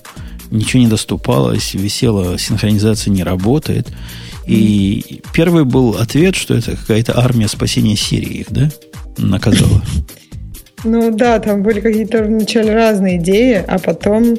ничего 0.52 0.82
не 0.84 0.90
доступалось, 0.90 1.74
висела 1.74 2.38
синхронизация 2.38 3.12
не 3.12 3.24
работает. 3.24 3.92
И 4.46 5.22
первый 5.34 5.64
был 5.66 5.96
ответ, 5.98 6.36
что 6.36 6.54
это 6.54 6.76
какая-то 6.76 7.18
армия 7.18 7.48
спасения 7.48 7.96
Сирии 7.96 8.40
их, 8.40 8.52
да, 8.52 8.70
наказала. 9.18 9.82
Ну 10.86 11.16
да, 11.16 11.40
там 11.40 11.64
были 11.64 11.80
какие-то 11.80 12.26
вначале 12.26 12.74
разные 12.74 13.18
идеи, 13.18 13.64
а 13.66 13.80
потом 13.80 14.36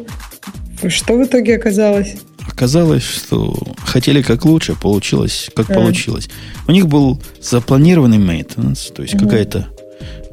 что 0.88 1.16
в 1.16 1.24
итоге 1.24 1.56
оказалось? 1.56 2.16
Оказалось, 2.46 3.02
что 3.02 3.56
хотели 3.84 4.22
как 4.22 4.44
лучше, 4.44 4.74
получилось 4.74 5.50
как 5.56 5.70
а. 5.70 5.74
получилось. 5.74 6.28
У 6.68 6.72
них 6.72 6.86
был 6.86 7.20
запланированный 7.40 8.18
maintenance, 8.18 8.92
то 8.92 9.02
есть 9.02 9.14
угу. 9.14 9.24
какая-то 9.24 9.68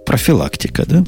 профилактика, 0.05 0.83
да? 0.85 1.05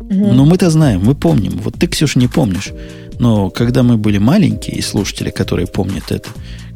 Угу. 0.00 0.32
Но 0.32 0.46
мы-то 0.46 0.70
знаем, 0.70 1.04
мы 1.04 1.14
помним. 1.14 1.58
Вот 1.58 1.74
ты, 1.78 1.86
Ксюша, 1.86 2.18
не 2.18 2.28
помнишь. 2.28 2.70
Но 3.18 3.50
когда 3.50 3.82
мы 3.82 3.96
были 3.96 4.18
маленькие, 4.18 4.76
и 4.76 4.80
слушатели, 4.82 5.30
которые 5.30 5.66
помнят 5.66 6.10
это, 6.10 6.30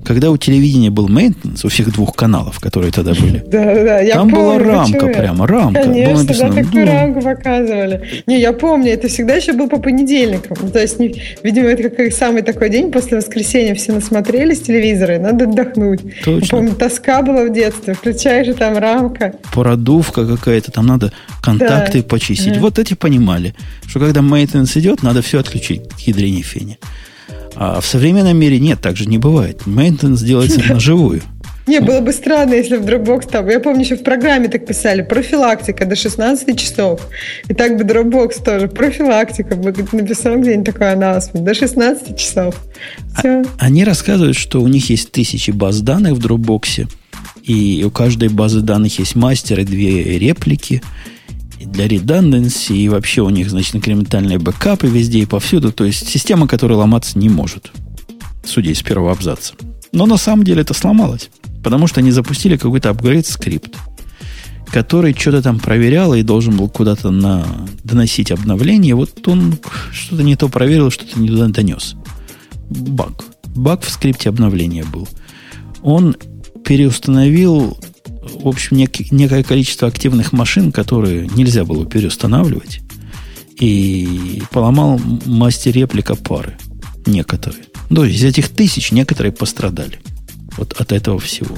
когда 0.05 0.31
у 0.31 0.37
телевидения 0.37 0.91
был 0.91 1.09
мейнтенс, 1.09 1.65
у 1.65 1.69
всех 1.69 1.93
двух 1.93 2.15
каналов, 2.15 2.61
которые 2.61 2.93
тогда 2.93 3.15
были, 3.15 3.39
да, 3.47 3.74
да, 3.74 4.01
я 4.01 4.15
там 4.15 4.31
помню, 4.31 4.45
была 4.45 4.59
рамка 4.59 5.07
прямо, 5.07 5.47
рамка. 5.47 5.83
Конечно, 5.83 6.12
было 6.12 6.23
написано, 6.23 6.49
да, 6.51 6.62
такую 6.62 6.87
ну, 6.87 6.93
рамку 6.93 7.20
показывали. 7.23 8.23
Не, 8.27 8.41
я 8.41 8.53
помню, 8.53 8.93
это 8.93 9.09
всегда 9.09 9.35
еще 9.35 9.53
был 9.53 9.69
по 9.69 9.79
понедельникам. 9.79 10.57
Ну, 10.61 10.70
то 10.70 10.81
есть, 10.81 10.99
не, 10.99 11.23
видимо, 11.43 11.69
это 11.69 11.89
как 11.89 12.12
самый 12.12 12.43
такой 12.43 12.70
день 12.70 12.91
после 12.91 13.19
воскресенья 13.19 13.74
все 13.74 13.93
насмотрелись 13.93 14.62
телевизоры, 14.62 15.19
надо 15.19 15.45
отдохнуть. 15.45 16.01
Точно. 16.24 16.59
Помню, 16.59 16.74
тоска 16.74 17.23
была 17.23 17.45
в 17.45 17.53
детстве, 17.53 17.95
включаешь, 17.95 18.49
и 18.49 18.53
там 18.53 18.77
рамка. 18.77 19.35
Продувка 19.53 20.27
какая-то, 20.27 20.73
там 20.73 20.87
надо 20.87 21.12
контакты 21.43 21.99
да. 22.03 22.09
почистить. 22.09 22.53
Ага. 22.53 22.61
Вот 22.61 22.79
эти 22.79 22.95
понимали, 22.95 23.55
что 23.87 24.01
когда 24.01 24.20
мейтенс 24.20 24.77
идет, 24.77 25.03
надо 25.03 25.23
все 25.23 25.41
отключить 25.41 25.89
к 25.89 26.01
ядрине 26.01 26.43
фене. 26.43 26.79
А 27.55 27.81
в 27.81 27.87
современном 27.87 28.37
мире 28.37 28.59
нет, 28.59 28.81
так 28.81 28.97
же 28.97 29.07
не 29.07 29.19
бывает. 29.19 29.66
Мейнтенс 29.66 30.20
делается 30.23 30.61
на 30.69 30.81
живую. 30.81 31.23
Не, 31.66 31.81
было 31.81 32.01
бы 32.01 32.12
странно, 32.12 32.55
если 32.55 32.77
в 32.77 32.85
Dropbox 32.85 33.31
там... 33.31 33.49
Я 33.49 33.61
помню, 33.61 33.85
еще 33.85 33.97
в 33.97 34.03
программе 34.03 34.49
так 34.49 34.66
писали. 34.66 35.03
Профилактика 35.03 35.87
до 35.87 35.95
16 35.95 36.59
часов. 36.59 37.01
И 37.49 37.55
так 37.55 37.77
бы 37.77 37.85
Dropbox 37.85 38.45
тоже. 38.45 38.66
Профилактика. 38.66 39.55
Бы 39.55 39.73
написал 39.93 40.39
где-нибудь 40.39 40.66
такой 40.66 40.93
анонсмент. 40.93 41.47
До 41.47 41.55
16 41.55 42.16
часов. 42.16 42.57
Все. 43.16 43.43
А, 43.43 43.45
они 43.59 43.85
рассказывают, 43.85 44.37
что 44.37 44.61
у 44.61 44.66
них 44.66 44.91
есть 44.91 45.12
тысячи 45.12 45.53
баз 45.53 45.81
данных 45.83 46.15
в 46.15 46.27
Dropbox. 46.27 46.89
И 47.45 47.85
у 47.87 47.91
каждой 47.91 48.29
базы 48.29 48.61
данных 48.61 48.99
есть 48.99 49.15
мастер 49.15 49.61
и 49.61 49.65
две 49.65 50.19
реплики 50.19 50.83
для 51.66 51.86
redundancy, 51.86 52.76
и 52.76 52.89
вообще 52.89 53.22
у 53.22 53.30
них, 53.30 53.51
значит, 53.51 53.76
инкрементальные 53.76 54.39
бэкапы 54.39 54.86
везде 54.86 55.20
и 55.20 55.26
повсюду. 55.26 55.72
То 55.72 55.84
есть 55.84 56.09
система, 56.09 56.47
которая 56.47 56.78
ломаться 56.78 57.18
не 57.18 57.28
может, 57.28 57.70
судя 58.44 58.70
из 58.70 58.82
первого 58.82 59.12
абзаца. 59.12 59.55
Но 59.93 60.06
на 60.06 60.16
самом 60.16 60.44
деле 60.44 60.62
это 60.62 60.74
сломалось, 60.74 61.30
потому 61.62 61.86
что 61.86 62.01
они 62.01 62.10
запустили 62.10 62.56
какой-то 62.56 62.90
апгрейд 62.90 63.26
скрипт, 63.26 63.76
который 64.70 65.14
что-то 65.14 65.43
там 65.43 65.60
проверял 65.60 66.14
и 66.14 66.22
должен 66.22 66.56
был 66.56 66.68
куда-то 66.68 67.10
на, 67.10 67.44
доносить 67.84 68.30
обновление. 68.32 68.94
Вот 68.94 69.26
он 69.28 69.59
что-то 69.93 70.22
не 70.22 70.36
то 70.36 70.48
проверил, 70.48 70.90
что-то 70.90 71.20
не 71.20 71.28
туда 71.28 71.48
донес. 71.48 71.94
Баг. 72.70 73.24
Баг 73.55 73.82
в 73.82 73.90
скрипте 73.90 74.30
обновления 74.30 74.84
был. 74.84 75.06
Он 75.82 76.16
переустановил 76.64 77.76
в 78.23 78.47
общем, 78.47 78.77
нек- 78.77 79.09
некое 79.11 79.43
количество 79.43 79.89
активных 79.89 80.32
машин, 80.32 80.73
которые 80.73 81.28
нельзя 81.28 81.65
было 81.65 81.85
переустанавливать. 81.85 82.81
И 83.59 84.43
поломал 84.51 85.01
мастер 85.27 85.73
реплика 85.73 86.15
пары. 86.15 86.57
Некоторые. 87.07 87.65
Ну, 87.90 88.05
из 88.05 88.24
этих 88.24 88.49
тысяч 88.49 88.93
некоторые 88.93 89.32
пострадали. 89.32 90.01
Вот 90.57 90.73
от 90.81 90.93
этого 90.93 91.19
всего. 91.19 91.57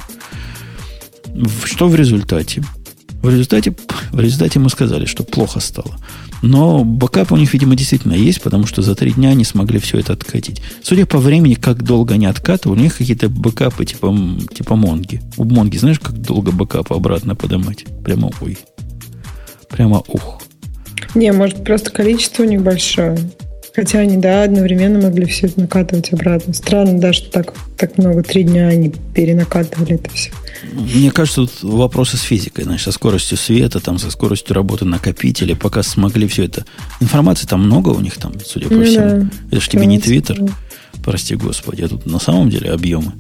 Что 1.65 1.89
в 1.89 1.95
результате? 1.95 2.63
В 3.23 3.31
результате, 3.31 3.75
в 4.13 4.21
результате 4.21 4.59
мы 4.59 4.69
сказали, 4.69 5.07
что 5.07 5.25
плохо 5.25 5.61
стало. 5.61 5.97
Но 6.45 6.85
бэкап 6.85 7.33
у 7.33 7.37
них, 7.37 7.55
видимо, 7.55 7.75
действительно 7.75 8.13
есть, 8.13 8.43
потому 8.43 8.67
что 8.67 8.83
за 8.83 8.95
три 8.95 9.13
дня 9.13 9.31
они 9.31 9.45
смогли 9.45 9.79
все 9.79 9.99
это 9.99 10.13
откатить. 10.13 10.61
Судя 10.83 11.07
по 11.07 11.17
времени, 11.17 11.55
как 11.55 11.83
долго 11.83 12.15
они 12.15 12.27
откатывали, 12.27 12.81
у 12.81 12.83
них 12.83 12.99
какие-то 12.99 13.31
бэкапы 13.31 13.87
типа, 13.87 14.15
типа 14.55 14.77
Монги. 14.77 15.23
У 15.39 15.45
Монги, 15.45 15.79
знаешь, 15.79 15.99
как 15.99 16.21
долго 16.21 16.53
бэкапы 16.53 16.95
обратно 16.95 17.35
поднимать? 17.35 17.87
Прямо 18.05 18.31
ой. 18.43 18.59
Прямо 19.71 20.03
ух. 20.07 20.43
Не, 21.15 21.33
может, 21.33 21.65
просто 21.65 21.91
количество 21.91 22.43
у 22.43 22.47
них 22.47 22.61
большое. 22.61 23.19
Хотя 23.75 23.99
они, 23.99 24.17
да, 24.19 24.45
одновременно 24.45 25.01
могли 25.01 25.27
все 25.27 25.49
это 25.49 25.61
накатывать 25.61 26.13
обратно. 26.13 26.55
Странно, 26.55 27.01
да, 27.01 27.13
что 27.13 27.29
так, 27.31 27.55
так 27.77 27.99
много, 27.99 28.23
три 28.23 28.45
дня 28.45 28.69
они 28.69 28.93
перенакатывали 29.15 29.97
это 29.97 30.11
все. 30.11 30.31
Мне 30.73 31.11
кажется, 31.11 31.43
тут 31.43 31.63
вопросы 31.63 32.17
с 32.17 32.23
физикой, 32.23 32.65
значит, 32.65 32.85
со 32.85 32.93
скоростью 32.93 33.37
света, 33.37 33.81
там, 33.81 33.99
со 33.99 34.13
скоростью 34.13 34.55
работы 34.55 34.85
накопителя, 34.85 35.57
пока 35.57 35.83
смогли 35.83 36.29
все 36.29 36.45
это. 36.45 36.65
Информации 37.01 37.49
там 37.49 37.65
много 37.65 37.89
у 37.89 38.01
них 38.01 38.17
там, 38.17 38.35
судя 38.45 38.69
по 38.69 38.75
ну, 38.75 38.85
всему. 38.85 39.09
Да. 39.09 39.29
Это 39.51 39.61
же 39.61 39.69
тебе 39.69 39.87
не 39.87 39.99
Твиттер. 39.99 40.41
Прости, 41.05 41.35
Господи, 41.35 41.83
а 41.83 41.89
тут 41.89 42.07
на 42.07 42.21
самом 42.21 42.51
деле 42.51 42.71
объемы. 42.71 43.13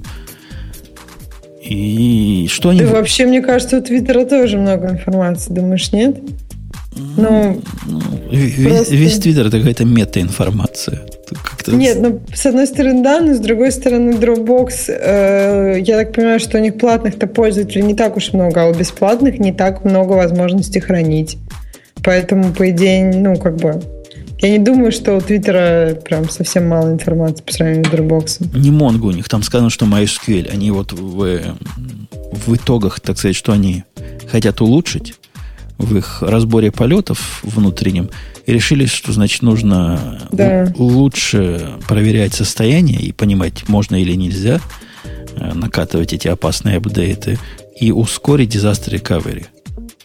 И 1.62 2.46
что 2.48 2.68
они... 2.68 2.80
Да 2.80 2.86
вообще, 2.88 3.26
мне 3.26 3.40
кажется, 3.40 3.78
у 3.78 3.82
Твиттера 3.82 4.24
тоже 4.24 4.56
много 4.56 4.90
информации. 4.90 5.52
Думаешь, 5.52 5.90
нет? 5.92 6.20
Ну, 6.96 7.60
ну 7.86 8.00
весь, 8.30 8.54
просто... 8.54 8.94
весь 8.94 9.18
Твиттер 9.18 9.46
это 9.46 9.58
какая-то 9.58 9.84
мета-информация. 9.84 11.02
Нет, 11.66 11.98
ну, 12.00 12.20
с 12.32 12.46
одной 12.46 12.66
стороны, 12.66 13.02
да, 13.02 13.20
но 13.20 13.34
с 13.34 13.40
другой 13.40 13.72
стороны, 13.72 14.12
Dropbox, 14.12 14.70
э, 14.88 15.80
я 15.80 15.96
так 15.96 16.12
понимаю, 16.12 16.38
что 16.38 16.58
у 16.58 16.60
них 16.60 16.76
платных-то 16.78 17.26
пользователей 17.26 17.82
не 17.82 17.94
так 17.94 18.16
уж 18.16 18.32
много, 18.32 18.62
а 18.62 18.66
у 18.68 18.74
бесплатных 18.74 19.38
не 19.38 19.52
так 19.52 19.84
много 19.84 20.12
возможностей 20.12 20.80
хранить. 20.80 21.38
Поэтому, 22.02 22.52
по 22.52 22.70
идее, 22.70 23.12
ну, 23.14 23.36
как 23.36 23.56
бы, 23.56 23.80
я 24.40 24.50
не 24.50 24.58
думаю, 24.58 24.92
что 24.92 25.16
у 25.16 25.20
Твиттера 25.20 25.94
прям 26.04 26.28
совсем 26.28 26.68
мало 26.68 26.92
информации 26.92 27.42
по 27.42 27.52
сравнению 27.52 27.86
с 27.86 27.88
Dropbox. 27.88 28.58
Не 28.58 28.70
Mongo 28.70 29.06
у 29.06 29.12
них, 29.12 29.28
там 29.28 29.42
сказано, 29.42 29.70
что 29.70 29.86
MySQL. 29.86 30.50
Они 30.52 30.70
вот 30.70 30.92
в, 30.92 31.40
в 32.46 32.54
итогах, 32.54 33.00
так 33.00 33.16
сказать, 33.16 33.36
что 33.36 33.52
они 33.52 33.84
хотят 34.30 34.60
улучшить 34.60 35.14
в 35.78 35.96
их 35.96 36.22
разборе 36.22 36.70
полетов 36.70 37.40
внутреннем 37.42 38.10
и 38.46 38.52
решили, 38.52 38.86
что, 38.86 39.12
значит, 39.12 39.42
нужно 39.42 40.28
да. 40.30 40.72
лучше 40.76 41.74
проверять 41.88 42.34
состояние 42.34 43.00
и 43.00 43.12
понимать, 43.12 43.68
можно 43.68 44.00
или 44.00 44.14
нельзя 44.14 44.60
э, 45.36 45.52
накатывать 45.54 46.12
эти 46.12 46.28
опасные 46.28 46.76
апдейты 46.76 47.38
и 47.78 47.90
ускорить 47.90 48.54
disaster 48.54 48.90
recovery. 48.90 49.46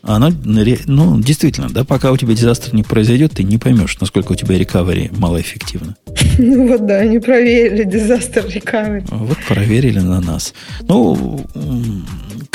Она, 0.01 0.31
ну, 0.43 1.19
действительно, 1.19 1.69
да, 1.69 1.83
пока 1.83 2.11
у 2.11 2.17
тебя 2.17 2.33
дизастер 2.33 2.73
не 2.73 2.83
произойдет, 2.83 3.33
ты 3.33 3.43
не 3.43 3.57
поймешь, 3.57 3.99
насколько 3.99 4.31
у 4.31 4.35
тебя 4.35 4.57
рекавери 4.57 5.11
малоэффективно. 5.11 5.97
Ну 6.37 6.67
вот 6.69 6.85
да, 6.85 7.03
не 7.03 7.19
проверили 7.19 7.83
дизастер 7.83 8.47
рекавери. 8.47 9.03
Вот 9.09 9.37
проверили 9.47 9.99
на 9.99 10.21
нас. 10.21 10.53
Ну, 10.87 11.45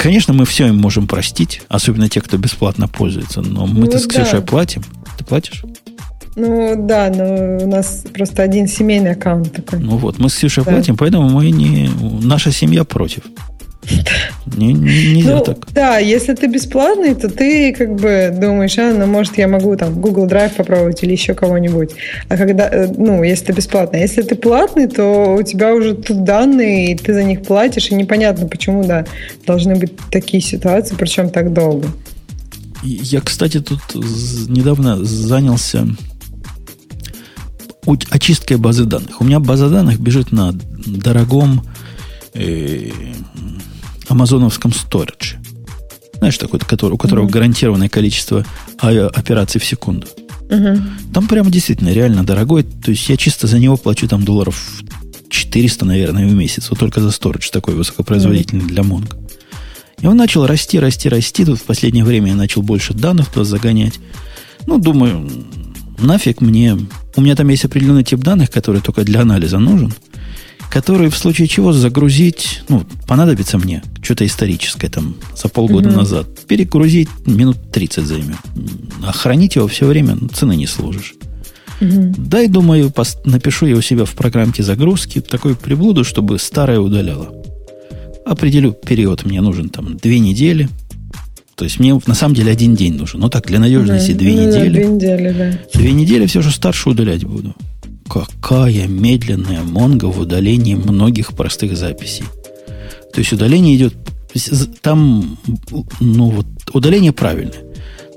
конечно, 0.05 0.35
мы 0.35 0.44
все 0.44 0.66
им 0.66 0.76
можем 0.76 1.06
простить, 1.06 1.62
особенно 1.68 2.10
те, 2.10 2.20
кто 2.20 2.36
бесплатно 2.36 2.89
пользуется, 2.89 3.40
но 3.40 3.66
мы-то 3.66 3.94
ну, 3.94 3.98
с 3.98 4.06
Ксюшей 4.06 4.40
да. 4.40 4.47
платим. 4.47 4.82
Ты 5.16 5.24
платишь? 5.24 5.64
Ну 6.36 6.74
да, 6.76 7.10
но 7.10 7.64
у 7.64 7.66
нас 7.66 8.05
просто 8.12 8.43
один 8.43 8.68
семейный 8.68 9.12
аккаунт 9.12 9.51
такой. 9.51 9.78
Ну 9.78 9.97
вот, 9.97 10.18
мы 10.18 10.28
с 10.28 10.35
Ксюшей 10.35 10.62
да. 10.62 10.72
платим, 10.72 10.98
поэтому 10.98 11.31
мы 11.31 11.51
не... 11.51 11.89
Наша 12.22 12.52
семья 12.52 12.85
против. 12.85 13.22
Не, 14.56 14.73
не, 14.73 15.15
нельзя 15.15 15.36
ну, 15.36 15.40
так. 15.43 15.73
Да, 15.73 15.98
если 15.98 16.35
ты 16.35 16.47
бесплатный, 16.47 17.15
то 17.15 17.28
ты 17.28 17.73
как 17.73 17.94
бы 17.94 18.31
думаешь, 18.32 18.78
а, 18.78 18.93
ну, 18.93 19.06
может, 19.06 19.36
я 19.39 19.48
могу 19.48 19.77
там 19.77 20.01
Google 20.01 20.27
Drive 20.27 20.55
попробовать 20.56 21.02
или 21.02 21.12
еще 21.12 21.35
кого-нибудь. 21.35 21.90
А 22.28 22.36
когда, 22.36 22.69
э, 22.69 22.89
ну, 22.97 23.23
если 23.23 23.47
ты 23.47 23.52
бесплатный. 23.52 24.01
А 24.01 24.02
если 24.02 24.23
ты 24.23 24.35
платный, 24.35 24.86
то 24.86 25.36
у 25.39 25.43
тебя 25.43 25.74
уже 25.74 25.94
тут 25.94 26.24
данные, 26.24 26.93
и 26.93 26.97
ты 26.97 27.12
за 27.15 27.23
них 27.23 27.43
платишь, 27.43 27.90
и 27.90 27.94
непонятно, 27.94 28.47
почему, 28.47 28.85
да, 28.85 29.06
должны 29.47 29.77
быть 29.77 29.93
такие 30.11 30.43
ситуации, 30.43 30.94
причем 30.98 31.31
так 31.31 31.52
долго. 31.52 31.89
Я, 32.82 33.20
кстати, 33.20 33.61
тут 33.61 33.81
недавно 33.94 35.02
занялся 35.05 35.86
очисткой 38.11 38.56
базы 38.56 38.85
данных. 38.85 39.20
У 39.20 39.24
меня 39.24 39.40
база 39.40 39.69
данных 39.69 40.01
бежит 40.01 40.32
на 40.32 40.52
дорогом 40.86 41.62
э, 42.35 42.90
амазоновском 44.09 44.72
сторидже. 44.72 45.39
Знаешь, 46.18 46.39
такой, 46.39 46.60
который, 46.60 46.93
у 46.93 46.97
которого 46.97 47.26
mm-hmm. 47.26 47.31
гарантированное 47.31 47.89
количество 47.89 48.44
операций 48.78 49.60
в 49.60 49.64
секунду. 49.64 50.06
Mm-hmm. 50.48 50.82
Там 51.12 51.26
прямо 51.26 51.51
действительно 51.51 51.90
реально 51.90 52.24
дорогой. 52.24 52.62
То 52.62 52.90
есть 52.90 53.09
я 53.09 53.16
чисто 53.16 53.47
за 53.47 53.59
него 53.59 53.76
плачу 53.76 54.09
там 54.09 54.24
долларов 54.24 54.82
400, 55.28 55.85
наверное, 55.85 56.26
в 56.26 56.32
месяц. 56.32 56.70
Вот 56.70 56.78
только 56.78 57.01
за 57.01 57.10
сторидж 57.10 57.51
такой 57.51 57.74
высокопроизводительный 57.74 58.64
mm-hmm. 58.64 58.68
для 58.68 58.82
Mongo. 58.82 59.20
И 60.01 60.06
он 60.06 60.16
начал 60.16 60.47
расти, 60.47 60.78
расти, 60.78 61.09
расти. 61.09 61.44
Тут 61.44 61.59
в 61.59 61.64
последнее 61.64 62.05
время 62.05 62.28
я 62.28 62.36
начал 62.36 62.62
больше 62.62 62.94
данных 62.94 63.28
туда 63.28 63.44
загонять. 63.44 63.98
Ну, 64.66 64.78
думаю, 64.78 65.28
нафиг 65.98 66.40
мне... 66.40 66.78
У 67.16 67.20
меня 67.20 67.36
там 67.36 67.48
есть 67.48 67.64
определенный 67.64 68.05
тип 68.05 68.20
данных, 68.20 68.51
который 68.51 68.81
только 68.81 69.05
для 69.05 69.20
анализа 69.20 69.59
нужен 69.59 69.93
который 70.74 71.09
в 71.09 71.16
случае 71.16 71.46
чего 71.46 71.72
загрузить, 71.72 72.62
ну, 72.68 72.82
понадобится 73.06 73.59
мне 73.59 73.80
что-то 74.02 74.26
историческое 74.26 74.88
там 74.88 75.14
за 75.36 75.48
полгода 75.48 75.88
угу. 75.88 75.98
назад, 75.98 76.26
перегрузить 76.48 77.09
минут 77.26 77.70
30 77.70 78.05
займет. 78.05 78.36
А 79.06 79.12
хранить 79.12 79.55
его 79.55 79.68
все 79.68 79.86
время 79.86 80.16
ну, 80.20 80.26
цены 80.26 80.56
не 80.56 80.66
сложишь. 80.66 81.14
Угу. 81.80 82.14
Дай, 82.18 82.48
думаю, 82.48 82.92
напишу 83.24 83.66
я 83.66 83.76
у 83.76 83.80
себя 83.80 84.05
в 84.05 84.14
программке 84.14 84.64
загрузки 84.64 85.20
такой 85.20 85.55
приблуду, 85.55 86.02
чтобы 86.02 86.40
старое 86.40 86.80
удаляло. 86.80 87.32
Определю 88.26 88.72
период, 88.72 89.24
мне 89.24 89.40
нужен 89.40 89.68
там 89.68 89.96
две 89.96 90.18
недели. 90.18 90.68
То 91.55 91.64
есть 91.64 91.78
мне 91.78 91.96
на 92.05 92.14
самом 92.14 92.34
деле 92.34 92.51
один 92.51 92.74
день 92.74 92.94
нужен. 92.94 93.20
Ну 93.20 93.28
так, 93.28 93.46
для 93.46 93.60
надежности 93.60 94.10
да, 94.10 94.18
две 94.18 94.32
ну, 94.34 94.48
недели. 94.48 94.68
Да, 94.70 94.74
две 94.74 94.88
недели, 94.88 95.30
да. 95.30 95.78
Две 95.78 95.92
недели 95.92 96.26
все 96.26 96.42
же 96.42 96.51
старше 96.51 96.90
удалять 96.90 97.24
буду. 97.24 97.55
Какая 98.09 98.86
медленная 98.86 99.62
Монго 99.62 100.06
в 100.06 100.20
удалении 100.20 100.74
многих 100.74 101.35
простых 101.35 101.76
записей. 101.76 102.24
То 103.12 103.20
есть 103.20 103.32
удаление 103.32 103.76
идет... 103.76 103.94
Там, 104.82 105.39
ну 106.01 106.31
вот, 106.31 106.47
удаление 106.72 107.12
правильное. 107.12 107.62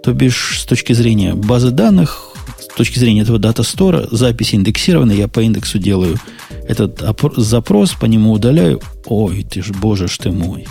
То 0.03 0.13
бишь, 0.13 0.61
с 0.61 0.65
точки 0.65 0.93
зрения 0.93 1.35
базы 1.35 1.69
данных, 1.69 2.31
с 2.59 2.75
точки 2.75 2.97
зрения 2.97 3.21
этого 3.21 3.37
дата 3.37 3.61
стора, 3.63 4.07
записи 4.11 4.55
индексированы, 4.55 5.11
я 5.11 5.27
по 5.27 5.41
индексу 5.41 5.77
делаю 5.77 6.17
этот 6.67 7.03
запрос, 7.37 7.93
по 7.93 8.05
нему 8.05 8.31
удаляю. 8.31 8.81
Ой, 9.05 9.43
ты 9.43 9.61
ж, 9.61 9.69
боже 9.71 10.07
ж 10.07 10.17
ты 10.17 10.31
мой. 10.31 10.67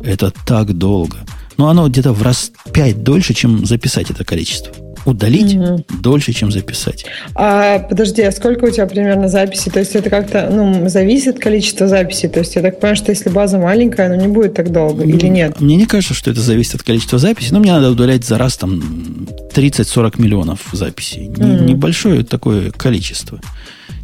Это 0.00 0.32
так 0.46 0.76
долго. 0.78 1.18
Но 1.56 1.68
оно 1.68 1.88
где-то 1.88 2.12
в 2.12 2.22
раз 2.22 2.52
пять 2.72 3.02
дольше, 3.02 3.34
чем 3.34 3.66
записать 3.66 4.10
это 4.10 4.24
количество 4.24 4.72
удалить 5.04 5.54
угу. 5.54 5.84
дольше, 6.00 6.32
чем 6.32 6.50
записать. 6.50 7.04
А 7.34 7.78
подожди, 7.78 8.22
а 8.22 8.32
сколько 8.32 8.64
у 8.64 8.70
тебя 8.70 8.86
примерно 8.86 9.28
записей? 9.28 9.70
То 9.70 9.80
есть 9.80 9.94
это 9.94 10.10
как-то 10.10 10.48
ну, 10.50 10.88
зависит 10.88 11.38
количество 11.38 11.88
записей? 11.88 12.28
То 12.28 12.40
есть 12.40 12.54
я 12.56 12.62
так 12.62 12.80
понимаю, 12.80 12.96
что 12.96 13.10
если 13.10 13.28
база 13.28 13.58
маленькая, 13.58 14.06
она 14.06 14.16
не 14.16 14.28
будет 14.28 14.54
так 14.54 14.72
долго 14.72 15.04
или 15.04 15.26
нет? 15.26 15.60
Мне 15.60 15.76
не 15.76 15.86
кажется, 15.86 16.14
что 16.14 16.30
это 16.30 16.40
зависит 16.40 16.76
от 16.76 16.82
количества 16.82 17.18
записей, 17.18 17.52
но 17.52 17.60
мне 17.60 17.72
надо 17.72 17.90
удалять 17.90 18.24
за 18.24 18.38
раз 18.38 18.56
там 18.56 19.26
30-40 19.54 20.20
миллионов 20.20 20.60
записей. 20.72 21.28
Mm. 21.28 21.64
Небольшое 21.64 22.24
такое 22.24 22.70
количество. 22.70 23.40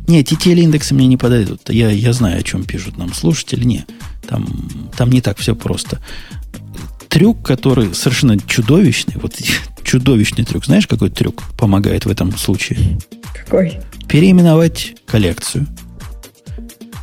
Нет, 0.06 0.31
TTL 0.31 0.60
индексы 0.60 0.94
мне 0.94 1.06
не 1.06 1.16
подойдут. 1.16 1.68
Я, 1.68 1.90
я 1.90 2.12
знаю, 2.12 2.40
о 2.40 2.43
чем 2.43 2.64
пишут 2.64 2.98
нам 2.98 3.14
слушатели. 3.14 3.64
Не, 3.64 3.86
там, 4.28 4.68
там 4.97 5.10
не 5.10 5.20
так 5.20 5.39
все 5.39 5.55
просто 5.55 6.01
трюк, 7.10 7.44
который 7.44 7.93
совершенно 7.93 8.39
чудовищный, 8.39 9.16
вот 9.20 9.35
чудовищный 9.85 10.44
трюк. 10.44 10.65
Знаешь, 10.65 10.86
какой 10.86 11.11
трюк 11.11 11.43
помогает 11.59 12.05
в 12.07 12.11
этом 12.11 12.36
случае? 12.36 12.98
Какой? 13.35 13.81
Переименовать 14.09 14.94
коллекцию, 15.07 15.66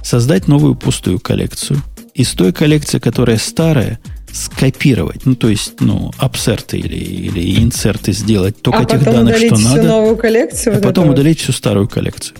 создать 0.03 0.47
новую 0.47 0.75
пустую 0.75 1.19
коллекцию, 1.19 1.81
из 2.13 2.31
той 2.31 2.51
коллекции, 2.51 2.99
которая 2.99 3.37
старая, 3.37 3.99
скопировать, 4.33 5.25
ну, 5.25 5.35
то 5.35 5.49
есть, 5.49 5.79
ну, 5.79 6.11
абсерты 6.17 6.77
или, 6.77 6.95
или 6.95 7.63
инсерты 7.63 8.11
сделать 8.11 8.61
только 8.61 8.79
а 8.79 8.85
тех 8.85 9.03
данных, 9.03 9.37
что 9.37 9.55
всю 9.55 9.67
надо. 9.67 9.83
новую 9.83 10.17
коллекцию? 10.17 10.73
А 10.73 10.75
вот 10.75 10.83
потом 10.83 11.09
удалить 11.09 11.39
всю 11.39 11.51
старую 11.51 11.87
коллекцию. 11.87 12.37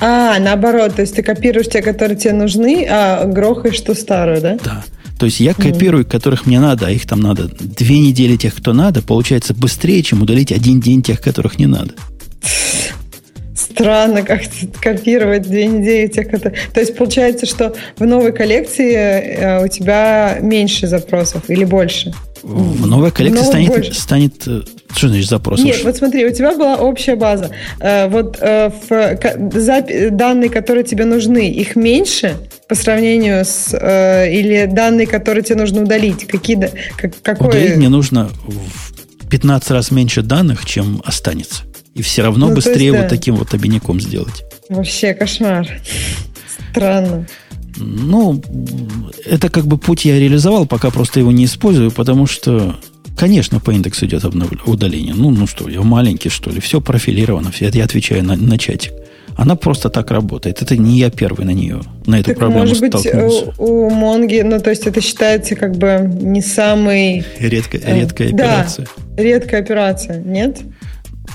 А, 0.00 0.38
наоборот, 0.38 0.94
то 0.94 1.02
есть 1.02 1.14
ты 1.14 1.22
копируешь 1.22 1.68
те, 1.68 1.82
которые 1.82 2.16
тебе 2.16 2.32
нужны, 2.32 2.86
а 2.90 3.26
грохаешь 3.26 3.80
ту 3.80 3.94
старую, 3.94 4.40
да? 4.40 4.58
Да. 4.64 4.84
То 5.20 5.26
есть 5.26 5.38
я 5.38 5.52
копирую, 5.52 6.06
которых 6.06 6.46
мне 6.46 6.58
надо, 6.60 6.86
а 6.86 6.90
их 6.90 7.06
там 7.06 7.20
надо 7.20 7.46
две 7.46 7.98
недели 7.98 8.36
тех, 8.36 8.54
кто 8.54 8.72
надо, 8.72 9.02
получается 9.02 9.52
быстрее, 9.52 10.02
чем 10.02 10.22
удалить 10.22 10.50
один 10.50 10.80
день 10.80 11.02
тех, 11.02 11.20
которых 11.20 11.58
не 11.58 11.66
надо. 11.66 11.92
Странно 13.54 14.22
как-то 14.22 14.66
копировать 14.80 15.42
две 15.42 15.66
недели 15.66 16.06
тех, 16.06 16.26
кто... 16.28 16.38
То 16.38 16.80
есть 16.80 16.96
получается, 16.96 17.44
что 17.44 17.74
в 17.98 18.06
новой 18.06 18.32
коллекции 18.32 18.94
э, 18.94 19.62
у 19.62 19.68
тебя 19.68 20.38
меньше 20.40 20.86
запросов 20.86 21.50
или 21.50 21.64
больше? 21.64 22.14
В 22.42 22.86
новой 22.86 23.10
коллекции 23.10 23.44
станет, 23.44 23.94
станет... 23.94 24.48
Э, 24.90 24.94
что 24.96 25.08
значит 25.08 25.28
запрос? 25.28 25.60
Нет, 25.60 25.82
вот 25.84 25.96
смотри, 25.96 26.26
у 26.26 26.32
тебя 26.32 26.52
была 26.56 26.76
общая 26.76 27.16
база. 27.16 27.50
Э, 27.80 28.08
вот 28.08 28.38
в 28.40 30.10
данные, 30.10 30.50
которые 30.50 30.84
тебе 30.84 31.04
нужны, 31.04 31.50
их 31.50 31.76
меньше 31.76 32.36
по 32.68 32.74
сравнению 32.74 33.44
с... 33.44 33.74
Или 33.74 34.66
данные, 34.70 35.06
которые 35.06 35.42
тебе 35.42 35.56
нужно 35.56 35.82
удалить? 35.82 36.26
Какие, 36.26 36.70
какой... 37.22 37.48
Удалить 37.48 37.76
мне 37.76 37.88
нужно 37.88 38.30
в 38.46 39.28
15 39.28 39.70
раз 39.70 39.90
меньше 39.90 40.22
данных, 40.22 40.66
чем 40.66 41.02
останется. 41.04 41.64
И 41.94 42.02
все 42.02 42.22
равно 42.22 42.48
ну, 42.48 42.54
быстрее 42.54 42.86
есть, 42.86 42.92
да. 42.92 43.02
вот 43.02 43.08
таким 43.08 43.36
вот 43.36 43.54
обиняком 43.54 44.00
сделать. 44.00 44.44
Вообще 44.68 45.14
кошмар. 45.14 45.68
Странно. 46.70 47.26
Ну, 47.76 48.42
это 49.24 49.48
как 49.48 49.66
бы 49.66 49.78
путь 49.78 50.04
я 50.04 50.18
реализовал, 50.18 50.66
пока 50.66 50.90
просто 50.90 51.20
его 51.20 51.32
не 51.32 51.44
использую, 51.44 51.90
потому 51.90 52.26
что, 52.26 52.76
конечно, 53.16 53.60
по 53.60 53.70
индексу 53.70 54.06
идет 54.06 54.24
удаление. 54.24 55.14
Ну, 55.14 55.30
ну 55.30 55.46
что, 55.46 55.68
я 55.68 55.82
маленький, 55.82 56.28
что 56.28 56.50
ли, 56.50 56.60
все 56.60 56.80
профилировано, 56.80 57.50
все, 57.50 57.66
это 57.66 57.78
я 57.78 57.84
отвечаю 57.84 58.24
на, 58.24 58.36
на 58.36 58.58
чатик. 58.58 58.92
Она 59.36 59.56
просто 59.56 59.88
так 59.88 60.10
работает. 60.10 60.60
Это 60.60 60.76
не 60.76 60.98
я 60.98 61.10
первый 61.10 61.46
на 61.46 61.52
нее, 61.52 61.80
на 62.06 62.16
эту 62.16 62.30
так, 62.30 62.38
проблему 62.38 62.66
может 62.66 62.80
быть, 62.80 62.90
столкнулся. 62.90 63.52
У, 63.58 63.86
у 63.86 63.90
Монги, 63.90 64.42
ну, 64.42 64.60
то 64.60 64.70
есть 64.70 64.86
это 64.86 65.00
считается 65.00 65.56
как 65.56 65.76
бы 65.76 66.10
не 66.20 66.42
самый... 66.42 67.24
Редко, 67.38 67.78
редкая 67.78 68.28
э, 68.28 68.34
операция. 68.34 68.88
Да, 69.16 69.22
редкая 69.22 69.62
операция, 69.62 70.20
нет? 70.20 70.60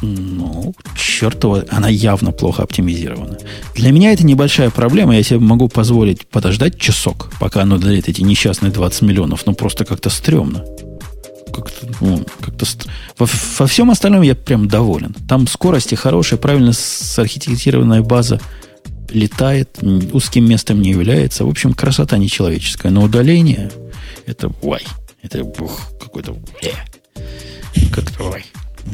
Ну, 0.01 0.73
чертова, 0.95 1.65
она 1.69 1.89
явно 1.89 2.31
плохо 2.31 2.63
оптимизирована. 2.63 3.37
Для 3.75 3.91
меня 3.91 4.11
это 4.11 4.25
небольшая 4.25 4.69
проблема. 4.69 5.15
Я 5.15 5.23
себе 5.23 5.39
могу 5.39 5.69
позволить 5.69 6.27
подождать 6.27 6.77
часок, 6.77 7.31
пока 7.39 7.61
оно 7.61 7.77
дает 7.77 8.09
эти 8.09 8.21
несчастные 8.21 8.71
20 8.71 9.01
миллионов. 9.03 9.45
Ну, 9.45 9.53
просто 9.53 9.85
как-то 9.85 10.09
стрёмно. 10.09 10.65
Как-то, 11.55 11.87
ну, 12.01 12.21
как-то 12.41 12.65
во, 13.17 13.27
во 13.59 13.67
всем 13.67 13.89
остальном 13.89 14.23
я 14.23 14.35
прям 14.35 14.67
доволен. 14.67 15.15
Там 15.29 15.47
скорости 15.47 15.95
хорошие, 15.95 16.37
правильно 16.37 16.73
сархитектированная 16.73 18.01
база 18.01 18.41
летает, 19.09 19.79
узким 20.11 20.49
местом 20.49 20.81
не 20.81 20.89
является. 20.89 21.45
В 21.45 21.49
общем, 21.49 21.73
красота 21.73 22.17
нечеловеческая. 22.17 22.91
Но 22.91 23.03
удаление, 23.03 23.71
это 24.25 24.51
вай. 24.61 24.83
Это 25.21 25.43
ух, 25.43 25.91
какой-то... 25.99 26.35
Э, 26.61 26.69
как-то 27.93 28.23
вай. 28.23 28.45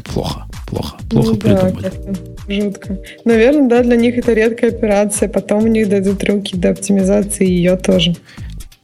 Плохо, 0.05 0.45
плохо, 0.67 0.97
плохо 1.09 1.31
ну, 1.31 1.37
придумали. 1.37 1.91
Да, 2.47 2.53
жутко. 2.53 2.99
Наверное, 3.25 3.67
да, 3.67 3.83
для 3.83 3.95
них 3.95 4.17
это 4.17 4.33
редкая 4.33 4.69
операция. 4.69 5.27
Потом 5.27 5.63
у 5.63 5.67
них 5.67 5.89
дойдут 5.89 6.23
руки 6.23 6.55
до 6.55 6.69
оптимизации 6.69 7.45
ее 7.45 7.75
тоже. 7.75 8.15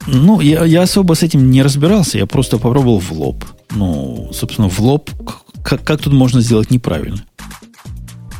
Ну, 0.06 0.40
я, 0.40 0.64
я 0.64 0.82
особо 0.82 1.14
с 1.14 1.22
этим 1.22 1.50
не 1.50 1.62
разбирался, 1.62 2.18
я 2.18 2.26
просто 2.26 2.58
попробовал 2.58 2.98
в 2.98 3.12
лоб. 3.12 3.44
Ну, 3.70 4.30
собственно, 4.32 4.68
в 4.68 4.80
лоб, 4.80 5.10
как, 5.64 5.84
как 5.84 6.02
тут 6.02 6.12
можно 6.12 6.40
сделать 6.40 6.70
неправильно? 6.70 7.24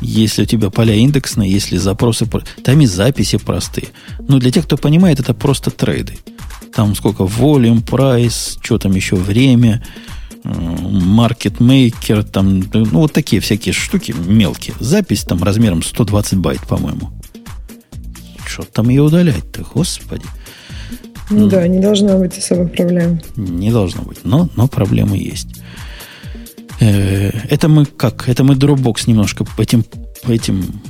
Если 0.01 0.43
у 0.43 0.45
тебя 0.45 0.69
поля 0.69 0.95
индексные, 0.95 1.51
если 1.51 1.77
запросы... 1.77 2.27
Там 2.63 2.81
и 2.81 2.85
записи 2.85 3.37
простые. 3.37 3.89
Но 4.27 4.39
для 4.39 4.51
тех, 4.51 4.65
кто 4.65 4.77
понимает, 4.77 5.19
это 5.19 5.33
просто 5.33 5.71
трейды. 5.71 6.17
Там 6.73 6.95
сколько 6.95 7.23
volume, 7.23 7.83
price, 7.83 8.57
что 8.61 8.77
там 8.77 8.93
еще, 8.93 9.15
время, 9.15 9.83
маркетмейкер, 10.43 12.23
там, 12.23 12.63
ну, 12.73 12.85
вот 12.85 13.13
такие 13.13 13.41
всякие 13.41 13.73
штуки 13.73 14.13
мелкие. 14.17 14.75
Запись 14.79 15.23
там 15.23 15.43
размером 15.43 15.83
120 15.83 16.37
байт, 16.37 16.61
по-моему. 16.61 17.11
Что 18.45 18.63
там 18.63 18.89
ее 18.89 19.03
удалять-то, 19.03 19.65
господи. 19.73 20.25
Ну 21.29 21.47
да, 21.47 21.67
не 21.67 21.79
должно 21.79 22.17
быть 22.17 22.37
особых 22.37 22.71
проблем. 22.71 23.21
Не 23.35 23.71
должно 23.71 24.03
быть, 24.03 24.19
но, 24.23 24.49
но 24.55 24.67
проблемы 24.67 25.17
есть. 25.17 25.47
Э, 26.79 27.29
это 27.49 27.67
мы 27.67 27.85
как? 27.85 28.27
Это 28.27 28.43
мы 28.43 28.55
Dropbox 28.55 29.03
немножко 29.07 29.43
по 29.43 29.61
этим, 29.61 29.83
по 30.23 30.31
этим 30.31 30.81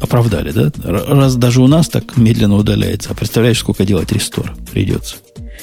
оправдали, 0.00 0.50
да? 0.50 0.70
Раз 0.84 1.36
даже 1.36 1.62
у 1.62 1.66
нас 1.66 1.88
так 1.88 2.16
медленно 2.16 2.56
удаляется, 2.56 3.10
а 3.10 3.14
представляешь, 3.14 3.58
сколько 3.58 3.84
делать 3.84 4.12
рестор 4.12 4.54
придется? 4.72 5.16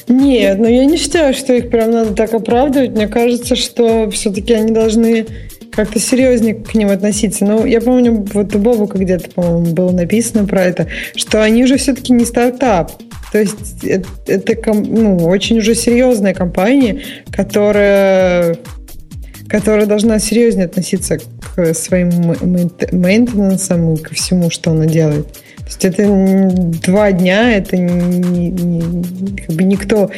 Нет, 0.07 0.59
но 0.59 0.67
я 0.67 0.85
не 0.85 0.97
считаю, 0.97 1.33
что 1.33 1.53
их 1.53 1.69
прям 1.69 1.91
надо 1.91 2.13
так 2.13 2.33
оправдывать. 2.33 2.91
Мне 2.91 3.07
кажется, 3.07 3.55
что 3.55 4.09
все-таки 4.09 4.53
они 4.53 4.71
должны 4.71 5.27
как-то 5.71 5.99
серьезнее 5.99 6.55
к 6.55 6.73
ним 6.73 6.89
относиться. 6.89 7.45
Ну, 7.45 7.65
я 7.65 7.79
помню, 7.81 8.25
вот 8.33 8.55
у 8.55 8.59
Бобука 8.59 8.97
где-то, 8.97 9.29
по-моему, 9.31 9.73
было 9.73 9.91
написано 9.91 10.45
про 10.45 10.63
это, 10.63 10.87
что 11.15 11.41
они 11.41 11.63
уже 11.63 11.77
все-таки 11.77 12.11
не 12.11 12.25
стартап. 12.25 12.91
То 13.31 13.39
есть 13.39 13.83
это, 13.83 14.07
это 14.27 14.73
ну, 14.73 15.17
очень 15.27 15.59
уже 15.59 15.73
серьезная 15.73 16.33
компания, 16.33 17.01
которая, 17.31 18.57
которая 19.47 19.85
должна 19.85 20.19
серьезнее 20.19 20.65
относиться 20.65 21.17
к 21.17 21.73
своим 21.73 22.09
мейнтенансам 22.91 23.93
и 23.93 23.97
ко 23.97 24.13
всему, 24.13 24.49
что 24.49 24.71
она 24.71 24.85
делает 24.85 25.27
есть 25.71 25.85
это 25.85 26.49
два 26.83 27.11
дня, 27.11 27.51
это 27.51 27.77
не, 27.77 28.49
не, 28.49 29.37
как 29.41 29.55
бы 29.55 29.63
никто... 29.63 30.09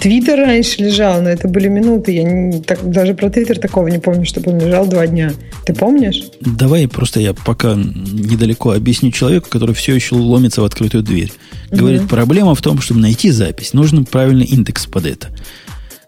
Твиттер 0.00 0.38
раньше 0.38 0.82
лежал, 0.82 1.20
но 1.20 1.28
это 1.28 1.48
были 1.48 1.68
минуты. 1.68 2.12
Я 2.12 2.24
не, 2.24 2.60
так, 2.60 2.90
даже 2.90 3.14
про 3.14 3.30
Твиттер 3.30 3.58
такого 3.58 3.88
не 3.88 3.98
помню, 3.98 4.24
чтобы 4.24 4.52
он 4.52 4.60
лежал 4.60 4.86
два 4.86 5.06
дня. 5.06 5.32
Ты 5.66 5.74
помнишь? 5.74 6.22
Давай 6.40 6.88
просто 6.88 7.20
я 7.20 7.34
пока 7.34 7.74
недалеко 7.74 8.72
объясню 8.72 9.10
человеку, 9.10 9.48
который 9.50 9.74
все 9.74 9.94
еще 9.94 10.14
ломится 10.14 10.62
в 10.62 10.64
открытую 10.64 11.02
дверь. 11.02 11.32
Говорит, 11.70 12.02
угу. 12.02 12.08
проблема 12.08 12.54
в 12.54 12.62
том, 12.62 12.80
чтобы 12.80 13.00
найти 13.00 13.30
запись, 13.30 13.72
нужен 13.72 14.04
правильный 14.04 14.46
индекс 14.46 14.86
под 14.86 15.06
это. 15.06 15.28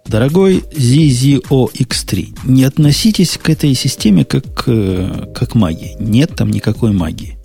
Дорогой 0.07 0.63
ZZOX3, 0.73 2.39
не 2.45 2.63
относитесь 2.63 3.39
к 3.43 3.51
этой 3.51 3.75
системе 3.75 4.25
как, 4.25 4.65
э, 4.69 5.33
как 5.35 5.57
магии. 5.57 5.97
Нет 5.99 6.37
там 6.37 6.51
никакой 6.51 6.93
магии. 6.93 7.36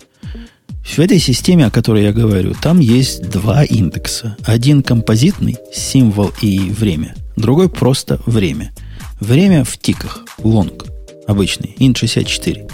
В 0.84 0.98
этой 0.98 1.18
системе, 1.18 1.66
о 1.66 1.70
которой 1.70 2.02
я 2.02 2.12
говорю, 2.12 2.54
там 2.60 2.80
есть 2.80 3.30
два 3.30 3.64
индекса. 3.64 4.36
Один 4.44 4.82
композитный, 4.82 5.56
символ 5.72 6.32
и 6.42 6.58
время. 6.58 7.14
Другой 7.36 7.68
просто 7.68 8.20
время. 8.26 8.72
Время 9.20 9.64
в 9.64 9.78
тиках, 9.78 10.24
long, 10.38 10.84
обычный, 11.26 11.74
int64. 11.78 12.70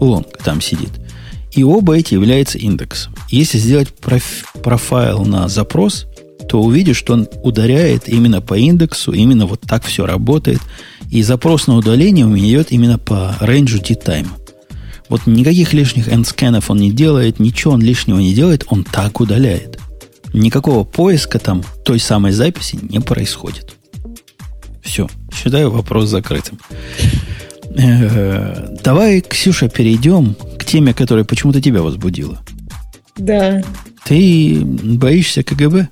Long 0.00 0.38
там 0.42 0.60
сидит. 0.60 0.90
И 1.52 1.62
оба 1.62 1.96
эти 1.96 2.14
являются 2.14 2.58
индексом. 2.58 3.14
Если 3.28 3.58
сделать 3.58 3.88
проф, 3.88 4.52
profile 4.62 5.24
на 5.24 5.48
запрос, 5.48 6.06
то 6.48 6.60
увидишь, 6.60 6.96
что 6.96 7.12
он 7.12 7.28
ударяет 7.42 8.08
именно 8.08 8.40
по 8.40 8.54
индексу, 8.54 9.12
именно 9.12 9.46
вот 9.46 9.60
так 9.60 9.84
все 9.84 10.06
работает. 10.06 10.60
И 11.10 11.22
запрос 11.22 11.66
на 11.66 11.76
удаление 11.76 12.24
у 12.24 12.30
меня 12.30 12.48
идет 12.48 12.72
именно 12.72 12.98
по 12.98 13.36
range 13.40 13.73
у 13.73 13.80
t-time. 13.80 14.28
Вот 15.10 15.26
никаких 15.26 15.72
лишних 15.72 16.08
nscan 16.08 16.52
ов 16.52 16.70
он 16.70 16.78
не 16.78 16.92
делает, 16.92 17.40
ничего 17.40 17.74
он 17.74 17.82
лишнего 17.82 18.20
не 18.20 18.32
делает, 18.32 18.64
он 18.68 18.84
так 18.84 19.20
удаляет. 19.20 19.78
Никакого 20.32 20.84
поиска 20.84 21.40
там 21.40 21.64
той 21.84 21.98
самой 21.98 22.30
записи 22.30 22.78
не 22.80 23.00
происходит. 23.00 23.74
Все, 24.82 25.08
считаю 25.34 25.72
вопрос 25.72 26.08
закрытым. 26.08 26.60
Э-э- 27.74 28.78
давай, 28.84 29.20
Ксюша, 29.20 29.68
перейдем 29.68 30.36
к 30.56 30.64
теме, 30.64 30.94
которая 30.94 31.24
почему-то 31.24 31.60
тебя 31.60 31.82
возбудила. 31.82 32.38
Да. 33.16 33.62
Ты 34.04 34.60
боишься 34.64 35.42
КГБ? 35.42 35.88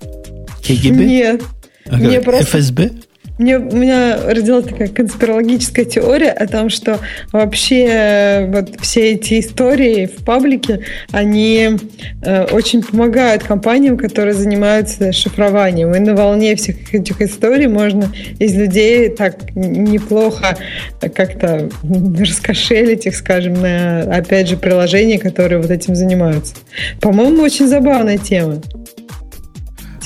КГБ? 0.64 1.04
Нет. 1.04 1.42
Мне 1.90 2.20
просто... 2.20 2.58
ФСБ? 2.58 2.92
Мне, 3.38 3.58
у 3.58 3.76
меня 3.76 4.18
родилась 4.26 4.64
такая 4.64 4.88
конспирологическая 4.88 5.84
теория 5.84 6.30
о 6.30 6.46
том, 6.48 6.70
что 6.70 6.98
вообще 7.32 7.86
э, 7.88 8.46
вот 8.46 8.80
все 8.80 9.12
эти 9.12 9.38
истории 9.38 10.06
в 10.06 10.24
паблике, 10.24 10.80
они 11.12 11.70
э, 12.22 12.44
очень 12.46 12.82
помогают 12.82 13.44
компаниям, 13.44 13.96
которые 13.96 14.34
занимаются 14.34 15.12
шифрованием. 15.12 15.94
И 15.94 15.98
на 16.00 16.16
волне 16.16 16.56
всех 16.56 16.92
этих 16.92 17.22
историй 17.22 17.68
можно 17.68 18.12
из 18.40 18.54
людей 18.56 19.08
так 19.08 19.54
неплохо 19.54 20.56
как-то 21.00 21.68
раскошелить 22.18 23.06
их, 23.06 23.16
скажем, 23.16 23.54
на, 23.54 24.00
опять 24.02 24.48
же, 24.48 24.56
приложения, 24.56 25.18
которые 25.18 25.60
вот 25.60 25.70
этим 25.70 25.94
занимаются. 25.94 26.54
По-моему, 27.00 27.42
очень 27.42 27.68
забавная 27.68 28.18
тема. 28.18 28.60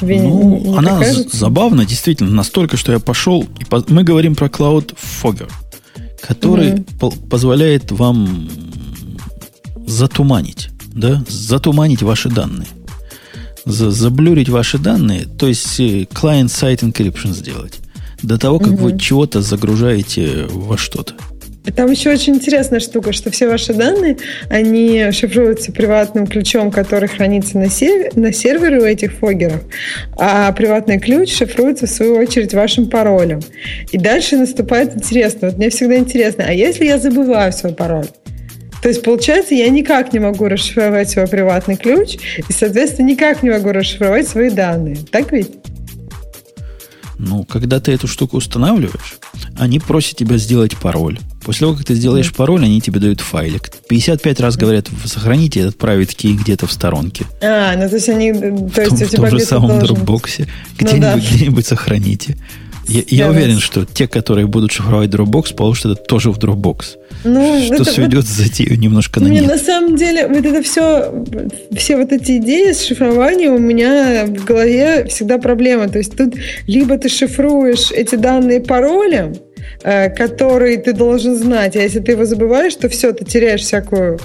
Тебе 0.03 0.21
ну, 0.21 0.59
не, 0.59 0.69
не 0.71 0.77
она 0.77 0.99
кажется? 0.99 1.37
забавна, 1.37 1.87
действительно, 1.87 2.31
настолько, 2.31 2.77
что 2.77 2.91
я 2.91 2.99
пошел, 2.99 3.47
и 3.61 3.65
по, 3.65 3.85
мы 3.89 4.03
говорим 4.03 4.35
про 4.35 4.49
Cloud 4.49 4.97
Fogger, 5.23 5.49
который 6.21 6.73
угу. 6.73 6.85
по, 6.99 7.11
позволяет 7.11 7.93
вам 7.93 8.51
затуманить, 9.87 10.71
да, 10.93 11.23
затуманить 11.29 12.03
ваши 12.03 12.29
данные. 12.29 12.67
за, 13.65 13.93
заблюрить 13.93 14.49
ваши 14.49 14.77
данные, 14.79 15.27
то 15.27 15.47
есть 15.47 15.79
client-side 15.79 16.81
encryption 16.81 17.33
сделать. 17.33 17.79
До 18.23 18.39
того, 18.39 18.59
как 18.59 18.73
угу. 18.73 18.85
вы 18.85 18.99
чего-то 18.99 19.41
загружаете 19.41 20.47
во 20.51 20.77
что-то. 20.77 21.15
Там 21.71 21.91
еще 21.91 22.11
очень 22.11 22.35
интересная 22.35 22.81
штука, 22.81 23.13
что 23.13 23.31
все 23.31 23.49
ваши 23.49 23.73
данные, 23.73 24.17
они 24.51 25.11
шифруются 25.13 25.73
приватным 25.73 26.27
ключом, 26.27 26.71
который 26.71 27.09
хранится 27.09 27.57
на, 27.57 27.69
сер- 27.69 28.11
на 28.17 28.33
сервере 28.33 28.79
у 28.81 28.85
этих 28.85 29.13
фогеров, 29.13 29.63
а 30.17 30.51
приватный 30.53 30.99
ключ 30.99 31.33
шифруется, 31.33 31.87
в 31.87 31.91
свою 31.91 32.17
очередь, 32.17 32.53
вашим 32.53 32.91
паролем. 32.91 33.41
И 33.93 33.99
дальше 33.99 34.37
наступает 34.37 34.97
интересно. 34.97 35.49
Вот 35.49 35.59
мне 35.59 35.71
всегда 35.71 35.97
интересно, 35.97 36.45
а 36.49 36.53
если 36.53 36.85
я 36.85 36.99
забываю 36.99 37.53
свой 37.53 37.73
пароль? 37.73 38.07
То 38.83 38.89
есть, 38.89 39.05
получается, 39.05 39.55
я 39.55 39.69
никак 39.69 40.13
не 40.13 40.19
могу 40.19 40.49
расшифровать 40.49 41.09
свой 41.09 41.29
приватный 41.29 41.77
ключ 41.77 42.17
и, 42.49 42.53
соответственно, 42.53 43.07
никак 43.07 43.45
не 43.45 43.51
могу 43.51 43.71
расшифровать 43.71 44.27
свои 44.27 44.51
данные. 44.51 44.97
Так 45.13 45.31
ведь? 45.31 45.53
Ну, 47.25 47.45
когда 47.45 47.79
ты 47.79 47.93
эту 47.93 48.09
штуку 48.09 48.39
устанавливаешь, 48.39 49.19
они 49.57 49.79
просят 49.79 50.17
тебя 50.17 50.39
сделать 50.39 50.77
пароль. 50.77 51.21
После 51.45 51.67
того, 51.67 51.77
как 51.77 51.87
ты 51.87 51.95
сделаешь 51.95 52.33
пароль, 52.33 52.65
они 52.65 52.81
тебе 52.81 52.99
дают 52.99 53.21
файлик. 53.21 53.71
55 53.89 54.41
раз 54.41 54.57
говорят, 54.57 54.89
сохраните 55.05 55.61
этот 55.61 55.77
private 55.77 56.17
key 56.17 56.35
где-то 56.35 56.67
в 56.67 56.73
сторонке. 56.73 57.25
А, 57.41 57.77
ну 57.77 57.89
то 57.89 57.95
есть 57.95 58.09
они... 58.09 58.33
То 58.33 58.83
есть 58.83 58.93
в 58.93 58.99
том, 58.99 59.07
в 59.07 59.11
том 59.11 59.31
же 59.31 59.39
самом 59.39 59.79
должен... 59.79 59.99
Dropbox. 59.99 60.49
Где-нибудь, 60.77 60.95
ну, 60.95 61.01
да. 61.01 61.19
где-нибудь 61.19 61.67
сохраните. 61.67 62.37
Я, 62.89 63.03
я 63.07 63.31
уверен, 63.31 63.59
что 63.59 63.85
те, 63.85 64.09
которые 64.09 64.47
будут 64.47 64.73
шифровать 64.73 65.11
Dropbox, 65.11 65.55
получат 65.55 65.93
это 65.93 66.03
тоже 66.03 66.31
в 66.31 66.39
Dropbox. 66.39 66.97
Ну, 67.25 67.63
что 67.65 67.75
это, 67.75 67.85
сведет 67.85 68.15
вот, 68.15 68.25
затею 68.25 68.79
немножко 68.79 69.21
на 69.21 69.29
нет. 69.29 69.47
На 69.47 69.59
самом 69.59 69.97
деле, 69.97 70.27
вот 70.27 70.45
это 70.45 70.63
все, 70.63 71.25
все 71.77 71.97
вот 71.97 72.13
эти 72.13 72.39
идеи 72.39 72.73
с 72.73 72.85
шифрованием 72.85 73.55
у 73.55 73.59
меня 73.59 74.27
в 74.27 74.45
голове 74.45 75.07
всегда 75.07 75.39
проблема. 75.39 75.89
То 75.89 75.99
есть 75.99 76.17
тут 76.17 76.35
либо 76.67 76.99
ты 76.99 77.09
шифруешь 77.09 77.93
эти 77.93 78.17
данные 78.17 78.61
паролем, 78.61 79.35
э, 79.85 80.11
который 80.11 80.77
ты 80.79 80.93
должен 80.93 81.37
знать, 81.37 81.77
а 81.77 81.81
если 81.81 82.01
ты 82.01 82.13
его 82.13 82.25
забываешь, 82.25 82.75
то 82.75 82.89
все, 82.89 83.13
ты 83.13 83.25
теряешь 83.25 83.61
всякую 83.61 84.19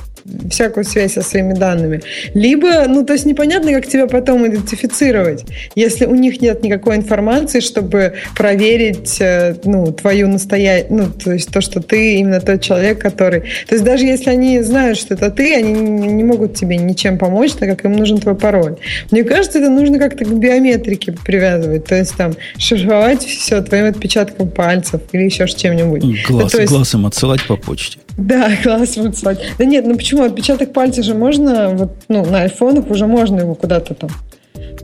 всякую 0.50 0.84
связь 0.84 1.14
со 1.14 1.22
своими 1.22 1.54
данными. 1.54 2.02
Либо, 2.34 2.86
ну, 2.88 3.06
то 3.06 3.14
есть 3.14 3.26
непонятно, 3.26 3.72
как 3.72 3.88
тебя 3.88 4.08
потом 4.08 4.48
идентифицировать, 4.48 5.46
если 5.76 6.06
у 6.06 6.16
них 6.16 6.42
нет 6.42 6.64
никакой 6.64 6.98
информации, 6.98 7.60
чтобы 7.60 8.14
проверить, 8.36 9.18
э, 9.20 9.56
ну, 9.64 9.92
твою 9.92 10.28
настоящую, 10.28 10.94
ну, 10.94 11.06
то 11.08 11.32
есть 11.34 11.52
то, 11.52 11.62
что 11.62 11.82
ты 11.82 12.16
именно 12.16 12.40
тот 12.42 12.62
человек, 12.62 13.00
который... 13.00 13.42
То 13.68 13.76
есть 13.76 13.84
даже 13.84 14.06
если 14.06 14.30
они 14.30 14.62
знают, 14.62 14.98
что 14.98 15.14
это 15.14 15.32
ты, 15.32 15.56
они 15.56 15.74
не 15.74 16.24
могут 16.24 16.56
тебе 16.56 16.78
ничем 16.78 17.18
помочь, 17.18 17.54
так 17.54 17.70
как 17.70 17.86
им 17.86 17.94
нужен 17.94 18.18
твой 18.18 18.36
пароль. 18.36 18.78
Мне 19.12 19.24
кажется, 19.24 19.60
это 19.60 19.70
нужно 19.70 20.00
как-то 20.00 20.26
к 20.26 20.34
биометрике 20.34 21.12
привязывать, 21.14 21.86
то 21.86 21.96
есть 21.96 22.16
там 22.16 22.34
шифровать 22.58 23.24
все 23.24 23.62
твоим 23.62 23.86
отпечатком 23.86 24.50
пальцев 24.50 25.02
или 25.12 25.24
еще 25.24 25.48
с 25.48 25.56
чем-нибудь. 25.56 26.28
Глаз, 26.28 26.52
да, 26.52 26.62
есть... 26.62 26.72
глаз 26.72 26.94
им 26.94 27.06
отсылать 27.06 27.46
по 27.48 27.56
почте. 27.56 28.00
Да, 28.28 28.52
глаз 28.64 28.98
отсылать. 28.98 29.40
Да 29.60 29.66
нет, 29.66 29.86
ну 29.86 29.96
почему? 29.96 30.24
Отпечаток 30.24 30.74
пальца 30.74 31.04
же 31.04 31.14
можно, 31.14 31.70
вот, 31.70 31.94
ну, 32.08 32.26
на 32.26 32.42
айфонах 32.42 32.90
уже 32.90 33.06
можно 33.06 33.42
его 33.42 33.56
куда-то 33.56 33.94
там 33.94 34.10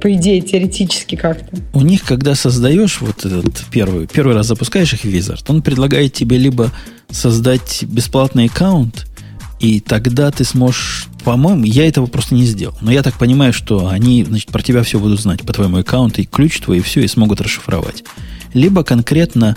по 0.01 0.13
идее, 0.13 0.41
теоретически 0.41 1.15
как-то. 1.15 1.57
У 1.71 1.81
них, 1.81 2.03
когда 2.03 2.35
создаешь 2.35 2.99
вот 2.99 3.25
этот 3.25 3.63
первый, 3.71 4.05
первый 4.05 4.35
раз 4.35 4.47
запускаешь 4.47 4.93
их 4.93 5.05
Wizard, 5.05 5.45
он 5.47 5.61
предлагает 5.61 6.11
тебе 6.11 6.37
либо 6.37 6.71
создать 7.09 7.83
бесплатный 7.83 8.47
аккаунт, 8.47 9.07
и 9.61 9.79
тогда 9.79 10.29
ты 10.29 10.43
сможешь, 10.43 11.07
по-моему, 11.23 11.63
я 11.63 11.87
этого 11.87 12.07
просто 12.07 12.35
не 12.35 12.43
сделал. 12.43 12.75
Но 12.81 12.91
я 12.91 13.01
так 13.01 13.17
понимаю, 13.17 13.53
что 13.53 13.87
они, 13.87 14.25
значит, 14.25 14.51
про 14.51 14.61
тебя 14.61 14.83
все 14.83 14.99
будут 14.99 15.21
знать 15.21 15.43
по 15.43 15.53
твоему 15.53 15.77
аккаунту, 15.77 16.21
и 16.21 16.25
ключ 16.25 16.59
твой, 16.59 16.79
и 16.79 16.81
все, 16.81 16.99
и 16.99 17.07
смогут 17.07 17.39
расшифровать. 17.39 18.03
Либо 18.53 18.83
конкретно 18.83 19.55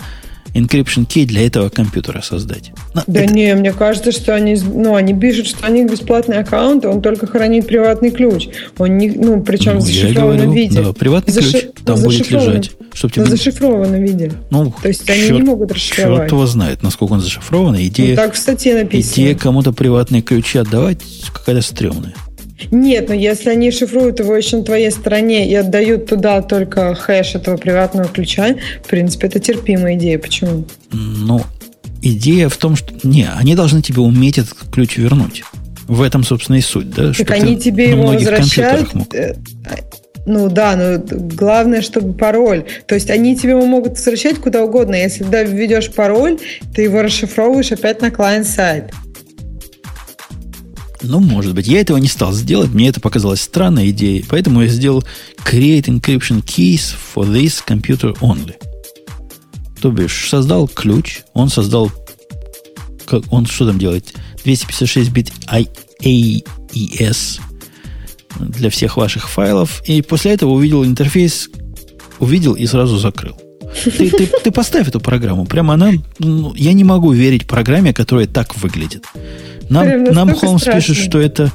encryption 0.53 1.05
key 1.05 1.25
для 1.25 1.45
этого 1.45 1.69
компьютера 1.69 2.21
создать. 2.21 2.71
Но 2.93 3.03
да 3.07 3.21
это... 3.21 3.33
не, 3.33 3.53
мне 3.55 3.73
кажется, 3.73 4.11
что 4.11 4.33
они, 4.35 4.55
ну, 4.55 4.95
они 4.95 5.13
пишут, 5.13 5.47
что 5.47 5.67
у 5.67 5.71
них 5.71 5.89
бесплатный 5.89 6.39
аккаунт, 6.39 6.85
он 6.85 7.01
только 7.01 7.27
хранит 7.27 7.67
приватный 7.67 8.11
ключ. 8.11 8.47
Он 8.77 8.97
не, 8.97 9.09
ну, 9.09 9.41
причем 9.41 9.75
ну, 9.75 9.79
в 9.79 9.83
зашифрованном 9.83 10.37
говорю, 10.37 10.53
виде. 10.53 10.81
Да, 10.81 10.93
приватный 10.93 11.33
Заши... 11.33 11.51
ключ 11.51 11.65
там 11.85 12.01
будет 12.01 12.31
лежать. 12.31 12.71
Чтобы 12.93 13.13
тебе... 13.13 13.25
В 13.25 13.29
зашифрованном 13.29 14.03
виде. 14.03 14.31
Ну, 14.49 14.73
То 14.81 14.87
есть 14.87 15.05
черт, 15.05 15.19
они 15.19 15.29
не 15.29 15.43
могут 15.43 15.71
расшифровать. 15.71 16.21
Черт 16.21 16.31
его 16.31 16.45
знает, 16.47 16.83
насколько 16.83 17.13
он 17.13 17.21
зашифрован. 17.21 17.75
Идея, 17.77 18.11
ну, 18.11 18.15
так 18.15 18.33
в 18.33 18.37
статье 18.37 18.73
написано. 18.75 19.13
Идея 19.13 19.35
кому-то 19.35 19.71
приватные 19.71 20.21
ключи 20.21 20.57
отдавать 20.57 20.99
какая-то 21.33 21.61
стрёмная. 21.61 22.13
Нет, 22.71 23.09
но 23.09 23.15
если 23.15 23.49
они 23.49 23.71
шифруют 23.71 24.19
его 24.19 24.35
еще 24.35 24.57
на 24.57 24.63
твоей 24.63 24.91
стороне 24.91 25.49
и 25.49 25.55
отдают 25.55 26.07
туда 26.07 26.41
только 26.41 26.95
хэш 26.95 27.35
этого 27.35 27.57
приватного 27.57 28.07
ключа, 28.07 28.55
в 28.83 28.87
принципе, 28.87 29.27
это 29.27 29.39
терпимая 29.39 29.95
идея. 29.95 30.17
Почему? 30.17 30.65
Ну, 30.91 31.41
идея 32.01 32.49
в 32.49 32.57
том, 32.57 32.75
что... 32.75 32.93
Не, 33.03 33.29
они 33.37 33.55
должны 33.55 33.81
тебе 33.81 34.01
уметь 34.01 34.37
этот 34.37 34.55
ключ 34.71 34.97
вернуть. 34.97 35.43
В 35.87 36.01
этом, 36.01 36.23
собственно, 36.23 36.57
и 36.57 36.61
суть, 36.61 36.89
да? 36.89 37.13
Так 37.13 37.31
они 37.31 37.57
тебе 37.57 37.91
его 37.91 38.07
возвращают... 38.07 38.89
Э, 39.13 39.35
ну 40.25 40.49
да, 40.49 40.75
но 40.75 41.01
главное, 41.09 41.81
чтобы 41.81 42.13
пароль. 42.13 42.65
То 42.85 42.95
есть 42.95 43.09
они 43.09 43.37
тебе 43.37 43.55
могут 43.55 43.93
возвращать 43.93 44.39
куда 44.39 44.65
угодно. 44.65 44.95
Если 44.95 45.23
ты 45.23 45.45
введешь 45.45 45.89
пароль, 45.89 46.37
ты 46.75 46.81
его 46.81 47.01
расшифровываешь 47.01 47.71
опять 47.71 48.01
на 48.01 48.11
клиент-сайт. 48.11 48.91
Ну, 51.01 51.19
может 51.19 51.53
быть. 51.53 51.67
Я 51.67 51.81
этого 51.81 51.97
не 51.97 52.07
стал 52.07 52.33
сделать. 52.33 52.71
Мне 52.71 52.89
это 52.89 52.99
показалось 52.99 53.41
странной 53.41 53.91
идеей. 53.91 54.25
Поэтому 54.27 54.61
я 54.61 54.67
сделал 54.67 55.03
Create 55.45 55.85
Encryption 55.85 56.43
Keys 56.43 56.95
for 57.15 57.25
this 57.25 57.61
computer 57.65 58.17
only. 58.19 58.55
То 59.81 59.91
бишь, 59.91 60.29
создал 60.29 60.67
ключ. 60.67 61.21
Он 61.33 61.49
создал... 61.49 61.91
Как, 63.05 63.23
он 63.31 63.45
что 63.45 63.67
там 63.67 63.79
делает? 63.79 64.13
256 64.43 65.11
бит 65.11 65.31
AES 66.01 67.39
для 68.39 68.69
всех 68.69 68.97
ваших 68.97 69.29
файлов. 69.29 69.81
И 69.85 70.01
после 70.01 70.33
этого 70.33 70.51
увидел 70.51 70.83
интерфейс, 70.83 71.49
увидел 72.19 72.53
и 72.53 72.65
сразу 72.65 72.97
закрыл. 72.97 73.37
Ты, 73.83 74.09
ты, 74.09 74.27
ты 74.27 74.51
поставь 74.51 74.87
эту 74.87 74.99
программу. 74.99 75.45
Прямо 75.45 75.75
она... 75.75 75.91
Ну, 76.19 76.53
я 76.55 76.73
не 76.73 76.83
могу 76.83 77.11
верить 77.11 77.47
программе, 77.47 77.93
которая 77.93 78.27
так 78.27 78.55
выглядит. 78.57 79.05
Нам, 79.69 80.03
нам 80.03 80.33
Холмс 80.33 80.61
страшно. 80.61 80.81
пишет, 80.81 80.97
что 80.97 81.19
это 81.19 81.51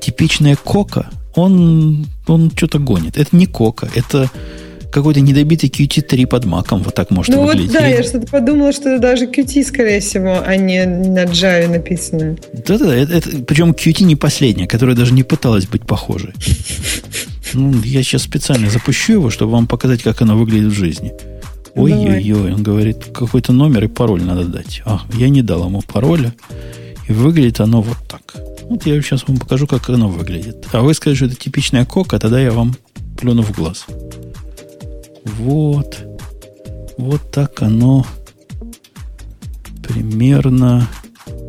типичная 0.00 0.56
кока. 0.56 1.08
Он, 1.34 2.06
он 2.26 2.50
что-то 2.54 2.78
гонит. 2.78 3.16
Это 3.16 3.36
не 3.36 3.46
кока, 3.46 3.88
это 3.94 4.30
какой-то 4.90 5.20
недобитый 5.20 5.68
QT3 5.68 6.26
под 6.26 6.44
маком. 6.46 6.82
Вот 6.82 6.94
так 6.94 7.10
может 7.10 7.34
ну 7.34 7.44
выглядеть. 7.44 7.72
Вот, 7.72 7.80
да, 7.80 7.86
я 7.86 8.02
что-то 8.02 8.26
подумала, 8.26 8.72
что 8.72 8.90
это 8.90 9.02
даже 9.02 9.26
QT, 9.26 9.64
скорее 9.64 10.00
всего, 10.00 10.42
а 10.44 10.56
не 10.56 10.84
на 10.86 11.24
Java 11.24 11.68
написано. 11.68 12.36
Да-да, 12.66 12.94
это, 12.94 13.14
это, 13.14 13.30
причем 13.44 13.72
QT 13.72 14.04
не 14.04 14.16
последняя, 14.16 14.66
которая 14.66 14.96
даже 14.96 15.12
не 15.12 15.22
пыталась 15.22 15.66
быть 15.66 15.86
похожей. 15.86 16.32
Ну, 17.54 17.72
я 17.82 18.02
сейчас 18.02 18.24
специально 18.24 18.68
запущу 18.68 19.14
его, 19.14 19.30
чтобы 19.30 19.52
вам 19.52 19.66
показать, 19.66 20.02
как 20.02 20.20
оно 20.20 20.36
выглядит 20.36 20.70
в 20.70 20.74
жизни. 20.74 21.14
Ой-ой-ой, 21.74 22.52
он 22.52 22.62
говорит, 22.62 23.06
какой-то 23.14 23.54
номер 23.54 23.84
и 23.84 23.88
пароль 23.88 24.22
надо 24.22 24.44
дать. 24.44 24.82
А, 24.84 25.00
я 25.14 25.30
не 25.30 25.40
дал 25.40 25.64
ему 25.64 25.80
пароля. 25.80 26.34
И 27.08 27.12
выглядит 27.12 27.60
оно 27.60 27.80
вот 27.80 27.96
так. 28.06 28.36
Вот 28.68 28.84
я 28.84 29.00
сейчас 29.00 29.26
вам 29.26 29.38
покажу, 29.38 29.66
как 29.66 29.88
оно 29.88 30.08
выглядит. 30.08 30.68
А 30.72 30.82
вы 30.82 30.92
скажете, 30.92 31.24
что 31.24 31.26
это 31.26 31.42
типичная 31.42 31.86
кока, 31.86 32.18
тогда 32.18 32.38
я 32.38 32.52
вам 32.52 32.76
плюну 33.18 33.42
в 33.42 33.52
глаз. 33.52 33.86
Вот. 35.24 35.98
Вот 36.98 37.30
так 37.30 37.62
оно 37.62 38.06
примерно... 39.82 40.86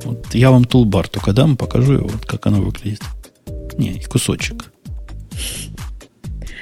Вот 0.04 0.34
я 0.34 0.52
вам 0.52 0.64
тулбар 0.64 1.10
только 1.10 1.34
дам, 1.34 1.58
покажу 1.58 1.94
его, 1.94 2.08
вот 2.08 2.26
как 2.26 2.48
оно 2.48 2.62
выглядит. 2.62 3.02
Не, 3.78 4.02
кусочек. 4.04 4.72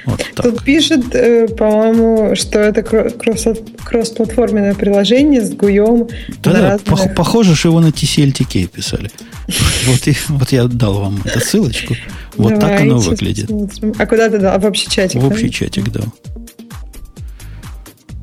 Вот 0.08 0.24
так. 0.34 0.46
Тут 0.46 0.64
пишет, 0.64 1.14
э, 1.14 1.48
по-моему, 1.48 2.34
что 2.34 2.58
это 2.60 2.82
кросс-платформенное 2.82 4.74
приложение 4.74 5.44
с 5.44 5.50
гуем. 5.50 6.08
Да, 6.42 6.52
да 6.52 6.78
разных... 6.86 7.14
похоже, 7.14 7.54
что 7.54 7.68
его 7.68 7.80
на 7.80 7.88
TCLTK 7.88 8.68
писали. 8.68 9.10
Вот, 9.86 10.06
и, 10.06 10.14
вот 10.28 10.52
я 10.52 10.64
дал 10.66 11.00
вам 11.00 11.20
эту 11.24 11.40
ссылочку. 11.40 11.94
Вот 12.36 12.58
Давайте 12.58 12.60
так 12.60 12.80
оно 12.80 12.98
выглядит. 12.98 13.46
Смотрим. 13.46 13.94
А 13.98 14.06
куда 14.06 14.28
ты 14.28 14.38
дал? 14.38 14.58
В 14.58 14.66
общий 14.66 14.90
чатик? 14.90 15.22
В 15.22 15.26
общий 15.26 15.46
да? 15.46 15.52
чатик 15.52 15.90
дал. 15.90 16.04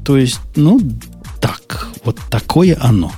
То 0.03 0.17
есть, 0.17 0.39
ну, 0.55 0.79
так. 1.41 1.87
Вот 2.03 2.19
такое 2.29 2.77
оно. 2.79 3.11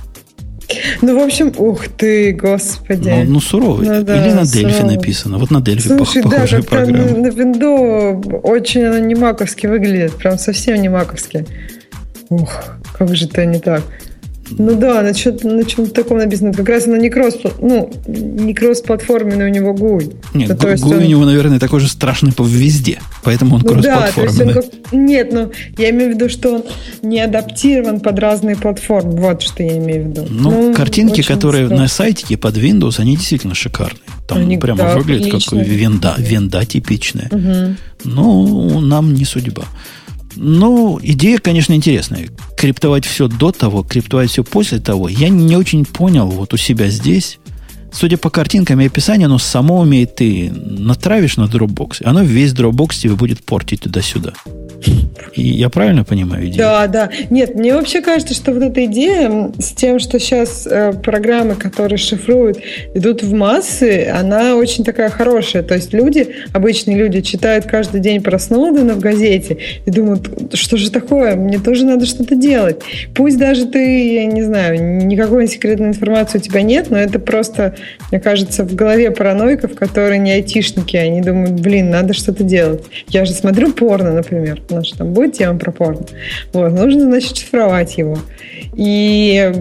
Ну, 1.00 1.18
в 1.18 1.24
общем, 1.24 1.52
ух 1.56 1.88
ты, 1.88 2.32
господи. 2.32 3.08
Ну, 3.08 3.24
ну 3.24 3.40
суровый. 3.40 3.86
Ну, 3.86 4.02
да, 4.02 4.26
Или 4.26 4.34
на 4.34 4.44
Дельфи 4.44 4.82
написано. 4.82 5.38
Вот 5.38 5.50
на 5.50 5.60
Дельфи 5.60 5.88
Слушай, 5.88 6.22
пох- 6.22 6.30
да, 6.30 6.62
программа. 6.62 7.10
На, 7.10 7.18
на 7.18 7.26
винду 7.28 8.40
очень 8.42 8.84
она 8.84 9.00
не 9.00 9.14
маковски 9.14 9.66
выглядит. 9.66 10.14
Прям 10.16 10.38
совсем 10.38 10.80
не 10.80 10.88
маковски. 10.88 11.46
Ух, 12.28 12.64
как 12.96 13.14
же 13.16 13.26
это 13.26 13.46
не 13.46 13.58
так. 13.58 13.82
Ну 14.50 14.74
да, 14.76 15.02
на, 15.02 15.12
на 15.12 15.64
чем 15.64 15.90
таком 15.90 16.18
написано. 16.18 16.52
Как 16.52 16.68
раз 16.68 16.86
она 16.86 16.98
не 16.98 17.10
кросс, 17.10 17.38
ну, 17.60 17.90
не 18.06 18.54
кросс-платформенный 18.54 19.46
у 19.46 19.48
него 19.48 19.74
GUI. 19.74 20.16
Нет, 20.34 20.48
ну, 20.48 20.54
GUI 20.54 20.96
он... 20.96 21.02
у 21.02 21.06
него, 21.06 21.24
наверное, 21.24 21.58
такой 21.58 21.80
же 21.80 21.88
страшный 21.88 22.32
по 22.32 22.42
везде, 22.42 22.98
поэтому 23.24 23.56
он 23.56 23.62
ну, 23.64 23.68
кросс-платформенный. 23.68 24.54
Да, 24.54 24.62
как... 24.62 24.92
Нет, 24.92 25.32
ну, 25.32 25.50
я 25.76 25.90
имею 25.90 26.12
в 26.12 26.14
виду, 26.14 26.28
что 26.28 26.56
он 26.56 26.64
не 27.02 27.20
адаптирован 27.20 28.00
под 28.00 28.18
разные 28.18 28.56
платформы. 28.56 29.12
Вот 29.12 29.42
что 29.42 29.62
я 29.62 29.76
имею 29.78 30.04
в 30.04 30.08
виду. 30.08 30.26
Ну, 30.30 30.50
ну 30.50 30.74
картинки, 30.74 31.22
которые 31.22 31.66
страшно. 31.66 31.82
на 31.82 31.88
сайтике 31.88 32.36
под 32.36 32.56
Windows, 32.56 33.00
они 33.00 33.16
действительно 33.16 33.54
шикарные. 33.54 34.00
Там 34.26 34.38
они, 34.38 34.58
прямо 34.58 34.78
да, 34.78 34.96
выглядит 34.96 35.32
как 35.32 35.52
венда, 35.52 36.14
венда 36.18 36.64
типичная. 36.64 37.28
Угу. 37.30 37.76
Ну, 38.04 38.80
нам 38.80 39.14
не 39.14 39.24
судьба. 39.24 39.64
Ну, 40.40 41.00
идея, 41.02 41.38
конечно, 41.38 41.72
интересная. 41.72 42.28
Криптовать 42.56 43.04
все 43.04 43.26
до 43.26 43.50
того, 43.50 43.82
криптовать 43.82 44.30
все 44.30 44.44
после 44.44 44.78
того. 44.78 45.08
Я 45.08 45.30
не 45.30 45.56
очень 45.56 45.84
понял 45.84 46.28
вот 46.28 46.54
у 46.54 46.56
себя 46.56 46.88
здесь. 46.88 47.40
Судя 47.92 48.18
по 48.18 48.30
картинкам 48.30 48.80
и 48.80 48.86
описанию, 48.86 49.26
оно 49.26 49.38
само 49.38 49.80
умеет, 49.80 50.16
ты 50.16 50.52
натравишь 50.52 51.38
на 51.38 51.44
Dropbox, 51.44 52.04
оно 52.04 52.22
весь 52.22 52.52
Dropbox 52.52 53.00
тебе 53.00 53.14
будет 53.14 53.42
портить 53.44 53.80
туда-сюда. 53.80 54.34
Я 55.34 55.68
правильно 55.68 56.04
понимаю 56.04 56.44
идею? 56.44 56.58
Да, 56.58 56.86
да. 56.86 57.10
Нет, 57.30 57.54
мне 57.54 57.74
вообще 57.74 58.00
кажется, 58.00 58.34
что 58.34 58.52
вот 58.52 58.62
эта 58.62 58.84
идея 58.86 59.50
с 59.58 59.72
тем, 59.72 59.98
что 59.98 60.18
сейчас 60.18 60.66
э, 60.66 60.92
программы, 60.92 61.54
которые 61.54 61.98
шифруют, 61.98 62.58
идут 62.94 63.22
в 63.22 63.32
массы, 63.32 64.08
она 64.14 64.56
очень 64.56 64.84
такая 64.84 65.10
хорошая. 65.10 65.62
То 65.62 65.74
есть 65.74 65.92
люди, 65.92 66.28
обычные 66.52 66.96
люди, 66.96 67.20
читают 67.20 67.66
каждый 67.66 68.00
день 68.00 68.22
про 68.22 68.38
Сноудена 68.38 68.94
в 68.94 69.00
газете 69.00 69.58
и 69.84 69.90
думают, 69.90 70.54
что 70.54 70.76
же 70.76 70.90
такое, 70.90 71.34
мне 71.36 71.58
тоже 71.58 71.84
надо 71.84 72.06
что-то 72.06 72.34
делать. 72.34 72.82
Пусть 73.14 73.38
даже 73.38 73.66
ты, 73.66 74.14
я 74.14 74.24
не 74.26 74.42
знаю, 74.42 75.06
никакой 75.06 75.48
секретной 75.48 75.88
информации 75.88 76.38
у 76.38 76.40
тебя 76.40 76.62
нет, 76.62 76.90
но 76.90 76.98
это 76.98 77.18
просто, 77.18 77.74
мне 78.10 78.20
кажется, 78.20 78.64
в 78.64 78.74
голове 78.74 79.10
параноиков, 79.10 79.74
которые 79.74 80.18
не 80.18 80.32
айтишники, 80.32 80.96
они 80.96 81.20
думают, 81.20 81.60
блин, 81.60 81.90
надо 81.90 82.14
что-то 82.14 82.44
делать. 82.44 82.84
Я 83.08 83.24
же 83.24 83.32
смотрю 83.32 83.72
порно, 83.72 84.12
например 84.12 84.60
наша 84.70 84.96
там 84.98 85.12
будет 85.12 85.34
тема 85.34 85.58
про 85.58 85.72
порно. 85.72 86.06
Вот, 86.52 86.72
нужно, 86.72 87.02
значит, 87.02 87.36
шифровать 87.36 87.98
его. 87.98 88.18
И 88.74 89.52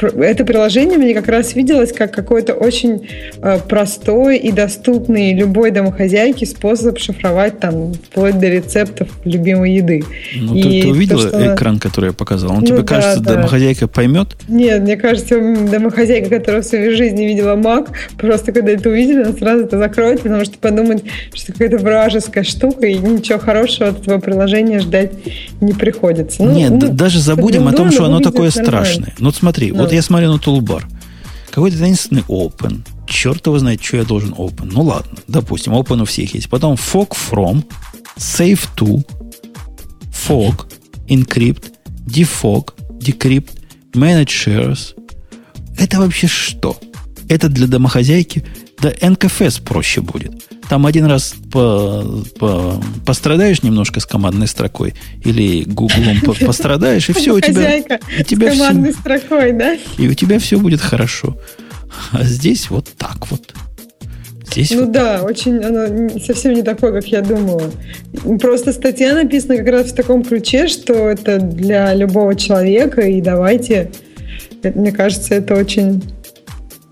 это 0.00 0.44
приложение 0.44 0.98
мне 0.98 1.14
как 1.14 1.28
раз 1.28 1.54
виделось 1.54 1.92
как 1.92 2.12
какой-то 2.12 2.54
очень 2.54 3.08
э, 3.40 3.58
простой 3.68 4.38
и 4.38 4.52
доступный 4.52 5.34
любой 5.34 5.70
домохозяйке 5.70 6.46
способ 6.46 6.98
шифровать 6.98 7.60
там 7.60 7.94
вплоть 7.94 8.38
до 8.38 8.48
рецептов 8.48 9.08
любимой 9.24 9.74
еды. 9.74 10.04
Ну, 10.36 10.54
и 10.54 10.62
ты, 10.62 10.82
ты 10.82 10.88
увидела 10.88 11.22
то, 11.22 11.28
что... 11.28 11.54
экран, 11.54 11.78
который 11.78 12.06
я 12.06 12.12
показал? 12.12 12.52
Он 12.52 12.60
ну, 12.60 12.66
тебе 12.66 12.78
да, 12.78 12.84
кажется, 12.84 13.20
да. 13.20 13.34
домохозяйка 13.34 13.88
поймет? 13.88 14.36
Нет, 14.48 14.82
мне 14.82 14.96
кажется, 14.96 15.36
домохозяйка, 15.70 16.38
которая 16.38 16.62
в 16.62 16.66
своей 16.66 16.94
жизни 16.94 17.24
видела 17.24 17.56
Mac, 17.56 17.88
просто 18.16 18.52
когда 18.52 18.72
это 18.72 18.88
увидели, 18.88 19.22
она 19.22 19.32
сразу 19.32 19.64
это 19.64 19.78
закроет, 19.78 20.22
потому 20.22 20.44
что 20.44 20.58
подумать, 20.58 21.04
что 21.32 21.52
какая-то 21.52 21.78
вражеская 21.78 22.44
штука, 22.44 22.86
и 22.86 22.96
ничего 22.96 23.38
хорошего 23.38 23.88
от 23.88 24.00
этого 24.00 24.18
приложения 24.18 24.80
ждать 24.80 25.12
не 25.60 25.72
приходится. 25.72 26.42
Ну, 26.42 26.52
Нет, 26.52 26.70
ну, 26.72 26.92
даже 26.92 27.20
забудем 27.20 27.68
о 27.68 27.72
том, 27.72 27.90
что 27.90 28.04
оно 28.04 28.20
такое 28.20 28.50
нормально. 28.54 28.84
страшное. 28.84 29.14
Ну, 29.18 29.26
вот 29.26 29.36
смотри, 29.36 29.70
да. 29.70 29.83
Вот 29.84 29.92
я 29.92 30.02
смотрю 30.02 30.32
на 30.32 30.38
тулбар. 30.38 30.88
Какой-то 31.50 31.78
таинственный 31.78 32.22
open. 32.22 32.86
Черт 33.06 33.46
его 33.46 33.58
знает, 33.58 33.82
что 33.82 33.98
я 33.98 34.04
должен 34.04 34.30
open. 34.30 34.70
Ну 34.72 34.82
ладно, 34.82 35.18
допустим, 35.28 35.74
open 35.74 36.02
у 36.02 36.04
всех 36.04 36.34
есть. 36.34 36.48
Потом 36.48 36.74
fog 36.74 37.10
from, 37.10 37.64
save 38.16 38.60
to, 38.76 39.04
fog, 40.10 40.66
encrypt, 41.06 41.72
defog, 42.06 42.72
decrypt, 42.98 43.50
manage 43.92 44.28
shares. 44.28 44.94
Это 45.78 45.98
вообще 45.98 46.26
что? 46.26 46.78
Это 47.28 47.48
для 47.48 47.66
домохозяйки? 47.66 48.44
Да 48.80 48.90
NKFS 48.90 49.62
проще 49.62 50.00
будет. 50.00 50.44
Там 50.68 50.86
один 50.86 51.04
раз 51.04 51.34
по, 51.52 52.04
по, 52.38 52.80
пострадаешь 53.04 53.62
немножко 53.62 54.00
с 54.00 54.06
командной 54.06 54.46
строкой 54.46 54.94
или 55.24 55.64
гуглом 55.64 56.20
пострадаешь, 56.40 57.08
и 57.10 57.12
все 57.12 57.32
у 57.34 57.40
тебя... 57.40 57.76
И 57.76 58.24
тебя 58.24 58.54
с 58.54 58.58
командной 58.58 58.92
все, 58.92 59.00
строкой, 59.00 59.52
да? 59.52 59.76
И 59.98 60.08
у 60.08 60.14
тебя 60.14 60.38
все 60.38 60.58
будет 60.58 60.80
хорошо. 60.80 61.36
А 62.12 62.24
здесь 62.24 62.70
вот 62.70 62.88
так 62.96 63.30
вот. 63.30 63.54
Здесь 64.50 64.70
ну 64.70 64.80
вот 64.82 64.92
да, 64.92 65.22
очень 65.22 65.58
оно 65.64 66.18
совсем 66.20 66.52
не 66.54 66.62
такое, 66.62 66.92
как 66.92 67.06
я 67.08 67.22
думала. 67.22 67.70
Просто 68.40 68.72
статья 68.72 69.14
написана 69.14 69.56
как 69.56 69.68
раз 69.68 69.90
в 69.90 69.94
таком 69.94 70.22
ключе, 70.22 70.68
что 70.68 70.92
это 70.92 71.40
для 71.40 71.92
любого 71.94 72.34
человека, 72.36 73.00
и 73.02 73.20
давайте, 73.20 73.90
мне 74.62 74.92
кажется, 74.92 75.34
это 75.34 75.54
очень 75.54 76.02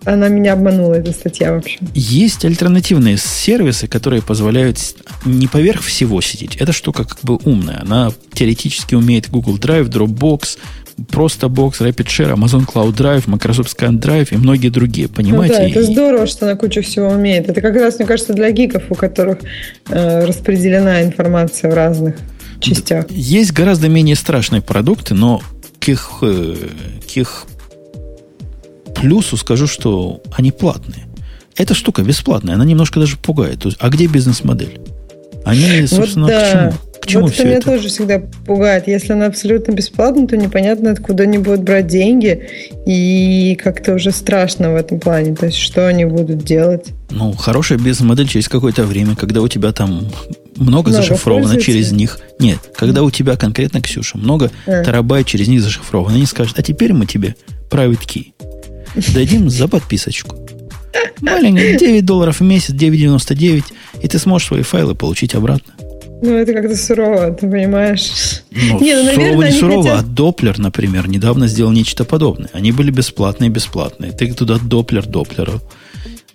она 0.04 0.28
меня 0.28 0.54
обманула, 0.54 0.94
эта 0.94 1.12
статья 1.12 1.52
вообще. 1.52 1.78
Есть 1.94 2.44
альтернативные 2.44 3.16
сервисы, 3.16 3.86
которые 3.86 4.22
позволяют 4.22 4.78
не 5.24 5.46
поверх 5.46 5.82
всего 5.82 6.20
сидеть. 6.20 6.56
Эта 6.56 6.72
штука 6.72 7.04
как 7.04 7.20
бы 7.22 7.38
умная. 7.44 7.80
Она 7.82 8.12
теоретически 8.32 8.94
умеет 8.94 9.30
Google 9.30 9.58
Drive, 9.58 9.88
Dropbox, 9.88 10.58
просто 11.10 11.46
Box, 11.46 11.80
RapidShare, 11.80 12.34
Amazon 12.34 12.66
Cloud 12.66 12.94
Drive, 12.94 13.24
Microsoft 13.26 13.76
ScanDrive 13.76 14.28
и 14.32 14.36
многие 14.36 14.68
другие, 14.68 15.08
понимаете? 15.08 15.54
Ну 15.54 15.60
да, 15.60 15.68
это 15.68 15.82
здорово, 15.82 16.26
что 16.26 16.46
она 16.46 16.56
кучу 16.56 16.82
всего 16.82 17.08
умеет. 17.08 17.48
Это 17.48 17.60
как 17.60 17.74
раз, 17.74 17.98
мне 17.98 18.06
кажется, 18.06 18.32
для 18.32 18.50
гиков, 18.50 18.84
у 18.90 18.94
которых 18.94 19.38
э, 19.88 20.24
распределена 20.24 21.02
информация 21.02 21.70
в 21.70 21.74
разных 21.74 22.16
частях. 22.60 23.10
Есть 23.10 23.52
гораздо 23.52 23.88
менее 23.88 24.16
страшные 24.16 24.62
продукты, 24.62 25.14
но 25.14 25.42
к 25.80 25.88
их, 25.88 26.18
э, 26.22 26.54
к 27.12 27.16
их 27.16 27.46
плюсу 29.02 29.36
скажу, 29.36 29.66
что 29.66 30.22
они 30.32 30.52
платные. 30.52 31.06
Эта 31.56 31.74
штука 31.74 32.02
бесплатная, 32.02 32.54
она 32.54 32.64
немножко 32.64 33.00
даже 33.00 33.16
пугает. 33.16 33.60
То 33.60 33.68
есть, 33.68 33.78
а 33.80 33.90
где 33.90 34.06
бизнес-модель? 34.06 34.80
Они, 35.44 35.86
собственно, 35.86 36.26
вот 36.26 36.32
да. 36.32 36.40
к 36.40 36.52
чему? 36.52 36.72
К 37.00 37.06
чему 37.06 37.22
вот 37.24 37.34
это 37.34 37.44
меня 37.44 37.60
тоже 37.60 37.88
всегда 37.88 38.22
пугает. 38.46 38.86
Если 38.86 39.12
она 39.12 39.26
абсолютно 39.26 39.72
бесплатна, 39.72 40.28
то 40.28 40.36
непонятно, 40.36 40.92
откуда 40.92 41.24
они 41.24 41.38
будут 41.38 41.62
брать 41.62 41.88
деньги. 41.88 42.48
И 42.86 43.58
как-то 43.62 43.94
уже 43.94 44.12
страшно 44.12 44.72
в 44.72 44.76
этом 44.76 45.00
плане. 45.00 45.34
То 45.34 45.46
есть, 45.46 45.58
что 45.58 45.88
они 45.88 46.04
будут 46.04 46.44
делать? 46.44 46.86
Ну, 47.10 47.32
хорошая 47.32 47.78
бизнес-модель 47.78 48.28
через 48.28 48.48
какое-то 48.48 48.84
время, 48.84 49.16
когда 49.16 49.42
у 49.42 49.48
тебя 49.48 49.72
там 49.72 49.90
много, 50.56 50.90
много 50.90 50.90
зашифровано 50.92 51.60
через 51.60 51.90
них. 51.90 52.20
Нет, 52.38 52.60
когда 52.76 53.02
у 53.02 53.10
тебя 53.10 53.36
конкретно, 53.36 53.82
Ксюша, 53.82 54.16
много 54.16 54.52
а. 54.66 54.84
терабайт 54.84 55.26
через 55.26 55.48
них 55.48 55.60
зашифровано, 55.60 56.14
они 56.14 56.26
скажут, 56.26 56.58
а 56.60 56.62
теперь 56.62 56.92
мы 56.92 57.06
тебе 57.06 57.34
private 57.68 58.06
key 58.06 58.32
дадим 58.94 59.50
за 59.50 59.68
подписочку. 59.68 60.36
Маленькая, 61.20 61.78
9 61.78 62.04
долларов 62.04 62.40
в 62.40 62.42
месяц, 62.42 62.74
9,99, 62.74 63.64
и 64.02 64.08
ты 64.08 64.18
сможешь 64.18 64.48
свои 64.48 64.62
файлы 64.62 64.94
получить 64.94 65.34
обратно. 65.34 65.72
Ну, 66.22 66.36
это 66.36 66.52
как-то 66.52 66.76
сурово, 66.76 67.32
ты 67.32 67.50
понимаешь? 67.50 68.42
Ну, 68.52 68.80
не, 68.80 68.94
ну, 68.94 69.04
наверное, 69.04 69.30
сурово, 69.30 69.42
не 69.42 69.50
сурово, 69.50 69.82
хотят... 69.82 70.04
а 70.04 70.06
Доплер, 70.06 70.58
например, 70.58 71.08
недавно 71.08 71.48
сделал 71.48 71.72
нечто 71.72 72.04
подобное. 72.04 72.48
Они 72.52 72.70
были 72.70 72.92
бесплатные 72.92 73.50
бесплатные. 73.50 74.12
Ты 74.12 74.32
туда 74.32 74.58
Доплер 74.62 75.04
Доплеру. 75.04 75.60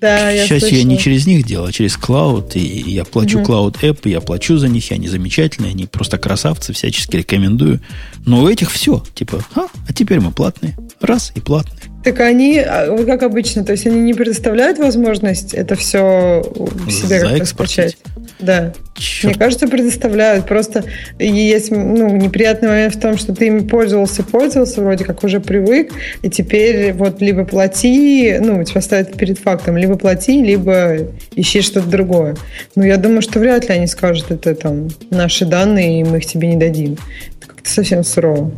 Да, 0.02 0.30
я 0.30 0.46
Сейчас 0.46 0.60
слышала. 0.60 0.80
я 0.80 0.84
не 0.84 0.98
через 1.00 1.26
них 1.26 1.46
делаю, 1.46 1.70
а 1.70 1.72
через 1.72 1.98
клауд. 1.98 2.56
И 2.56 2.60
я 2.60 3.06
плачу 3.06 3.40
угу. 3.40 3.52
Cloud 3.52 3.82
App, 3.82 4.02
и 4.04 4.12
я 4.12 4.20
плачу 4.22 4.58
за 4.58 4.68
них, 4.68 4.92
и 4.92 4.94
они 4.94 5.08
замечательные, 5.08 5.72
они 5.72 5.86
просто 5.86 6.18
красавцы, 6.18 6.74
всячески 6.74 7.16
рекомендую. 7.16 7.82
Но 8.26 8.44
у 8.44 8.50
этих 8.50 8.72
все. 8.72 9.04
Типа, 9.16 9.44
а, 9.56 9.68
а 9.88 9.94
теперь 9.94 10.20
мы 10.20 10.32
платные. 10.32 10.78
Раз 11.00 11.32
и 11.34 11.40
платные. 11.40 11.84
Так 12.08 12.22
они, 12.22 12.58
а, 12.60 13.04
как 13.06 13.22
обычно, 13.24 13.66
то 13.66 13.74
есть 13.74 13.86
они 13.86 14.00
не 14.00 14.14
предоставляют 14.14 14.80
возможность 14.80 15.54
это 15.54 15.76
все 15.76 16.42
себе 16.90 17.20
как-то 17.20 17.46
скачать. 17.46 17.98
Да. 18.40 18.72
Черт. 18.96 19.24
Мне 19.26 19.34
кажется, 19.34 19.68
предоставляют. 19.68 20.46
Просто 20.46 20.86
есть 21.20 21.70
ну, 21.70 22.16
неприятный 22.16 22.70
момент 22.70 22.96
в 22.96 23.00
том, 23.02 23.18
что 23.18 23.36
ты 23.36 23.48
ими 23.48 23.60
пользовался, 23.60 24.24
пользовался, 24.24 24.82
вроде 24.82 25.04
как 25.04 25.22
уже 25.26 25.42
привык, 25.42 25.92
и 26.22 26.30
теперь 26.30 26.94
вот 26.94 27.20
либо 27.20 27.44
плати, 27.44 28.38
ну, 28.40 28.64
тебя 28.64 28.80
ставят 28.80 29.18
перед 29.18 29.38
фактом, 29.38 29.76
либо 29.76 29.98
плати, 29.98 30.42
либо 30.42 31.00
ищи 31.36 31.62
что-то 31.62 31.90
другое. 31.90 32.38
Но 32.76 32.86
я 32.86 32.96
думаю, 32.96 33.22
что 33.22 33.40
вряд 33.40 33.68
ли 33.68 33.76
они 33.76 33.88
скажут, 33.88 34.32
это 34.32 34.56
там 34.56 34.88
наши 35.10 35.46
данные, 35.46 36.00
и 36.00 36.04
мы 36.06 36.20
их 36.20 36.26
тебе 36.26 36.48
не 36.48 36.56
дадим. 36.56 36.94
Это 37.42 37.48
как-то 37.48 37.70
совсем 37.70 38.06
сурово. 38.06 38.54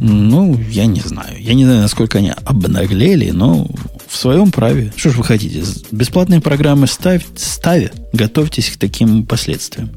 Ну, 0.00 0.58
я 0.70 0.86
не 0.86 1.00
знаю. 1.00 1.36
Я 1.38 1.54
не 1.54 1.64
знаю, 1.64 1.82
насколько 1.82 2.18
они 2.18 2.32
обнаглели, 2.44 3.30
но 3.30 3.66
в 4.08 4.16
своем 4.16 4.50
праве. 4.50 4.92
Что 4.96 5.10
ж 5.10 5.16
вы 5.16 5.24
хотите? 5.24 5.62
Бесплатные 5.92 6.40
программы 6.40 6.86
ставь, 6.86 7.24
ставя, 7.36 7.90
готовьтесь 8.12 8.70
к 8.70 8.78
таким 8.78 9.26
последствиям. 9.26 9.90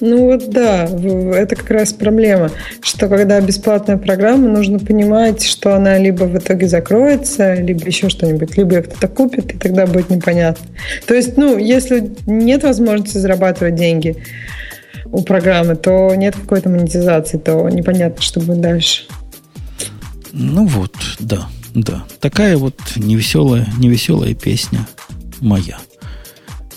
Ну 0.00 0.26
вот 0.26 0.50
да, 0.50 0.84
это 0.84 1.56
как 1.56 1.70
раз 1.70 1.92
проблема, 1.92 2.50
что 2.82 3.08
когда 3.08 3.40
бесплатная 3.40 3.96
программа, 3.96 4.48
нужно 4.48 4.78
понимать, 4.78 5.42
что 5.42 5.74
она 5.74 5.96
либо 5.96 6.24
в 6.24 6.36
итоге 6.36 6.68
закроется, 6.68 7.54
либо 7.54 7.86
еще 7.86 8.10
что-нибудь, 8.10 8.56
либо 8.58 8.74
ее 8.76 8.82
кто-то 8.82 9.08
купит, 9.08 9.54
и 9.54 9.58
тогда 9.58 9.86
будет 9.86 10.10
непонятно. 10.10 10.66
То 11.06 11.14
есть, 11.14 11.38
ну, 11.38 11.56
если 11.56 12.10
нет 12.26 12.64
возможности 12.64 13.16
зарабатывать 13.16 13.74
деньги, 13.74 14.16
у 15.12 15.22
программы, 15.22 15.76
то 15.76 16.14
нет 16.14 16.36
какой-то 16.36 16.68
монетизации, 16.68 17.38
то 17.38 17.68
непонятно, 17.68 18.22
что 18.22 18.40
будет 18.40 18.60
дальше. 18.60 19.04
Ну 20.32 20.66
вот, 20.66 20.94
да, 21.18 21.48
да. 21.74 22.04
Такая 22.20 22.56
вот 22.56 22.74
невеселая, 22.96 23.66
невеселая 23.78 24.34
песня 24.34 24.86
моя. 25.40 25.78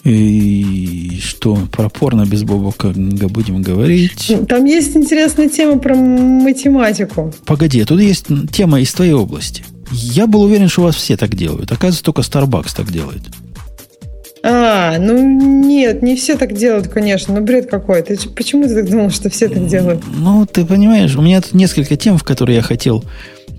И 0.05 1.19
что 1.21 1.57
про 1.71 1.89
порно 1.89 2.25
без 2.25 2.43
бобока 2.43 2.93
будем 2.95 3.61
говорить? 3.61 4.33
Там 4.47 4.63
есть 4.65 4.95
интересная 4.95 5.49
тема 5.49 5.77
про 5.77 5.93
математику. 5.93 7.33
Погоди, 7.45 7.83
тут 7.83 7.99
есть 7.99 8.27
тема 8.51 8.79
из 8.79 8.93
твоей 8.93 9.11
области. 9.11 9.63
Я 9.91 10.25
был 10.27 10.43
уверен, 10.43 10.69
что 10.69 10.81
у 10.81 10.83
вас 10.85 10.95
все 10.95 11.17
так 11.17 11.35
делают. 11.35 11.71
Оказывается, 11.71 12.03
только 12.03 12.21
Starbucks 12.21 12.75
так 12.75 12.91
делает. 12.91 13.23
А, 14.43 14.97
ну 14.97 15.17
нет, 15.17 16.01
не 16.01 16.15
все 16.15 16.37
так 16.37 16.53
делают, 16.53 16.87
конечно. 16.87 17.35
Ну, 17.35 17.41
бред 17.41 17.69
какой. 17.69 18.01
Ты 18.01 18.17
почему 18.29 18.67
ты 18.67 18.75
так 18.75 18.89
думал, 18.89 19.09
что 19.09 19.29
все 19.29 19.49
так 19.49 19.67
делают? 19.67 20.01
Ну, 20.15 20.45
ты 20.45 20.65
понимаешь, 20.65 21.15
у 21.15 21.21
меня 21.21 21.41
тут 21.41 21.53
несколько 21.53 21.95
тем, 21.95 22.17
в 22.17 22.23
которые 22.23 22.57
я 22.57 22.61
хотел 22.61 23.03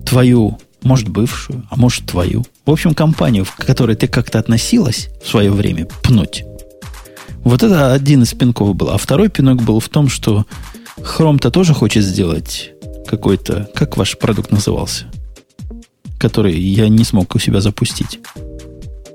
твою, 0.05 0.57
может, 0.81 1.09
бывшую, 1.09 1.67
а 1.69 1.75
может, 1.75 2.05
твою. 2.05 2.43
В 2.65 2.71
общем, 2.71 2.93
компанию, 2.93 3.45
к 3.45 3.65
которой 3.65 3.95
ты 3.95 4.07
как-то 4.07 4.39
относилась 4.39 5.09
в 5.23 5.29
свое 5.29 5.51
время, 5.51 5.87
пнуть. 6.03 6.43
Вот 7.43 7.63
это 7.63 7.93
один 7.93 8.23
из 8.23 8.33
пинков 8.33 8.75
был. 8.75 8.89
А 8.89 8.97
второй 8.97 9.29
пинок 9.29 9.61
был 9.61 9.79
в 9.79 9.89
том, 9.89 10.09
что 10.09 10.45
Chrome-то 10.97 11.51
тоже 11.51 11.73
хочет 11.73 12.03
сделать 12.03 12.71
какой-то... 13.07 13.69
Как 13.73 13.97
ваш 13.97 14.17
продукт 14.17 14.51
назывался? 14.51 15.05
Который 16.19 16.59
я 16.59 16.87
не 16.87 17.03
смог 17.03 17.33
у 17.35 17.39
себя 17.39 17.61
запустить. 17.61 18.19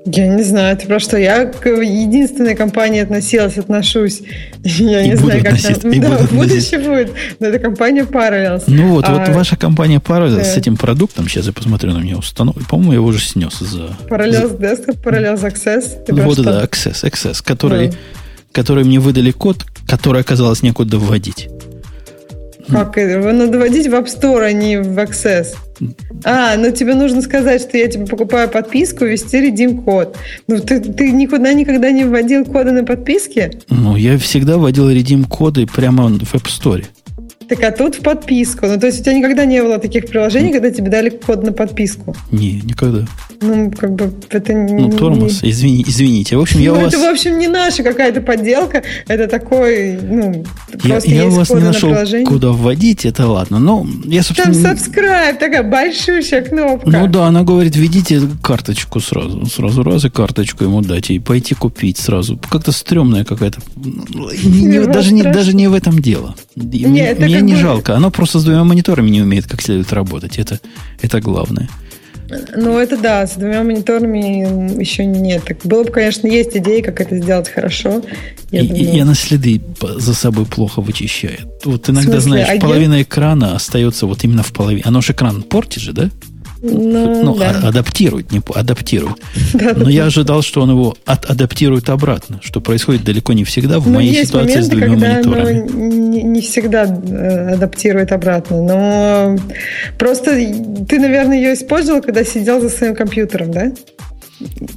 Я 0.09 0.27
не 0.27 0.43
знаю, 0.43 0.77
ты 0.77 0.87
про 0.87 0.99
что? 0.99 1.17
Я 1.17 1.45
к 1.45 1.67
единственной 1.67 2.55
компании 2.55 3.01
относилась, 3.01 3.57
отношусь. 3.57 4.21
Я 4.63 5.01
и 5.01 5.09
не 5.09 5.15
знаю, 5.15 5.43
как 5.43 5.61
там. 5.61 5.91
И 5.91 5.99
да, 5.99 6.17
в 6.17 6.31
будущем 6.31 6.83
будет. 6.83 7.11
Но 7.41 7.47
это 7.47 7.59
компания 7.59 8.03
Parallels. 8.03 8.63
Ну 8.67 8.93
вот, 8.93 9.03
а, 9.05 9.15
вот 9.15 9.27
ваша 9.35 9.57
компания 9.57 9.99
Parallels 9.99 10.37
да. 10.37 10.43
с 10.45 10.55
этим 10.55 10.77
продуктом, 10.77 11.27
сейчас 11.27 11.47
я 11.47 11.51
посмотрю 11.51 11.91
на 11.91 11.97
меня 11.97 12.17
установлю. 12.17 12.63
По-моему, 12.69 12.93
я 12.93 12.95
его 12.99 13.07
уже 13.07 13.19
снес 13.19 13.59
за... 13.59 13.97
Parallels 14.07 14.47
за... 14.47 14.55
Desktop, 14.55 15.03
Parallels 15.03 15.41
Access. 15.41 16.05
Ты 16.05 16.13
вот, 16.13 16.41
да, 16.41 16.63
Access, 16.63 17.03
Access, 17.03 17.43
который, 17.43 17.89
да. 17.89 17.95
который 18.53 18.85
мне 18.85 18.99
выдали 18.99 19.31
код, 19.31 19.65
который 19.89 20.21
оказалось 20.21 20.63
некуда 20.63 20.99
вводить. 20.99 21.49
Как 22.69 22.95
его 22.95 23.31
надо 23.33 23.59
вводить 23.59 23.87
в 23.87 23.93
App 23.93 24.07
Store, 24.07 24.45
а 24.45 24.53
не 24.53 24.77
в 24.77 24.97
Access. 24.99 25.47
А, 26.23 26.55
ну 26.57 26.71
тебе 26.71 26.95
нужно 26.95 27.21
сказать, 27.21 27.61
что 27.61 27.77
я 27.77 27.87
тебе 27.87 28.05
покупаю 28.05 28.49
подписку, 28.49 29.05
ввести 29.05 29.39
редим 29.39 29.83
код. 29.83 30.17
Ну 30.47 30.59
ты, 30.59 30.79
ты 30.79 31.11
никуда 31.11 31.53
никогда 31.53 31.91
не 31.91 32.05
вводил 32.05 32.45
коды 32.45 32.71
на 32.71 32.83
подписке? 32.83 33.59
Ну, 33.69 33.95
я 33.95 34.17
всегда 34.17 34.57
вводил 34.57 34.89
редим 34.89 35.25
коды 35.25 35.65
прямо 35.65 36.07
в 36.07 36.35
App 36.35 36.45
Store. 36.45 36.85
Так 37.47 37.63
а 37.63 37.71
тут 37.71 37.95
в 37.95 38.01
подписку. 38.01 38.67
Ну, 38.67 38.79
то 38.79 38.87
есть 38.87 38.99
у 38.99 39.03
тебя 39.03 39.13
никогда 39.13 39.45
не 39.45 39.61
было 39.61 39.77
таких 39.77 40.07
приложений, 40.07 40.51
когда 40.51 40.69
тебе 40.69 40.89
дали 40.89 41.09
код 41.09 41.43
на 41.43 41.53
подписку? 41.53 42.15
Не, 42.31 42.61
никогда. 42.61 43.05
Ну, 43.39 43.71
как 43.71 43.93
бы 43.93 44.11
это 44.29 44.53
не... 44.53 44.73
Ну, 44.73 44.89
тормоз, 44.91 45.39
извини, 45.43 45.85
извините. 45.87 46.35
В 46.37 46.41
общем, 46.41 46.59
я 46.59 46.71
ну, 46.71 46.79
у 46.79 46.81
вас... 46.81 46.93
это, 46.93 47.03
в 47.03 47.05
общем, 47.05 47.37
не 47.37 47.47
наша 47.47 47.83
какая-то 47.83 48.21
подделка. 48.21 48.83
Это 49.07 49.27
такой, 49.27 49.97
ну, 50.01 50.43
я, 50.83 50.99
я 51.05 51.27
у 51.27 51.29
вас 51.29 51.49
не 51.51 51.61
нашел, 51.61 51.89
на 51.89 52.25
куда 52.25 52.49
вводить, 52.49 53.05
это 53.05 53.27
ладно. 53.27 53.59
Но 53.59 53.87
я, 54.05 54.23
собственно... 54.23 54.53
Там 54.53 54.73
subscribe, 54.73 55.37
такая 55.37 55.63
большущая 55.63 56.41
кнопка. 56.41 56.89
Ну 56.89 57.07
да, 57.07 57.27
она 57.27 57.43
говорит, 57.43 57.75
введите 57.75 58.21
карточку 58.41 58.99
сразу. 58.99 59.45
Сразу 59.45 59.83
раз 59.83 60.03
и 60.03 60.09
карточку 60.09 60.65
ему 60.65 60.81
дать, 60.81 61.11
и 61.11 61.19
пойти 61.19 61.55
купить 61.55 61.97
сразу. 61.97 62.37
Как-то 62.49 62.71
стрёмная 62.71 63.23
какая-то... 63.23 63.61
Не, 63.75 64.85
даже, 64.85 65.13
не, 65.13 65.23
даже 65.23 65.55
не 65.55 65.67
в 65.67 65.73
этом 65.73 65.99
дело. 65.99 66.35
Нет, 66.55 67.19
это 67.19 67.36
мне 67.41 67.53
не 67.53 67.53
бы... 67.53 67.59
жалко. 67.59 67.95
Оно 67.95 68.11
просто 68.11 68.39
с 68.39 68.43
двумя 68.43 68.63
мониторами 68.63 69.09
не 69.09 69.21
умеет 69.21 69.47
как 69.47 69.61
следует 69.61 69.91
работать. 69.93 70.37
Это, 70.37 70.59
это 71.01 71.21
главное. 71.21 71.69
Ну, 72.55 72.77
это 72.77 72.97
да, 72.97 73.25
с 73.25 73.35
двумя 73.35 73.63
мониторами 73.63 74.79
еще 74.79 75.05
нет. 75.05 75.43
Так 75.45 75.59
было 75.63 75.83
бы, 75.83 75.91
конечно, 75.91 76.27
есть 76.27 76.55
идеи, 76.57 76.81
как 76.81 76.99
это 76.99 77.17
сделать 77.17 77.47
хорошо. 77.49 78.03
Я, 78.51 78.61
и, 78.61 78.67
думаю... 78.67 78.93
и 78.93 78.99
она 78.99 79.13
следы 79.13 79.61
за 79.81 80.13
собой 80.13 80.45
плохо 80.45 80.81
вычищает. 80.81 81.47
Вот 81.63 81.89
иногда, 81.89 82.19
знаешь, 82.19 82.47
а 82.49 82.59
половина 82.59 83.01
экрана 83.01 83.55
остается 83.55 84.07
вот 84.07 84.23
именно 84.23 84.43
в 84.43 84.51
половине. 84.51 84.83
Оно 84.85 85.01
же 85.01 85.13
экран 85.13 85.41
портит 85.41 85.81
же, 85.81 85.93
да? 85.93 86.09
Ну, 86.61 87.23
ну 87.23 87.35
да. 87.35 87.59
а, 87.63 87.67
адаптирует, 87.69 88.31
не 88.31 88.41
адаптирует. 88.53 89.17
Но 89.53 89.89
я 89.89 90.05
ожидал, 90.05 90.41
что 90.41 90.61
он 90.61 90.71
его 90.71 90.95
от, 91.05 91.25
адаптирует 91.25 91.89
обратно, 91.89 92.39
что 92.43 92.61
происходит 92.61 93.03
далеко 93.03 93.33
не 93.33 93.43
всегда 93.43 93.79
в 93.79 93.87
ну, 93.87 93.95
моей 93.95 94.25
ситуации 94.25 94.55
моменты, 94.55 94.63
с 94.63 94.69
двумя 94.69 94.87
когда 94.87 95.13
мониторами. 95.13 95.71
Не, 95.71 96.23
не 96.23 96.41
всегда 96.41 96.83
э, 96.85 97.53
адаптирует 97.53 98.11
обратно, 98.11 98.61
но 98.61 99.37
просто 99.97 100.31
ты, 100.87 100.99
наверное, 100.99 101.37
ее 101.37 101.53
использовал, 101.53 102.01
когда 102.01 102.23
сидел 102.23 102.59
за 102.61 102.69
своим 102.69 102.95
компьютером, 102.95 103.51
да? 103.51 103.71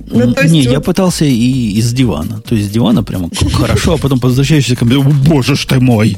Ну, 0.07 0.29
есть 0.29 0.53
не, 0.53 0.63
я 0.63 0.81
пытался 0.81 1.25
и 1.25 1.73
из 1.73 1.93
дивана. 1.93 2.41
То 2.41 2.55
есть 2.55 2.69
с 2.69 2.73
дивана 2.73 3.03
прямо 3.03 3.31
хорошо, 3.53 3.95
а 3.95 3.99
потом 3.99 4.19
возвращаешься 4.19 4.75
к 4.75 4.79
компьютеру, 4.79 5.13
боже 5.27 5.55
ж 5.55 5.67
ты 5.67 5.81
мой! 5.81 6.17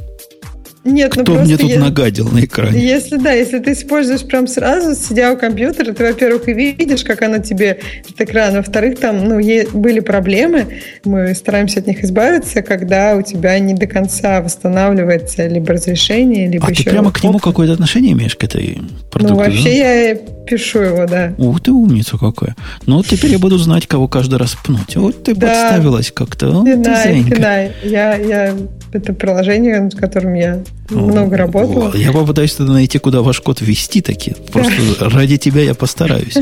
Нет, 0.84 1.14
ну 1.16 1.22
Кто 1.22 1.34
мне 1.34 1.56
тут 1.56 1.68
если, 1.68 1.80
нагадил 1.80 2.28
на 2.28 2.44
экране? 2.44 2.84
Если 2.84 3.16
да, 3.16 3.32
если 3.32 3.60
ты 3.60 3.72
используешь 3.72 4.22
прям 4.22 4.48
сразу, 4.48 4.96
сидя 4.96 5.32
у 5.32 5.36
компьютера, 5.36 5.92
ты, 5.92 6.04
во-первых, 6.04 6.48
и 6.48 6.52
видишь, 6.52 7.04
как 7.04 7.22
оно 7.22 7.38
тебе, 7.38 7.78
этот 8.00 8.20
экран, 8.20 8.54
во-вторых, 8.54 8.98
там, 8.98 9.24
ну, 9.24 9.40
были 9.72 10.00
проблемы, 10.00 10.80
мы 11.04 11.34
стараемся 11.34 11.80
от 11.80 11.86
них 11.86 12.02
избавиться, 12.02 12.62
когда 12.62 13.14
у 13.14 13.22
тебя 13.22 13.58
не 13.60 13.74
до 13.74 13.86
конца 13.86 14.40
восстанавливается 14.42 15.46
либо 15.46 15.72
разрешение, 15.72 16.48
либо 16.48 16.66
а 16.66 16.70
еще... 16.70 16.82
ты 16.82 16.90
прямо 16.90 17.12
к 17.12 17.22
нему 17.22 17.38
какое-то 17.38 17.74
отношение 17.74 18.12
имеешь, 18.12 18.34
к 18.34 18.42
этой 18.42 18.80
продукту? 19.10 19.34
Ну, 19.34 19.40
вообще 19.40 19.62
да? 19.62 19.70
я 19.70 20.14
пишу 20.16 20.80
его, 20.80 21.06
да. 21.06 21.32
Ух 21.38 21.60
ты, 21.60 21.70
умница 21.70 22.18
какая. 22.18 22.56
Ну, 22.86 23.04
теперь 23.04 23.30
я 23.30 23.38
буду 23.38 23.56
знать, 23.58 23.86
кого 23.86 24.08
каждый 24.08 24.38
раз 24.38 24.56
пнуть. 24.64 24.96
Вот 24.96 25.22
ты 25.22 25.34
да. 25.36 25.46
подставилась 25.46 26.10
как-то. 26.10 26.64
Финай, 26.64 27.22
финай. 27.22 27.72
Я, 27.84 28.16
я 28.16 28.56
это 28.92 29.12
приложение, 29.12 29.90
с 29.90 29.94
которым 29.94 30.34
я 30.34 30.62
много 30.90 31.36
работала. 31.36 31.94
Я 31.96 32.12
попытаюсь 32.12 32.54
тогда 32.54 32.72
найти, 32.72 32.98
куда 32.98 33.22
ваш 33.22 33.40
код 33.40 33.60
ввести 33.60 34.00
таки. 34.00 34.34
Просто 34.52 35.10
ради 35.10 35.36
тебя 35.36 35.62
я 35.62 35.74
постараюсь. 35.74 36.36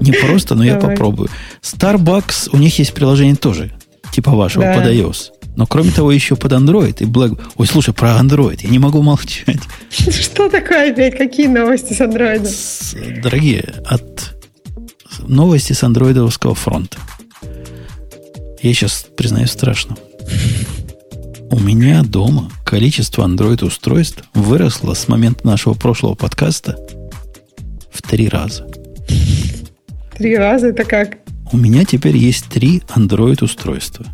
Не 0.00 0.12
просто, 0.12 0.54
но 0.54 0.64
я 0.64 0.76
попробую. 0.76 1.28
Starbucks, 1.62 2.50
у 2.52 2.58
них 2.58 2.78
есть 2.78 2.92
приложение 2.92 3.36
тоже, 3.36 3.70
типа 4.12 4.32
вашего, 4.32 4.62
под 4.72 4.84
iOS. 4.86 5.30
Но 5.54 5.66
кроме 5.66 5.90
того, 5.90 6.10
еще 6.10 6.34
под 6.34 6.52
Android 6.52 6.96
и 7.00 7.04
Black... 7.04 7.38
Ой, 7.56 7.66
слушай, 7.66 7.92
про 7.92 8.18
Android. 8.18 8.60
Я 8.62 8.70
не 8.70 8.78
могу 8.78 9.02
молчать. 9.02 9.60
Что 9.90 10.48
такое 10.48 10.92
опять? 10.92 11.16
Какие 11.18 11.46
новости 11.46 11.92
с 11.92 12.00
Android? 12.00 13.20
Дорогие, 13.20 13.74
от 13.84 14.34
новости 15.20 15.74
с 15.74 15.82
андроидовского 15.82 16.54
фронта. 16.54 16.96
Я 18.62 18.72
сейчас, 18.72 19.06
признаюсь, 19.14 19.50
страшно. 19.50 19.96
У 21.52 21.60
меня 21.60 22.02
дома 22.02 22.50
количество 22.64 23.28
Android-устройств 23.28 24.24
выросло 24.32 24.94
с 24.94 25.06
момента 25.06 25.46
нашего 25.46 25.74
прошлого 25.74 26.14
подкаста 26.14 26.78
в 27.90 28.00
три 28.00 28.26
раза. 28.26 28.66
Три 30.16 30.34
раза? 30.34 30.68
Это 30.68 30.84
как? 30.84 31.18
У 31.52 31.58
меня 31.58 31.84
теперь 31.84 32.16
есть 32.16 32.46
три 32.46 32.82
Android-устройства. 32.96 34.06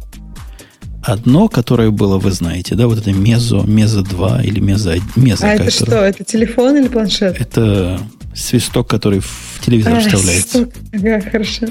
Одно, 1.09 1.49
которое 1.49 1.91
было, 1.91 2.19
вы 2.19 2.33
знаете, 2.33 2.75
да, 2.75 2.87
вот 2.87 2.99
это 2.99 3.15
Мезо, 3.15 3.63
Мезо 3.63 4.03
2 4.03 4.43
или 4.43 4.61
Мезо, 4.61 4.97
Мезо. 5.17 5.47
А 5.47 5.55
это 5.55 5.71
что? 5.71 6.05
Это 6.05 6.23
телефон 6.23 6.77
или 6.77 6.89
планшет? 6.89 7.41
Это 7.41 7.99
свисток, 8.35 8.89
который 8.89 9.21
в 9.21 9.59
телевизор 9.65 9.95
а, 9.95 10.01
вставляется. 10.01 10.69
Ага, 10.93 11.23
хорошо. 11.23 11.67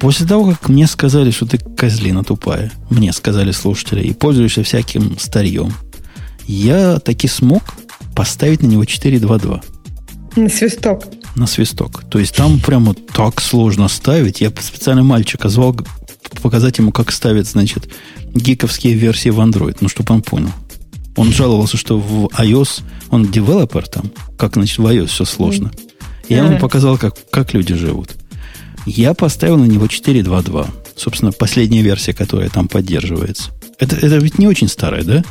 После 0.00 0.26
того, 0.26 0.52
как 0.52 0.70
мне 0.70 0.86
сказали, 0.86 1.30
что 1.30 1.44
ты 1.44 1.58
козлина 1.58 2.24
тупая, 2.24 2.72
мне 2.88 3.12
сказали 3.12 3.52
слушатели, 3.52 4.00
и 4.04 4.14
пользуешься 4.14 4.62
всяким 4.62 5.18
старьем, 5.18 5.74
я 6.46 6.98
таки 6.98 7.28
смог 7.28 7.62
поставить 8.16 8.62
на 8.62 8.68
него 8.68 8.84
4.2.2. 8.84 9.62
На 10.36 10.48
свисток. 10.48 11.04
На 11.36 11.46
свисток. 11.46 12.04
То 12.08 12.18
есть 12.18 12.34
там 12.34 12.58
прямо 12.58 12.94
так 12.94 13.42
сложно 13.42 13.88
ставить. 13.88 14.40
Я 14.40 14.48
специально 14.48 15.02
мальчика 15.02 15.50
звал 15.50 15.76
показать 16.42 16.78
ему, 16.78 16.92
как 16.92 17.12
ставят, 17.12 17.46
значит, 17.46 17.88
гиковские 18.34 18.94
версии 18.94 19.30
в 19.30 19.40
Android, 19.40 19.78
ну, 19.80 19.88
чтобы 19.88 20.14
он 20.14 20.22
понял. 20.22 20.52
Он 21.16 21.32
жаловался, 21.32 21.76
что 21.76 21.98
в 21.98 22.26
iOS, 22.38 22.82
он 23.10 23.30
девелопер 23.30 23.86
там, 23.88 24.12
как, 24.36 24.54
значит, 24.54 24.78
в 24.78 24.86
iOS 24.86 25.06
все 25.06 25.24
сложно. 25.24 25.70
Я 26.28 26.44
ему 26.44 26.58
показал, 26.58 26.98
как, 26.98 27.14
как 27.30 27.54
люди 27.54 27.74
живут. 27.74 28.10
Я 28.86 29.14
поставил 29.14 29.58
на 29.58 29.64
него 29.64 29.86
4.2.2. 29.86 30.68
Собственно, 30.96 31.32
последняя 31.32 31.82
версия, 31.82 32.12
которая 32.12 32.48
там 32.48 32.68
поддерживается. 32.68 33.50
Это, 33.78 33.96
это 33.96 34.16
ведь 34.16 34.38
не 34.38 34.46
очень 34.46 34.68
старая, 34.68 35.04
да? 35.04 35.24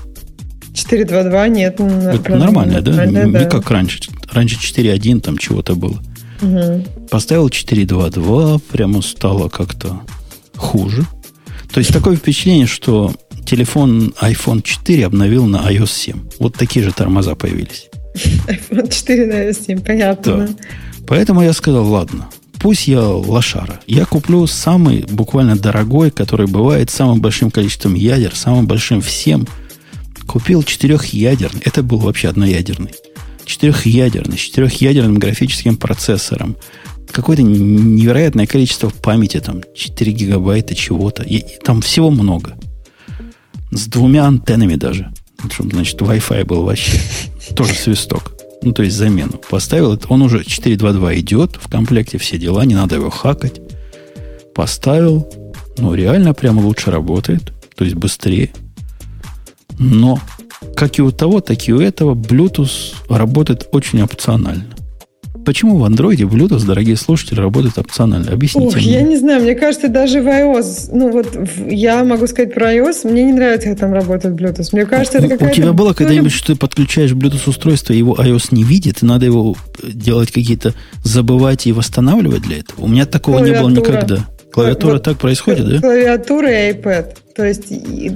4.2.2 0.74 1.50
нет. 1.50 1.80
Это 1.80 2.36
нормальная, 2.36 2.82
да? 2.82 3.06
Не 3.06 3.32
да. 3.32 3.46
как 3.46 3.70
раньше. 3.72 4.00
Раньше 4.32 4.58
4.1 4.58 5.22
там 5.22 5.38
чего-то 5.38 5.76
было. 5.76 6.02
Угу. 6.42 6.86
Поставил 7.10 7.48
4.2.2, 7.48 8.62
прямо 8.72 9.02
стало 9.02 9.50
как-то 9.50 10.02
хуже. 10.56 11.06
То 11.78 11.82
есть 11.82 11.94
такое 11.94 12.16
впечатление, 12.16 12.66
что 12.66 13.14
телефон 13.46 14.12
iPhone 14.20 14.64
4 14.64 15.06
обновил 15.06 15.46
на 15.46 15.58
iOS 15.72 15.92
7. 15.92 16.30
Вот 16.40 16.56
такие 16.56 16.84
же 16.84 16.92
тормоза 16.92 17.36
появились 17.36 17.88
iPhone 18.16 18.92
4 18.92 19.28
на 19.28 19.34
iOS 19.44 19.66
7, 19.68 19.82
понятно. 19.82 20.48
Да. 20.48 20.50
Поэтому 21.06 21.44
я 21.44 21.54
сказал, 21.54 21.88
ладно, 21.88 22.30
пусть 22.60 22.88
я 22.88 23.04
лошара. 23.04 23.80
Я 23.86 24.06
куплю 24.06 24.48
самый 24.48 25.06
буквально 25.08 25.56
дорогой, 25.56 26.10
который 26.10 26.48
бывает 26.48 26.90
самым 26.90 27.22
большим 27.22 27.52
количеством 27.52 27.94
ядер, 27.94 28.36
самым 28.36 28.66
большим 28.66 29.00
всем. 29.02 29.48
Купил 30.26 30.64
четырехъядерный. 30.64 31.62
Это 31.64 31.84
был 31.84 32.00
вообще 32.00 32.30
одноядерный. 32.30 32.96
Четырехъядерный, 33.46 34.40
с 34.40 34.42
четырехъядерным 34.42 35.20
графическим 35.20 35.78
процессором. 35.78 36.56
Какое-то 37.12 37.44
невероятное 37.44 38.46
количество 38.46 38.90
памяти, 38.90 39.40
там 39.40 39.62
4 39.76 40.12
гигабайта 40.12 40.76
чего-то. 40.76 41.24
И, 41.24 41.44
там 41.64 41.82
всего 41.82 42.12
много. 42.12 42.58
С 43.72 43.88
двумя 43.88 44.26
антеннами 44.26 44.76
даже. 44.76 45.12
Чтобы, 45.52 45.72
значит, 45.72 46.00
Wi-Fi 46.00 46.46
был 46.46 46.64
вообще. 46.64 47.00
Тоже 47.56 47.74
свисток. 47.74 48.34
Ну, 48.62 48.72
то 48.72 48.84
есть 48.84 48.96
замену. 48.96 49.40
Поставил, 49.50 50.00
он 50.10 50.22
уже 50.22 50.40
4.2.2 50.40 51.20
идет, 51.20 51.58
в 51.62 51.70
комплекте 51.70 52.18
все 52.18 52.38
дела, 52.38 52.66
не 52.66 52.76
надо 52.76 52.96
его 52.96 53.10
хакать. 53.10 53.62
Поставил, 54.56 55.32
ну, 55.78 55.94
реально 55.94 56.34
прямо 56.34 56.62
лучше 56.62 56.90
работает, 56.92 57.54
то 57.76 57.84
есть 57.86 57.96
быстрее. 57.96 58.52
Но, 59.78 60.20
как 60.76 60.98
и 60.98 61.04
у 61.04 61.12
того, 61.12 61.40
так 61.40 61.68
и 61.68 61.74
у 61.74 61.80
этого, 61.80 62.16
Bluetooth 62.16 62.96
работает 63.10 63.68
очень 63.72 64.02
опционально. 64.02 64.66
Почему 65.48 65.78
в 65.78 65.86
андроиде 65.86 66.26
Bluetooth, 66.26 66.66
дорогие 66.66 66.98
слушатели, 66.98 67.40
работает 67.40 67.78
опционально? 67.78 68.34
Объясните 68.34 68.68
Ох, 68.68 68.76
мне. 68.76 68.96
я 68.96 69.02
не 69.02 69.16
знаю, 69.16 69.42
мне 69.44 69.56
кажется, 69.56 69.88
даже 69.88 70.22
в 70.22 70.28
iOS, 70.28 70.90
ну 70.92 71.10
вот 71.10 71.40
я 71.70 72.04
могу 72.04 72.28
сказать 72.28 72.54
про 72.54 72.76
iOS, 72.76 73.10
мне 73.10 73.24
не 73.24 73.32
нравится, 73.32 73.70
как 73.70 73.80
там 73.80 73.94
работает 73.94 74.36
Bluetooth. 74.36 74.68
Мне 74.74 74.86
кажется, 74.86 75.20
это 75.20 75.30
какая-то... 75.30 75.54
У 75.54 75.56
тебя 75.56 75.72
было 75.72 75.94
когда-нибудь, 75.94 76.34
что 76.34 76.48
ты 76.48 76.60
подключаешь 76.60 77.14
Bluetooth 77.14 77.48
устройство, 77.48 77.94
его 77.94 78.16
iOS 78.16 78.50
не 78.52 78.66
видит, 78.66 79.04
и 79.04 79.06
надо 79.06 79.26
его 79.26 79.56
делать 79.82 80.32
какие-то, 80.32 80.74
забывать 81.06 81.66
и 81.66 81.72
восстанавливать 81.72 82.42
для 82.42 82.58
этого? 82.58 82.84
У 82.84 82.90
меня 82.90 83.06
такого 83.06 83.38
Клавиатура. 83.38 83.70
не 83.70 83.76
было 83.76 83.86
никогда. 83.86 84.26
Клавиатура 84.52 84.94
вот, 84.96 85.04
так 85.04 85.18
происходит, 85.18 85.70
да? 85.70 85.80
Клавиатура 85.80 86.52
и 86.52 86.74
iPad. 86.74 87.06
То 87.38 87.46
есть 87.46 87.66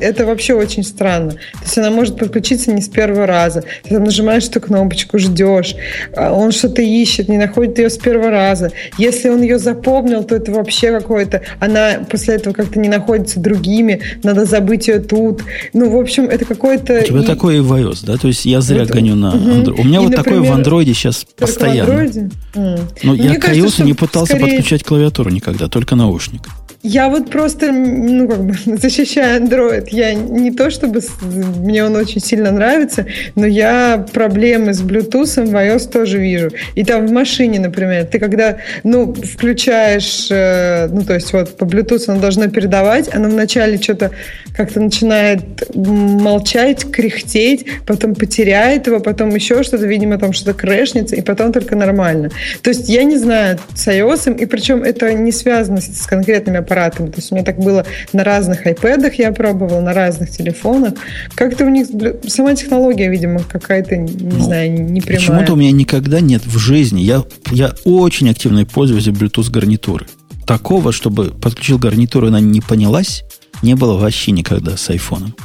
это 0.01 0.25
вообще 0.25 0.55
очень 0.55 0.83
странно. 0.83 1.31
То 1.31 1.61
есть 1.61 1.77
она 1.77 1.91
может 1.91 2.17
подключиться 2.17 2.73
не 2.73 2.81
с 2.81 2.89
первого 2.89 3.27
раза. 3.27 3.63
Ты 3.83 3.91
там 3.91 4.03
нажимаешь 4.03 4.47
эту 4.47 4.59
кнопочку, 4.59 5.19
ждешь. 5.19 5.75
А 6.15 6.33
он 6.33 6.51
что-то 6.51 6.81
ищет, 6.81 7.29
не 7.29 7.37
находит 7.37 7.77
ее 7.77 7.91
с 7.91 7.99
первого 7.99 8.31
раза. 8.31 8.71
Если 8.97 9.29
он 9.29 9.43
ее 9.43 9.59
запомнил, 9.59 10.23
то 10.23 10.35
это 10.35 10.51
вообще 10.51 10.91
какое-то... 10.91 11.43
Она 11.59 11.99
после 12.09 12.35
этого 12.35 12.55
как-то 12.55 12.79
не 12.79 12.89
находится 12.89 13.39
другими. 13.39 14.01
Надо 14.23 14.45
забыть 14.45 14.87
ее 14.87 14.97
тут. 14.97 15.43
Ну, 15.73 15.91
в 15.91 15.99
общем, 15.99 16.23
это 16.23 16.43
какое-то... 16.43 17.01
У 17.01 17.03
тебя 17.03 17.33
и... 17.33 17.59
в 17.59 17.73
iOS, 17.73 17.99
да? 18.03 18.17
То 18.17 18.27
есть 18.27 18.45
я 18.45 18.59
зря 18.61 18.85
вот, 18.85 18.89
гоню 18.89 19.15
на 19.15 19.33
Android. 19.35 19.79
У 19.79 19.83
меня 19.83 19.99
и, 19.99 20.03
вот 20.03 20.17
например, 20.17 20.41
такое 20.41 20.51
в 20.51 20.55
андроиде 20.55 20.95
сейчас 20.95 21.27
постоянно. 21.37 21.93
В 21.93 21.95
Android? 21.95 22.31
Mm. 22.55 22.79
Но 23.03 23.13
Мне 23.13 23.23
я 23.25 23.39
кажется, 23.39 23.77
к 23.77 23.81
iOS 23.81 23.85
не 23.85 23.93
пытался 23.93 24.33
скорее... 24.33 24.55
подключать 24.55 24.83
клавиатуру 24.83 25.29
никогда, 25.29 25.67
только 25.67 25.95
наушник. 25.95 26.41
Я 26.83 27.09
вот 27.09 27.29
просто, 27.29 27.71
ну, 27.71 28.27
как 28.27 28.43
бы, 28.43 28.55
защищаю 28.77 29.43
Android. 29.43 29.87
Я 29.91 30.13
не 30.13 30.51
то, 30.51 30.71
чтобы 30.71 31.01
мне 31.21 31.83
он 31.83 31.95
очень 31.95 32.19
сильно 32.19 32.51
нравится, 32.51 33.05
но 33.35 33.45
я 33.45 34.05
проблемы 34.11 34.73
с 34.73 34.81
Bluetooth 34.81 35.45
в 35.45 35.55
iOS 35.55 35.91
тоже 35.91 36.17
вижу. 36.17 36.49
И 36.73 36.83
там 36.83 37.05
в 37.05 37.11
машине, 37.11 37.59
например, 37.59 38.05
ты 38.05 38.17
когда, 38.17 38.57
ну, 38.83 39.13
включаешь, 39.13 40.27
э, 40.31 40.87
ну, 40.87 41.03
то 41.03 41.13
есть 41.13 41.31
вот 41.33 41.55
по 41.55 41.65
Bluetooth 41.65 42.03
оно 42.07 42.19
должно 42.19 42.47
передавать, 42.47 43.13
оно 43.13 43.29
вначале 43.29 43.77
что-то 43.77 44.11
как-то 44.55 44.79
начинает 44.79 45.41
молчать, 45.75 46.91
кряхтеть, 46.91 47.65
потом 47.85 48.15
потеряет 48.15 48.87
его, 48.87 48.99
потом 48.99 49.29
еще 49.29 49.61
что-то, 49.61 49.85
видимо, 49.85 50.17
там 50.17 50.33
что-то 50.33 50.57
крэшнется, 50.57 51.15
и 51.15 51.21
потом 51.21 51.53
только 51.53 51.75
нормально. 51.75 52.31
То 52.63 52.71
есть 52.71 52.89
я 52.89 53.03
не 53.03 53.17
знаю 53.17 53.59
с 53.75 53.87
iOS, 53.87 54.35
и 54.35 54.45
причем 54.47 54.83
это 54.83 55.13
не 55.13 55.31
связано 55.31 55.79
с 55.79 56.07
конкретными 56.07 56.70
аппаратами. 56.71 57.09
То 57.09 57.17
есть 57.17 57.31
у 57.31 57.35
меня 57.35 57.43
так 57.43 57.59
было 57.59 57.85
на 58.13 58.23
разных 58.23 58.65
iPad 58.65 59.13
я 59.17 59.31
пробовала, 59.31 59.81
на 59.81 59.93
разных 59.93 60.31
телефонах. 60.31 60.93
Как-то 61.35 61.65
у 61.65 61.69
них 61.69 61.87
сама 62.27 62.55
технология, 62.55 63.09
видимо, 63.09 63.41
какая-то, 63.41 63.95
не 63.97 64.37
ну, 64.37 64.43
знаю, 64.43 64.71
не 64.71 65.01
прямая. 65.01 65.19
Почему-то 65.19 65.53
у 65.53 65.55
меня 65.55 65.71
никогда 65.71 66.19
нет 66.19 66.45
в 66.45 66.57
жизни. 66.57 67.01
Я, 67.01 67.23
я 67.51 67.73
очень 67.83 68.29
активный 68.29 68.65
пользователь 68.65 69.11
Bluetooth 69.11 69.51
гарнитуры. 69.51 70.07
Такого, 70.45 70.91
чтобы 70.91 71.25
подключил 71.25 71.77
гарнитуру, 71.77 72.27
она 72.27 72.39
не 72.39 72.61
понялась, 72.61 73.23
не 73.61 73.75
было 73.75 73.97
вообще 73.97 74.31
никогда 74.31 74.77
с 74.77 74.89
айфоном. 74.89 75.35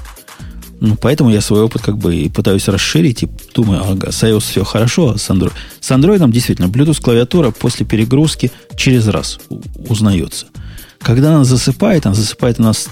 Ну, 0.79 0.95
поэтому 1.01 1.31
я 1.31 1.41
свой 1.41 1.63
опыт 1.63 1.81
как 1.83 1.97
бы 1.97 2.15
и 2.15 2.29
пытаюсь 2.29 2.69
расширить 2.69 3.23
и 3.23 3.29
думаю, 3.55 3.83
ага, 3.83 4.13
с 4.13 4.23
iOS 4.23 4.41
все 4.41 4.65
хорошо, 4.65 5.13
а 5.15 5.19
с 5.19 5.31
Android... 5.31 5.53
С 5.81 5.91
Android 5.91 6.31
действительно 6.31 6.67
Bluetooth 6.67 7.01
клавиатура 7.01 7.51
после 7.51 7.87
перегрузки 7.87 8.51
через 8.77 9.09
раз 9.09 9.39
узнается. 9.89 10.47
Когда 11.07 11.37
она 11.37 11.45
засыпает, 11.45 12.05
она 12.05 12.17
засыпает 12.17 12.59
у 12.59 12.65
нас 12.65 12.89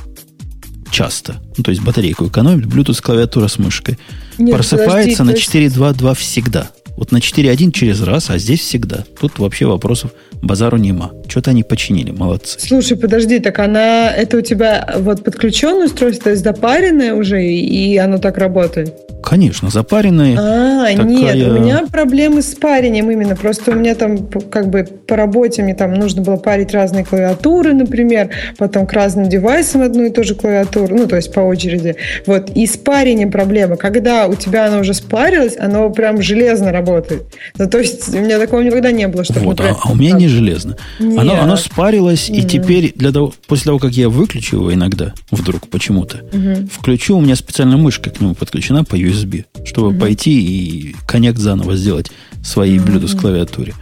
часто. 0.92 1.42
Ну, 1.56 1.64
то 1.64 1.72
есть 1.72 1.82
батарейку 1.82 2.28
экономит. 2.28 2.66
Bluetooth 2.66 3.02
клавиатура 3.02 3.48
с 3.48 3.58
мышкой. 3.58 3.98
Нет, 4.38 4.54
Просыпается 4.54 5.24
подожди, 5.24 5.58
на 5.58 5.66
4.2.2 5.66 6.08
есть... 6.10 6.20
всегда. 6.20 6.70
Вот 6.96 7.10
на 7.10 7.16
4.1 7.16 7.72
через 7.72 8.00
раз, 8.02 8.30
а 8.30 8.38
здесь 8.38 8.60
всегда. 8.60 9.04
Тут 9.18 9.40
вообще 9.40 9.66
вопросов 9.66 10.12
базару 10.46 10.76
нема. 10.76 11.12
Что-то 11.28 11.50
они 11.50 11.62
починили, 11.62 12.10
молодцы. 12.10 12.58
Слушай, 12.60 12.96
подожди, 12.96 13.38
так 13.38 13.58
она, 13.58 14.12
это 14.12 14.38
у 14.38 14.40
тебя 14.40 14.94
вот 14.98 15.24
подключенное 15.24 15.86
устройство, 15.86 16.24
то 16.24 16.30
есть 16.30 16.44
запаренное 16.44 17.14
уже, 17.14 17.44
и 17.44 17.96
оно 17.96 18.18
так 18.18 18.38
работает? 18.38 18.94
Конечно, 19.24 19.70
запаренные. 19.70 20.36
А, 20.38 20.86
такая... 20.90 21.04
нет, 21.06 21.48
у 21.48 21.52
меня 21.52 21.84
проблемы 21.90 22.42
с 22.42 22.54
парением 22.54 23.10
именно. 23.10 23.34
Просто 23.34 23.70
у 23.70 23.74
меня 23.74 23.94
там 23.94 24.26
как 24.26 24.68
бы 24.68 24.84
по 24.84 25.16
работе 25.16 25.62
мне 25.62 25.74
там 25.74 25.94
нужно 25.94 26.20
было 26.22 26.36
парить 26.36 26.72
разные 26.72 27.04
клавиатуры, 27.04 27.72
например, 27.72 28.30
потом 28.58 28.86
к 28.86 28.92
разным 28.92 29.28
девайсам 29.28 29.80
одну 29.80 30.04
и 30.04 30.10
ту 30.10 30.24
же 30.24 30.34
клавиатуру, 30.34 30.94
ну, 30.94 31.06
то 31.06 31.16
есть 31.16 31.32
по 31.32 31.40
очереди. 31.40 31.96
Вот, 32.26 32.50
и 32.50 32.66
с 32.66 32.76
парением 32.76 33.30
проблема. 33.30 33.76
Когда 33.76 34.26
у 34.26 34.34
тебя 34.34 34.66
оно 34.66 34.80
уже 34.80 34.92
спарилось, 34.92 35.56
оно 35.58 35.88
прям 35.88 36.20
железно 36.20 36.70
работает. 36.70 37.24
Ну, 37.56 37.68
то 37.68 37.78
есть 37.78 38.14
у 38.14 38.18
меня 38.18 38.38
такого 38.38 38.60
никогда 38.60 38.92
не 38.92 39.08
было, 39.08 39.24
что... 39.24 39.40
Вот, 39.40 39.58
например, 39.58 39.76
а, 39.82 39.88
а 39.88 39.92
у 39.92 39.94
меня 39.94 40.12
не 40.12 40.28
железно. 40.34 40.76
Оно, 40.98 41.40
оно 41.40 41.56
спарилось, 41.56 42.28
mm-hmm. 42.28 42.36
и 42.36 42.44
теперь 42.44 42.92
для 42.94 43.12
того, 43.12 43.32
после 43.46 43.66
того, 43.66 43.78
как 43.78 43.92
я 43.92 44.08
выключу 44.08 44.56
его 44.56 44.74
иногда, 44.74 45.14
вдруг 45.30 45.68
почему-то, 45.68 46.18
mm-hmm. 46.18 46.70
включу, 46.70 47.16
у 47.16 47.20
меня 47.20 47.36
специальная 47.36 47.76
мышка 47.76 48.10
к 48.10 48.20
нему 48.20 48.34
подключена 48.34 48.84
по 48.84 48.96
USB 48.96 49.44
чтобы 49.64 49.88
угу. 49.88 50.00
пойти 50.00 50.40
и 50.40 50.96
коннект 51.06 51.38
заново 51.38 51.76
сделать 51.76 52.10
своей 52.42 52.78
угу. 52.78 52.88
Bluetooth 52.88 53.18
клавиатуре. 53.18 53.74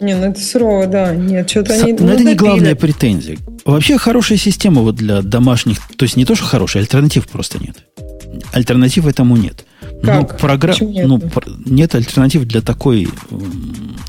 Не, 0.00 0.14
ну 0.16 0.30
это 0.30 0.40
сурово, 0.40 0.86
да. 0.86 1.14
Нет, 1.14 1.48
что-то 1.48 1.74
они... 1.74 1.92
Но 1.92 2.06
ну, 2.06 2.12
это 2.12 2.24
не 2.24 2.34
главная 2.34 2.74
претензия. 2.74 3.38
Вообще 3.64 3.96
хорошая 3.96 4.38
система 4.38 4.82
вот 4.82 4.96
для 4.96 5.22
домашних... 5.22 5.78
То 5.96 6.04
есть 6.04 6.16
не 6.16 6.24
то, 6.24 6.34
что 6.34 6.44
хорошая, 6.44 6.82
альтернатив 6.82 7.26
просто 7.28 7.58
нет. 7.58 7.76
Альтернатив 8.52 9.06
этому 9.06 9.36
нет. 9.36 9.64
Как? 10.04 10.32
Ну, 10.32 10.38
программ... 10.38 10.76
нет? 10.80 11.06
Ну, 11.06 11.20
нет 11.64 11.94
альтернатив 11.94 12.44
для 12.44 12.60
такой 12.60 13.08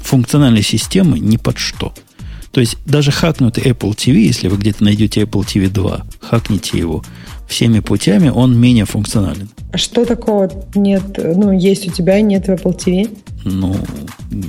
функциональной 0.01 0.63
системы 0.63 1.19
ни 1.19 1.38
под 1.38 1.57
что. 1.57 1.93
То 2.51 2.61
есть 2.61 2.77
даже 2.85 3.11
хакнутый 3.11 3.63
Apple 3.65 3.95
TV, 3.95 4.13
если 4.13 4.47
вы 4.47 4.57
где-то 4.57 4.84
найдете 4.84 5.23
Apple 5.23 5.45
TV 5.45 5.69
2, 5.69 6.05
хакните 6.22 6.77
его– 6.77 7.03
всеми 7.47 7.80
путями, 7.80 8.30
он 8.30 8.59
менее 8.59 8.85
функционален. 8.85 9.49
А 9.72 9.77
что 9.77 10.05
такого 10.05 10.51
нет, 10.73 11.03
ну, 11.17 11.51
есть 11.51 11.88
у 11.88 11.91
тебя, 11.91 12.22
нет 12.22 12.47
в 12.47 12.51
Apple 12.51 12.77
TV? 12.77 13.17
Ну, 13.43 13.76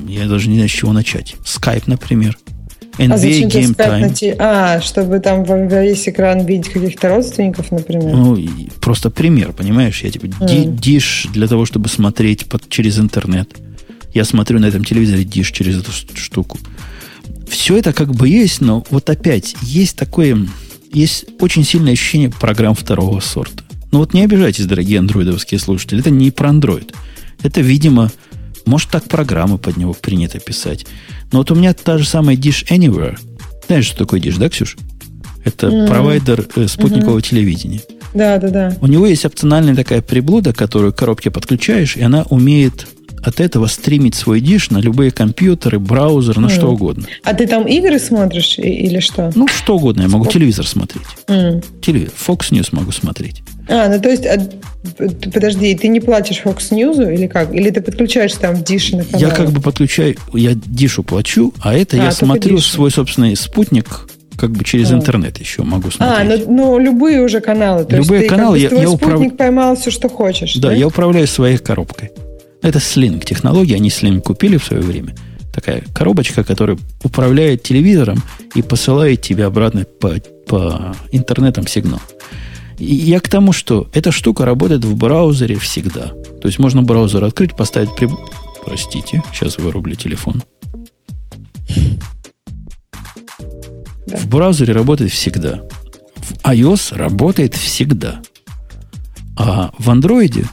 я 0.08 0.26
даже 0.26 0.48
не 0.48 0.54
знаю, 0.56 0.68
с 0.68 0.72
чего 0.72 0.92
начать. 0.92 1.36
Skype, 1.44 1.84
например. 1.86 2.38
NBA 2.98 3.12
а 3.12 3.18
зачем 3.18 3.48
Game 3.48 3.76
Time. 3.76 4.00
Найти? 4.00 4.34
А, 4.38 4.80
чтобы 4.80 5.20
там 5.20 5.44
во 5.44 5.58
весь 5.58 6.08
экран 6.08 6.44
видеть 6.44 6.72
каких-то 6.72 7.08
родственников, 7.08 7.70
например? 7.70 8.14
Ну, 8.14 8.38
просто 8.80 9.10
пример, 9.10 9.52
понимаешь? 9.52 10.02
Я 10.02 10.10
типа 10.10 10.26
mm. 10.26 10.78
диш 10.78 11.28
для 11.32 11.46
того, 11.46 11.66
чтобы 11.66 11.88
смотреть 11.88 12.46
под, 12.46 12.68
через 12.68 12.98
интернет. 12.98 13.54
Я 14.14 14.24
смотрю 14.24 14.60
на 14.60 14.66
этом 14.66 14.84
телевизоре 14.84 15.24
диш 15.24 15.50
через 15.52 15.78
эту 15.80 15.92
штуку. 15.92 16.58
Все 17.48 17.76
это 17.76 17.92
как 17.92 18.14
бы 18.14 18.28
есть, 18.28 18.60
но 18.60 18.84
вот 18.90 19.10
опять 19.10 19.54
есть 19.62 19.96
такое 19.96 20.46
есть 20.92 21.26
очень 21.40 21.64
сильное 21.64 21.92
ощущение 21.92 22.30
программ 22.30 22.74
второго 22.74 23.20
сорта. 23.20 23.62
Ну 23.92 23.98
вот 23.98 24.14
не 24.14 24.24
обижайтесь, 24.24 24.64
дорогие 24.66 24.98
андроидовские 24.98 25.60
слушатели, 25.60 26.00
это 26.00 26.10
не 26.10 26.30
про 26.30 26.48
андроид. 26.48 26.94
Это, 27.42 27.60
видимо, 27.60 28.10
может 28.66 28.90
так 28.90 29.04
программы 29.04 29.58
под 29.58 29.76
него 29.76 29.94
принято 29.94 30.38
писать. 30.38 30.86
Но 31.32 31.38
вот 31.38 31.50
у 31.50 31.54
меня 31.54 31.72
та 31.72 31.98
же 31.98 32.06
самая 32.06 32.36
Dish 32.36 32.68
Anywhere. 32.68 33.18
Знаешь, 33.66 33.86
что 33.86 33.98
такое 33.98 34.20
Dish, 34.20 34.38
да, 34.38 34.48
Ксюш? 34.48 34.76
Это 35.44 35.68
mm-hmm. 35.68 35.88
провайдер 35.88 36.46
э, 36.56 36.66
спутникового 36.66 37.18
mm-hmm. 37.18 37.28
телевидения. 37.28 37.80
Да, 38.14 38.38
да, 38.38 38.48
да. 38.48 38.76
У 38.80 38.86
него 38.86 39.06
есть 39.06 39.24
опциональная 39.24 39.76
такая 39.76 40.02
приблуда, 40.02 40.52
которую 40.52 40.92
к 40.92 40.96
коробке 40.96 41.30
подключаешь, 41.30 41.96
и 41.96 42.02
она 42.02 42.24
умеет 42.30 42.86
от 43.22 43.40
этого 43.40 43.66
стримить 43.66 44.14
свой 44.14 44.40
диш 44.40 44.70
на 44.70 44.78
любые 44.78 45.10
компьютеры, 45.10 45.78
браузер, 45.78 46.38
на 46.38 46.46
mm. 46.46 46.50
что 46.50 46.68
угодно. 46.68 47.06
А 47.24 47.34
ты 47.34 47.46
там 47.46 47.64
игры 47.64 47.98
смотришь 47.98 48.58
или 48.58 49.00
что? 49.00 49.32
Ну, 49.34 49.48
что 49.48 49.76
угодно. 49.76 50.02
Я 50.02 50.08
могу 50.08 50.26
телевизор 50.26 50.66
смотреть. 50.66 51.06
Mm. 51.26 51.64
Телевизор. 51.82 52.14
Fox 52.26 52.50
News 52.52 52.68
могу 52.70 52.92
смотреть. 52.92 53.42
А, 53.68 53.88
ну 53.88 54.00
то 54.00 54.08
есть 54.08 54.26
а 54.26 54.38
Подожди, 54.98 55.74
ты 55.74 55.88
не 55.88 56.00
платишь 56.00 56.42
Fox 56.44 56.70
News 56.70 57.12
или 57.12 57.26
как? 57.26 57.52
Или 57.52 57.70
ты 57.70 57.80
подключаешь 57.80 58.32
там 58.34 58.62
Диш 58.62 58.92
на 58.92 59.04
канал? 59.04 59.20
Я 59.20 59.30
как 59.30 59.50
бы 59.50 59.60
подключаю, 59.60 60.16
я 60.32 60.52
Дишу 60.54 61.02
плачу, 61.02 61.52
а 61.60 61.74
это 61.74 61.96
а, 61.96 62.04
я 62.04 62.10
смотрю 62.12 62.56
дишу. 62.56 62.70
свой 62.70 62.90
собственный 62.90 63.36
спутник 63.36 64.08
как 64.36 64.50
бы 64.50 64.64
через 64.64 64.92
а. 64.92 64.94
интернет 64.94 65.38
еще 65.38 65.62
могу 65.62 65.90
смотреть. 65.90 66.40
А, 66.40 66.46
ну, 66.46 66.52
ну 66.52 66.78
любые 66.78 67.22
уже 67.22 67.40
каналы. 67.40 67.84
То 67.84 67.96
любые 67.96 68.22
есть 68.22 68.30
каналы 68.30 68.58
ты, 68.58 68.68
как 68.68 68.72
бы, 68.72 68.76
я, 68.76 68.82
я 68.82 68.90
управляю. 68.90 69.30
поймал 69.32 69.76
все, 69.76 69.90
что 69.90 70.08
хочешь. 70.08 70.54
Да, 70.54 70.68
да, 70.68 70.74
я 70.74 70.86
управляю 70.86 71.26
своей 71.26 71.58
коробкой. 71.58 72.12
Это 72.62 72.78
Sling 72.78 73.24
технология, 73.24 73.76
они 73.76 73.88
Sling 73.88 74.20
купили 74.20 74.56
в 74.56 74.64
свое 74.64 74.82
время. 74.82 75.14
Такая 75.54 75.82
коробочка, 75.94 76.44
которая 76.44 76.78
управляет 77.02 77.62
телевизором 77.62 78.22
и 78.54 78.62
посылает 78.62 79.22
тебе 79.22 79.46
обратно 79.46 79.84
по, 79.84 80.14
по 80.46 80.94
интернетам 81.12 81.66
сигнал. 81.66 82.00
Я 82.78 83.20
к 83.20 83.28
тому, 83.28 83.52
что 83.52 83.88
эта 83.92 84.12
штука 84.12 84.44
работает 84.44 84.84
в 84.84 84.96
браузере 84.96 85.56
всегда. 85.56 86.08
То 86.40 86.48
есть 86.48 86.58
можно 86.58 86.82
браузер 86.82 87.24
открыть, 87.24 87.56
поставить 87.56 87.94
при... 87.96 88.08
Простите, 88.64 89.22
сейчас 89.32 89.58
вырублю 89.58 89.94
телефон. 89.94 90.42
Да. 94.06 94.16
В 94.18 94.26
браузере 94.28 94.72
работает 94.72 95.10
всегда. 95.12 95.62
В 96.16 96.34
iOS 96.44 96.96
работает 96.96 97.54
всегда. 97.54 98.20
А 99.36 99.72
в 99.78 99.90
андроиде 99.90 100.46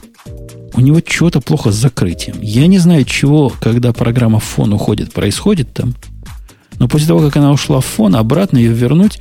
у 0.74 0.80
него 0.80 1.00
чего-то 1.00 1.40
плохо 1.40 1.70
с 1.70 1.76
закрытием. 1.76 2.36
Я 2.40 2.66
не 2.66 2.78
знаю, 2.78 3.04
чего, 3.04 3.52
когда 3.60 3.92
программа 3.92 4.40
в 4.40 4.44
фон 4.44 4.72
уходит, 4.72 5.12
происходит 5.12 5.72
там. 5.72 5.94
Но 6.78 6.88
после 6.88 7.08
того, 7.08 7.20
как 7.20 7.36
она 7.36 7.52
ушла 7.52 7.80
в 7.80 7.86
фон, 7.86 8.16
обратно 8.16 8.58
ее 8.58 8.72
вернуть, 8.72 9.20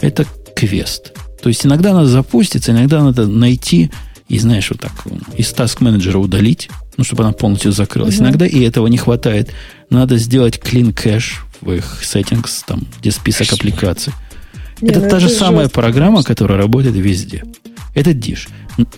это 0.00 0.26
квест. 0.54 1.12
То 1.42 1.48
есть 1.48 1.66
иногда 1.66 1.92
надо 1.92 2.06
запуститься, 2.06 2.72
иногда 2.72 3.02
надо 3.02 3.26
найти 3.26 3.90
и, 4.28 4.38
знаешь, 4.38 4.70
вот 4.70 4.80
так 4.80 4.92
из 5.36 5.52
task 5.52 5.78
менеджера 5.80 6.18
удалить, 6.18 6.70
ну, 6.96 7.04
чтобы 7.04 7.24
она 7.24 7.32
полностью 7.32 7.72
закрылась. 7.72 8.16
Угу. 8.16 8.24
Иногда 8.24 8.46
и 8.46 8.60
этого 8.60 8.86
не 8.86 8.96
хватает. 8.96 9.50
Надо 9.90 10.16
сделать 10.16 10.58
clean 10.58 10.92
кэш 10.92 11.44
в 11.60 11.72
их 11.72 12.00
settings, 12.02 12.62
там, 12.66 12.86
где 13.00 13.10
список 13.10 13.52
аппликаций. 13.52 14.12
Не, 14.80 14.90
это 14.90 15.00
ну 15.00 15.10
та 15.10 15.16
это 15.16 15.20
же 15.20 15.28
самая 15.28 15.68
программа, 15.68 16.22
которая 16.22 16.58
работает 16.58 16.96
везде. 16.96 17.44
Это 17.94 18.14
диш. 18.14 18.48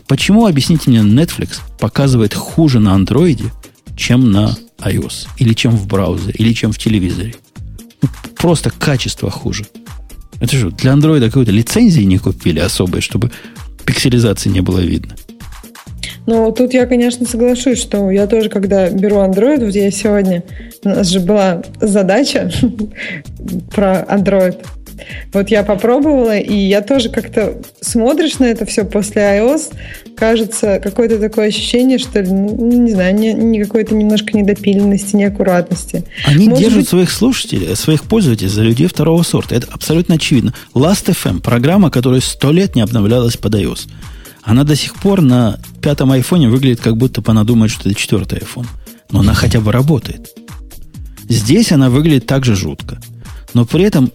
Почему, 0.06 0.46
объясните 0.46 0.90
мне, 0.90 1.00
Netflix 1.00 1.58
показывает 1.80 2.34
хуже 2.34 2.78
на 2.78 2.94
андроиде, 2.94 3.52
чем 3.96 4.30
на 4.30 4.56
iOS? 4.78 5.26
Или 5.38 5.54
чем 5.54 5.76
в 5.76 5.86
браузере? 5.86 6.34
Или 6.38 6.52
чем 6.52 6.72
в 6.72 6.78
телевизоре? 6.78 7.34
Ну, 8.02 8.08
просто 8.36 8.70
качество 8.70 9.30
хуже. 9.30 9.66
Это 10.40 10.56
же 10.56 10.70
для 10.70 10.92
андроида 10.92 11.26
какой-то 11.26 11.52
лицензии 11.52 12.02
не 12.02 12.18
купили 12.18 12.60
особой, 12.60 13.00
чтобы 13.00 13.30
пикселизации 13.86 14.50
не 14.50 14.60
было 14.60 14.80
видно. 14.80 15.14
Ну, 16.26 16.50
тут 16.52 16.72
я, 16.72 16.86
конечно, 16.86 17.26
соглашусь, 17.26 17.78
что 17.78 18.10
я 18.10 18.26
тоже, 18.26 18.48
когда 18.48 18.88
беру 18.88 19.16
Android, 19.16 19.64
вот 19.64 19.74
я 19.74 19.90
сегодня, 19.90 20.42
у 20.82 20.88
нас 20.88 21.08
же 21.08 21.20
была 21.20 21.62
задача 21.80 22.50
про 23.74 24.06
Android, 24.08 24.56
вот 25.32 25.50
я 25.50 25.62
попробовала, 25.62 26.36
и 26.38 26.54
я 26.54 26.80
тоже 26.80 27.10
как-то 27.10 27.60
смотришь 27.80 28.38
на 28.38 28.44
это 28.44 28.64
все 28.64 28.84
после 28.84 29.22
iOS, 29.22 29.72
кажется, 30.16 30.80
какое-то 30.82 31.18
такое 31.18 31.48
ощущение, 31.48 31.98
что, 31.98 32.22
ну, 32.22 32.84
не 32.84 32.92
знаю, 32.92 33.14
не, 33.14 33.32
не 33.32 33.62
какой-то 33.62 33.94
немножко 33.94 34.36
недопиленности, 34.36 35.16
неаккуратности. 35.16 36.04
Они 36.26 36.48
Может 36.48 36.64
держат 36.64 36.80
быть... 36.80 36.88
своих 36.88 37.10
слушателей, 37.10 37.76
своих 37.76 38.04
пользователей 38.04 38.48
за 38.48 38.62
людей 38.62 38.86
второго 38.86 39.22
сорта. 39.22 39.54
Это 39.54 39.68
абсолютно 39.70 40.16
очевидно. 40.16 40.54
Last.fm, 40.74 41.40
программа, 41.40 41.90
которая 41.90 42.20
сто 42.20 42.52
лет 42.52 42.74
не 42.76 42.82
обновлялась 42.82 43.36
под 43.36 43.54
iOS. 43.54 43.88
Она 44.42 44.64
до 44.64 44.76
сих 44.76 44.94
пор 44.96 45.22
на 45.22 45.58
пятом 45.80 46.12
айфоне 46.12 46.48
выглядит, 46.48 46.80
как 46.80 46.96
будто 46.96 47.22
она 47.26 47.44
думает, 47.44 47.70
что 47.70 47.88
это 47.88 47.98
четвертый 47.98 48.38
iPhone. 48.38 48.66
Но 49.10 49.20
она 49.20 49.34
хотя 49.34 49.60
бы 49.60 49.72
работает. 49.72 50.36
Здесь 51.28 51.72
она 51.72 51.88
выглядит 51.88 52.26
так 52.26 52.44
же 52.44 52.54
жутко. 52.54 53.00
Но 53.54 53.64
при 53.64 53.84
этом 53.84 54.12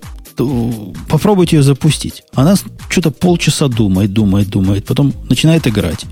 попробуйте 1.08 1.58
ее 1.58 1.64
запустить. 1.64 2.24
Она 2.34 2.56
что-то 2.90 3.12
полчаса 3.12 3.68
думает, 3.68 4.14
думает, 4.14 4.50
думает, 4.50 4.86
потом 4.86 5.14
начинает 5.30 5.68
играть. 5.68 6.06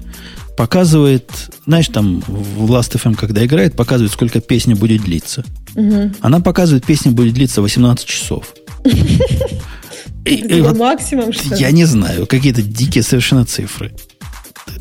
Показывает, 0.58 1.30
знаешь, 1.66 1.88
там 1.88 2.22
в 2.28 2.72
Last.fm, 2.72 3.16
когда 3.16 3.46
играет, 3.46 3.76
показывает, 3.76 4.12
сколько 4.12 4.40
песня 4.40 4.76
будет 4.76 5.04
длиться. 5.04 5.46
Угу. 5.76 6.14
Она 6.22 6.40
показывает, 6.40 6.86
песня 6.86 7.12
будет 7.12 7.34
длиться 7.36 7.62
18 7.62 8.06
часов. 8.06 8.56
Это 10.26 10.74
максимум, 10.76 11.32
что 11.32 11.56
Я 11.56 11.72
не 11.72 11.86
знаю, 11.86 12.26
какие-то 12.28 12.62
дикие 12.62 13.04
совершенно 13.04 13.46
цифры. 13.46 13.94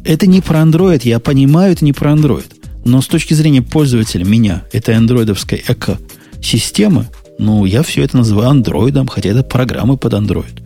Это 0.05 0.27
не 0.27 0.40
про 0.40 0.60
Android, 0.60 1.02
я 1.05 1.20
понимаю, 1.20 1.73
это 1.73 1.85
не 1.85 1.93
про 1.93 2.12
Android. 2.12 2.47
Но 2.85 3.01
с 3.01 3.06
точки 3.06 3.35
зрения 3.35 3.62
пользователя, 3.62 4.24
меня, 4.24 4.64
этой 4.73 4.97
андроидовской 4.97 5.62
эко-системы, 5.66 7.09
ну, 7.38 7.64
я 7.64 7.82
все 7.82 8.04
это 8.04 8.16
называю 8.16 8.50
андроидом, 8.50 9.06
хотя 9.06 9.30
это 9.30 9.42
программы 9.42 9.96
под 9.96 10.14
андроид. 10.14 10.62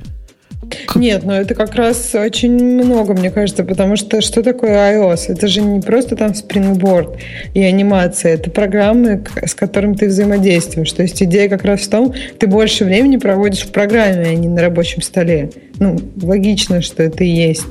Как? 0.86 0.96
Нет, 0.96 1.24
но 1.24 1.34
это 1.34 1.54
как 1.54 1.74
раз 1.74 2.14
очень 2.14 2.52
много, 2.52 3.14
мне 3.14 3.30
кажется, 3.30 3.64
потому 3.64 3.96
что 3.96 4.20
что 4.20 4.42
такое 4.42 4.94
iOS? 4.94 5.24
Это 5.28 5.48
же 5.48 5.62
не 5.62 5.80
просто 5.80 6.16
там 6.16 6.30
Springboard 6.30 7.18
и 7.54 7.62
анимация, 7.62 8.34
это 8.34 8.50
программы, 8.50 9.24
с 9.44 9.54
которыми 9.54 9.94
ты 9.94 10.06
взаимодействуешь. 10.06 10.92
То 10.92 11.02
есть 11.02 11.20
идея 11.22 11.48
как 11.48 11.64
раз 11.64 11.80
в 11.80 11.90
том, 11.90 12.14
ты 12.38 12.46
больше 12.46 12.84
времени 12.84 13.16
проводишь 13.16 13.62
в 13.62 13.72
программе, 13.72 14.26
а 14.26 14.34
не 14.34 14.48
на 14.48 14.60
рабочем 14.62 15.02
столе. 15.02 15.50
Ну, 15.78 15.98
логично, 16.22 16.82
что 16.82 17.02
это 17.02 17.24
и 17.24 17.28
есть. 17.28 17.66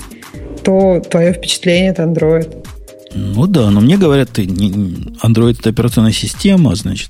То 0.64 1.00
твое 1.00 1.34
впечатление 1.34 1.92
это 1.92 2.04
Android. 2.04 2.66
Ну 3.14 3.48
да, 3.48 3.70
но 3.72 3.82
мне 3.82 3.98
говорят, 3.98 4.30
ты 4.30 4.46
Android 4.46 5.58
это 5.60 5.70
операционная 5.70 6.12
система, 6.12 6.76
значит, 6.76 7.10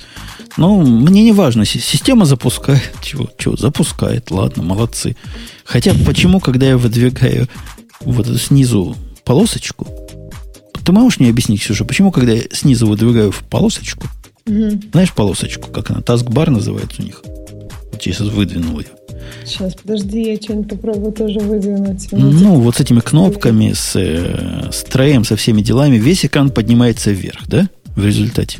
ну, 0.57 0.81
мне 0.81 1.23
не 1.23 1.31
важно, 1.31 1.65
система 1.65 2.25
запускает. 2.25 2.91
Чего, 3.01 3.29
чего, 3.37 3.55
запускает, 3.55 4.31
ладно, 4.31 4.63
молодцы. 4.63 5.15
Хотя 5.63 5.93
почему, 6.05 6.39
когда 6.39 6.67
я 6.67 6.77
выдвигаю 6.77 7.47
вот 8.01 8.27
эту 8.27 8.39
снизу 8.39 8.95
полосочку, 9.25 9.87
ты 10.83 10.91
можешь 10.91 11.19
мне 11.19 11.29
объяснить, 11.29 11.61
Ксюша, 11.61 11.85
почему, 11.85 12.11
когда 12.11 12.33
я 12.33 12.43
снизу 12.51 12.87
выдвигаю 12.87 13.31
в 13.31 13.43
полосочку, 13.43 14.07
угу. 14.47 14.71
знаешь 14.91 15.13
полосочку, 15.13 15.69
как 15.69 15.91
она, 15.91 16.01
таскбар 16.01 16.49
называется 16.49 17.01
у 17.01 17.05
них? 17.05 17.21
Вот 17.91 18.01
я 18.01 18.13
сейчас 18.13 18.27
выдвинул 18.29 18.79
ее. 18.79 18.87
Сейчас, 19.45 19.75
подожди, 19.75 20.31
я 20.31 20.35
что-нибудь 20.37 20.69
попробую 20.69 21.11
тоже 21.11 21.39
выдвинуть. 21.39 22.07
Ну, 22.11 22.59
вот 22.59 22.75
с 22.75 22.79
этими 22.79 22.99
кнопками, 22.99 23.73
с, 23.73 23.95
э, 23.95 24.69
с 24.71 24.83
троем, 24.83 25.23
со 25.23 25.35
всеми 25.35 25.61
делами, 25.61 25.97
весь 25.97 26.25
экран 26.25 26.49
поднимается 26.49 27.11
вверх, 27.11 27.47
да, 27.47 27.69
в 27.95 28.05
результате? 28.05 28.59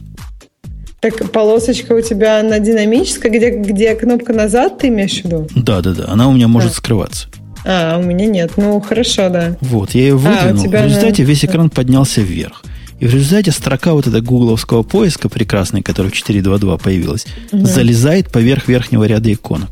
Так 1.02 1.32
полосочка 1.32 1.94
у 1.94 2.02
тебя 2.02 2.42
она 2.42 2.60
динамическая, 2.60 3.32
где, 3.32 3.52
где 3.52 3.96
кнопка 3.96 4.34
назад, 4.34 4.80
ты 4.80 4.90
имеешь 4.90 5.22
в 5.22 5.26
виду? 5.26 5.48
Да, 5.56 5.82
да, 5.82 5.94
да. 5.94 6.06
Она 6.10 6.28
у 6.28 6.34
меня 6.34 6.48
может 6.48 6.72
да. 6.72 6.76
скрываться. 6.76 7.28
А, 7.66 7.98
у 7.98 8.04
меня 8.04 8.26
нет. 8.26 8.54
Ну, 8.58 8.80
хорошо, 8.82 9.30
да. 9.30 9.58
Вот, 9.62 9.92
я 9.92 10.02
ее 10.02 10.16
выдвинул. 10.16 10.66
А, 10.66 10.68
в 10.68 10.86
результате 10.86 11.24
она... 11.24 11.30
весь 11.30 11.46
экран 11.46 11.70
поднялся 11.70 12.22
вверх. 12.22 12.64
И 13.00 13.08
в 13.08 13.14
результате 13.14 13.52
строка 13.52 13.94
вот 13.94 14.08
этого 14.08 14.22
гугловского 14.22 14.84
поиска 14.84 15.30
прекрасной, 15.30 15.82
которая 15.82 16.12
в 16.12 16.16
4.2.2 16.16 16.82
появилась, 16.82 17.26
угу. 17.52 17.66
залезает 17.66 18.30
поверх 18.30 18.68
верхнего 18.68 19.06
ряда 19.06 19.32
иконок. 19.32 19.70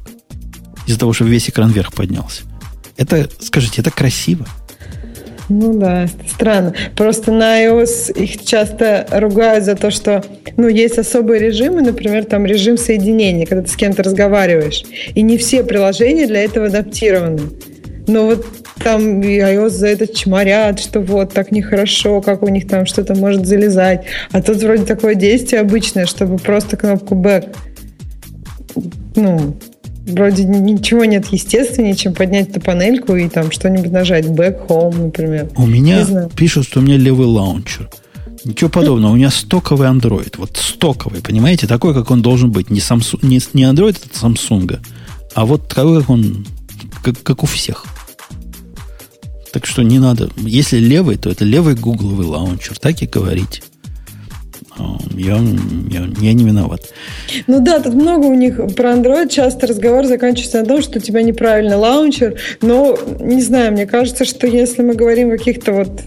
Из-за 0.86 1.00
того, 1.00 1.12
что 1.12 1.26
весь 1.26 1.50
экран 1.50 1.72
вверх 1.72 1.94
поднялся. 1.94 2.44
Это, 2.96 3.30
скажите, 3.42 3.82
это 3.82 3.92
красиво? 3.92 4.46
Ну 5.50 5.74
да, 5.74 6.08
странно. 6.28 6.74
Просто 6.96 7.32
на 7.32 7.64
iOS 7.64 8.12
их 8.14 8.44
часто 8.46 9.08
ругают 9.12 9.64
за 9.64 9.76
то, 9.76 9.92
что 9.92 10.24
ну, 10.58 10.68
есть 10.68 10.98
особые 10.98 11.40
режимы, 11.40 11.82
например, 11.82 12.26
там 12.26 12.46
режим 12.46 12.78
соединения, 12.78 13.46
когда 13.46 13.64
ты 13.64 13.70
с 13.70 13.76
кем-то 13.76 14.04
разговариваешь. 14.04 14.84
И 15.16 15.22
не 15.22 15.38
все 15.38 15.64
приложения 15.64 16.28
для 16.28 16.44
этого 16.44 16.68
адаптированы. 16.68 17.42
Но 18.08 18.26
вот 18.26 18.46
там 18.84 19.22
iOS 19.22 19.70
за 19.70 19.88
это 19.88 20.08
чморят, 20.08 20.80
что 20.80 21.00
вот 21.00 21.34
так 21.34 21.52
нехорошо, 21.52 22.22
как 22.22 22.44
у 22.44 22.50
них 22.50 22.68
там 22.68 22.86
что-то 22.86 23.16
может 23.16 23.46
залезать. 23.46 24.06
А 24.32 24.42
тут 24.42 24.58
вроде 24.58 24.86
такое 24.86 25.16
действие 25.16 25.62
обычное, 25.62 26.06
чтобы 26.06 26.38
просто 26.38 26.78
кнопку 26.78 27.16
back 27.16 27.54
ну, 29.16 29.56
вроде 30.08 30.46
ничего 30.46 31.06
нет 31.06 31.28
естественнее, 31.28 31.96
чем 31.96 32.14
поднять 32.14 32.50
эту 32.50 32.62
панельку 32.62 33.16
и 33.16 33.28
там 33.30 33.52
что-нибудь 33.52 33.92
нажать. 33.92 34.26
Back 34.26 34.68
home, 34.68 35.06
например. 35.06 35.50
У 35.56 35.66
меня 35.66 36.06
пишут, 36.36 36.66
что 36.66 36.80
у 36.80 36.84
меня 36.84 36.98
левый 36.98 37.28
лаунчер. 37.28 37.90
Ничего 38.44 38.70
подобного. 38.70 39.12
У 39.12 39.16
меня 39.16 39.30
стоковый 39.30 39.90
Android. 39.90 40.36
Вот 40.38 40.58
стоковый, 40.58 41.22
понимаете? 41.22 41.68
Такой, 41.68 41.94
как 41.94 42.12
он 42.12 42.22
должен 42.22 42.52
быть. 42.52 42.70
Не, 42.70 42.80
Samsung, 42.80 43.20
не, 43.22 43.40
не 43.54 43.64
Android 43.64 43.98
от 43.98 44.12
Samsung, 44.12 44.80
а 45.34 45.46
вот 45.46 45.68
такой, 45.68 46.02
как 46.02 46.10
он, 46.10 46.48
как, 47.04 47.22
как 47.22 47.44
у 47.44 47.46
всех. 47.46 47.86
Так 49.52 49.66
что 49.66 49.82
не 49.82 50.00
надо. 50.00 50.30
Если 50.38 50.78
левый, 50.78 51.18
то 51.18 51.30
это 51.30 51.44
левый 51.44 51.76
гугловый 51.76 52.26
лаунчер. 52.26 52.78
Так 52.80 53.02
и 53.02 53.06
говорить. 53.06 53.64
Я, 55.16 55.38
я, 55.90 56.08
я 56.22 56.34
не 56.34 56.44
виноват. 56.44 56.82
Ну 57.48 57.60
да, 57.60 57.80
тут 57.80 57.96
много 57.96 58.26
у 58.26 58.34
них 58.34 58.58
про 58.76 58.94
Android. 58.94 59.30
Часто 59.30 59.68
разговор 59.68 60.06
заканчивается 60.06 60.60
на 60.60 60.66
том, 60.66 60.82
что 60.82 61.00
у 61.00 61.02
тебя 61.02 61.22
неправильный 61.24 61.76
лаунчер. 61.76 62.40
Но, 62.62 62.98
не 63.20 63.42
знаю, 63.42 63.72
мне 63.72 63.86
кажется, 63.86 64.26
что 64.26 64.48
если 64.48 64.84
мы 64.84 64.94
говорим 64.94 65.32
о 65.32 65.38
каких-то 65.38 65.74
вот 65.74 66.02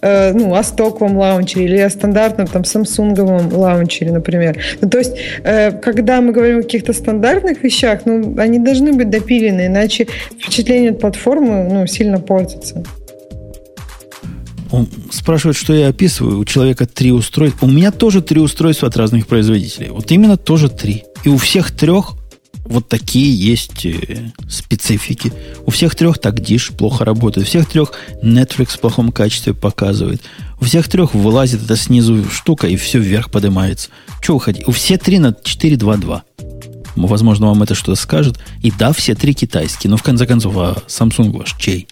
э, 0.00 0.32
ну, 0.32 0.54
о 0.54 0.62
стоковом 0.62 1.18
лаунчере 1.18 1.64
или 1.66 1.78
о 1.78 1.90
стандартном 1.90 2.46
там 2.46 2.64
самсунговом 2.64 3.52
лаунчере, 3.52 4.12
например. 4.12 4.58
Ну, 4.80 4.88
то 4.88 4.98
есть, 4.98 5.16
э, 5.44 5.72
когда 5.72 6.20
мы 6.20 6.32
говорим 6.32 6.58
о 6.58 6.62
каких-то 6.62 6.92
стандартных 6.92 7.62
вещах, 7.62 8.02
ну, 8.06 8.34
они 8.38 8.58
должны 8.58 8.92
быть 8.92 9.10
допилены, 9.10 9.66
иначе 9.66 10.06
впечатление 10.38 10.92
от 10.92 11.00
платформы 11.00 11.64
ну, 11.70 11.86
сильно 11.86 12.20
портится. 12.20 12.84
Он 14.76 14.86
спрашивает, 15.10 15.56
что 15.56 15.72
я 15.72 15.88
описываю. 15.88 16.38
У 16.38 16.44
человека 16.44 16.84
три 16.86 17.10
устройства. 17.10 17.64
У 17.64 17.70
меня 17.70 17.90
тоже 17.90 18.20
три 18.20 18.40
устройства 18.40 18.88
от 18.88 18.96
разных 18.98 19.26
производителей. 19.26 19.88
Вот 19.88 20.12
именно 20.12 20.36
тоже 20.36 20.68
три. 20.68 21.04
И 21.24 21.30
у 21.30 21.38
всех 21.38 21.70
трех 21.70 22.12
вот 22.66 22.86
такие 22.86 23.34
есть 23.34 23.86
э, 23.86 24.32
специфики. 24.50 25.32
У 25.64 25.70
всех 25.70 25.94
трех 25.94 26.18
так 26.18 26.40
диш 26.40 26.72
плохо 26.72 27.06
работает. 27.06 27.46
У 27.46 27.48
всех 27.48 27.66
трех 27.70 27.92
Netflix 28.22 28.76
в 28.76 28.80
плохом 28.80 29.12
качестве 29.12 29.54
показывает. 29.54 30.20
У 30.60 30.66
всех 30.66 30.88
трех 30.88 31.14
вылазит 31.14 31.62
эта 31.64 31.76
снизу 31.76 32.28
штука 32.28 32.66
и 32.66 32.76
все 32.76 32.98
вверх 32.98 33.30
поднимается. 33.30 33.88
Чего 34.20 34.36
вы 34.36 34.44
хотите? 34.44 34.66
У 34.66 34.72
всех 34.72 35.00
три 35.00 35.18
на 35.18 35.28
4.2.2. 35.28 36.20
Возможно, 36.96 37.46
вам 37.46 37.62
это 37.62 37.74
что-то 37.74 37.94
скажет. 37.94 38.38
И 38.62 38.70
да, 38.70 38.92
все 38.92 39.14
три 39.14 39.32
китайские. 39.32 39.90
Но 39.90 39.96
в 39.96 40.02
конце 40.02 40.26
концов, 40.26 40.54
а 40.58 40.76
Samsung 40.86 41.34
ваш 41.34 41.56
чей? 41.58 41.88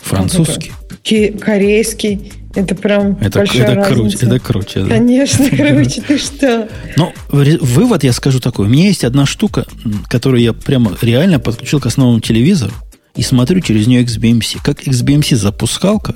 Французский. 0.00 0.72
Корейский. 1.04 2.32
Это 2.54 2.74
прям 2.74 3.16
это, 3.20 3.38
большая 3.38 3.62
это 3.62 3.74
разница. 3.76 3.94
круче, 3.94 4.26
это 4.26 4.38
круче. 4.38 4.80
Да. 4.82 4.88
Конечно, 4.88 5.48
круче, 5.56 6.02
ты 6.02 6.18
что? 6.18 6.68
Но 6.96 7.12
вывод 7.30 8.04
я 8.04 8.12
скажу 8.12 8.40
такой. 8.40 8.66
У 8.66 8.68
меня 8.68 8.88
есть 8.88 9.04
одна 9.04 9.24
штука, 9.24 9.66
которую 10.08 10.42
я 10.42 10.52
прямо 10.52 10.96
реально 11.00 11.38
подключил 11.38 11.80
к 11.80 11.86
основному 11.86 12.20
телевизору 12.20 12.72
и 13.16 13.22
смотрю 13.22 13.60
через 13.60 13.86
нее 13.86 14.04
XBMC. 14.04 14.58
Как 14.62 14.86
XBMC 14.86 15.36
запускалка, 15.36 16.14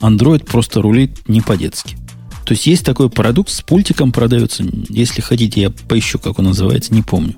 Android 0.00 0.44
просто 0.44 0.80
рулит 0.80 1.28
не 1.28 1.42
по-детски. 1.42 1.96
То 2.46 2.54
есть 2.54 2.66
есть 2.66 2.84
такой 2.84 3.10
продукт, 3.10 3.50
с 3.50 3.60
пультиком 3.60 4.10
продается. 4.10 4.64
Если 4.88 5.20
хотите, 5.20 5.60
я 5.60 5.70
поищу, 5.70 6.18
как 6.18 6.38
он 6.38 6.46
называется, 6.46 6.94
не 6.94 7.02
помню. 7.02 7.34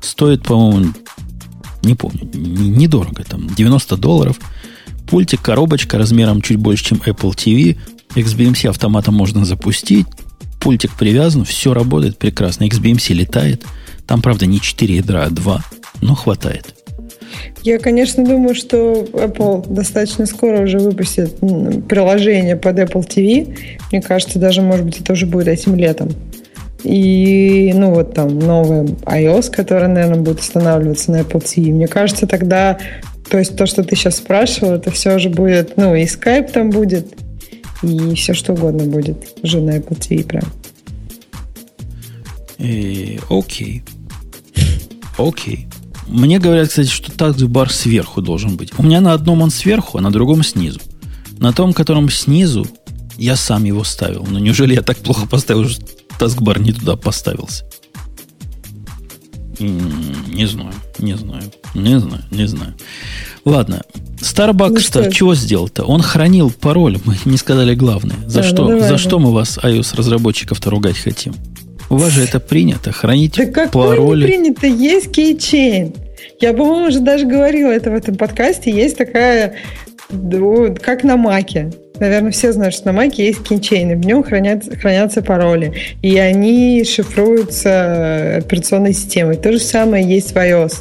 Стоит, 0.00 0.42
по-моему, 0.42 0.92
не 1.84 1.94
помню, 1.94 2.28
недорого, 2.34 3.22
там 3.22 3.46
90 3.54 3.96
долларов– 3.98 4.40
Пультик, 5.06 5.42
коробочка 5.42 5.98
размером 5.98 6.40
чуть 6.42 6.56
больше, 6.56 6.84
чем 6.84 7.02
Apple 7.04 7.34
TV. 7.34 7.78
XBMC 8.14 8.68
автоматом 8.68 9.14
можно 9.14 9.44
запустить. 9.44 10.06
Пультик 10.60 10.92
привязан, 10.92 11.44
все 11.44 11.74
работает 11.74 12.18
прекрасно. 12.18 12.64
XBMC 12.64 13.14
летает. 13.14 13.64
Там, 14.06 14.22
правда, 14.22 14.46
не 14.46 14.60
4 14.60 14.96
ядра, 14.96 15.24
а 15.24 15.30
2, 15.30 15.64
но 16.02 16.14
хватает. 16.14 16.74
Я, 17.62 17.78
конечно, 17.78 18.24
думаю, 18.24 18.54
что 18.54 19.06
Apple 19.12 19.72
достаточно 19.72 20.26
скоро 20.26 20.62
уже 20.62 20.78
выпустит 20.78 21.38
приложение 21.88 22.56
под 22.56 22.78
Apple 22.78 23.06
TV. 23.06 23.56
Мне 23.90 24.02
кажется, 24.02 24.38
даже, 24.38 24.62
может 24.62 24.84
быть, 24.84 25.00
это 25.00 25.12
уже 25.12 25.26
будет 25.26 25.48
этим 25.48 25.76
летом. 25.76 26.10
И, 26.82 27.72
ну, 27.74 27.94
вот 27.94 28.14
там 28.14 28.38
новый 28.38 28.82
iOS, 29.04 29.50
который, 29.50 29.88
наверное, 29.88 30.20
будет 30.20 30.40
устанавливаться 30.40 31.12
на 31.12 31.20
Apple 31.20 31.42
TV. 31.42 31.70
Мне 31.70 31.86
кажется, 31.86 32.26
тогда 32.26 32.78
то 33.28 33.38
есть 33.38 33.56
то, 33.56 33.66
что 33.66 33.82
ты 33.82 33.96
сейчас 33.96 34.16
спрашивал, 34.16 34.72
это 34.72 34.90
все 34.90 35.18
же 35.18 35.28
будет, 35.28 35.76
ну, 35.76 35.94
и 35.94 36.04
Skype 36.04 36.52
там 36.52 36.70
будет, 36.70 37.14
и 37.82 38.14
все 38.14 38.34
что 38.34 38.52
угодно 38.52 38.84
будет 38.84 39.16
уже 39.42 39.60
на 39.60 39.78
Apple 39.78 39.98
TV 39.98 40.24
прям. 40.24 40.44
И, 42.58 43.18
э, 43.20 43.34
окей. 43.34 43.82
Окей. 45.18 45.66
Мне 46.06 46.38
говорят, 46.38 46.68
кстати, 46.68 46.88
что 46.88 47.32
бар 47.48 47.72
сверху 47.72 48.20
должен 48.20 48.56
быть. 48.56 48.72
У 48.78 48.82
меня 48.82 49.00
на 49.00 49.12
одном 49.12 49.42
он 49.42 49.50
сверху, 49.50 49.98
а 49.98 50.00
на 50.00 50.10
другом 50.10 50.42
снизу. 50.42 50.80
На 51.38 51.52
том, 51.52 51.72
котором 51.72 52.10
снизу, 52.10 52.66
я 53.16 53.36
сам 53.36 53.64
его 53.64 53.84
ставил. 53.84 54.26
Но 54.28 54.38
неужели 54.38 54.74
я 54.74 54.82
так 54.82 54.98
плохо 54.98 55.26
поставил, 55.26 55.68
что 55.68 55.84
таскбар 56.18 56.60
не 56.60 56.72
туда 56.72 56.96
поставился? 56.96 57.64
Не 59.58 60.46
знаю, 60.46 60.72
не 60.98 61.14
знаю, 61.14 61.42
не 61.74 61.98
знаю, 61.98 62.22
не 62.30 62.46
знаю. 62.46 62.74
Ладно, 63.44 63.82
Starbucks 64.20 65.02
ну, 65.04 65.10
чего 65.10 65.34
сделал-то? 65.34 65.84
Он 65.84 66.00
хранил 66.00 66.50
пароль, 66.50 66.98
мы 67.04 67.16
не 67.24 67.36
сказали 67.36 67.74
главное. 67.74 68.16
За 68.26 68.42
да, 68.42 68.48
что? 68.48 68.62
Ну, 68.62 68.68
давай, 68.68 68.82
за 68.82 68.94
да. 68.94 68.98
что 68.98 69.18
мы 69.18 69.32
вас, 69.32 69.58
iOS 69.62 69.96
разработчиков-то 69.96 70.70
ругать 70.70 70.98
хотим? 70.98 71.34
У 71.90 71.96
вас 71.96 72.12
же 72.12 72.22
это 72.22 72.40
принято, 72.40 72.92
хранить 72.92 73.34
да 73.36 73.46
как 73.46 73.72
пароли. 73.72 74.24
принято? 74.26 74.66
Есть 74.66 75.12
кейчейн. 75.12 75.92
Я, 76.40 76.54
по-моему, 76.54 76.88
уже 76.88 77.00
даже 77.00 77.26
говорила 77.26 77.70
это 77.70 77.90
в 77.90 77.94
этом 77.94 78.14
подкасте. 78.16 78.70
Есть 78.70 78.96
такая, 78.96 79.56
как 80.08 81.04
на 81.04 81.16
Маке 81.16 81.72
наверное, 82.00 82.30
все 82.30 82.52
знают, 82.52 82.74
что 82.74 82.86
на 82.86 82.92
Маке 82.92 83.26
есть 83.26 83.42
кейчейны, 83.42 83.96
в 83.96 84.04
нем 84.04 84.22
хранятся, 84.22 84.76
хранятся 84.76 85.22
пароли, 85.22 85.72
и 86.02 86.18
они 86.18 86.84
шифруются 86.84 88.38
операционной 88.38 88.92
системой. 88.92 89.36
То 89.36 89.52
же 89.52 89.58
самое 89.58 90.04
есть 90.04 90.32
в 90.32 90.36
iOS. 90.36 90.74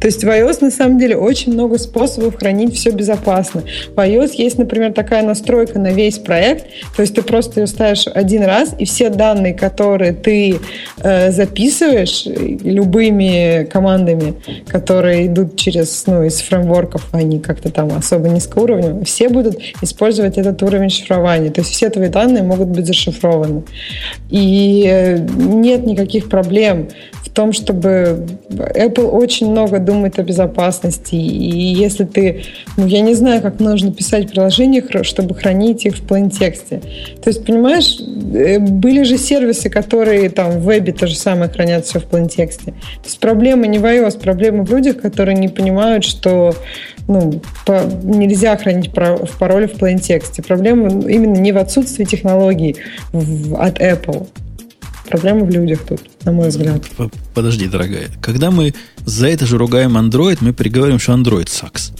То 0.00 0.06
есть 0.06 0.24
в 0.24 0.28
iOS, 0.28 0.58
на 0.60 0.70
самом 0.70 0.98
деле, 0.98 1.16
очень 1.16 1.52
много 1.52 1.78
способов 1.78 2.36
хранить 2.36 2.74
все 2.74 2.90
безопасно. 2.90 3.62
В 3.94 3.98
iOS 3.98 4.32
есть, 4.34 4.58
например, 4.58 4.92
такая 4.92 5.22
настройка 5.22 5.78
на 5.78 5.92
весь 5.92 6.18
проект, 6.18 6.66
то 6.96 7.02
есть 7.02 7.14
ты 7.14 7.22
просто 7.22 7.60
ее 7.60 7.66
ставишь 7.66 8.06
один 8.06 8.44
раз, 8.44 8.74
и 8.78 8.84
все 8.84 9.10
данные, 9.10 9.54
которые 9.54 10.12
ты 10.12 10.58
э, 11.02 11.30
записываешь 11.30 12.24
любыми 12.26 13.64
командами, 13.70 14.34
которые 14.66 15.26
идут 15.26 15.56
через, 15.56 16.04
ну, 16.06 16.24
из 16.24 16.40
фреймворков, 16.40 17.06
они 17.12 17.40
как-то 17.40 17.70
там 17.70 17.92
особо 17.96 18.28
низкоуровневые, 18.28 19.04
все 19.04 19.28
будут 19.28 19.58
использовать 19.82 20.38
этот 20.38 20.53
уровень 20.62 20.90
шифрования. 20.90 21.50
То 21.50 21.60
есть 21.60 21.72
все 21.72 21.90
твои 21.90 22.08
данные 22.08 22.42
могут 22.42 22.68
быть 22.68 22.86
зашифрованы. 22.86 23.62
И 24.30 24.86
э, 24.88 25.18
нет 25.18 25.86
никаких 25.86 26.28
проблем 26.28 26.88
том, 27.34 27.52
чтобы 27.52 28.26
Apple 28.48 29.08
очень 29.08 29.50
много 29.50 29.80
думает 29.80 30.18
о 30.18 30.22
безопасности. 30.22 31.16
И 31.16 31.74
если 31.74 32.04
ты, 32.04 32.44
ну, 32.76 32.86
я 32.86 33.00
не 33.00 33.14
знаю, 33.14 33.42
как 33.42 33.60
нужно 33.60 33.92
писать 33.92 34.30
приложения, 34.30 34.84
чтобы 35.02 35.34
хранить 35.34 35.84
их 35.84 35.96
в 35.96 36.06
плейн-тексте. 36.06 36.80
То 37.22 37.30
есть, 37.30 37.44
понимаешь, 37.44 37.98
э, 38.34 38.58
были 38.60 39.02
же 39.02 39.18
сервисы, 39.18 39.68
которые 39.68 40.30
там 40.30 40.60
в 40.60 40.64
вебе 40.64 40.92
то 40.92 41.06
же 41.06 41.16
самое 41.16 41.50
хранят 41.50 41.84
все 41.84 41.98
в 41.98 42.04
плейн-тексте. 42.04 42.66
То 42.66 43.04
есть 43.04 43.18
проблема 43.18 43.66
не 43.66 43.78
в 43.78 43.84
iOS, 43.84 44.20
проблема 44.20 44.64
в 44.64 44.70
людях, 44.70 44.98
которые 44.98 45.36
не 45.36 45.48
понимают, 45.48 46.04
что 46.04 46.54
ну, 47.08 47.40
по, 47.66 47.82
нельзя 48.02 48.56
хранить 48.56 48.90
в 48.94 49.38
пароле 49.38 49.66
в 49.66 49.72
плейн-тексте. 49.72 50.42
Проблема 50.42 50.88
именно 50.88 51.36
не 51.36 51.52
в 51.52 51.58
отсутствии 51.58 52.04
технологий 52.04 52.76
в, 53.12 53.56
от 53.56 53.80
Apple. 53.80 54.28
Проблема 55.08 55.44
в 55.44 55.50
людях 55.50 55.80
тут, 55.86 56.00
на 56.24 56.32
мой 56.32 56.48
взгляд. 56.48 56.82
Подожди, 57.34 57.66
дорогая. 57.66 58.08
Когда 58.22 58.50
мы 58.50 58.74
за 59.04 59.28
это 59.28 59.46
же 59.46 59.58
ругаем 59.58 59.96
Android, 59.96 60.38
мы 60.40 60.52
приговорим, 60.52 60.98
что 60.98 61.12
Android 61.12 61.48
сакс. 61.48 61.92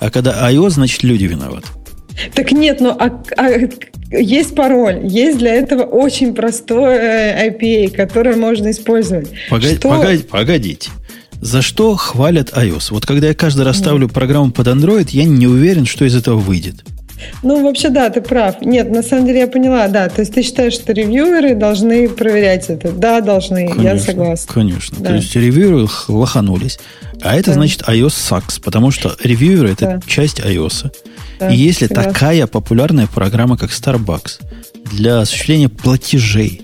А 0.00 0.10
когда 0.10 0.50
iOS, 0.50 0.70
значит, 0.70 1.02
люди 1.02 1.24
виноваты. 1.24 1.68
Так 2.34 2.52
нет, 2.52 2.80
но 2.80 2.90
а, 2.90 3.22
а, 3.36 3.48
есть 4.10 4.54
пароль, 4.54 5.00
есть 5.04 5.38
для 5.38 5.54
этого 5.54 5.82
очень 5.82 6.34
простой 6.34 6.94
э, 6.94 7.48
IPA, 7.48 7.90
который 7.96 8.36
можно 8.36 8.70
использовать. 8.70 9.30
Погоди, 9.48 9.76
что... 9.76 9.88
погоди, 9.88 10.22
погодите. 10.22 10.90
За 11.40 11.62
что 11.62 11.96
хвалят 11.96 12.50
iOS? 12.50 12.88
Вот 12.90 13.06
когда 13.06 13.28
я 13.28 13.34
каждый 13.34 13.64
раз 13.64 13.78
ставлю 13.78 14.08
программу 14.08 14.52
под 14.52 14.68
Android, 14.68 15.08
я 15.10 15.24
не 15.24 15.46
уверен, 15.46 15.86
что 15.86 16.04
из 16.04 16.14
этого 16.14 16.36
выйдет. 16.36 16.84
Ну, 17.42 17.62
вообще, 17.62 17.88
да, 17.88 18.10
ты 18.10 18.20
прав. 18.20 18.60
Нет, 18.62 18.90
на 18.90 19.02
самом 19.02 19.26
деле 19.26 19.40
я 19.40 19.46
поняла, 19.46 19.88
да. 19.88 20.08
То 20.08 20.20
есть 20.20 20.34
ты 20.34 20.42
считаешь, 20.42 20.74
что 20.74 20.92
ревьюеры 20.92 21.54
должны 21.54 22.08
проверять 22.08 22.68
это? 22.68 22.92
Да, 22.92 23.20
должны, 23.20 23.68
конечно, 23.68 23.82
я 23.82 23.98
согласна. 23.98 24.52
Конечно. 24.52 24.98
Да. 25.00 25.10
То 25.10 25.14
есть 25.16 25.34
ревьюеры 25.34 25.88
лоханулись. 26.08 26.78
А 27.20 27.36
это 27.36 27.50
да. 27.50 27.54
значит 27.54 27.82
iOS 27.82 28.08
sucks, 28.08 28.60
потому 28.62 28.90
что 28.90 29.14
ревьюеры 29.22 29.70
это 29.70 29.84
да. 29.86 30.00
часть 30.06 30.40
iOS. 30.40 30.92
Да, 31.38 31.50
И 31.50 31.56
если 31.56 31.86
согласна. 31.86 32.12
такая 32.12 32.46
популярная 32.46 33.06
программа, 33.06 33.56
как 33.56 33.70
Starbucks, 33.70 34.40
для 34.92 35.20
осуществления 35.20 35.68
платежей 35.68 36.62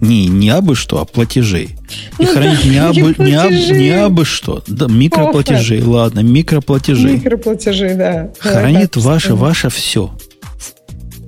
не, 0.00 0.26
не 0.26 0.50
абы 0.50 0.74
что, 0.74 1.00
а 1.00 1.04
платежей. 1.04 1.76
И 2.18 2.24
ну, 2.24 2.32
хранить 2.32 2.62
да, 2.62 2.68
не, 2.68 2.78
абы, 2.78 3.14
не, 3.18 3.34
абы, 3.34 3.78
не 3.78 3.90
абы 3.90 4.24
что. 4.24 4.62
Да, 4.66 4.86
микроплатежей, 4.86 5.78
Офер. 5.78 5.88
ладно, 5.88 6.20
микроплатежей. 6.20 7.14
Микроплатежей, 7.14 7.94
да. 7.94 8.30
Хранит 8.38 8.92
да, 8.94 9.00
ваше, 9.00 9.34
ваше 9.34 9.70
все. 9.70 10.12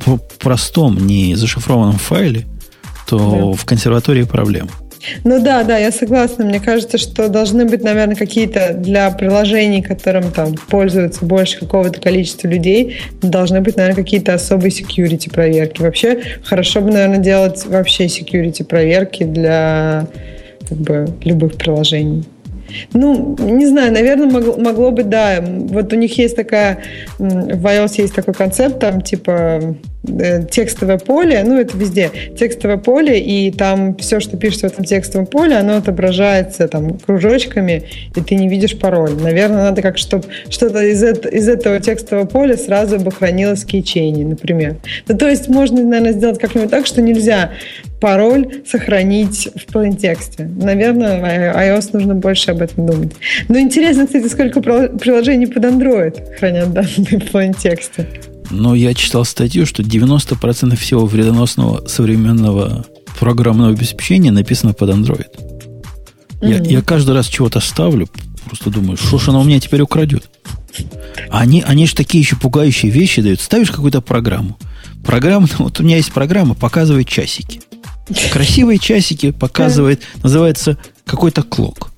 В 0.05 0.19
простом, 0.39 1.07
не 1.07 1.35
зашифрованном 1.35 1.99
файле, 1.99 2.47
то 3.07 3.19
да. 3.19 3.63
в 3.63 3.65
консерватории 3.65 4.25
проблема. 4.25 4.71
Ну 5.25 5.43
да, 5.43 5.63
да, 5.65 5.79
я 5.79 5.93
согласна. 5.93 6.45
Мне 6.45 6.61
кажется, 6.61 6.99
что 6.99 7.29
должны 7.29 7.65
быть, 7.65 7.83
наверное, 7.83 8.17
какие-то 8.17 8.75
для 8.75 9.11
приложений, 9.11 9.83
которым 9.83 10.31
там 10.33 10.55
пользуются 10.69 11.25
больше 11.25 11.59
какого-то 11.61 12.01
количества 12.01 12.49
людей, 12.49 12.99
должны 13.23 13.61
быть, 13.61 13.77
наверное, 13.77 14.03
какие-то 14.03 14.35
особые 14.35 14.71
security 14.71 15.33
проверки. 15.33 15.81
Вообще, 15.83 16.21
хорошо 16.43 16.81
бы, 16.81 16.91
наверное, 16.91 17.19
делать 17.19 17.65
вообще 17.67 18.07
security 18.07 18.65
проверки 18.65 19.25
для 19.25 20.07
как 20.69 20.79
бы, 20.79 21.09
любых 21.25 21.57
приложений. 21.57 22.25
Ну, 22.93 23.37
не 23.39 23.67
знаю, 23.67 23.93
наверное, 23.93 24.31
могло, 24.31 24.57
могло 24.57 24.91
бы, 24.91 25.03
да. 25.03 25.43
Вот 25.43 25.93
у 25.93 25.97
них 25.97 26.17
есть 26.19 26.37
такая, 26.37 26.83
в 27.19 27.67
iOS 27.67 28.01
есть 28.03 28.15
такой 28.15 28.35
концепт, 28.35 28.79
там, 28.79 29.01
типа, 29.01 29.77
Э, 30.07 30.45
текстовое 30.45 30.99
поле, 30.99 31.43
ну 31.45 31.59
это 31.59 31.77
везде, 31.77 32.11
текстовое 32.39 32.77
поле, 32.77 33.21
и 33.21 33.51
там 33.51 33.97
все, 33.97 34.21
что 34.21 34.37
пишется 34.37 34.69
в 34.69 34.73
этом 34.73 34.85
текстовом 34.85 35.27
поле, 35.27 35.57
оно 35.57 35.77
отображается 35.77 36.69
там 36.69 36.99
кружочками, 36.99 37.85
и 38.15 38.21
ты 38.21 38.37
не 38.37 38.49
видишь 38.49 38.79
пароль. 38.79 39.15
Наверное, 39.21 39.65
надо 39.65 39.83
как 39.83 39.99
чтобы 39.99 40.25
что-то 40.49 40.83
из, 40.83 41.03
это, 41.03 41.29
из 41.29 41.49
этого 41.49 41.81
текстового 41.81 42.27
поля 42.27 42.57
сразу 42.57 42.99
бы 43.01 43.11
хранилось 43.11 43.65
в 43.65 43.67
кейчейне, 43.67 44.25
например. 44.25 44.77
Ну, 45.09 45.19
то 45.19 45.29
есть 45.29 45.49
можно, 45.49 45.83
наверное, 45.83 46.13
сделать 46.13 46.39
как-нибудь 46.39 46.71
так, 46.71 46.87
что 46.87 47.03
нельзя 47.03 47.51
пароль 48.01 48.63
сохранить 48.67 49.49
в 49.55 49.73
плейн-тексте. 49.73 50.45
Наверное, 50.47 51.53
iOS 51.53 51.91
нужно 51.93 52.15
больше 52.15 52.53
об 52.53 52.63
этом 52.63 52.87
думать. 52.87 53.13
Но 53.49 53.59
интересно, 53.59 54.07
кстати, 54.07 54.29
сколько 54.29 54.61
приложений 54.61 55.47
под 55.47 55.65
Android 55.65 56.37
хранят 56.39 56.73
данные 56.73 57.21
в 57.21 57.31
плейн-тексте. 57.31 58.07
Но 58.51 58.75
я 58.75 58.95
читал 58.95 59.25
статью, 59.25 59.67
что 59.67 59.83
90% 59.83 60.77
всего 60.77 61.05
вредоносного 61.07 61.87
современного 61.87 62.87
программного 63.19 63.71
обеспечения 63.71 64.31
написано 64.31 64.73
под 64.73 64.91
Android. 64.91 65.29
Mm-hmm. 66.41 66.67
Я, 66.67 66.79
я 66.79 66.83
каждый 66.83 67.15
раз 67.15 67.27
чего-то 67.27 67.61
ставлю, 67.61 68.09
просто 68.47 68.71
думаю, 68.71 68.97
что 68.97 69.19
ж 69.19 69.29
она 69.29 69.41
у 69.41 69.45
меня 69.45 69.61
теперь 69.61 69.81
украдет. 69.81 70.31
Они, 71.31 71.63
они 71.67 71.87
же 71.87 71.95
такие 71.95 72.23
еще 72.23 72.37
пугающие 72.37 72.91
вещи 72.91 73.21
дают. 73.21 73.41
Ставишь 73.41 73.71
какую-то 73.71 74.01
программу. 74.01 74.57
Программа, 75.05 75.49
вот 75.59 75.81
у 75.81 75.83
меня 75.83 75.97
есть 75.97 76.13
программа, 76.13 76.55
показывает 76.55 77.09
часики. 77.09 77.61
Красивые 78.33 78.79
часики 78.79 79.31
показывает, 79.31 80.03
называется 80.23 80.79
какой-то 81.05 81.43
клок. 81.43 81.91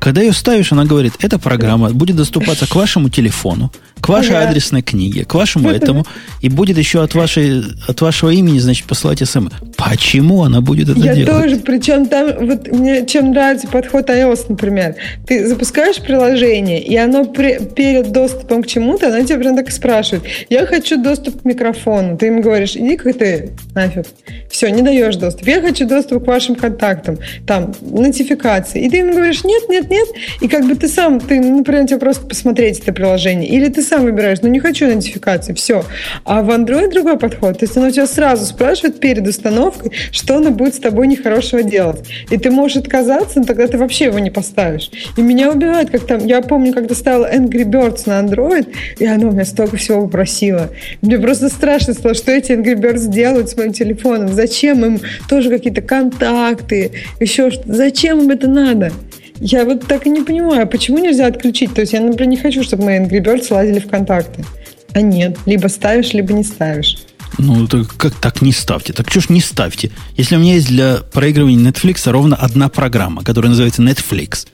Когда 0.00 0.20
ее 0.20 0.32
ставишь, 0.32 0.70
она 0.72 0.84
говорит, 0.84 1.14
эта 1.20 1.38
программа 1.38 1.90
будет 1.90 2.16
доступаться 2.16 2.66
к 2.66 2.74
вашему 2.74 3.08
телефону, 3.08 3.72
к 4.04 4.08
вашей 4.10 4.36
ага. 4.36 4.50
адресной 4.50 4.82
книге, 4.82 5.24
к 5.24 5.32
вашему 5.32 5.70
этому, 5.70 6.04
и 6.42 6.50
будет 6.50 6.76
еще 6.76 7.02
от, 7.02 7.14
вашей, 7.14 7.62
от 7.88 8.02
вашего 8.02 8.28
имени, 8.28 8.58
значит, 8.58 8.86
посылать 8.86 9.26
смс. 9.26 9.50
Почему 9.78 10.42
она 10.42 10.60
будет 10.60 10.90
это 10.90 11.00
Я 11.00 11.14
делать? 11.14 11.32
Я 11.32 11.40
тоже, 11.40 11.56
причем 11.56 12.06
там, 12.06 12.46
вот 12.46 12.68
мне 12.68 13.06
чем 13.06 13.30
нравится 13.30 13.66
подход 13.66 14.10
iOS, 14.10 14.44
например. 14.50 14.96
Ты 15.26 15.48
запускаешь 15.48 16.02
приложение, 16.02 16.82
и 16.82 16.94
оно 16.98 17.24
при, 17.24 17.58
перед 17.74 18.12
доступом 18.12 18.62
к 18.62 18.66
чему-то, 18.66 19.08
оно 19.08 19.24
тебя 19.24 19.38
прям 19.38 19.56
так 19.56 19.70
спрашивает. 19.70 20.24
Я 20.50 20.66
хочу 20.66 21.02
доступ 21.02 21.40
к 21.40 21.44
микрофону. 21.46 22.18
Ты 22.18 22.26
им 22.26 22.42
говоришь, 22.42 22.76
иди-ка 22.76 23.10
ты 23.14 23.52
нафиг. 23.74 24.04
Все, 24.50 24.68
не 24.68 24.82
даешь 24.82 25.16
доступ. 25.16 25.48
Я 25.48 25.62
хочу 25.62 25.88
доступ 25.88 26.24
к 26.24 26.26
вашим 26.26 26.56
контактам. 26.56 27.16
Там, 27.46 27.72
нотификации. 27.80 28.84
И 28.84 28.90
ты 28.90 28.98
им 28.98 29.12
говоришь, 29.12 29.44
нет, 29.44 29.62
нет, 29.70 29.88
нет. 29.88 30.08
И 30.42 30.48
как 30.48 30.66
бы 30.66 30.74
ты 30.74 30.88
сам, 30.88 31.20
ты, 31.20 31.40
например, 31.40 31.86
тебе 31.86 31.98
просто 31.98 32.26
посмотреть 32.26 32.80
это 32.80 32.92
приложение. 32.92 33.48
Или 33.48 33.70
ты 33.70 33.80
сам 33.80 33.93
выбираешь, 33.98 34.38
ну 34.42 34.48
не 34.48 34.60
хочу 34.60 34.86
нотификации, 34.86 35.52
все. 35.54 35.84
А 36.24 36.42
в 36.42 36.50
Android 36.50 36.90
другой 36.90 37.18
подход. 37.18 37.58
То 37.58 37.64
есть 37.64 37.76
оно 37.76 37.90
тебя 37.90 38.06
сразу 38.06 38.44
спрашивает 38.44 39.00
перед 39.00 39.26
установкой, 39.26 39.92
что 40.10 40.36
оно 40.36 40.50
будет 40.50 40.74
с 40.74 40.78
тобой 40.78 41.06
нехорошего 41.06 41.62
делать. 41.62 42.08
И 42.30 42.36
ты 42.38 42.50
можешь 42.50 42.76
отказаться, 42.76 43.40
но 43.40 43.44
тогда 43.44 43.66
ты 43.66 43.78
вообще 43.78 44.06
его 44.06 44.18
не 44.18 44.30
поставишь. 44.30 44.90
И 45.16 45.22
меня 45.22 45.50
убивает, 45.50 45.90
как 45.90 46.06
там, 46.06 46.26
я 46.26 46.40
помню, 46.42 46.72
когда 46.72 46.94
ставила 46.94 47.32
Angry 47.32 47.64
Birds 47.64 48.02
на 48.06 48.20
Android, 48.20 48.72
и 48.98 49.06
оно 49.06 49.28
у 49.28 49.32
меня 49.32 49.44
столько 49.44 49.76
всего 49.76 50.06
попросило. 50.06 50.70
Мне 51.02 51.18
просто 51.18 51.48
страшно 51.48 51.94
стало, 51.94 52.14
что 52.14 52.32
эти 52.32 52.52
Angry 52.52 52.74
Birds 52.74 53.08
делают 53.08 53.50
с 53.50 53.56
моим 53.56 53.72
телефоном. 53.72 54.32
Зачем 54.32 54.84
им 54.84 55.00
тоже 55.28 55.50
какие-то 55.50 55.82
контакты, 55.82 56.92
еще 57.20 57.50
что-то. 57.50 57.72
Зачем 57.72 58.20
им 58.20 58.30
это 58.30 58.48
надо? 58.48 58.92
Я 59.40 59.64
вот 59.64 59.86
так 59.86 60.06
и 60.06 60.10
не 60.10 60.22
понимаю, 60.22 60.66
почему 60.66 60.98
нельзя 60.98 61.26
отключить? 61.26 61.74
То 61.74 61.80
есть 61.80 61.92
я, 61.92 62.00
например, 62.00 62.28
не 62.28 62.36
хочу, 62.36 62.62
чтобы 62.62 62.84
мои 62.84 62.98
Angry 63.00 63.22
Birds 63.22 63.52
лазили 63.52 63.80
в 63.80 63.88
контакты. 63.88 64.44
А 64.92 65.00
нет, 65.00 65.38
либо 65.46 65.66
ставишь, 65.66 66.12
либо 66.12 66.32
не 66.32 66.44
ставишь. 66.44 66.98
Ну, 67.38 67.66
так, 67.66 67.88
как 67.96 68.14
так 68.14 68.42
не 68.42 68.52
ставьте? 68.52 68.92
Так 68.92 69.10
что 69.10 69.20
ж 69.20 69.28
не 69.28 69.40
ставьте? 69.40 69.90
Если 70.16 70.36
у 70.36 70.38
меня 70.38 70.54
есть 70.54 70.68
для 70.68 70.98
проигрывания 71.12 71.58
Netflix 71.70 72.08
ровно 72.10 72.36
одна 72.36 72.68
программа, 72.68 73.24
которая 73.24 73.50
называется 73.50 73.82
Netflix. 73.82 74.46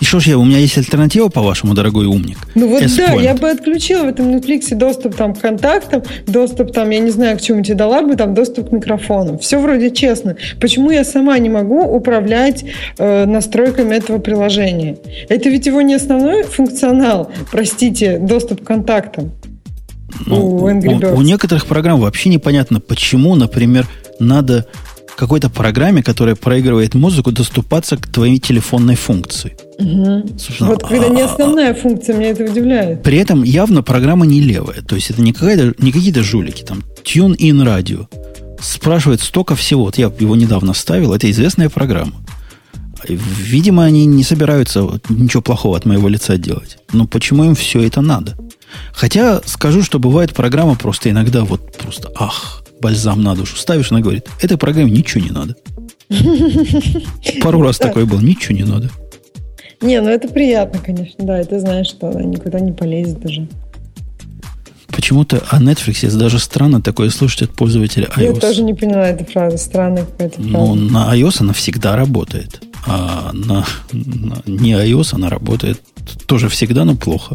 И 0.00 0.04
что 0.04 0.20
ж 0.20 0.28
я, 0.28 0.38
у 0.38 0.44
меня 0.44 0.58
есть 0.58 0.76
альтернатива, 0.76 1.28
по-вашему, 1.28 1.74
дорогой 1.74 2.06
умник? 2.06 2.38
Ну 2.54 2.68
вот 2.68 2.82
да, 2.96 3.12
я 3.14 3.34
бы 3.34 3.50
отключила 3.50 4.04
в 4.04 4.08
этом 4.08 4.34
Netflix 4.34 4.74
доступ 4.74 5.14
там 5.14 5.34
к 5.34 5.40
контактам, 5.40 6.02
доступ 6.26 6.72
там, 6.72 6.90
я 6.90 6.98
не 6.98 7.10
знаю, 7.10 7.38
к 7.38 7.40
чему 7.40 7.62
тебе 7.62 7.74
дала 7.74 8.02
бы, 8.02 8.16
там 8.16 8.34
доступ 8.34 8.70
к 8.70 8.72
микрофону. 8.72 9.38
Все 9.38 9.60
вроде 9.60 9.90
честно. 9.90 10.36
Почему 10.60 10.90
я 10.90 11.04
сама 11.04 11.38
не 11.38 11.48
могу 11.48 11.82
управлять 11.82 12.64
э, 12.98 13.24
настройками 13.24 13.94
этого 13.94 14.18
приложения? 14.18 14.98
Это 15.28 15.48
ведь 15.48 15.66
его 15.66 15.80
не 15.80 15.94
основной 15.94 16.42
функционал, 16.42 17.30
простите, 17.50 18.18
доступ 18.18 18.62
к 18.62 18.66
контактам. 18.66 19.32
Ну, 20.26 20.36
у, 20.36 20.64
у, 20.64 21.16
у 21.16 21.22
некоторых 21.22 21.66
программ 21.66 22.00
вообще 22.00 22.28
непонятно, 22.28 22.80
почему, 22.80 23.34
например, 23.34 23.86
надо 24.18 24.66
какой-то 25.16 25.50
программе, 25.50 26.02
которая 26.02 26.34
проигрывает 26.34 26.94
музыку, 26.94 27.32
доступаться 27.32 27.96
к 27.96 28.06
твоей 28.06 28.38
телефонной 28.38 28.96
функции. 28.96 29.56
Угу. 29.78 30.38
Слушай, 30.38 30.66
вот 30.66 30.82
а, 30.82 30.86
когда 30.86 31.08
не 31.08 31.22
основная 31.22 31.72
а, 31.72 31.74
функция, 31.74 32.16
меня 32.16 32.30
это 32.30 32.44
удивляет. 32.44 33.02
При 33.02 33.18
этом 33.18 33.42
явно 33.42 33.82
программа 33.82 34.26
не 34.26 34.40
левая. 34.40 34.82
То 34.82 34.94
есть 34.94 35.10
это 35.10 35.22
не, 35.22 35.34
не 35.82 35.92
какие-то 35.92 36.22
жулики. 36.22 36.62
Там 36.62 36.82
Tune-in 37.04 37.62
Radio. 37.64 38.06
Спрашивает 38.60 39.20
столько 39.20 39.56
всего. 39.56 39.84
Вот 39.84 39.98
я 39.98 40.10
его 40.18 40.36
недавно 40.36 40.74
ставил. 40.74 41.12
Это 41.12 41.30
известная 41.30 41.68
программа. 41.68 42.14
Видимо, 43.06 43.84
они 43.84 44.06
не 44.06 44.24
собираются 44.24 45.00
ничего 45.08 45.42
плохого 45.42 45.76
от 45.76 45.84
моего 45.84 46.08
лица 46.08 46.38
делать. 46.38 46.78
Но 46.92 47.06
почему 47.06 47.44
им 47.44 47.54
все 47.54 47.82
это 47.82 48.00
надо? 48.00 48.36
Хотя 48.92 49.40
скажу, 49.44 49.82
что 49.82 49.98
бывает 49.98 50.34
программа 50.34 50.74
просто 50.74 51.10
иногда 51.10 51.44
вот 51.44 51.76
просто 51.76 52.10
ах, 52.16 52.63
бальзам 52.84 53.22
на 53.22 53.34
душу 53.34 53.56
ставишь, 53.56 53.90
она 53.90 54.00
говорит, 54.00 54.28
этой 54.42 54.58
программе 54.58 54.90
ничего 54.90 55.24
не 55.24 55.30
надо. 55.30 55.56
Пару 57.42 57.62
раз 57.62 57.78
такое 57.78 58.04
было, 58.04 58.20
ничего 58.20 58.54
не 58.54 58.64
надо. 58.64 58.90
Не, 59.80 60.00
ну 60.02 60.10
это 60.10 60.28
приятно, 60.28 60.80
конечно, 60.80 61.24
да, 61.24 61.40
и 61.40 61.44
ты 61.44 61.60
знаешь, 61.60 61.86
что 61.86 62.10
она 62.10 62.22
никуда 62.22 62.60
не 62.60 62.72
полезет 62.72 63.20
даже. 63.20 63.48
Почему-то 64.88 65.42
о 65.50 65.60
Netflix 65.60 66.14
даже 66.16 66.38
странно 66.38 66.82
такое 66.82 67.08
слушать 67.08 67.42
от 67.42 67.56
пользователя 67.56 68.08
iOS. 68.16 68.22
Я 68.22 68.34
тоже 68.34 68.62
не 68.62 68.74
поняла 68.74 69.08
эту 69.08 69.24
фразу, 69.24 69.56
странная 69.56 70.04
какая-то 70.04 70.42
фраза. 70.42 70.48
Ну, 70.48 70.74
на 70.74 71.16
iOS 71.16 71.36
она 71.40 71.52
всегда 71.54 71.96
работает, 71.96 72.62
а 72.86 73.30
на, 73.32 73.64
на 73.92 74.42
не 74.46 74.72
iOS 74.72 75.14
она 75.14 75.30
работает 75.30 75.80
тоже 76.26 76.48
всегда, 76.48 76.84
но 76.84 76.96
плохо. 76.96 77.34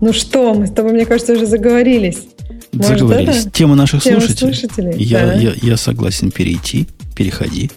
Ну 0.00 0.12
что, 0.12 0.52
мы 0.52 0.66
с 0.66 0.70
тобой, 0.70 0.92
мне 0.92 1.06
кажется, 1.06 1.32
уже 1.32 1.46
заговорились. 1.46 2.24
Может, 2.72 2.98
заговорились. 2.98 3.42
Это? 3.42 3.50
Тема 3.50 3.74
наших 3.74 4.02
Тема 4.02 4.20
слушателей. 4.20 4.54
слушателей. 4.54 5.02
Я, 5.02 5.26
да. 5.26 5.34
я, 5.34 5.52
я 5.60 5.76
согласен 5.76 6.30
перейти. 6.30 6.86
Переходи. 7.14 7.70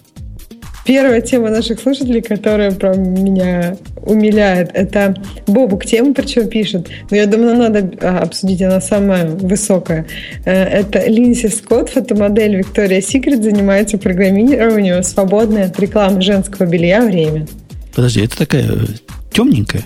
Первая 0.86 1.20
тема 1.20 1.50
наших 1.50 1.80
слушателей, 1.80 2.22
которая 2.22 2.70
про 2.70 2.94
меня 2.94 3.76
умиляет, 3.96 4.70
это 4.72 5.16
Бобук 5.48 5.84
тему, 5.84 6.14
причем 6.14 6.48
пишет. 6.48 6.88
Но 7.10 7.16
я 7.16 7.26
думаю, 7.26 7.56
надо 7.56 7.90
а, 8.00 8.20
обсудить, 8.20 8.62
она 8.62 8.80
самая 8.80 9.26
высокая. 9.28 10.06
Э, 10.44 10.52
это 10.52 11.04
Линси 11.08 11.48
Скотт, 11.48 11.90
фотомодель 11.90 12.54
Виктория 12.54 13.00
Секрет, 13.00 13.42
занимается 13.42 13.98
программированием 13.98 15.02
свободное 15.02 15.66
от 15.66 15.80
рекламы 15.80 16.22
женского 16.22 16.66
белья 16.66 17.04
время. 17.04 17.48
Подожди, 17.92 18.20
это 18.24 18.38
такая 18.38 18.70
темненькая? 19.32 19.82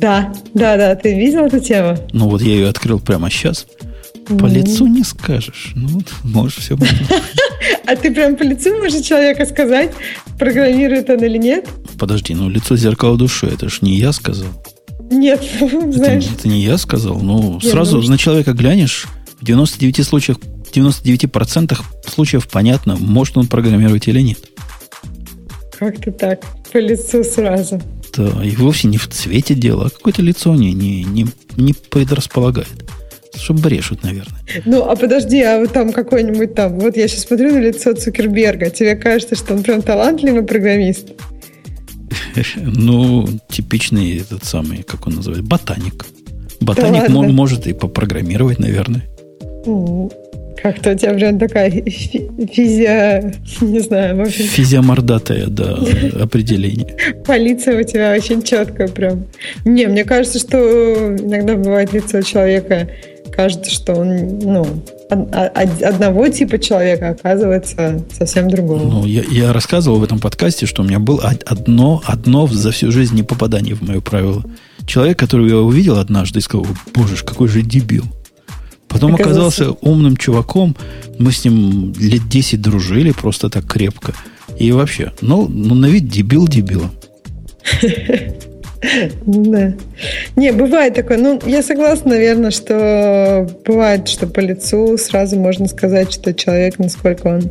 Да, 0.00 0.32
да, 0.52 0.76
да. 0.76 0.96
Ты 0.96 1.14
видел 1.14 1.46
эту 1.46 1.60
тему? 1.60 1.96
Ну 2.12 2.28
вот 2.28 2.42
я 2.42 2.54
ее 2.54 2.68
открыл 2.68 2.98
прямо 2.98 3.30
сейчас. 3.30 3.66
По 4.38 4.46
лицу 4.46 4.86
не 4.86 5.02
скажешь. 5.02 5.72
Ну, 5.74 6.02
можешь 6.22 6.58
все 6.58 6.76
быть. 6.76 6.90
А 7.86 7.96
ты 7.96 8.12
прям 8.12 8.36
по 8.36 8.42
лицу 8.42 8.76
можешь 8.76 9.04
человека 9.04 9.44
сказать, 9.46 9.90
программирует 10.38 11.10
он 11.10 11.24
или 11.24 11.38
нет? 11.38 11.68
Подожди, 11.98 12.34
ну 12.34 12.48
лицо 12.48 12.76
зеркало 12.76 13.18
души, 13.18 13.46
это 13.46 13.68
ж 13.68 13.82
не 13.82 13.96
я 13.96 14.12
сказал. 14.12 14.48
Нет, 15.10 15.42
знаешь. 15.60 16.24
Это, 16.24 16.34
это 16.34 16.48
не 16.48 16.62
я 16.62 16.78
сказал. 16.78 17.18
Ну, 17.20 17.54
Нет, 17.54 17.64
сразу 17.64 18.00
ну, 18.00 18.08
на 18.08 18.18
человека 18.18 18.52
глянешь, 18.52 19.06
в 19.40 19.44
99 19.44 20.06
случаях, 20.06 20.38
в 20.38 20.72
99% 20.72 21.76
случаев 22.06 22.48
понятно, 22.48 22.96
может 22.96 23.36
он 23.36 23.48
программировать 23.48 24.06
или 24.06 24.20
нет. 24.20 24.38
Как-то 25.78 26.12
так, 26.12 26.44
по 26.72 26.78
лицу 26.78 27.24
сразу. 27.24 27.82
Да, 28.16 28.44
и 28.44 28.54
вовсе 28.56 28.88
не 28.88 28.98
в 28.98 29.08
цвете 29.08 29.54
дело, 29.54 29.86
а 29.86 29.90
какое-то 29.90 30.22
лицо 30.22 30.54
не, 30.54 30.72
не, 30.72 31.04
не, 31.04 31.26
не 31.56 31.72
предрасполагает. 31.72 32.68
Что 33.34 33.54
брешут, 33.54 34.02
наверное. 34.02 34.40
Ну, 34.64 34.82
а 34.82 34.96
подожди, 34.96 35.40
а 35.42 35.58
вот 35.58 35.72
там 35.72 35.92
какой-нибудь 35.92 36.54
там... 36.54 36.78
Вот 36.78 36.96
я 36.96 37.08
сейчас 37.08 37.22
смотрю 37.22 37.52
на 37.52 37.58
лицо 37.58 37.94
Цукерберга. 37.94 38.70
Тебе 38.70 38.96
кажется, 38.96 39.36
что 39.36 39.54
он 39.54 39.62
прям 39.62 39.82
талантливый 39.82 40.42
программист? 40.42 41.08
Ну, 42.56 43.28
типичный 43.48 44.18
этот 44.18 44.44
самый, 44.44 44.82
как 44.82 45.06
он 45.06 45.16
называется, 45.16 45.48
ботаник. 45.48 46.06
Ботаник 46.60 47.08
да 47.08 47.14
может 47.14 47.66
и 47.66 47.72
попрограммировать, 47.72 48.58
наверное. 48.58 49.04
Как-то 50.62 50.92
у 50.92 50.94
тебя 50.94 51.14
прям 51.14 51.38
такая 51.38 51.70
физия, 51.70 53.34
не 53.62 53.80
знаю, 53.80 54.16
в 54.16 54.20
общем. 54.22 54.44
Физиомордатая, 54.44 55.46
да, 55.46 55.78
определение. 56.20 56.96
Полиция 57.24 57.80
у 57.80 57.82
тебя 57.82 58.12
очень 58.12 58.42
четкая 58.42 58.88
прям. 58.88 59.26
Не, 59.64 59.86
мне 59.86 60.04
кажется, 60.04 60.38
что 60.38 60.58
иногда 60.58 61.56
бывает 61.56 61.92
лицо 61.94 62.20
человека, 62.20 62.90
кажется, 63.32 63.70
что 63.70 63.94
он, 63.94 64.38
ну, 64.38 64.66
одного 65.10 66.28
типа 66.28 66.58
человека 66.58 67.10
оказывается 67.10 68.04
совсем 68.16 68.48
другого. 68.50 68.82
Ну, 68.82 69.06
я, 69.06 69.22
я 69.22 69.52
рассказывал 69.52 69.98
в 69.98 70.04
этом 70.04 70.18
подкасте, 70.18 70.66
что 70.66 70.82
у 70.82 70.84
меня 70.84 70.98
было 70.98 71.32
одно, 71.46 72.02
одно 72.04 72.46
за 72.46 72.70
всю 72.70 72.90
жизнь 72.92 73.14
не 73.14 73.22
попадание 73.22 73.74
в 73.74 73.82
мое 73.82 74.00
правило. 74.00 74.44
Человек, 74.86 75.18
которого 75.18 75.46
я 75.46 75.56
увидел 75.56 75.98
однажды 75.98 76.38
и 76.38 76.42
сказал, 76.42 76.66
боже, 76.94 77.16
какой 77.24 77.48
же 77.48 77.62
дебил. 77.62 78.04
Потом 78.88 79.14
оказался, 79.14 79.64
оказался 79.64 79.88
умным 79.88 80.16
чуваком. 80.16 80.76
Мы 81.18 81.30
с 81.30 81.44
ним 81.44 81.94
лет 81.98 82.28
10 82.28 82.60
дружили 82.60 83.12
просто 83.12 83.48
так 83.48 83.64
крепко. 83.66 84.14
И 84.58 84.72
вообще, 84.72 85.12
ну, 85.20 85.46
ну 85.48 85.74
на 85.74 85.86
вид 85.86 86.08
дебил 86.08 86.48
дебила. 86.48 86.90
Да. 89.26 89.74
Не, 90.36 90.52
бывает 90.52 90.94
такое. 90.94 91.18
Ну, 91.18 91.40
я 91.44 91.62
согласна, 91.62 92.10
наверное, 92.12 92.50
что 92.50 93.48
бывает, 93.66 94.08
что 94.08 94.26
по 94.26 94.40
лицу 94.40 94.96
сразу 94.96 95.38
можно 95.38 95.68
сказать, 95.68 96.12
что 96.12 96.32
человек, 96.32 96.78
насколько 96.78 97.26
он 97.26 97.50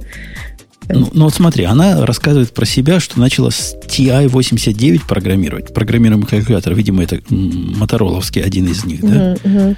ну, 0.91 1.07
ну 1.13 1.25
вот 1.25 1.35
смотри, 1.35 1.65
она 1.65 2.03
рассказывает 2.03 2.51
про 2.51 2.65
себя, 2.65 2.99
что 2.99 3.19
начала 3.19 3.51
с 3.51 3.75
TI-89 3.75 5.01
программировать. 5.07 5.71
Программируемый 5.71 6.25
калькулятор, 6.25 6.73
видимо, 6.73 7.03
это 7.03 7.19
мотороловский 7.29 8.41
один 8.41 8.67
из 8.67 8.85
них, 8.85 9.01
да? 9.01 9.35
Uh-huh, 9.35 9.43
uh-huh. 9.43 9.75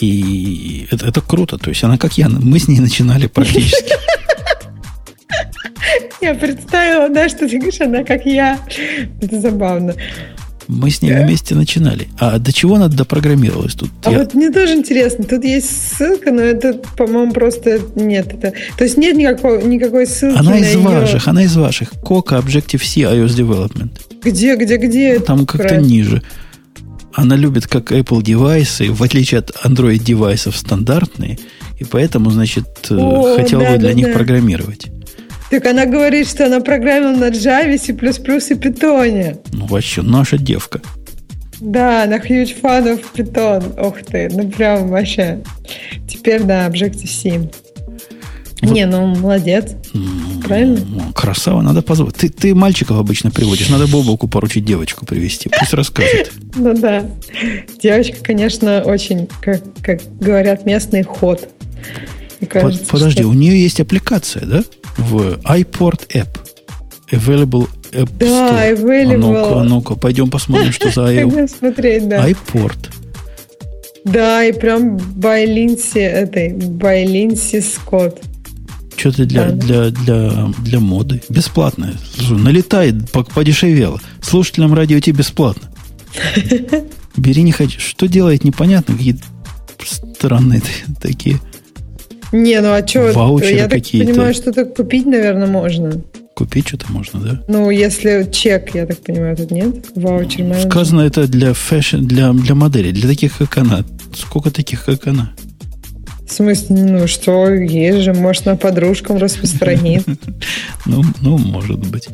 И 0.00 0.86
это, 0.90 1.06
это 1.06 1.22
круто. 1.22 1.56
То 1.56 1.70
есть 1.70 1.82
она 1.82 1.96
как 1.96 2.18
я, 2.18 2.28
мы 2.28 2.58
с 2.58 2.68
ней 2.68 2.78
начинали 2.78 3.26
практически. 3.26 3.94
Я 6.20 6.34
представила, 6.34 7.08
да, 7.08 7.30
что 7.30 7.48
ты 7.48 7.56
говоришь, 7.56 7.80
она 7.80 8.04
как 8.04 8.26
я. 8.26 8.58
Это 9.22 9.40
забавно. 9.40 9.94
Мы 10.70 10.90
с 10.90 11.02
ней 11.02 11.12
вместе 11.12 11.56
начинали. 11.56 12.08
А 12.18 12.38
до 12.38 12.52
чего 12.52 12.76
она 12.76 12.86
допрограммировалась 12.86 13.74
тут? 13.74 13.90
А 14.04 14.12
я... 14.12 14.18
вот 14.20 14.34
мне 14.34 14.50
тоже 14.50 14.74
интересно. 14.74 15.24
Тут 15.24 15.42
есть 15.42 15.68
ссылка, 15.68 16.30
но 16.30 16.40
это, 16.40 16.74
по-моему, 16.96 17.32
просто 17.32 17.80
нет. 17.96 18.32
Это... 18.34 18.52
То 18.78 18.84
есть 18.84 18.96
нет 18.96 19.16
никакой, 19.16 19.64
никакой 19.64 20.06
ссылки 20.06 20.38
Она 20.38 20.56
из 20.58 20.74
ее... 20.74 20.78
ваших, 20.78 21.26
она 21.26 21.42
из 21.42 21.56
ваших. 21.56 21.92
Coca 22.02 22.40
Objective-C 22.40 23.00
iOS 23.00 23.36
Development. 23.36 23.90
Где, 24.22 24.54
где, 24.54 24.76
где? 24.76 25.18
Там 25.18 25.44
как-то 25.44 25.76
ниже. 25.76 26.22
Она 27.12 27.34
любит 27.34 27.66
как 27.66 27.90
Apple 27.90 28.22
девайсы, 28.22 28.92
в 28.92 29.02
отличие 29.02 29.40
от 29.40 29.50
Android 29.64 29.98
девайсов 29.98 30.56
стандартные, 30.56 31.40
и 31.80 31.84
поэтому, 31.84 32.30
значит, 32.30 32.68
э, 32.88 32.94
О, 32.94 33.34
хотела 33.36 33.64
да, 33.64 33.72
бы 33.72 33.78
для 33.78 33.88
да, 33.88 33.94
них 33.94 34.06
да. 34.06 34.12
программировать. 34.12 34.86
Так 35.50 35.66
она 35.66 35.84
говорит, 35.86 36.28
что 36.28 36.46
она 36.46 36.60
программила 36.60 37.12
на 37.12 37.30
Java, 37.30 37.76
C++ 37.76 37.92
и 37.92 38.56
Python. 38.56 39.40
Ну, 39.52 39.66
вообще, 39.66 40.02
наша 40.02 40.38
девка. 40.38 40.80
Да, 41.60 42.04
она 42.04 42.18
huge 42.18 42.56
fan 42.60 42.84
of 42.86 43.04
Python. 43.14 43.86
Ух 43.86 43.98
ты, 44.02 44.30
ну 44.32 44.48
прям 44.48 44.88
вообще. 44.88 45.40
Теперь, 46.08 46.42
да, 46.44 46.66
Objective-C. 46.68 47.50
Вот. 48.62 48.72
Не, 48.72 48.86
ну 48.86 49.06
молодец. 49.06 49.72
Ну, 49.94 50.40
Правильно? 50.42 50.80
Ну, 50.86 51.12
красава, 51.14 51.62
надо 51.62 51.82
позвать. 51.82 52.14
Ты, 52.14 52.28
ты 52.28 52.54
мальчиков 52.54 52.98
обычно 52.98 53.30
приводишь, 53.30 53.70
надо 53.70 53.86
Бобоку 53.86 54.28
поручить 54.28 54.64
девочку 54.64 55.06
привести. 55.06 55.48
Пусть 55.48 55.74
расскажет. 55.74 56.32
Ну 56.56 56.74
да. 56.74 57.04
Девочка, 57.80 58.16
конечно, 58.22 58.82
очень, 58.84 59.28
как, 59.40 59.62
как 59.82 60.00
говорят 60.18 60.66
местный 60.66 61.04
ход. 61.04 61.48
Кажется, 62.48 62.86
Подожди, 62.86 63.22
что... 63.22 63.28
у 63.28 63.32
нее 63.32 63.60
есть 63.60 63.80
аппликация, 63.80 64.46
да? 64.46 64.64
В 64.96 65.38
iPort 65.44 66.08
App. 66.14 66.28
Available 67.10 67.68
App 67.92 68.10
Да, 68.18 68.70
available. 68.70 69.14
А 69.14 69.18
ну-ка, 69.18 69.68
ну-ка, 69.68 69.94
пойдем 69.96 70.30
посмотрим, 70.30 70.72
что 70.72 70.90
за 70.90 71.02
iPort. 71.12 71.48
смотреть, 71.48 72.08
да. 72.08 72.28
iPort. 72.28 72.90
Да, 74.04 74.44
и 74.44 74.52
прям 74.52 74.96
Lindsay, 74.96 76.00
этой, 76.00 76.52
Lindsay 76.52 77.62
Scott. 77.62 78.22
Что-то 78.96 79.24
для, 79.26 79.50
да. 79.50 79.52
для, 79.52 79.90
для, 79.90 80.52
для 80.62 80.80
моды. 80.80 81.22
Бесплатное. 81.28 81.94
Налетает, 82.30 83.10
подешевело. 83.10 84.00
Слушателям 84.22 84.74
радио 84.74 85.00
тебе 85.00 85.18
бесплатно. 85.18 85.70
Бери 87.16 87.42
не 87.42 87.52
хочу. 87.52 87.80
Что 87.80 88.08
делает, 88.08 88.44
непонятно. 88.44 88.96
Какие-то 88.96 89.22
странные 89.84 90.62
такие. 91.00 91.40
Не, 92.32 92.60
ну 92.60 92.72
а 92.72 92.86
что? 92.86 93.12
Ваучеры 93.12 93.54
Я 93.54 93.68
так 93.68 93.82
понимаю, 93.82 94.34
что-то 94.34 94.64
купить, 94.64 95.06
наверное, 95.06 95.46
можно. 95.46 96.00
Купить 96.34 96.68
что-то 96.68 96.90
можно, 96.90 97.20
да? 97.20 97.42
Ну, 97.48 97.70
если 97.70 98.28
чек, 98.30 98.74
я 98.74 98.86
так 98.86 98.98
понимаю, 98.98 99.36
тут 99.36 99.50
нет. 99.50 99.86
Voucher 99.94 100.44
manager. 100.44 100.70
Сказано 100.70 101.00
это 101.02 101.26
для 101.26 101.52
fashion, 101.52 101.98
для, 101.98 102.32
для 102.32 102.54
модели, 102.54 102.92
для 102.92 103.08
таких, 103.08 103.36
как 103.36 103.58
она. 103.58 103.84
Сколько 104.14 104.50
таких, 104.50 104.84
как 104.84 105.06
она? 105.06 105.32
В 106.26 106.32
смысле, 106.32 106.76
ну 106.76 107.06
что, 107.08 107.52
есть 107.52 108.04
же, 108.04 108.14
может, 108.14 108.46
на 108.46 108.56
подружкам 108.56 109.16
распространит. 109.18 110.04
Ну, 110.86 111.02
ну, 111.20 111.36
может 111.36 111.78
быть. 111.78 112.08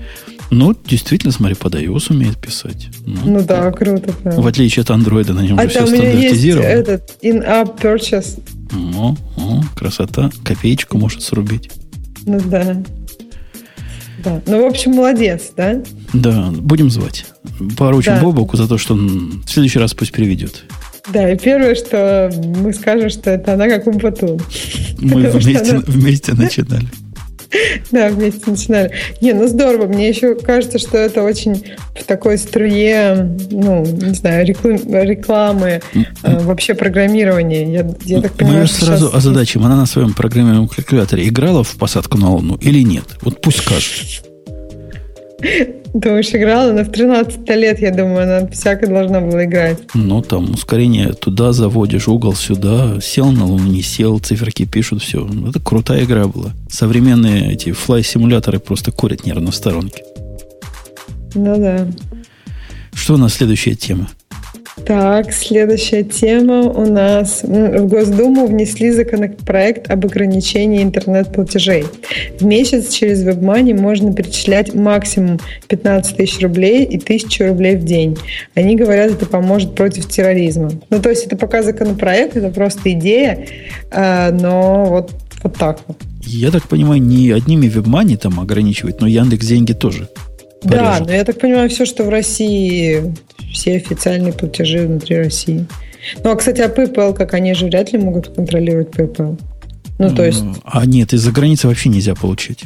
Ну, 0.51 0.75
действительно, 0.87 1.33
смотри, 1.33 1.55
под 1.55 1.75
iOS 1.75 2.07
умеет 2.11 2.39
писать. 2.39 2.89
Ну, 3.05 3.19
ну 3.25 3.43
да, 3.43 3.71
круто. 3.73 4.13
Прям. 4.13 4.41
В 4.41 4.47
отличие 4.47 4.83
от 4.83 4.91
Android, 4.91 5.33
на 5.33 5.41
нем 5.41 5.59
а 5.59 5.63
же 5.63 5.69
все 5.69 5.87
стандартизировано. 5.87 6.69
Есть 6.69 6.81
этот 6.89 7.19
in-app 7.23 7.81
purchase. 7.81 8.41
О, 8.73 9.17
о, 9.37 9.63
красота. 9.75 10.31
Копеечку 10.45 10.99
может 10.99 11.23
срубить. 11.23 11.71
Ну 12.25 12.41
да. 12.41 12.83
Да. 14.25 14.43
Ну, 14.47 14.63
в 14.63 14.67
общем, 14.67 14.93
молодец, 14.93 15.53
да? 15.57 15.83
Да, 16.13 16.51
будем 16.51 16.91
звать. 16.91 17.27
Поручим 17.77 18.15
да. 18.15 18.23
Бобоку 18.23 18.57
за 18.57 18.69
то, 18.69 18.79
что 18.79 18.95
он 18.95 19.43
в 19.47 19.51
следующий 19.51 19.79
раз 19.79 19.95
пусть 19.95 20.13
приведет. 20.13 20.65
Да, 21.13 21.31
и 21.31 21.39
первое, 21.39 21.77
что 21.77 22.33
мы 22.57 22.73
скажем, 22.73 23.11
что 23.11 23.31
это 23.31 23.55
она 23.55 23.69
как 23.69 23.87
Умпатун. 23.87 24.41
Мы 24.99 25.29
вместе, 25.31 25.71
она... 25.71 25.83
вместе 25.87 26.33
начинали. 26.33 26.87
Да, 27.91 28.09
вместе 28.09 28.51
начинали. 28.51 28.93
Не, 29.21 29.33
ну 29.33 29.47
здорово. 29.49 29.87
Мне 29.87 30.09
еще 30.09 30.35
кажется, 30.35 30.79
что 30.79 30.99
это 30.99 31.23
очень 31.23 31.65
в 31.95 32.05
такой 32.05 32.39
струе, 32.39 33.31
ну, 33.51 33.85
не 33.85 34.15
знаю, 34.15 34.47
рекламы, 34.47 35.81
э, 35.95 36.39
вообще 36.41 36.75
программирования. 36.75 37.73
Я, 37.73 37.95
я 38.05 38.21
так 38.21 38.33
понимаю, 38.33 38.63
Мы 38.63 38.67
сразу 38.67 39.07
сейчас... 39.07 39.15
озадачим. 39.15 39.65
Она 39.65 39.77
на 39.77 39.87
своем 39.87 40.13
программируемом 40.13 40.69
калькуляторе 40.69 41.29
играла 41.29 41.65
в 41.65 41.77
посадку 41.77 42.19
на 42.19 42.31
Луну 42.31 42.57
или 42.57 42.83
нет? 42.83 43.05
Вот 43.23 43.41
пусть 43.41 43.59
скажет. 43.59 44.26
Думаешь, 45.93 46.31
играла? 46.35 46.71
Она 46.71 46.85
в 46.85 46.91
13 46.91 47.49
лет, 47.51 47.81
я 47.81 47.91
думаю, 47.91 48.23
она 48.23 48.49
всяко 48.49 48.87
должна 48.87 49.21
была 49.21 49.45
играть. 49.45 49.79
Ну, 49.95 50.23
там 50.23 50.53
ускорение 50.53 51.13
туда 51.13 51.53
заводишь, 51.53 52.09
угол 52.09 52.35
сюда, 52.35 53.01
сел 53.01 53.31
на 53.33 53.45
луну, 53.45 53.67
не 53.67 53.83
сел, 53.83 54.19
циферки 54.19 54.65
пишут, 54.65 55.03
все. 55.03 55.29
Это 55.49 55.61
крутая 55.61 56.05
игра 56.05 56.27
была. 56.27 56.53
Современные 56.71 57.53
эти 57.53 57.73
флай-симуляторы 57.73 58.59
просто 58.59 58.93
курят 58.93 59.25
нервно 59.25 59.51
в 59.51 59.55
сторонке. 59.55 60.03
Ну 61.35 61.57
да. 61.59 61.87
Что 62.95 63.15
у 63.15 63.19
нас 63.19 63.35
следующая 63.35 63.75
тема? 63.75 64.09
Так, 64.85 65.33
следующая 65.33 66.05
тема 66.05 66.63
у 66.63 66.85
нас. 66.85 67.43
В 67.43 67.87
Госдуму 67.87 68.47
внесли 68.47 68.93
законопроект 68.93 69.91
об 69.91 70.05
ограничении 70.05 70.83
интернет-платежей. 70.83 71.85
В 72.39 72.45
месяц 72.45 72.93
через 72.93 73.25
WebMoney 73.25 73.75
можно 73.81 74.13
перечислять 74.13 74.75
максимум 74.75 75.41
15 75.69 76.17
тысяч 76.17 76.41
рублей 76.43 76.85
и 76.85 76.99
1000 76.99 77.49
рублей 77.49 77.77
в 77.77 77.85
день. 77.85 78.19
Они 78.55 78.77
говорят, 78.77 79.13
это 79.13 79.27
поможет 79.27 79.75
против 79.75 80.09
терроризма. 80.09 80.71
Ну, 80.91 81.01
то 81.01 81.09
есть 81.09 81.27
это 81.27 81.37
пока 81.37 81.63
законопроект, 81.63 82.37
это 82.37 82.51
просто 82.51 82.93
идея, 82.93 83.47
а, 83.91 84.31
но 84.31 84.85
вот, 84.87 85.11
вот 85.43 85.57
так 85.57 85.81
вот. 85.87 85.97
Я 86.23 86.51
так 86.51 86.69
понимаю, 86.69 87.01
не 87.01 87.31
одними 87.31 87.67
WebMoney 87.67 88.19
там 88.19 88.39
ограничивать, 88.41 89.01
но 89.01 89.07
Яндекс 89.07 89.47
деньги 89.47 89.73
тоже. 89.73 90.09
Да, 90.63 90.99
но 91.05 91.13
я 91.13 91.25
так 91.25 91.39
понимаю, 91.39 91.71
все, 91.71 91.85
что 91.85 92.05
в 92.05 92.09
России 92.09 93.15
все 93.57 93.77
официальные 93.77 94.35
платежи 94.35 94.87
внутри 94.87 95.17
России. 95.17 95.67
Ну, 96.23 96.31
а, 96.31 96.37
кстати, 96.37 96.61
а 96.61 96.69
PayPal, 96.69 97.15
как 97.15 97.33
они 97.35 97.55
же 97.55 97.67
вряд 97.67 97.93
ли 97.93 97.99
могут 97.99 98.29
контролировать 98.29 98.91
PayPal. 98.91 99.41
Ну, 99.99 100.15
то 100.15 100.25
есть... 100.25 100.45
А 100.65 100.85
нет, 100.85 101.15
из-за 101.15 101.33
границы 101.33 101.67
вообще 101.67 101.89
нельзя 101.89 102.15
получить. 102.15 102.65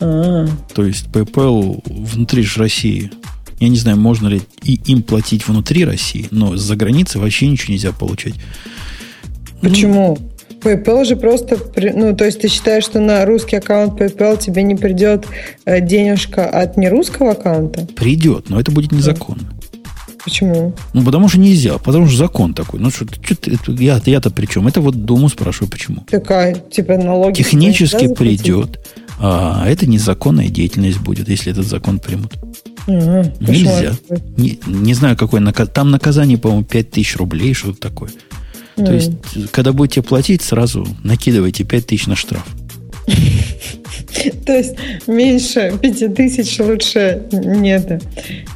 А-а-а. 0.00 0.48
То 0.74 0.84
есть 0.84 1.06
PayPal 1.06 1.82
внутри 1.86 2.42
же 2.42 2.58
России. 2.58 3.12
Я 3.60 3.68
не 3.68 3.76
знаю, 3.76 3.96
можно 3.96 4.26
ли 4.26 4.42
и 4.64 4.74
им 4.86 5.04
платить 5.04 5.46
внутри 5.46 5.84
России, 5.84 6.26
но 6.32 6.56
за 6.56 6.74
границей 6.74 7.20
вообще 7.20 7.46
ничего 7.46 7.74
нельзя 7.74 7.92
получать. 7.92 8.34
Почему? 9.60 10.18
Ну, 10.18 10.32
PayPal 10.62 11.04
же 11.04 11.14
просто, 11.14 11.58
ну, 11.94 12.16
то 12.16 12.24
есть 12.24 12.40
ты 12.40 12.48
считаешь, 12.48 12.84
что 12.84 12.98
на 12.98 13.24
русский 13.24 13.54
аккаунт 13.54 14.00
PayPal 14.00 14.36
тебе 14.36 14.64
не 14.64 14.74
придет 14.74 15.26
э, 15.64 15.80
денежка 15.80 16.48
от 16.48 16.76
нерусского 16.76 17.32
аккаунта? 17.32 17.86
Придет, 17.94 18.50
но 18.50 18.58
это 18.58 18.72
будет 18.72 18.90
незаконно. 18.90 19.52
Почему? 20.24 20.72
Ну, 20.92 21.04
потому 21.04 21.28
что 21.28 21.38
нельзя, 21.40 21.78
потому 21.78 22.06
что 22.06 22.16
закон 22.16 22.54
такой. 22.54 22.78
Ну, 22.78 22.90
что, 22.90 23.06
что 23.06 23.72
я, 23.72 24.00
я-то 24.04 24.30
при 24.30 24.46
чем? 24.46 24.68
Это 24.68 24.80
вот 24.80 25.04
Думу 25.04 25.28
спрашиваю, 25.28 25.70
почему. 25.70 26.04
Такая, 26.08 26.54
типа, 26.54 26.96
налоги... 26.96 27.34
Технически 27.34 28.12
придет, 28.14 28.80
а 29.18 29.66
это 29.68 29.86
незаконная 29.86 30.48
деятельность 30.48 31.00
будет, 31.00 31.28
если 31.28 31.52
этот 31.52 31.66
закон 31.66 31.98
примут. 31.98 32.34
Ага, 32.86 33.32
Нельзя. 33.40 33.94
Не, 34.36 34.58
не 34.66 34.94
знаю, 34.94 35.16
какой 35.16 35.40
наказ... 35.40 35.68
Там 35.72 35.90
наказание, 35.90 36.38
по-моему, 36.38 36.64
5000 36.64 37.16
рублей, 37.16 37.54
что-то 37.54 37.80
такое. 37.80 38.10
То 38.76 38.92
есть, 38.92 39.12
когда 39.50 39.72
будете 39.72 40.02
платить, 40.02 40.42
сразу 40.42 40.86
накидывайте 41.02 41.64
5000 41.64 42.06
на 42.06 42.16
штраф. 42.16 42.44
То 44.46 44.52
есть 44.52 44.76
меньше 45.06 45.78
5000 45.80 46.60
лучше 46.60 47.22
нет 47.30 48.02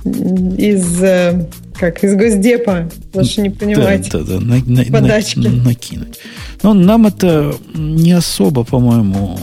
из 0.05 1.02
э, 1.02 1.47
как 1.78 2.02
из 2.05 2.14
Госдепа 2.14 2.89
лучше 3.14 3.40
не 3.40 3.51
понимать 3.51 4.09
да, 4.10 4.18
да, 4.20 4.24
да, 4.24 4.40
на, 4.40 4.62
на, 4.64 4.85
подачки. 4.85 5.39
На, 5.39 5.51
накинуть. 5.51 6.18
Но 6.62 6.74
нам 6.74 7.06
это 7.06 7.55
не 7.74 8.12
особо, 8.12 8.64
по-моему, 8.64 9.39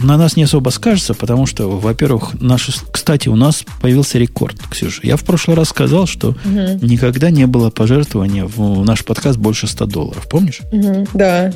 на 0.00 0.16
нас 0.16 0.36
не 0.36 0.44
особо 0.44 0.70
скажется, 0.70 1.14
потому 1.14 1.46
что, 1.46 1.68
во-первых, 1.68 2.40
наши, 2.40 2.72
кстати, 2.90 3.28
у 3.28 3.36
нас 3.36 3.64
появился 3.80 4.18
рекорд, 4.18 4.56
Ксюша. 4.70 5.00
Я 5.02 5.16
в 5.16 5.24
прошлый 5.24 5.56
раз 5.56 5.68
сказал, 5.68 6.06
что 6.06 6.30
угу. 6.30 6.86
никогда 6.86 7.30
не 7.30 7.46
было 7.46 7.70
пожертвования 7.70 8.44
в 8.44 8.84
наш 8.84 9.04
подкаст 9.04 9.38
больше 9.38 9.66
100 9.66 9.86
долларов. 9.86 10.26
Помнишь? 10.30 10.60
Угу, 10.72 11.08
да. 11.14 11.52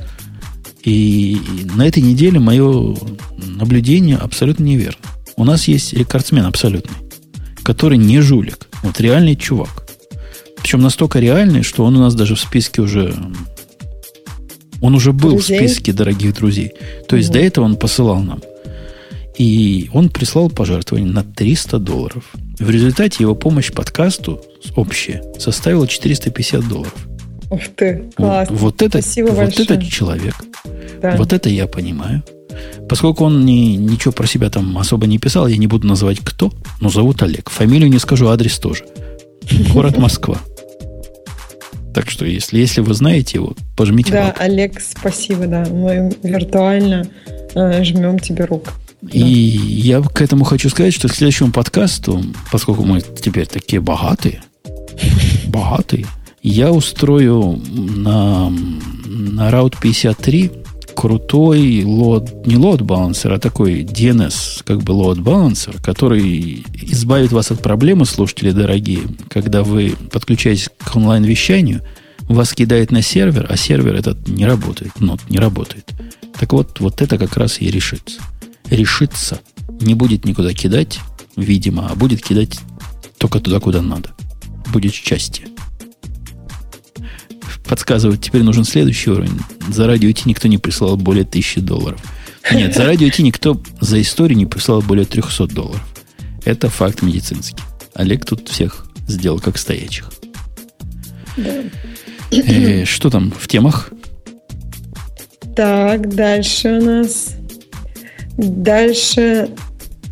И 0.85 1.39
на 1.75 1.87
этой 1.87 2.03
неделе 2.03 2.39
мое 2.41 2.97
наблюдение 3.39 4.17
абсолютно 4.17 4.65
неверно. 4.65 4.99
У 5.37 5.45
нас 5.45 5.69
есть 5.69 5.93
рекордсмен 5.93 6.45
абсолютный, 6.45 6.97
который 7.63 7.99
не 7.99 8.21
жулик. 8.21 8.69
Вот 8.83 9.01
реальный 9.01 9.37
чувак. 9.37 9.87
Причем 10.57 10.81
настолько 10.81 11.19
реальный, 11.19 11.63
что 11.63 11.85
он 11.85 11.97
у 11.97 12.01
нас 12.01 12.15
даже 12.15 12.35
в 12.35 12.41
списке 12.41 12.83
уже... 12.83 13.15
Он 14.81 14.95
уже 14.95 15.13
был 15.13 15.31
друзей? 15.31 15.59
в 15.59 15.61
списке 15.61 15.93
дорогих 15.93 16.35
друзей. 16.35 16.73
То 17.09 17.17
есть 17.17 17.31
угу. 17.31 17.39
до 17.39 17.45
этого 17.45 17.65
он 17.65 17.77
посылал 17.77 18.21
нам. 18.21 18.41
И 19.39 19.89
он 19.93 20.09
прислал 20.11 20.51
пожертвование 20.51 21.11
на 21.11 21.23
300 21.23 21.79
долларов. 21.79 22.25
В 22.59 22.69
результате 22.69 23.19
его 23.21 23.35
помощь 23.35 23.73
подкасту 23.73 24.41
общая 24.75 25.23
составила 25.39 25.87
450 25.87 26.69
долларов. 26.69 26.95
Ух 27.53 27.61
ты, 27.77 28.11
класс. 28.17 28.49
Вот, 28.51 28.61
вот 28.61 28.83
это, 28.83 29.03
Спасибо 29.03 29.27
вот 29.29 29.37
большое. 29.37 29.65
этот 29.65 29.89
человек. 29.89 30.35
Да. 31.03 31.17
Вот 31.17 31.35
это 31.35 31.51
я 31.51 31.67
понимаю. 31.67 32.23
Поскольку 32.89 33.25
он 33.25 33.45
ни, 33.45 33.77
ничего 33.77 34.13
про 34.13 34.27
себя 34.27 34.49
там 34.49 34.79
особо 34.79 35.07
не 35.07 35.19
писал, 35.19 35.47
я 35.47 35.59
не 35.59 35.67
буду 35.67 35.87
называть 35.87 36.21
кто, 36.25 36.51
но 36.81 36.89
зовут 36.89 37.23
Олег. 37.23 37.51
Фамилию 37.51 37.91
не 37.91 37.99
скажу, 37.99 38.29
адрес 38.29 38.59
тоже. 38.59 38.85
Город 39.75 39.99
Москва. 39.99 40.39
Так 41.95 42.09
что, 42.09 42.25
если, 42.25 42.59
если 42.59 42.81
вы 42.81 42.95
знаете 42.95 43.37
его, 43.37 43.55
пожмите 43.77 44.13
Да, 44.13 44.27
лапу. 44.29 44.37
Олег, 44.41 44.81
спасибо, 44.81 45.47
да. 45.47 45.67
Мы 45.71 46.11
виртуально 46.23 47.07
э, 47.55 47.85
жмем 47.85 48.19
тебе 48.19 48.47
руку. 48.47 48.71
И 49.11 49.59
да. 49.59 49.99
я 49.99 50.01
к 50.01 50.23
этому 50.23 50.45
хочу 50.45 50.71
сказать, 50.71 50.95
что 50.95 51.09
к 51.09 51.15
следующему 51.15 51.53
подкасту, 51.53 52.23
поскольку 52.51 52.85
мы 52.85 53.03
теперь 53.03 53.47
такие 53.47 53.81
богатые, 53.83 54.41
богатые, 55.49 56.07
я 56.43 56.73
устрою 56.73 57.61
на, 57.73 58.51
на 58.51 59.51
Route 59.51 59.77
53 59.81 60.51
крутой 60.95 61.85
лот, 61.85 62.47
не 62.47 62.57
лот 62.57 62.83
балансер, 62.83 63.33
а 63.33 63.39
такой 63.39 63.83
DNS, 63.83 64.63
как 64.65 64.83
бы 64.83 64.93
лот 64.93 65.19
балансер, 65.19 65.81
который 65.81 66.67
избавит 66.83 67.33
вас 67.33 67.51
от 67.51 67.63
проблемы, 67.63 68.05
слушатели 68.05 68.51
дорогие, 68.51 69.03
когда 69.29 69.63
вы 69.63 69.97
подключаетесь 70.11 70.69
к 70.79 70.95
онлайн-вещанию, 70.95 71.81
вас 72.29 72.53
кидает 72.53 72.91
на 72.91 73.03
сервер, 73.03 73.47
а 73.49 73.57
сервер 73.57 73.95
этот 73.95 74.29
не 74.29 74.45
работает, 74.45 75.01
нот 75.01 75.21
не 75.29 75.39
работает. 75.39 75.91
Так 76.39 76.53
вот, 76.53 76.81
вот 76.81 77.01
это 77.01 77.19
как 77.19 77.37
раз 77.37 77.61
и 77.61 77.71
решится. 77.71 78.21
Решится. 78.69 79.41
Не 79.81 79.95
будет 79.95 80.25
никуда 80.25 80.53
кидать, 80.53 81.01
видимо, 81.37 81.89
а 81.89 81.95
будет 81.95 82.23
кидать 82.23 82.59
только 83.19 83.41
туда, 83.41 83.61
куда 83.61 83.81
надо. 83.81 84.11
Будет 84.73 84.93
счастье 84.93 85.47
подсказывает, 87.69 88.21
теперь 88.21 88.43
нужен 88.43 88.65
следующий 88.65 89.11
уровень. 89.11 89.39
За 89.69 89.87
радио 89.87 90.11
идти 90.11 90.29
никто 90.29 90.49
не 90.49 90.59
прислал 90.59 90.97
более 90.97 91.25
тысячи 91.25 91.61
долларов. 91.61 92.01
Нет, 92.51 92.75
за 92.75 92.85
радио 92.85 93.09
идти 93.09 93.23
никто 93.23 93.61
за 93.81 94.01
историю 94.01 94.37
не 94.37 94.47
прислал 94.47 94.83
более 94.83 95.05
300 95.05 95.47
долларов. 95.47 95.83
Это 96.45 96.69
факт 96.69 97.03
медицинский. 97.03 97.63
Олег 97.95 98.25
тут 98.25 98.49
всех 98.49 98.87
сделал 99.07 99.39
как 99.39 99.59
стоячих. 99.59 100.11
Да. 101.37 101.63
Э, 102.31 102.85
что 102.85 103.11
там 103.11 103.31
в 103.31 103.47
темах? 103.47 103.91
Так, 105.55 106.15
дальше 106.15 106.69
у 106.81 106.85
нас. 106.85 107.37
Дальше 108.39 109.51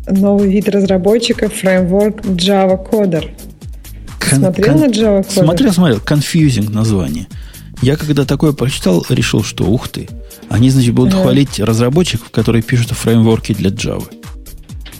новый 0.07 0.49
вид 0.51 0.69
разработчиков 0.69 1.53
фреймворк 1.53 2.21
Java 2.21 2.77
Coder. 2.89 3.29
Кон- 4.31 4.39
смотрел 4.39 4.73
кон- 4.73 4.81
на 4.81 4.85
Java 4.85 5.21
Coder? 5.21 5.43
Смотрел, 5.43 5.73
смотрел. 5.73 5.97
Confusing 5.99 6.71
название. 6.71 7.27
Я 7.81 7.97
когда 7.97 8.25
такое 8.25 8.53
прочитал, 8.53 9.05
решил, 9.09 9.43
что 9.43 9.65
ух 9.65 9.89
ты. 9.89 10.07
Они, 10.49 10.69
значит, 10.69 10.93
будут 10.93 11.13
ага. 11.13 11.23
хвалить 11.23 11.59
разработчиков, 11.59 12.29
которые 12.29 12.61
пишут 12.61 12.91
фреймворки 12.91 13.53
для 13.53 13.69
Java. 13.69 14.07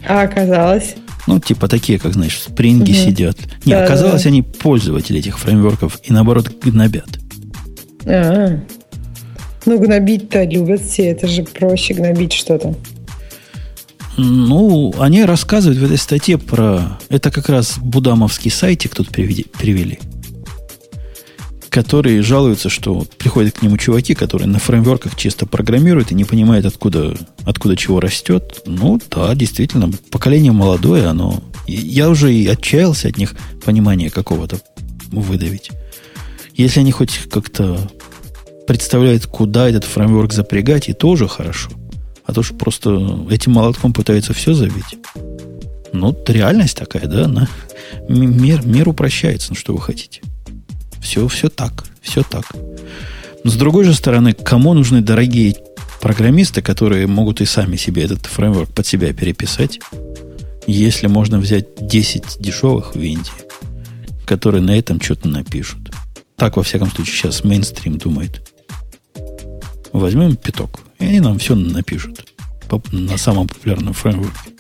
А 0.08 0.24
оказалось? 0.24 0.96
Ну, 1.28 1.40
типа 1.40 1.68
такие, 1.68 2.00
как, 2.00 2.14
знаешь, 2.14 2.36
в 2.36 2.44
спринге 2.44 2.94
угу. 2.94 3.00
сидят. 3.00 3.38
Не, 3.66 3.74
да, 3.74 3.86
оказалось, 3.86 4.24
да. 4.24 4.30
они 4.30 4.42
пользователи 4.42 5.20
этих 5.20 5.38
фреймворков 5.40 6.00
и, 6.04 6.12
наоборот, 6.12 6.52
гнобят. 6.64 7.08
А, 8.06 8.60
ну, 9.66 9.80
гнобить-то 9.80 10.44
любят 10.44 10.82
все. 10.82 11.10
Это 11.10 11.28
же 11.28 11.44
проще 11.44 11.94
гнобить 11.94 12.34
что-то. 12.34 12.76
Ну, 14.24 14.94
они 15.00 15.26
рассказывают 15.26 15.80
в 15.80 15.84
этой 15.84 15.98
статье 15.98 16.38
про... 16.38 17.00
Это 17.10 17.32
как 17.32 17.50
раз 17.50 17.78
будамовский 17.80 18.52
сайтик 18.52 18.94
тут 18.94 19.10
привели 19.10 20.00
которые 21.72 22.22
жалуются, 22.22 22.68
что 22.68 23.08
приходят 23.18 23.58
к 23.58 23.62
нему 23.62 23.78
чуваки, 23.78 24.14
которые 24.14 24.50
на 24.50 24.60
фреймворках 24.60 25.16
чисто 25.16 25.46
программируют 25.46 26.12
и 26.12 26.16
не 26.16 26.26
понимают, 26.26 26.66
откуда, 26.66 27.16
откуда 27.46 27.78
чего 27.78 28.02
растет. 28.02 28.62
Ну, 28.66 29.00
да, 29.10 29.34
действительно, 29.36 29.90
поколение 30.12 30.52
молодое, 30.52 31.08
оно... 31.08 31.42
Я 31.68 32.10
уже 32.10 32.34
и 32.34 32.46
отчаялся 32.46 33.08
от 33.08 33.18
них 33.18 33.36
понимания 33.64 34.10
какого-то 34.10 34.60
выдавить. 35.12 35.72
Если 36.56 36.82
они 36.82 36.92
хоть 36.92 37.18
как-то 37.32 37.90
представляют, 38.68 39.26
куда 39.28 39.70
этот 39.70 39.86
фреймворк 39.86 40.34
запрягать, 40.34 40.90
и 40.90 40.94
тоже 40.94 41.30
хорошо. 41.30 41.70
А 42.26 42.34
то, 42.34 42.44
что 42.44 42.54
просто 42.56 43.26
этим 43.30 43.54
молотком 43.54 43.94
пытаются 43.94 44.34
все 44.34 44.54
забить. 44.54 44.98
Ну, 45.94 46.18
реальность 46.28 46.78
такая, 46.78 47.08
да, 47.08 47.26
она 47.26 47.48
мир, 48.08 48.66
мир 48.66 48.90
упрощается, 48.90 49.50
ну 49.50 49.56
что 49.56 49.74
вы 49.74 49.82
хотите. 49.82 50.22
Все, 51.02 51.28
все 51.28 51.50
так, 51.50 51.86
все 52.02 52.24
так. 52.24 52.46
Но 53.44 53.52
с 53.52 53.56
другой 53.56 53.86
же 53.86 53.94
стороны, 53.94 54.34
кому 54.34 54.74
нужны 54.74 55.02
дорогие 55.02 55.56
программисты, 56.00 56.62
которые 56.62 57.08
могут 57.08 57.42
и 57.42 57.46
сами 57.46 57.76
себе 57.76 58.04
этот 58.04 58.26
фреймворк 58.26 58.72
под 58.72 58.86
себя 58.86 59.14
переписать, 59.14 59.80
если 60.68 61.08
можно 61.08 61.40
взять 61.40 61.68
10 61.80 62.38
дешевых 62.40 62.96
в 62.96 63.02
Индии, 63.02 63.32
которые 64.26 64.62
на 64.62 64.78
этом 64.78 65.02
что-то 65.02 65.28
напишут. 65.28 65.92
Так, 66.36 66.58
во 66.58 66.64
всяком 66.64 66.92
случае, 66.92 67.16
сейчас 67.16 67.44
мейнстрим 67.44 67.98
думает. 67.98 68.42
Возьмем 69.92 70.36
пяток, 70.36 70.82
и 71.02 71.06
они 71.06 71.20
нам 71.20 71.40
все 71.40 71.56
напишут 71.56 72.26
на 72.92 73.18
самом 73.18 73.48
популярном 73.48 73.94
фреймворке. 73.94 74.52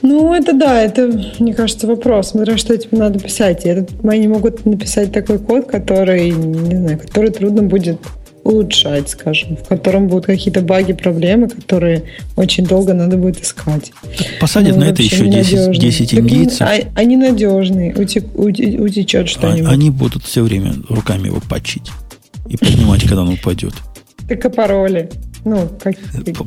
Ну, 0.00 0.34
это 0.34 0.54
да, 0.54 0.80
это, 0.80 1.10
мне 1.38 1.52
кажется, 1.52 1.86
вопрос. 1.86 2.30
Смотря 2.30 2.56
что 2.56 2.76
тебе 2.76 2.98
надо 2.98 3.18
писать. 3.18 3.66
И 3.66 3.68
это, 3.68 3.86
они 4.08 4.28
могут 4.28 4.64
написать 4.64 5.12
такой 5.12 5.38
код, 5.38 5.66
который, 5.66 6.30
не 6.30 6.76
знаю, 6.76 6.98
который 6.98 7.30
трудно 7.30 7.62
будет 7.62 7.98
улучшать, 8.44 9.10
скажем, 9.10 9.58
в 9.58 9.68
котором 9.68 10.08
будут 10.08 10.24
какие-то 10.24 10.62
баги, 10.62 10.94
проблемы, 10.94 11.50
которые 11.50 12.04
очень 12.36 12.64
долго 12.64 12.94
надо 12.94 13.18
будет 13.18 13.42
искать. 13.42 13.92
Посадят 14.40 14.76
ну, 14.76 14.80
на 14.80 14.84
это 14.84 15.02
еще 15.02 15.26
10, 15.26 15.78
10 15.78 16.14
индийцев. 16.14 16.66
Они, 16.66 16.86
они 16.94 17.16
надежные, 17.16 17.94
утек, 17.94 18.24
утечет 18.38 19.28
что-нибудь. 19.28 19.70
Они 19.70 19.90
будут 19.90 20.24
все 20.24 20.42
время 20.42 20.72
руками 20.88 21.26
его 21.26 21.42
пачить 21.46 21.90
и 22.48 22.56
поднимать, 22.56 23.02
когда 23.02 23.20
он 23.22 23.34
упадет. 23.34 23.74
Так 24.28 24.44
а 24.46 24.50
пароли? 24.50 25.10
Ну, 25.44 25.68
как... 25.80 25.96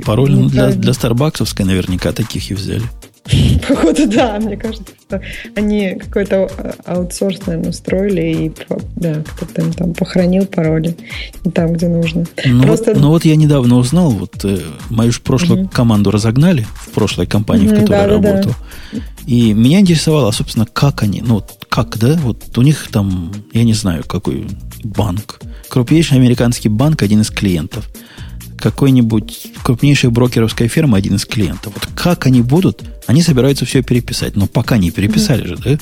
Пароль 0.05 0.31
ну, 0.31 0.49
для, 0.49 0.69
для 0.69 0.93
старбаксовской 0.93 1.65
наверняка 1.65 2.11
таких 2.11 2.51
и 2.51 2.53
взяли. 2.53 2.83
Походу, 3.67 4.07
да, 4.07 4.39
мне 4.39 4.57
кажется, 4.57 4.93
что 5.07 5.21
они 5.55 5.95
какой-то 5.95 6.49
аутсорс, 6.85 7.45
наверное, 7.45 7.69
устроили 7.69 8.21
и 8.21 8.51
да, 8.95 9.23
кто-то 9.23 9.61
им 9.61 9.73
там 9.73 9.93
похоронил 9.93 10.45
пароли 10.45 10.95
там, 11.53 11.73
где 11.73 11.87
нужно. 11.87 12.25
Ну, 12.45 12.63
Просто... 12.63 12.93
вот, 12.93 13.01
ну 13.01 13.09
вот 13.09 13.25
я 13.25 13.35
недавно 13.35 13.77
узнал, 13.77 14.09
вот 14.09 14.43
э, 14.43 14.59
мою 14.89 15.11
же 15.11 15.21
прошлую 15.21 15.63
угу. 15.63 15.69
команду 15.69 16.09
разогнали 16.09 16.65
в 16.73 16.89
прошлой 16.89 17.27
компании, 17.27 17.67
угу, 17.67 17.75
в 17.75 17.79
которой 17.79 17.89
да, 17.89 18.01
я 18.01 18.07
да, 18.07 18.13
работал. 18.31 18.55
Да. 18.91 18.99
И 19.27 19.53
меня 19.53 19.79
интересовало, 19.79 20.31
собственно, 20.31 20.65
как 20.65 21.03
они, 21.03 21.21
ну, 21.21 21.43
как, 21.69 21.97
да, 21.99 22.17
вот 22.23 22.57
у 22.57 22.61
них 22.63 22.89
там, 22.91 23.31
я 23.53 23.63
не 23.63 23.73
знаю, 23.73 24.03
какой 24.05 24.47
банк, 24.83 25.39
крупнейший 25.69 26.17
американский 26.17 26.69
банк, 26.69 27.03
один 27.03 27.21
из 27.21 27.29
клиентов– 27.29 27.87
какой-нибудь 28.61 29.47
крупнейшая 29.63 30.11
брокеровская 30.11 30.69
фирма 30.69 30.97
один 30.97 31.15
из 31.15 31.25
клиентов. 31.25 31.73
Вот 31.73 31.87
как 31.95 32.25
они 32.25 32.41
будут, 32.41 32.83
они 33.07 33.21
собираются 33.21 33.65
все 33.65 33.83
переписать, 33.83 34.35
но 34.35 34.47
пока 34.47 34.77
не 34.77 34.91
переписали 34.91 35.43
mm-hmm. 35.43 35.47
же, 35.47 35.57
да? 35.57 35.77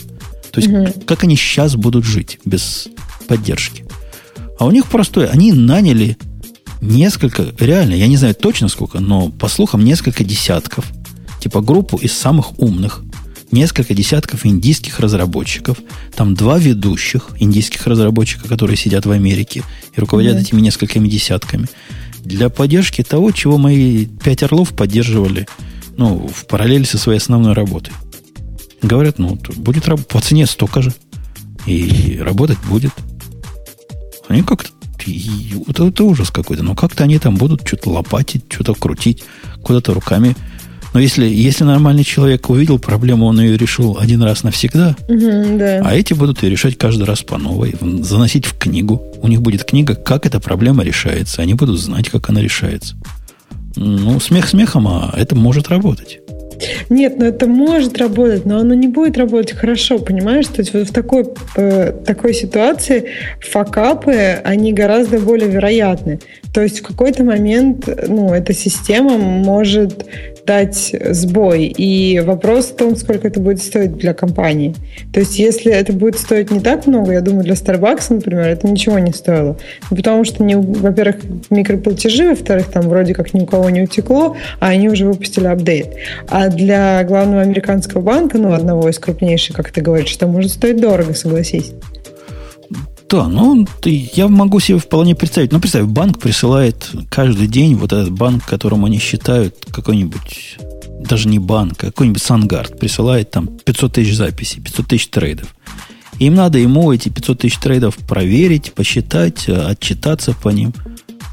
То 0.51 0.61
есть, 0.61 0.69
mm-hmm. 0.69 1.06
как 1.06 1.23
они 1.23 1.35
сейчас 1.35 1.76
будут 1.76 2.06
жить 2.06 2.39
без 2.45 2.88
поддержки? 3.27 3.85
А 4.57 4.65
у 4.65 4.72
них 4.72 4.88
простое, 4.88 5.27
они 5.27 5.53
наняли 5.53 6.18
несколько, 6.81 7.53
реально, 7.60 7.93
я 7.93 8.07
не 8.07 8.18
знаю 8.18 8.35
точно 8.35 8.68
сколько, 8.68 8.99
но 8.99 9.30
по 9.30 9.47
слухам 9.47 9.84
несколько 9.84 10.23
десятков, 10.23 10.85
типа 11.39 11.61
группу 11.61 11.97
из 11.97 12.14
самых 12.14 12.57
умных, 12.60 13.03
несколько 13.51 13.93
десятков 13.93 14.45
индийских 14.45 14.99
разработчиков, 14.99 15.77
там 16.15 16.35
два 16.35 16.57
ведущих 16.57 17.30
индийских 17.39 17.88
разработчика, 17.88 18.47
которые 18.47 18.77
сидят 18.77 19.06
в 19.06 19.11
Америке 19.11 19.64
и 19.95 19.99
руководят 19.99 20.38
mm-hmm. 20.38 20.41
этими 20.41 20.61
несколькими 20.61 21.07
десятками 21.07 21.68
для 22.24 22.50
поддержки 22.50 23.04
того, 23.04 23.32
чего 23.32 23.58
мои 23.58 24.06
пять 24.06 24.44
орлов 24.44 24.74
поддерживали 24.74 25.48
ну, 25.98 26.28
в 26.28 26.46
параллели 26.46 26.84
со 26.84 26.98
своей 26.98 27.20
основной 27.20 27.54
работой. 27.54 27.94
Говорят, 28.82 29.20
ну, 29.20 29.38
будет 29.58 29.86
по 30.08 30.22
цене 30.22 30.46
столько 30.46 30.82
же. 30.82 30.94
И 31.66 32.18
работать 32.22 32.58
будет. 32.70 32.91
Они 34.28 34.44
как-то... 34.44 34.70
Это, 35.68 35.88
это 35.88 36.04
ужас 36.04 36.30
какой-то. 36.30 36.64
Но 36.64 36.76
как-то 36.76 37.04
они 37.04 37.20
там 37.20 37.36
будут 37.36 37.68
что-то 37.68 37.90
лопатить, 37.90 38.44
что-то 38.50 38.76
крутить, 38.76 39.24
куда-то 39.64 39.94
руками 39.94 40.36
но 40.94 40.99
если, 40.99 41.26
если 41.26 41.64
нормальный 41.64 42.03
человек 42.03 42.49
увидел 42.49 42.80
проблему, 42.80 43.26
он 43.26 43.40
ее 43.40 43.57
решил 43.57 43.98
один 43.99 44.24
раз 44.24 44.44
навсегда, 44.44 44.95
угу, 45.07 45.57
да. 45.57 45.82
а 45.84 45.95
эти 45.95 46.14
будут 46.14 46.41
ее 46.44 46.49
решать 46.49 46.78
каждый 46.78 47.03
раз 47.03 47.22
по 47.22 47.38
новой, 47.38 47.76
заносить 48.02 48.45
в 48.45 48.57
книгу. 48.57 49.03
У 49.22 49.28
них 49.28 49.41
будет 49.41 49.64
книга, 49.64 49.95
как 49.95 50.26
эта 50.26 50.40
проблема 50.40 50.84
решается. 50.84 51.41
Они 51.41 51.53
будут 51.53 51.80
знать, 51.80 52.10
как 52.10 52.30
она 52.30 52.41
решается. 52.41 52.95
Ну, 53.76 54.20
смех 54.20 54.48
смехом, 54.48 54.88
а 54.88 55.14
это 55.16 55.36
может 55.36 55.70
работать. 55.70 56.20
Нет, 56.90 57.18
но 57.18 57.26
это 57.26 57.48
может 57.48 57.98
работать, 57.98 58.45
но 58.45 58.60
оно 58.60 58.74
не 58.74 58.88
будет 58.88 59.18
работать 59.18 59.53
хорошо, 59.53 59.99
понимаешь? 59.99 60.48
То 60.48 60.61
есть 60.61 60.74
вот 60.74 60.90
в 60.90 60.91
такой, 60.91 61.26
э, 61.56 61.94
такой 62.06 62.34
ситуации 62.34 63.11
факапы, 63.40 64.41
они 64.44 64.74
гораздо 64.74 65.20
более 65.20 65.49
вероятны. 65.49 66.20
То 66.53 66.61
есть 66.61 66.80
в 66.80 66.84
какой-то 66.84 67.24
момент 67.24 67.88
ну, 68.07 68.34
эта 68.34 68.53
система 68.53 69.18
может 69.18 70.06
дать 70.50 70.96
сбой. 71.12 71.68
И 71.78 72.20
вопрос 72.22 72.70
в 72.70 72.76
том, 72.76 72.96
сколько 72.96 73.28
это 73.28 73.40
будет 73.40 73.62
стоить 73.62 73.98
для 73.98 74.16
компании. 74.16 74.74
То 75.14 75.20
есть 75.20 75.38
если 75.38 75.72
это 75.72 75.94
будет 75.94 76.18
стоить 76.18 76.50
не 76.50 76.60
так 76.60 76.88
много, 76.88 77.12
я 77.14 77.22
думаю, 77.22 77.44
для 77.44 77.54
Starbucks, 77.54 78.06
например, 78.10 78.48
это 78.48 78.68
ничего 78.68 78.98
не 78.98 79.14
стоило. 79.14 79.60
Ну, 79.92 79.98
потому 79.98 80.24
что, 80.24 80.44
во-первых, 80.44 81.18
микроплатежи, 81.52 82.30
во-вторых, 82.30 82.72
там 82.72 82.90
вроде 82.90 83.14
как 83.14 83.32
ни 83.36 83.42
у 83.42 83.46
кого 83.46 83.70
не 83.70 83.84
утекло, 83.84 84.36
а 84.60 84.70
они 84.70 84.90
уже 84.90 85.06
выпустили 85.06 85.46
апдейт. 85.46 85.90
А 86.28 86.48
для 86.48 87.04
главного 87.04 87.44
американского 87.44 88.02
банка, 88.02 88.40
ну, 88.40 88.52
одного 88.52 88.90
из 88.90 88.98
крупнейших, 88.98 89.56
как 89.56 89.70
ты 89.70 89.82
говоришь, 89.82 90.16
это 90.16 90.26
может 90.26 90.50
стоить 90.50 90.82
дорого, 90.82 91.14
согласись. 91.14 91.74
Да, 93.10 93.27
ну, 93.27 93.68
я 93.86 94.27
могу 94.27 94.60
себе 94.60 94.77
вполне 94.77 95.15
представить. 95.15 95.52
Ну, 95.52 95.60
представь, 95.60 95.86
банк 95.86 96.19
присылает 96.19 96.91
каждый 97.10 97.48
день 97.48 97.76
вот 97.76 97.91
этот 97.91 98.11
банк, 98.11 98.45
которым 98.45 98.86
они 98.86 98.99
считают 98.99 99.56
какой-нибудь, 99.72 100.57
даже 100.99 101.27
не 101.27 101.40
банк, 101.40 101.84
а 101.84 101.88
какой-нибудь 101.88 102.22
Сангард 102.22 102.80
присылает 102.80 103.31
там 103.31 103.48
500 103.48 103.94
тысяч 103.94 104.15
записей, 104.15 104.61
500 104.61 104.88
тысяч 104.88 105.07
трейдов. 105.07 105.56
Им 106.19 106.36
надо 106.36 106.60
ему 106.60 106.91
эти 106.91 107.10
500 107.10 107.40
тысяч 107.40 107.57
трейдов 107.57 107.95
проверить, 107.98 108.73
посчитать, 108.73 109.49
отчитаться 109.49 110.34
по 110.34 110.49
ним. 110.49 110.73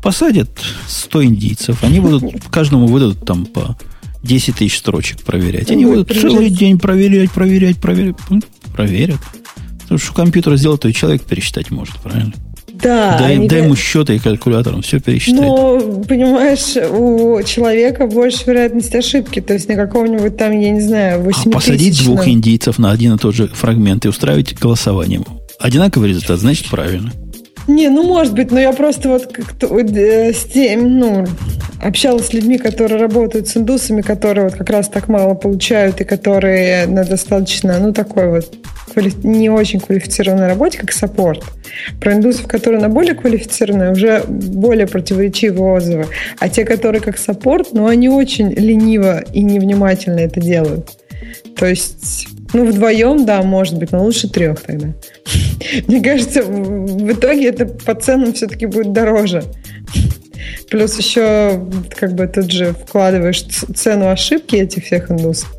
Посадят 0.02 0.48
100 0.88 1.24
индийцев, 1.24 1.82
они 1.82 2.00
будут, 2.00 2.24
каждому 2.50 2.86
выдадут 2.86 3.26
там 3.26 3.44
по 3.44 3.76
10 4.22 4.56
тысяч 4.56 4.78
строчек 4.78 5.22
проверять. 5.22 5.70
Они 5.70 5.84
будут 5.84 6.10
целый 6.10 6.48
день 6.48 6.78
проверять, 6.78 7.30
проверять, 7.32 7.78
проверять. 7.78 8.16
Проверят. 8.74 9.18
Потому 9.96 10.12
что 10.12 10.22
компьютер 10.22 10.56
сделал, 10.56 10.76
то 10.76 10.88
и 10.88 10.92
человек 10.92 11.22
пересчитать 11.22 11.70
может, 11.70 11.96
правильно? 12.00 12.34
Да. 12.74 13.16
Дай, 13.18 13.48
дай 13.48 13.62
ему 13.62 13.74
счеты 13.74 14.16
и 14.16 14.18
калькулятор, 14.18 14.74
он 14.74 14.82
все 14.82 15.00
пересчитает. 15.00 15.46
Ну, 15.46 16.04
понимаешь, 16.06 16.76
у 16.76 17.42
человека 17.42 18.06
больше 18.06 18.44
вероятность 18.46 18.94
ошибки. 18.94 19.40
То 19.40 19.54
есть 19.54 19.68
на 19.68 19.74
какого-нибудь 19.74 20.36
там, 20.36 20.52
я 20.52 20.70
не 20.70 20.82
знаю, 20.82 21.22
8 21.22 21.50
А 21.50 21.50
посадить 21.50 22.04
двух 22.04 22.28
индийцев 22.28 22.78
на 22.78 22.90
один 22.90 23.14
и 23.14 23.18
тот 23.18 23.34
же 23.34 23.48
фрагмент 23.48 24.04
и 24.04 24.08
устраивать 24.08 24.52
голосование. 24.58 25.22
Одинаковый 25.58 26.10
результат, 26.10 26.40
значит 26.40 26.68
правильно. 26.68 27.10
Не, 27.68 27.88
ну 27.88 28.04
может 28.04 28.34
быть, 28.34 28.50
но 28.50 28.60
я 28.60 28.72
просто 28.72 29.08
вот 29.08 29.26
как-то 29.32 29.66
э, 29.78 30.32
с 30.32 30.44
тем, 30.44 30.98
ну, 30.98 31.26
общалась 31.82 32.26
с 32.26 32.32
людьми, 32.32 32.58
которые 32.58 33.00
работают 33.00 33.48
с 33.48 33.56
индусами, 33.56 34.02
которые 34.02 34.44
вот 34.44 34.54
как 34.54 34.70
раз 34.70 34.88
так 34.88 35.08
мало 35.08 35.34
получают 35.34 36.00
и 36.00 36.04
которые 36.04 36.86
на 36.86 37.04
достаточно, 37.04 37.78
ну, 37.80 37.92
такой 37.92 38.28
вот 38.28 38.56
квали... 38.92 39.12
не 39.24 39.50
очень 39.50 39.80
квалифицированной 39.80 40.46
работе, 40.46 40.78
как 40.78 40.92
саппорт. 40.92 41.42
Про 42.00 42.14
индусов, 42.14 42.46
которые 42.46 42.80
на 42.80 42.88
более 42.88 43.14
квалифицированной, 43.14 43.92
уже 43.92 44.22
более 44.26 44.86
противоречивые 44.86 45.74
отзывы. 45.74 46.06
А 46.38 46.48
те, 46.48 46.64
которые 46.64 47.00
как 47.00 47.18
саппорт, 47.18 47.68
ну, 47.72 47.86
они 47.86 48.08
очень 48.08 48.52
лениво 48.52 49.22
и 49.32 49.42
невнимательно 49.42 50.20
это 50.20 50.40
делают. 50.40 50.90
То 51.56 51.66
есть, 51.66 52.28
ну, 52.52 52.66
вдвоем, 52.66 53.26
да, 53.26 53.42
может 53.42 53.78
быть, 53.78 53.92
но 53.92 54.04
лучше 54.04 54.28
трех 54.28 54.60
тогда. 54.60 54.88
Мне 55.86 56.00
кажется, 56.00 56.42
в 56.42 57.12
итоге 57.12 57.48
это 57.48 57.66
по 57.66 57.94
ценам 57.94 58.32
все-таки 58.32 58.66
будет 58.66 58.92
дороже. 58.92 59.44
Плюс 60.70 60.98
еще, 60.98 61.66
как 61.98 62.14
бы, 62.14 62.26
тут 62.26 62.50
же 62.50 62.74
вкладываешь 62.74 63.42
цену 63.42 64.08
ошибки 64.08 64.56
этих 64.56 64.84
всех 64.84 65.10
индусов. 65.10 65.52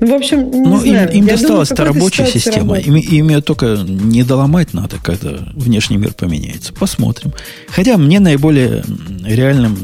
Ну, 0.00 0.10
в 0.10 0.14
общем, 0.14 0.50
не 0.50 0.60
ну, 0.60 0.78
знаю. 0.78 1.10
Им, 1.10 1.20
им 1.20 1.26
досталась 1.26 1.70
эта 1.70 1.84
рабочая 1.84 2.26
система. 2.26 2.78
Им, 2.78 2.96
им 2.96 3.28
ее 3.28 3.40
только 3.40 3.78
не 3.86 4.22
доломать 4.22 4.74
надо, 4.74 4.96
когда 5.02 5.30
внешний 5.54 5.96
мир 5.96 6.12
поменяется. 6.12 6.72
Посмотрим. 6.72 7.32
Хотя 7.68 7.96
мне 7.96 8.20
наиболее 8.20 8.84
реальным 9.24 9.76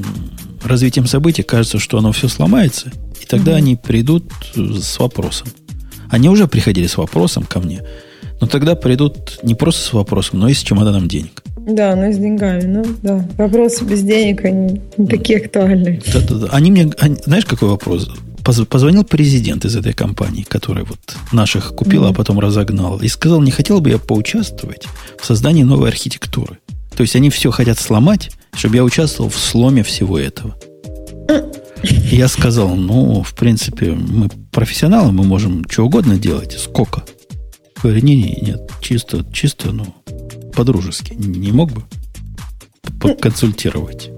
развитием 0.63 1.07
событий 1.07 1.43
кажется, 1.43 1.79
что 1.79 1.99
оно 1.99 2.13
все 2.13 2.29
сломается, 2.29 2.93
и 3.21 3.27
тогда 3.27 3.53
угу. 3.53 3.59
они 3.59 3.77
придут 3.77 4.25
с 4.55 4.99
вопросом. 4.99 5.49
Они 6.11 6.29
уже 6.29 6.47
приходили 6.47 6.87
с 6.87 6.97
вопросом 6.97 7.45
ко 7.45 7.61
мне, 7.61 7.83
но 8.41 8.47
тогда 8.47 8.75
придут 8.75 9.41
не 9.43 9.55
просто 9.55 9.83
с 9.83 9.93
вопросом, 9.93 10.41
но 10.41 10.49
и 10.49 10.55
с 10.55 10.59
чемоданом 10.59 11.09
денег. 11.09 11.43
Да, 11.57 11.95
но 11.97 12.11
с 12.11 12.17
деньгами, 12.17 12.63
ну 12.63 12.85
да. 13.03 13.29
Вопросы 13.37 13.85
без 13.85 14.03
денег, 14.03 14.45
они 14.45 14.81
не 14.97 15.07
такие 15.07 15.39
актуальные. 15.41 16.01
Да, 16.13 16.21
да, 16.21 16.35
да. 16.37 16.47
Они 16.53 16.71
мне, 16.71 16.91
они, 16.99 17.17
знаешь, 17.25 17.45
какой 17.45 17.69
вопрос? 17.69 18.11
Позвонил 18.43 19.05
президент 19.05 19.67
из 19.67 19.77
этой 19.77 19.93
компании, 19.93 20.47
который 20.49 20.85
вот 20.85 20.99
наших 21.33 21.75
купил, 21.75 22.05
mm-hmm. 22.05 22.11
а 22.11 22.15
потом 22.15 22.41
разогнал, 22.41 22.99
и 22.99 23.09
сказал, 23.09 23.43
не 23.43 23.51
хотел 23.51 23.83
бы 23.83 23.91
я 23.91 23.99
поучаствовать 23.99 24.87
в 25.21 25.27
создании 25.27 25.65
новой 25.65 25.91
архитектуры. 25.91 26.59
То 26.97 27.03
есть 27.03 27.15
они 27.15 27.29
все 27.29 27.51
хотят 27.51 27.79
сломать, 27.79 28.31
чтобы 28.55 28.77
я 28.77 28.85
участвовал 28.85 29.29
в 29.29 29.37
сломе 29.37 29.83
всего 29.83 30.19
этого. 30.19 30.57
И 31.83 32.17
я 32.17 32.29
сказал, 32.29 32.75
ну, 32.75 33.23
в 33.23 33.35
принципе, 33.35 33.93
мы 33.93 34.29
профессионалы, 34.51 35.13
мы 35.13 35.25
можем 35.25 35.65
что 35.69 35.87
угодно 35.87 36.17
делать. 36.17 36.53
Сколько? 36.59 37.05
Говорю, 37.83 38.01
не, 38.01 38.17
не, 38.17 38.39
нет, 38.41 38.71
чисто, 38.81 39.25
чисто, 39.33 39.73
ну, 39.73 39.95
по-дружески. 40.55 41.15
Не 41.15 41.53
мог 41.53 41.71
бы 41.73 41.83
поконсультировать? 43.01 44.11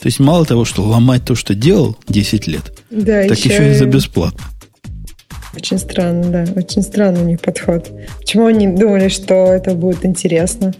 То 0.00 0.06
есть 0.06 0.18
мало 0.18 0.46
того, 0.46 0.64
что 0.64 0.82
ломать 0.82 1.26
то, 1.26 1.34
что 1.34 1.54
делал 1.54 1.96
10 2.08 2.46
лет, 2.46 2.72
да, 2.90 3.28
так 3.28 3.38
еще, 3.38 3.50
еще 3.50 3.70
и 3.72 3.74
за 3.74 3.84
бесплатно. 3.84 4.40
Очень 5.54 5.78
странно, 5.78 6.30
да. 6.30 6.52
Очень 6.54 6.82
странный 6.82 7.22
у 7.22 7.26
них 7.26 7.40
подход. 7.40 7.90
Почему 8.18 8.46
они 8.46 8.68
думали, 8.68 9.08
что 9.08 9.34
это 9.52 9.74
будет 9.74 10.06
интересно? 10.06 10.72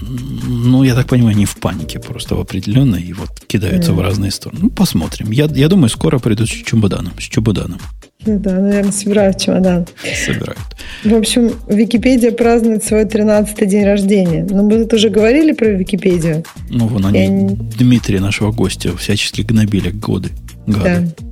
Ну, 0.00 0.84
я 0.84 0.94
так 0.94 1.06
понимаю, 1.06 1.36
не 1.36 1.44
в 1.44 1.56
панике, 1.56 1.98
просто 1.98 2.34
в 2.34 2.40
определенной, 2.40 3.02
и 3.02 3.12
вот 3.12 3.30
кидаются 3.46 3.92
mm. 3.92 3.94
в 3.94 4.00
разные 4.00 4.30
стороны. 4.30 4.60
Ну, 4.62 4.70
посмотрим. 4.70 5.30
Я, 5.30 5.44
я 5.46 5.68
думаю, 5.68 5.88
скоро 5.88 6.18
придут 6.18 6.48
с 6.48 6.52
чемоданом. 6.52 7.12
С 7.18 7.22
чемоданом. 7.22 7.78
Ну 8.26 8.38
да, 8.38 8.58
наверное, 8.58 8.92
собирают 8.92 9.38
чемодан. 9.38 9.86
Собирают. 10.26 10.58
В 11.04 11.14
общем, 11.14 11.52
Википедия 11.68 12.32
празднует 12.32 12.82
свой 12.84 13.04
13-й 13.04 13.66
день 13.66 13.84
рождения. 13.84 14.46
Но 14.48 14.62
мы 14.62 14.82
тут 14.84 14.94
уже 14.94 15.10
говорили 15.10 15.52
про 15.52 15.68
Википедию. 15.68 16.44
Ну, 16.70 16.86
вон 16.86 17.06
они, 17.06 17.24
Я... 17.24 17.56
Дмитрия, 17.78 18.20
нашего 18.20 18.50
гостя, 18.50 18.96
всячески 18.96 19.42
гнобили 19.42 19.90
годы. 19.90 20.30
Гады. 20.66 21.12
Да. 21.16 21.24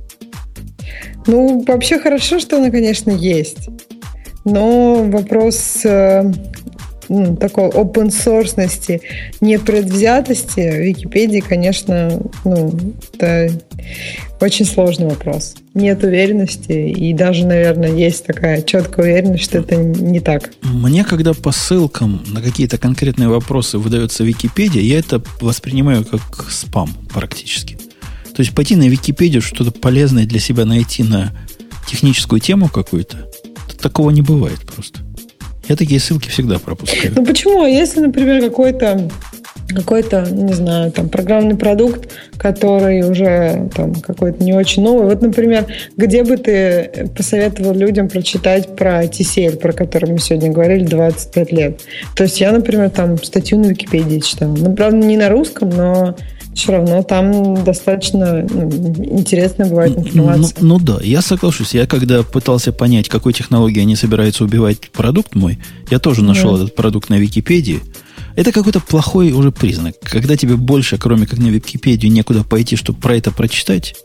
Ну, 1.25 1.63
вообще 1.67 1.99
хорошо, 1.99 2.39
что 2.39 2.57
она, 2.57 2.69
конечно, 2.69 3.11
есть. 3.11 3.69
Но 4.45 5.03
вопрос 5.05 5.81
э, 5.85 6.31
ну, 7.09 7.35
такой 7.35 7.69
open 7.69 8.09
source 8.09 9.01
непредвзятости 9.41 10.59
Википедии, 10.59 11.39
конечно, 11.39 12.21
ну, 12.43 12.73
это 13.13 13.51
очень 14.39 14.65
сложный 14.65 15.07
вопрос. 15.07 15.55
Нет 15.73 16.03
уверенности, 16.03 16.71
и 16.71 17.13
даже, 17.13 17.45
наверное, 17.45 17.91
есть 17.91 18.25
такая 18.25 18.61
четкая 18.61 19.05
уверенность, 19.05 19.43
что 19.43 19.59
это 19.59 19.75
не 19.75 20.19
так. 20.19 20.51
Мне, 20.61 21.03
когда 21.03 21.33
по 21.33 21.51
ссылкам 21.51 22.23
на 22.27 22.41
какие-то 22.41 22.77
конкретные 22.77 23.29
вопросы 23.29 23.77
выдается 23.77 24.23
Википедия, 24.23 24.81
я 24.81 24.99
это 24.99 25.21
воспринимаю 25.39 26.05
как 26.05 26.49
спам 26.51 26.89
практически. 27.13 27.77
То 28.35 28.41
есть 28.41 28.53
пойти 28.53 28.75
на 28.75 28.87
Википедию, 28.87 29.41
что-то 29.41 29.71
полезное 29.71 30.25
для 30.25 30.39
себя 30.39 30.65
найти 30.65 31.03
на 31.03 31.31
техническую 31.87 32.39
тему 32.39 32.67
какую-то, 32.67 33.29
такого 33.79 34.09
не 34.09 34.21
бывает 34.21 34.59
просто. 34.61 35.01
Я 35.67 35.75
такие 35.75 35.99
ссылки 35.99 36.29
всегда 36.29 36.59
пропускаю. 36.59 37.13
Ну 37.15 37.25
почему? 37.25 37.65
Если, 37.65 37.99
например, 37.99 38.41
какой-то 38.41 39.09
какой-то, 39.73 40.27
не 40.29 40.53
знаю, 40.53 40.91
там, 40.91 41.09
программный 41.09 41.55
продукт, 41.55 42.09
который 42.37 43.09
уже 43.09 43.69
там 43.75 43.95
какой-то 43.95 44.43
не 44.43 44.53
очень 44.53 44.83
новый. 44.83 45.05
Вот, 45.05 45.21
например, 45.21 45.65
где 45.97 46.23
бы 46.23 46.37
ты 46.37 47.09
посоветовал 47.15 47.73
людям 47.73 48.07
прочитать 48.07 48.75
про 48.75 49.05
TCL, 49.05 49.57
про 49.57 49.73
который 49.73 50.11
мы 50.11 50.19
сегодня 50.19 50.51
говорили, 50.51 50.85
25 50.85 51.51
лет? 51.51 51.81
То 52.15 52.23
есть 52.23 52.39
я, 52.39 52.51
например, 52.51 52.89
там 52.89 53.21
статью 53.23 53.59
на 53.59 53.67
Википедии 53.67 54.19
читала. 54.19 54.55
Ну, 54.55 54.75
правда, 54.75 54.97
не 54.97 55.17
на 55.17 55.29
русском, 55.29 55.69
но 55.69 56.15
все 56.53 56.73
равно 56.73 57.03
там 57.03 57.63
достаточно 57.63 58.47
ну, 58.49 58.69
интересная 59.19 59.67
бывает 59.67 59.95
ну, 59.95 60.03
информация. 60.03 60.57
Ну, 60.61 60.77
ну 60.77 60.83
да, 60.83 60.99
я 61.01 61.21
соглашусь. 61.21 61.73
Я 61.73 61.87
когда 61.87 62.23
пытался 62.23 62.71
понять, 62.71 63.09
какой 63.09 63.33
технологией 63.33 63.81
они 63.81 63.95
собираются 63.95 64.43
убивать 64.43 64.91
продукт 64.91 65.35
мой, 65.35 65.59
я 65.89 65.99
тоже 65.99 66.23
нашел 66.23 66.55
да. 66.57 66.63
этот 66.63 66.75
продукт 66.75 67.09
на 67.09 67.15
Википедии. 67.15 67.81
Это 68.35 68.51
какой-то 68.51 68.79
плохой 68.79 69.31
уже 69.31 69.51
признак. 69.51 69.95
Когда 70.01 70.35
тебе 70.35 70.55
больше, 70.55 70.97
кроме 70.97 71.27
как 71.27 71.39
на 71.39 71.47
Википедию, 71.47 72.11
некуда 72.11 72.43
пойти, 72.43 72.75
чтобы 72.75 72.99
про 72.99 73.15
это 73.15 73.31
прочитать, 73.31 73.95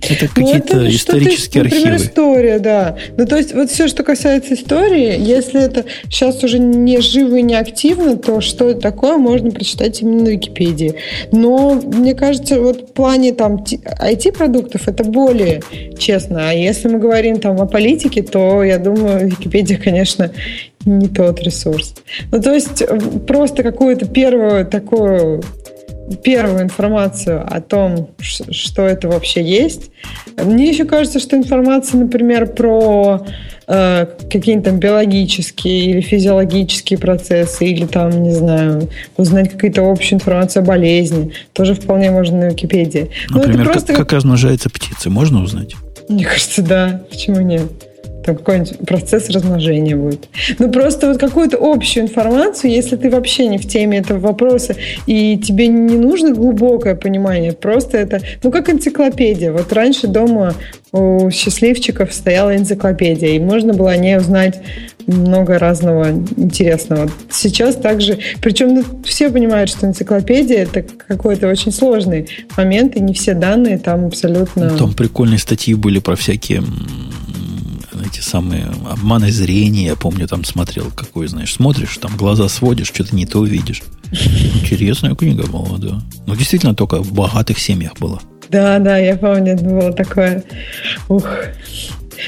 это 0.00 0.28
какие-то 0.28 0.76
ну, 0.76 0.82
это 0.82 0.96
исторические 0.96 1.64
например, 1.64 1.92
архивы. 1.92 2.08
история, 2.08 2.58
да. 2.58 2.96
Ну, 3.16 3.26
то 3.26 3.36
есть, 3.36 3.54
вот 3.54 3.70
все, 3.70 3.88
что 3.88 4.02
касается 4.02 4.54
истории, 4.54 5.18
если 5.18 5.62
это 5.62 5.84
сейчас 6.04 6.42
уже 6.42 6.58
не 6.58 7.00
живо 7.00 7.36
и 7.36 7.42
не 7.42 7.54
активно, 7.54 8.16
то 8.16 8.40
что 8.40 8.70
это 8.70 8.80
такое, 8.80 9.18
можно 9.18 9.50
прочитать 9.50 10.00
именно 10.00 10.24
на 10.24 10.28
Википедии. 10.28 10.94
Но, 11.32 11.74
мне 11.74 12.14
кажется, 12.14 12.60
вот 12.60 12.90
в 12.90 12.92
плане 12.92 13.32
там 13.32 13.56
IT-продуктов 13.56 14.88
это 14.88 15.04
более 15.04 15.62
честно. 15.98 16.50
А 16.50 16.52
если 16.52 16.88
мы 16.88 16.98
говорим 16.98 17.38
там 17.38 17.60
о 17.60 17.66
политике, 17.66 18.22
то, 18.22 18.64
я 18.64 18.78
думаю, 18.78 19.28
Википедия, 19.28 19.76
конечно, 19.76 20.30
не 20.84 21.08
тот 21.08 21.42
ресурс. 21.42 21.94
Ну, 22.32 22.40
то 22.40 22.54
есть, 22.54 22.82
просто 23.26 23.62
какую-то 23.62 24.06
первую 24.06 24.66
такую 24.66 25.42
первую 26.16 26.62
информацию 26.62 27.46
о 27.48 27.60
том, 27.60 28.10
что 28.20 28.86
это 28.86 29.08
вообще 29.08 29.42
есть. 29.42 29.90
Мне 30.42 30.68
еще 30.68 30.84
кажется, 30.84 31.20
что 31.20 31.36
информация, 31.36 32.00
например, 32.00 32.46
про 32.46 33.24
э, 33.66 34.06
какие-то 34.30 34.70
там 34.70 34.78
биологические 34.78 35.86
или 35.86 36.00
физиологические 36.00 36.98
процессы, 36.98 37.66
или 37.66 37.86
там, 37.86 38.22
не 38.22 38.32
знаю, 38.32 38.88
узнать 39.16 39.50
какую-то 39.52 39.88
общую 39.88 40.18
информацию 40.18 40.62
о 40.62 40.66
болезни, 40.66 41.32
тоже 41.52 41.74
вполне 41.74 42.10
можно 42.10 42.38
на 42.38 42.50
Википедии. 42.50 43.10
Например, 43.30 43.64
просто... 43.64 43.94
как, 43.94 44.08
как 44.08 44.12
размножается 44.12 44.70
птица, 44.70 45.10
можно 45.10 45.42
узнать? 45.42 45.74
Мне 46.08 46.24
кажется, 46.24 46.62
да. 46.62 47.02
Почему 47.08 47.40
нет? 47.40 47.89
Там 48.30 48.36
какой-нибудь 48.36 48.78
процесс 48.86 49.28
размножения 49.30 49.96
будет. 49.96 50.28
Ну, 50.58 50.70
просто 50.70 51.08
вот 51.08 51.18
какую-то 51.18 51.58
общую 51.60 52.04
информацию, 52.04 52.72
если 52.72 52.96
ты 52.96 53.10
вообще 53.10 53.46
не 53.46 53.58
в 53.58 53.66
теме 53.66 53.98
этого 53.98 54.18
вопроса, 54.18 54.76
и 55.06 55.36
тебе 55.38 55.68
не 55.68 55.96
нужно 55.96 56.32
глубокое 56.32 56.94
понимание, 56.94 57.52
просто 57.52 57.98
это, 57.98 58.20
ну, 58.42 58.50
как 58.50 58.70
энциклопедия. 58.70 59.52
Вот 59.52 59.72
раньше 59.72 60.06
дома 60.06 60.54
у 60.92 61.30
счастливчиков 61.30 62.12
стояла 62.12 62.56
энциклопедия, 62.56 63.30
и 63.30 63.38
можно 63.38 63.74
было 63.74 63.90
о 63.90 63.96
ней 63.96 64.16
узнать 64.16 64.60
много 65.06 65.58
разного 65.58 66.10
интересного. 66.36 67.10
Сейчас 67.30 67.76
также, 67.76 68.18
причем 68.40 68.74
ну, 68.74 68.84
все 69.04 69.30
понимают, 69.30 69.70
что 69.70 69.86
энциклопедия 69.86 70.62
это 70.62 70.82
какой-то 70.82 71.48
очень 71.48 71.72
сложный 71.72 72.28
момент, 72.56 72.96
и 72.96 73.00
не 73.00 73.14
все 73.14 73.34
данные 73.34 73.78
там 73.78 74.06
абсолютно... 74.06 74.70
Там 74.70 74.92
прикольные 74.92 75.38
статьи 75.38 75.74
были 75.74 75.98
про 76.00 76.16
всякие 76.16 76.62
эти 78.06 78.20
самые 78.20 78.66
обманы 78.88 79.30
зрения. 79.30 79.86
Я 79.86 79.96
помню, 79.96 80.26
там 80.28 80.44
смотрел, 80.44 80.90
какой, 80.94 81.26
знаешь, 81.28 81.54
смотришь, 81.54 81.98
там 81.98 82.16
глаза 82.16 82.48
сводишь, 82.48 82.88
что-то 82.88 83.14
не 83.14 83.26
то 83.26 83.44
видишь. 83.44 83.82
Интересная 84.62 85.14
книга 85.14 85.46
была, 85.46 85.78
да. 85.78 86.00
Ну, 86.26 86.36
действительно, 86.36 86.74
только 86.74 87.02
в 87.02 87.12
богатых 87.12 87.58
семьях 87.58 87.98
была. 87.98 88.20
Да, 88.48 88.78
да, 88.78 88.98
я 88.98 89.16
помню, 89.16 89.54
это 89.54 89.64
было 89.64 89.92
такое. 89.92 90.42
Ух. 91.08 91.26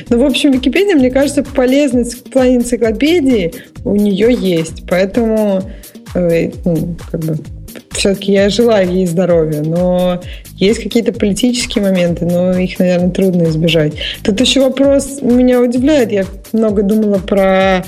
Ну, 0.08 0.18
в 0.18 0.24
общем, 0.24 0.52
Википедия, 0.52 0.94
мне 0.94 1.10
кажется, 1.10 1.42
полезность 1.42 2.26
в 2.26 2.30
плане 2.30 2.56
энциклопедии 2.56 3.52
у 3.84 3.96
нее 3.96 4.32
есть. 4.32 4.84
Поэтому, 4.88 5.68
э, 6.14 6.50
ну, 6.64 6.96
как 7.10 7.20
бы, 7.24 7.38
все-таки 7.90 8.32
я 8.32 8.48
желаю 8.48 8.90
ей 8.90 9.06
здоровья, 9.06 9.62
но 9.62 10.20
есть 10.56 10.82
какие-то 10.82 11.12
политические 11.12 11.84
моменты, 11.84 12.24
но 12.24 12.52
их, 12.56 12.78
наверное, 12.78 13.10
трудно 13.10 13.44
избежать. 13.44 13.94
Тут 14.22 14.40
еще 14.40 14.60
вопрос 14.60 15.20
меня 15.22 15.60
удивляет. 15.60 16.12
Я 16.12 16.24
много 16.52 16.82
думала 16.82 17.18
про 17.18 17.84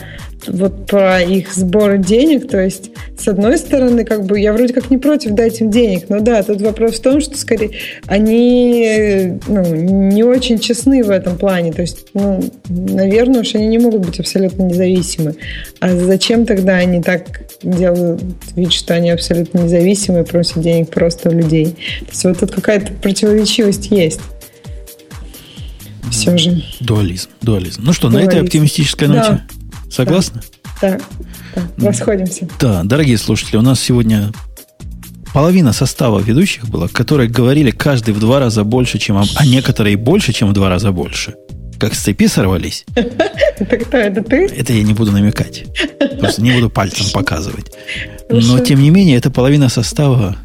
вот 0.49 0.87
про 0.87 1.21
их 1.23 1.53
сбор 1.53 1.99
денег, 1.99 2.49
то 2.49 2.63
есть 2.63 2.91
с 3.19 3.29
одной 3.29 3.59
стороны, 3.59 4.05
как 4.05 4.25
бы 4.25 4.39
я 4.39 4.53
вроде 4.53 4.73
как 4.73 4.91
не 4.91 4.99
против 4.99 5.33
дать 5.33 5.61
им 5.61 5.71
денег, 5.71 6.09
но 6.09 6.21
да, 6.21 6.43
тут 6.43 6.61
вопрос 6.61 6.95
в 6.95 7.03
том, 7.03 7.21
что 7.21 7.37
скорее 7.37 7.71
они 8.07 9.39
ну, 9.47 9.63
не 9.75 10.23
очень 10.23 10.59
честны 10.59 11.03
в 11.03 11.11
этом 11.11 11.39
плане, 11.39 11.73
то 11.73 11.83
есть, 11.83 12.07
ну, 12.15 12.43
наверное, 12.69 13.41
уж 13.41 13.55
они 13.55 13.67
не 13.67 13.79
могут 13.79 14.07
быть 14.07 14.21
абсолютно 14.21 14.63
независимы. 14.63 15.37
А 15.81 15.95
зачем 15.97 16.47
тогда 16.47 16.77
они 16.77 17.03
так 17.03 17.43
делают 17.63 18.23
вид, 18.57 18.73
что 18.73 18.95
они 18.95 19.11
абсолютно 19.11 19.61
независимы 19.61 20.21
и 20.21 20.25
просят 20.25 20.61
денег 20.61 20.91
просто 20.91 21.31
у 21.31 21.33
людей? 21.33 21.77
То 22.01 22.11
есть 22.11 22.25
вот 22.25 22.39
тут 22.39 22.51
какая-то 22.53 22.93
противоречивость 22.93 23.91
есть. 23.91 24.21
Все 26.11 26.37
же. 26.37 26.63
Дуализм. 26.81 27.29
Дуализм. 27.43 27.83
Ну 27.85 27.93
что, 27.93 28.09
дуализм. 28.09 28.31
на 28.31 28.33
этой 28.33 28.45
оптимистической 28.45 29.09
ноте? 29.09 29.31
Да. 29.31 29.43
Согласны? 29.95 30.41
Да, 30.83 30.99
да, 31.55 31.63
да. 31.77 31.87
расходимся. 31.87 32.49
Да, 32.59 32.83
дорогие 32.83 33.17
слушатели, 33.17 33.57
у 33.57 33.63
нас 33.63 33.79
сегодня 33.79 34.33
половина 35.33 35.73
состава 35.73 36.19
ведущих 36.19 36.69
была, 36.69 36.89
которые 36.89 37.29
говорили 37.29 37.71
каждый 37.71 38.13
в 38.13 38.19
два 38.19 38.41
раза 38.41 38.65
больше, 38.65 38.99
чем... 38.99 39.19
А 39.19 39.47
некоторые 39.47 39.97
больше, 39.97 40.33
чем 40.33 40.51
в 40.51 40.53
два 40.53 40.69
раза 40.69 40.91
больше. 40.91 41.37
Как 41.79 41.95
с 41.95 42.01
цепи 42.01 42.27
сорвались. 42.27 42.85
Это 42.97 43.77
кто? 43.77 43.97
Это 43.97 44.23
ты? 44.25 44.47
Это 44.47 44.73
я 44.73 44.83
не 44.83 44.95
буду 44.95 45.13
намекать. 45.13 45.65
Просто 46.19 46.43
не 46.43 46.51
буду 46.51 46.71
пальцем 46.71 47.07
показывать. 47.13 47.71
Но, 48.29 48.59
тем 48.59 48.83
не 48.83 48.91
менее, 48.91 49.17
эта 49.17 49.31
половина 49.31 49.69
состава 49.69 50.37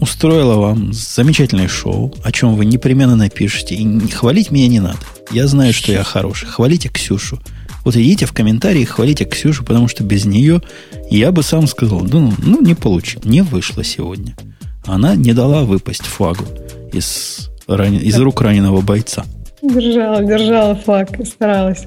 устроила 0.00 0.56
вам 0.56 0.92
замечательное 0.92 1.68
шоу, 1.68 2.12
о 2.24 2.32
чем 2.32 2.56
вы 2.56 2.64
непременно 2.64 3.14
напишите. 3.14 3.76
И 3.76 4.08
хвалить 4.08 4.50
меня 4.50 4.66
не 4.66 4.80
надо. 4.80 4.98
Я 5.30 5.46
знаю, 5.46 5.72
что 5.72 5.92
я 5.92 6.02
хороший. 6.02 6.48
Хвалите 6.48 6.88
Ксюшу. 6.88 7.40
Вот 7.86 7.94
идите 7.94 8.26
в 8.26 8.32
комментарии, 8.32 8.82
хвалите 8.82 9.24
Ксюшу, 9.24 9.62
потому 9.62 9.86
что 9.86 10.02
без 10.02 10.24
нее 10.24 10.60
я 11.08 11.30
бы 11.30 11.44
сам 11.44 11.68
сказал, 11.68 12.00
ну, 12.00 12.32
ну 12.38 12.60
не 12.60 12.74
получил, 12.74 13.20
не 13.22 13.42
вышло 13.42 13.84
сегодня. 13.84 14.34
Она 14.84 15.14
не 15.14 15.32
дала 15.32 15.62
выпасть 15.62 16.02
флагу 16.02 16.44
из, 16.92 17.48
ран... 17.68 17.94
из 17.94 18.18
рук 18.18 18.40
раненого 18.40 18.80
бойца. 18.80 19.24
Держала, 19.62 20.20
держала 20.20 20.74
флаг, 20.74 21.10
старалась. 21.24 21.84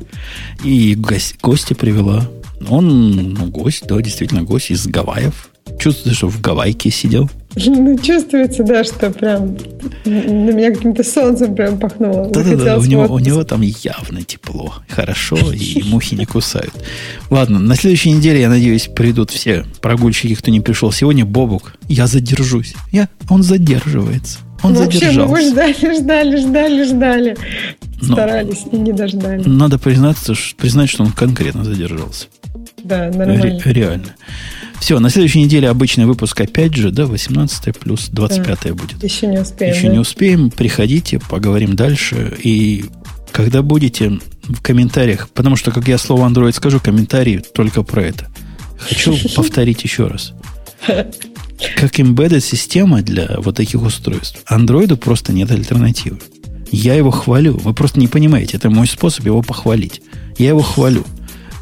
И 0.63 0.95
гость, 0.95 1.35
гостя 1.41 1.75
привела. 1.75 2.25
Он, 2.69 3.33
ну, 3.33 3.47
гость, 3.47 3.85
да, 3.85 4.01
действительно, 4.01 4.43
гость 4.43 4.71
из 4.71 4.87
Гавайев. 4.87 5.49
Чувствуется, 5.81 6.13
что 6.13 6.29
в 6.29 6.39
Гавайке 6.39 6.91
сидел. 6.91 7.29
Ну, 7.65 7.97
чувствуется, 7.97 8.63
да, 8.63 8.83
что 8.83 9.09
прям 9.09 9.57
на 10.05 10.51
меня 10.51 10.71
каким-то 10.73 11.03
солнцем 11.03 11.55
прям 11.55 11.79
пахнуло. 11.79 12.29
Да-да-да, 12.29 12.77
у 12.77 12.83
него, 12.85 13.05
у 13.05 13.19
него 13.19 13.43
там 13.43 13.61
явно 13.61 14.23
тепло, 14.23 14.75
хорошо, 14.87 15.37
и 15.51 15.81
мухи 15.83 16.15
не 16.15 16.25
кусают. 16.25 16.73
Ладно, 17.29 17.59
на 17.59 17.75
следующей 17.75 18.11
неделе, 18.11 18.41
я 18.41 18.49
надеюсь, 18.49 18.87
придут 18.87 19.31
все 19.31 19.65
прогульщики, 19.81 20.35
кто 20.35 20.51
не 20.51 20.61
пришел 20.61 20.91
сегодня. 20.91 21.25
Бобук, 21.25 21.73
я 21.87 22.07
задержусь. 22.07 22.75
Я, 22.91 23.09
он 23.29 23.43
задерживается. 23.43 24.39
Он 24.61 24.73
Вообще, 24.73 24.99
задержался. 24.99 25.31
мы 25.31 25.49
ждали, 25.49 25.97
ждали, 25.97 26.37
ждали, 26.37 26.83
ждали. 26.83 27.37
Старались 28.01 28.65
Но 28.71 28.77
и 28.77 28.81
не 28.81 28.93
дождались. 28.93 29.45
Надо 29.45 29.79
признаться, 29.79 30.33
признать, 30.57 30.89
что 30.89 31.03
он 31.03 31.11
конкретно 31.11 31.63
задержался. 31.63 32.27
Да, 32.83 33.05
нормально. 33.07 33.41
Ре- 33.41 33.61
реально. 33.73 34.15
Все, 34.79 34.99
на 34.99 35.09
следующей 35.09 35.43
неделе 35.43 35.69
обычный 35.69 36.05
выпуск 36.05 36.39
опять 36.41 36.73
же, 36.73 36.91
да, 36.91 37.05
18 37.05 37.77
плюс 37.77 38.09
25 38.09 38.59
да. 38.63 38.73
будет. 38.73 39.03
Еще 39.03 39.27
не 39.27 39.39
успеем. 39.39 39.75
Еще 39.75 39.87
да? 39.87 39.93
не 39.93 39.99
успеем. 39.99 40.49
Приходите, 40.51 41.19
поговорим 41.19 41.75
дальше. 41.75 42.37
И 42.43 42.85
Когда 43.31 43.61
будете 43.61 44.19
в 44.43 44.61
комментариях, 44.61 45.29
потому 45.29 45.55
что, 45.55 45.71
как 45.71 45.87
я 45.87 45.97
слово 45.97 46.27
Android 46.27 46.53
скажу, 46.53 46.79
комментарии 46.79 47.43
только 47.53 47.83
про 47.83 48.03
это. 48.03 48.27
Хочу 48.77 49.15
повторить 49.35 49.83
еще 49.83 50.07
раз. 50.07 50.33
Как 51.75 51.99
embedded 51.99 52.39
система 52.39 53.01
для 53.01 53.35
вот 53.37 53.57
таких 53.57 53.81
устройств, 53.81 54.41
Андроиду 54.45 54.97
просто 54.97 55.33
нет 55.33 55.51
альтернативы. 55.51 56.19
Я 56.71 56.93
его 56.93 57.11
хвалю. 57.11 57.57
Вы 57.57 57.73
просто 57.73 57.99
не 57.99 58.07
понимаете. 58.07 58.57
Это 58.57 58.69
мой 58.69 58.87
способ 58.87 59.25
его 59.25 59.41
похвалить. 59.41 60.01
Я 60.37 60.49
его 60.49 60.61
хвалю. 60.61 61.03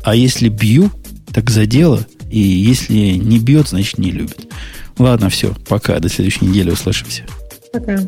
А 0.04 0.16
если 0.16 0.50
бью, 0.50 0.92
так 1.34 1.50
за 1.50 1.66
дело. 1.66 2.06
И 2.30 2.40
если 2.40 2.94
не 2.94 3.40
бьет, 3.40 3.70
значит 3.70 3.98
не 3.98 4.12
любит. 4.12 4.48
Ладно, 4.98 5.30
все. 5.30 5.56
Пока. 5.68 6.00
До 6.00 6.10
следующей 6.10 6.46
недели 6.46 6.72
услышимся. 6.72 7.24
Пока. 7.72 8.00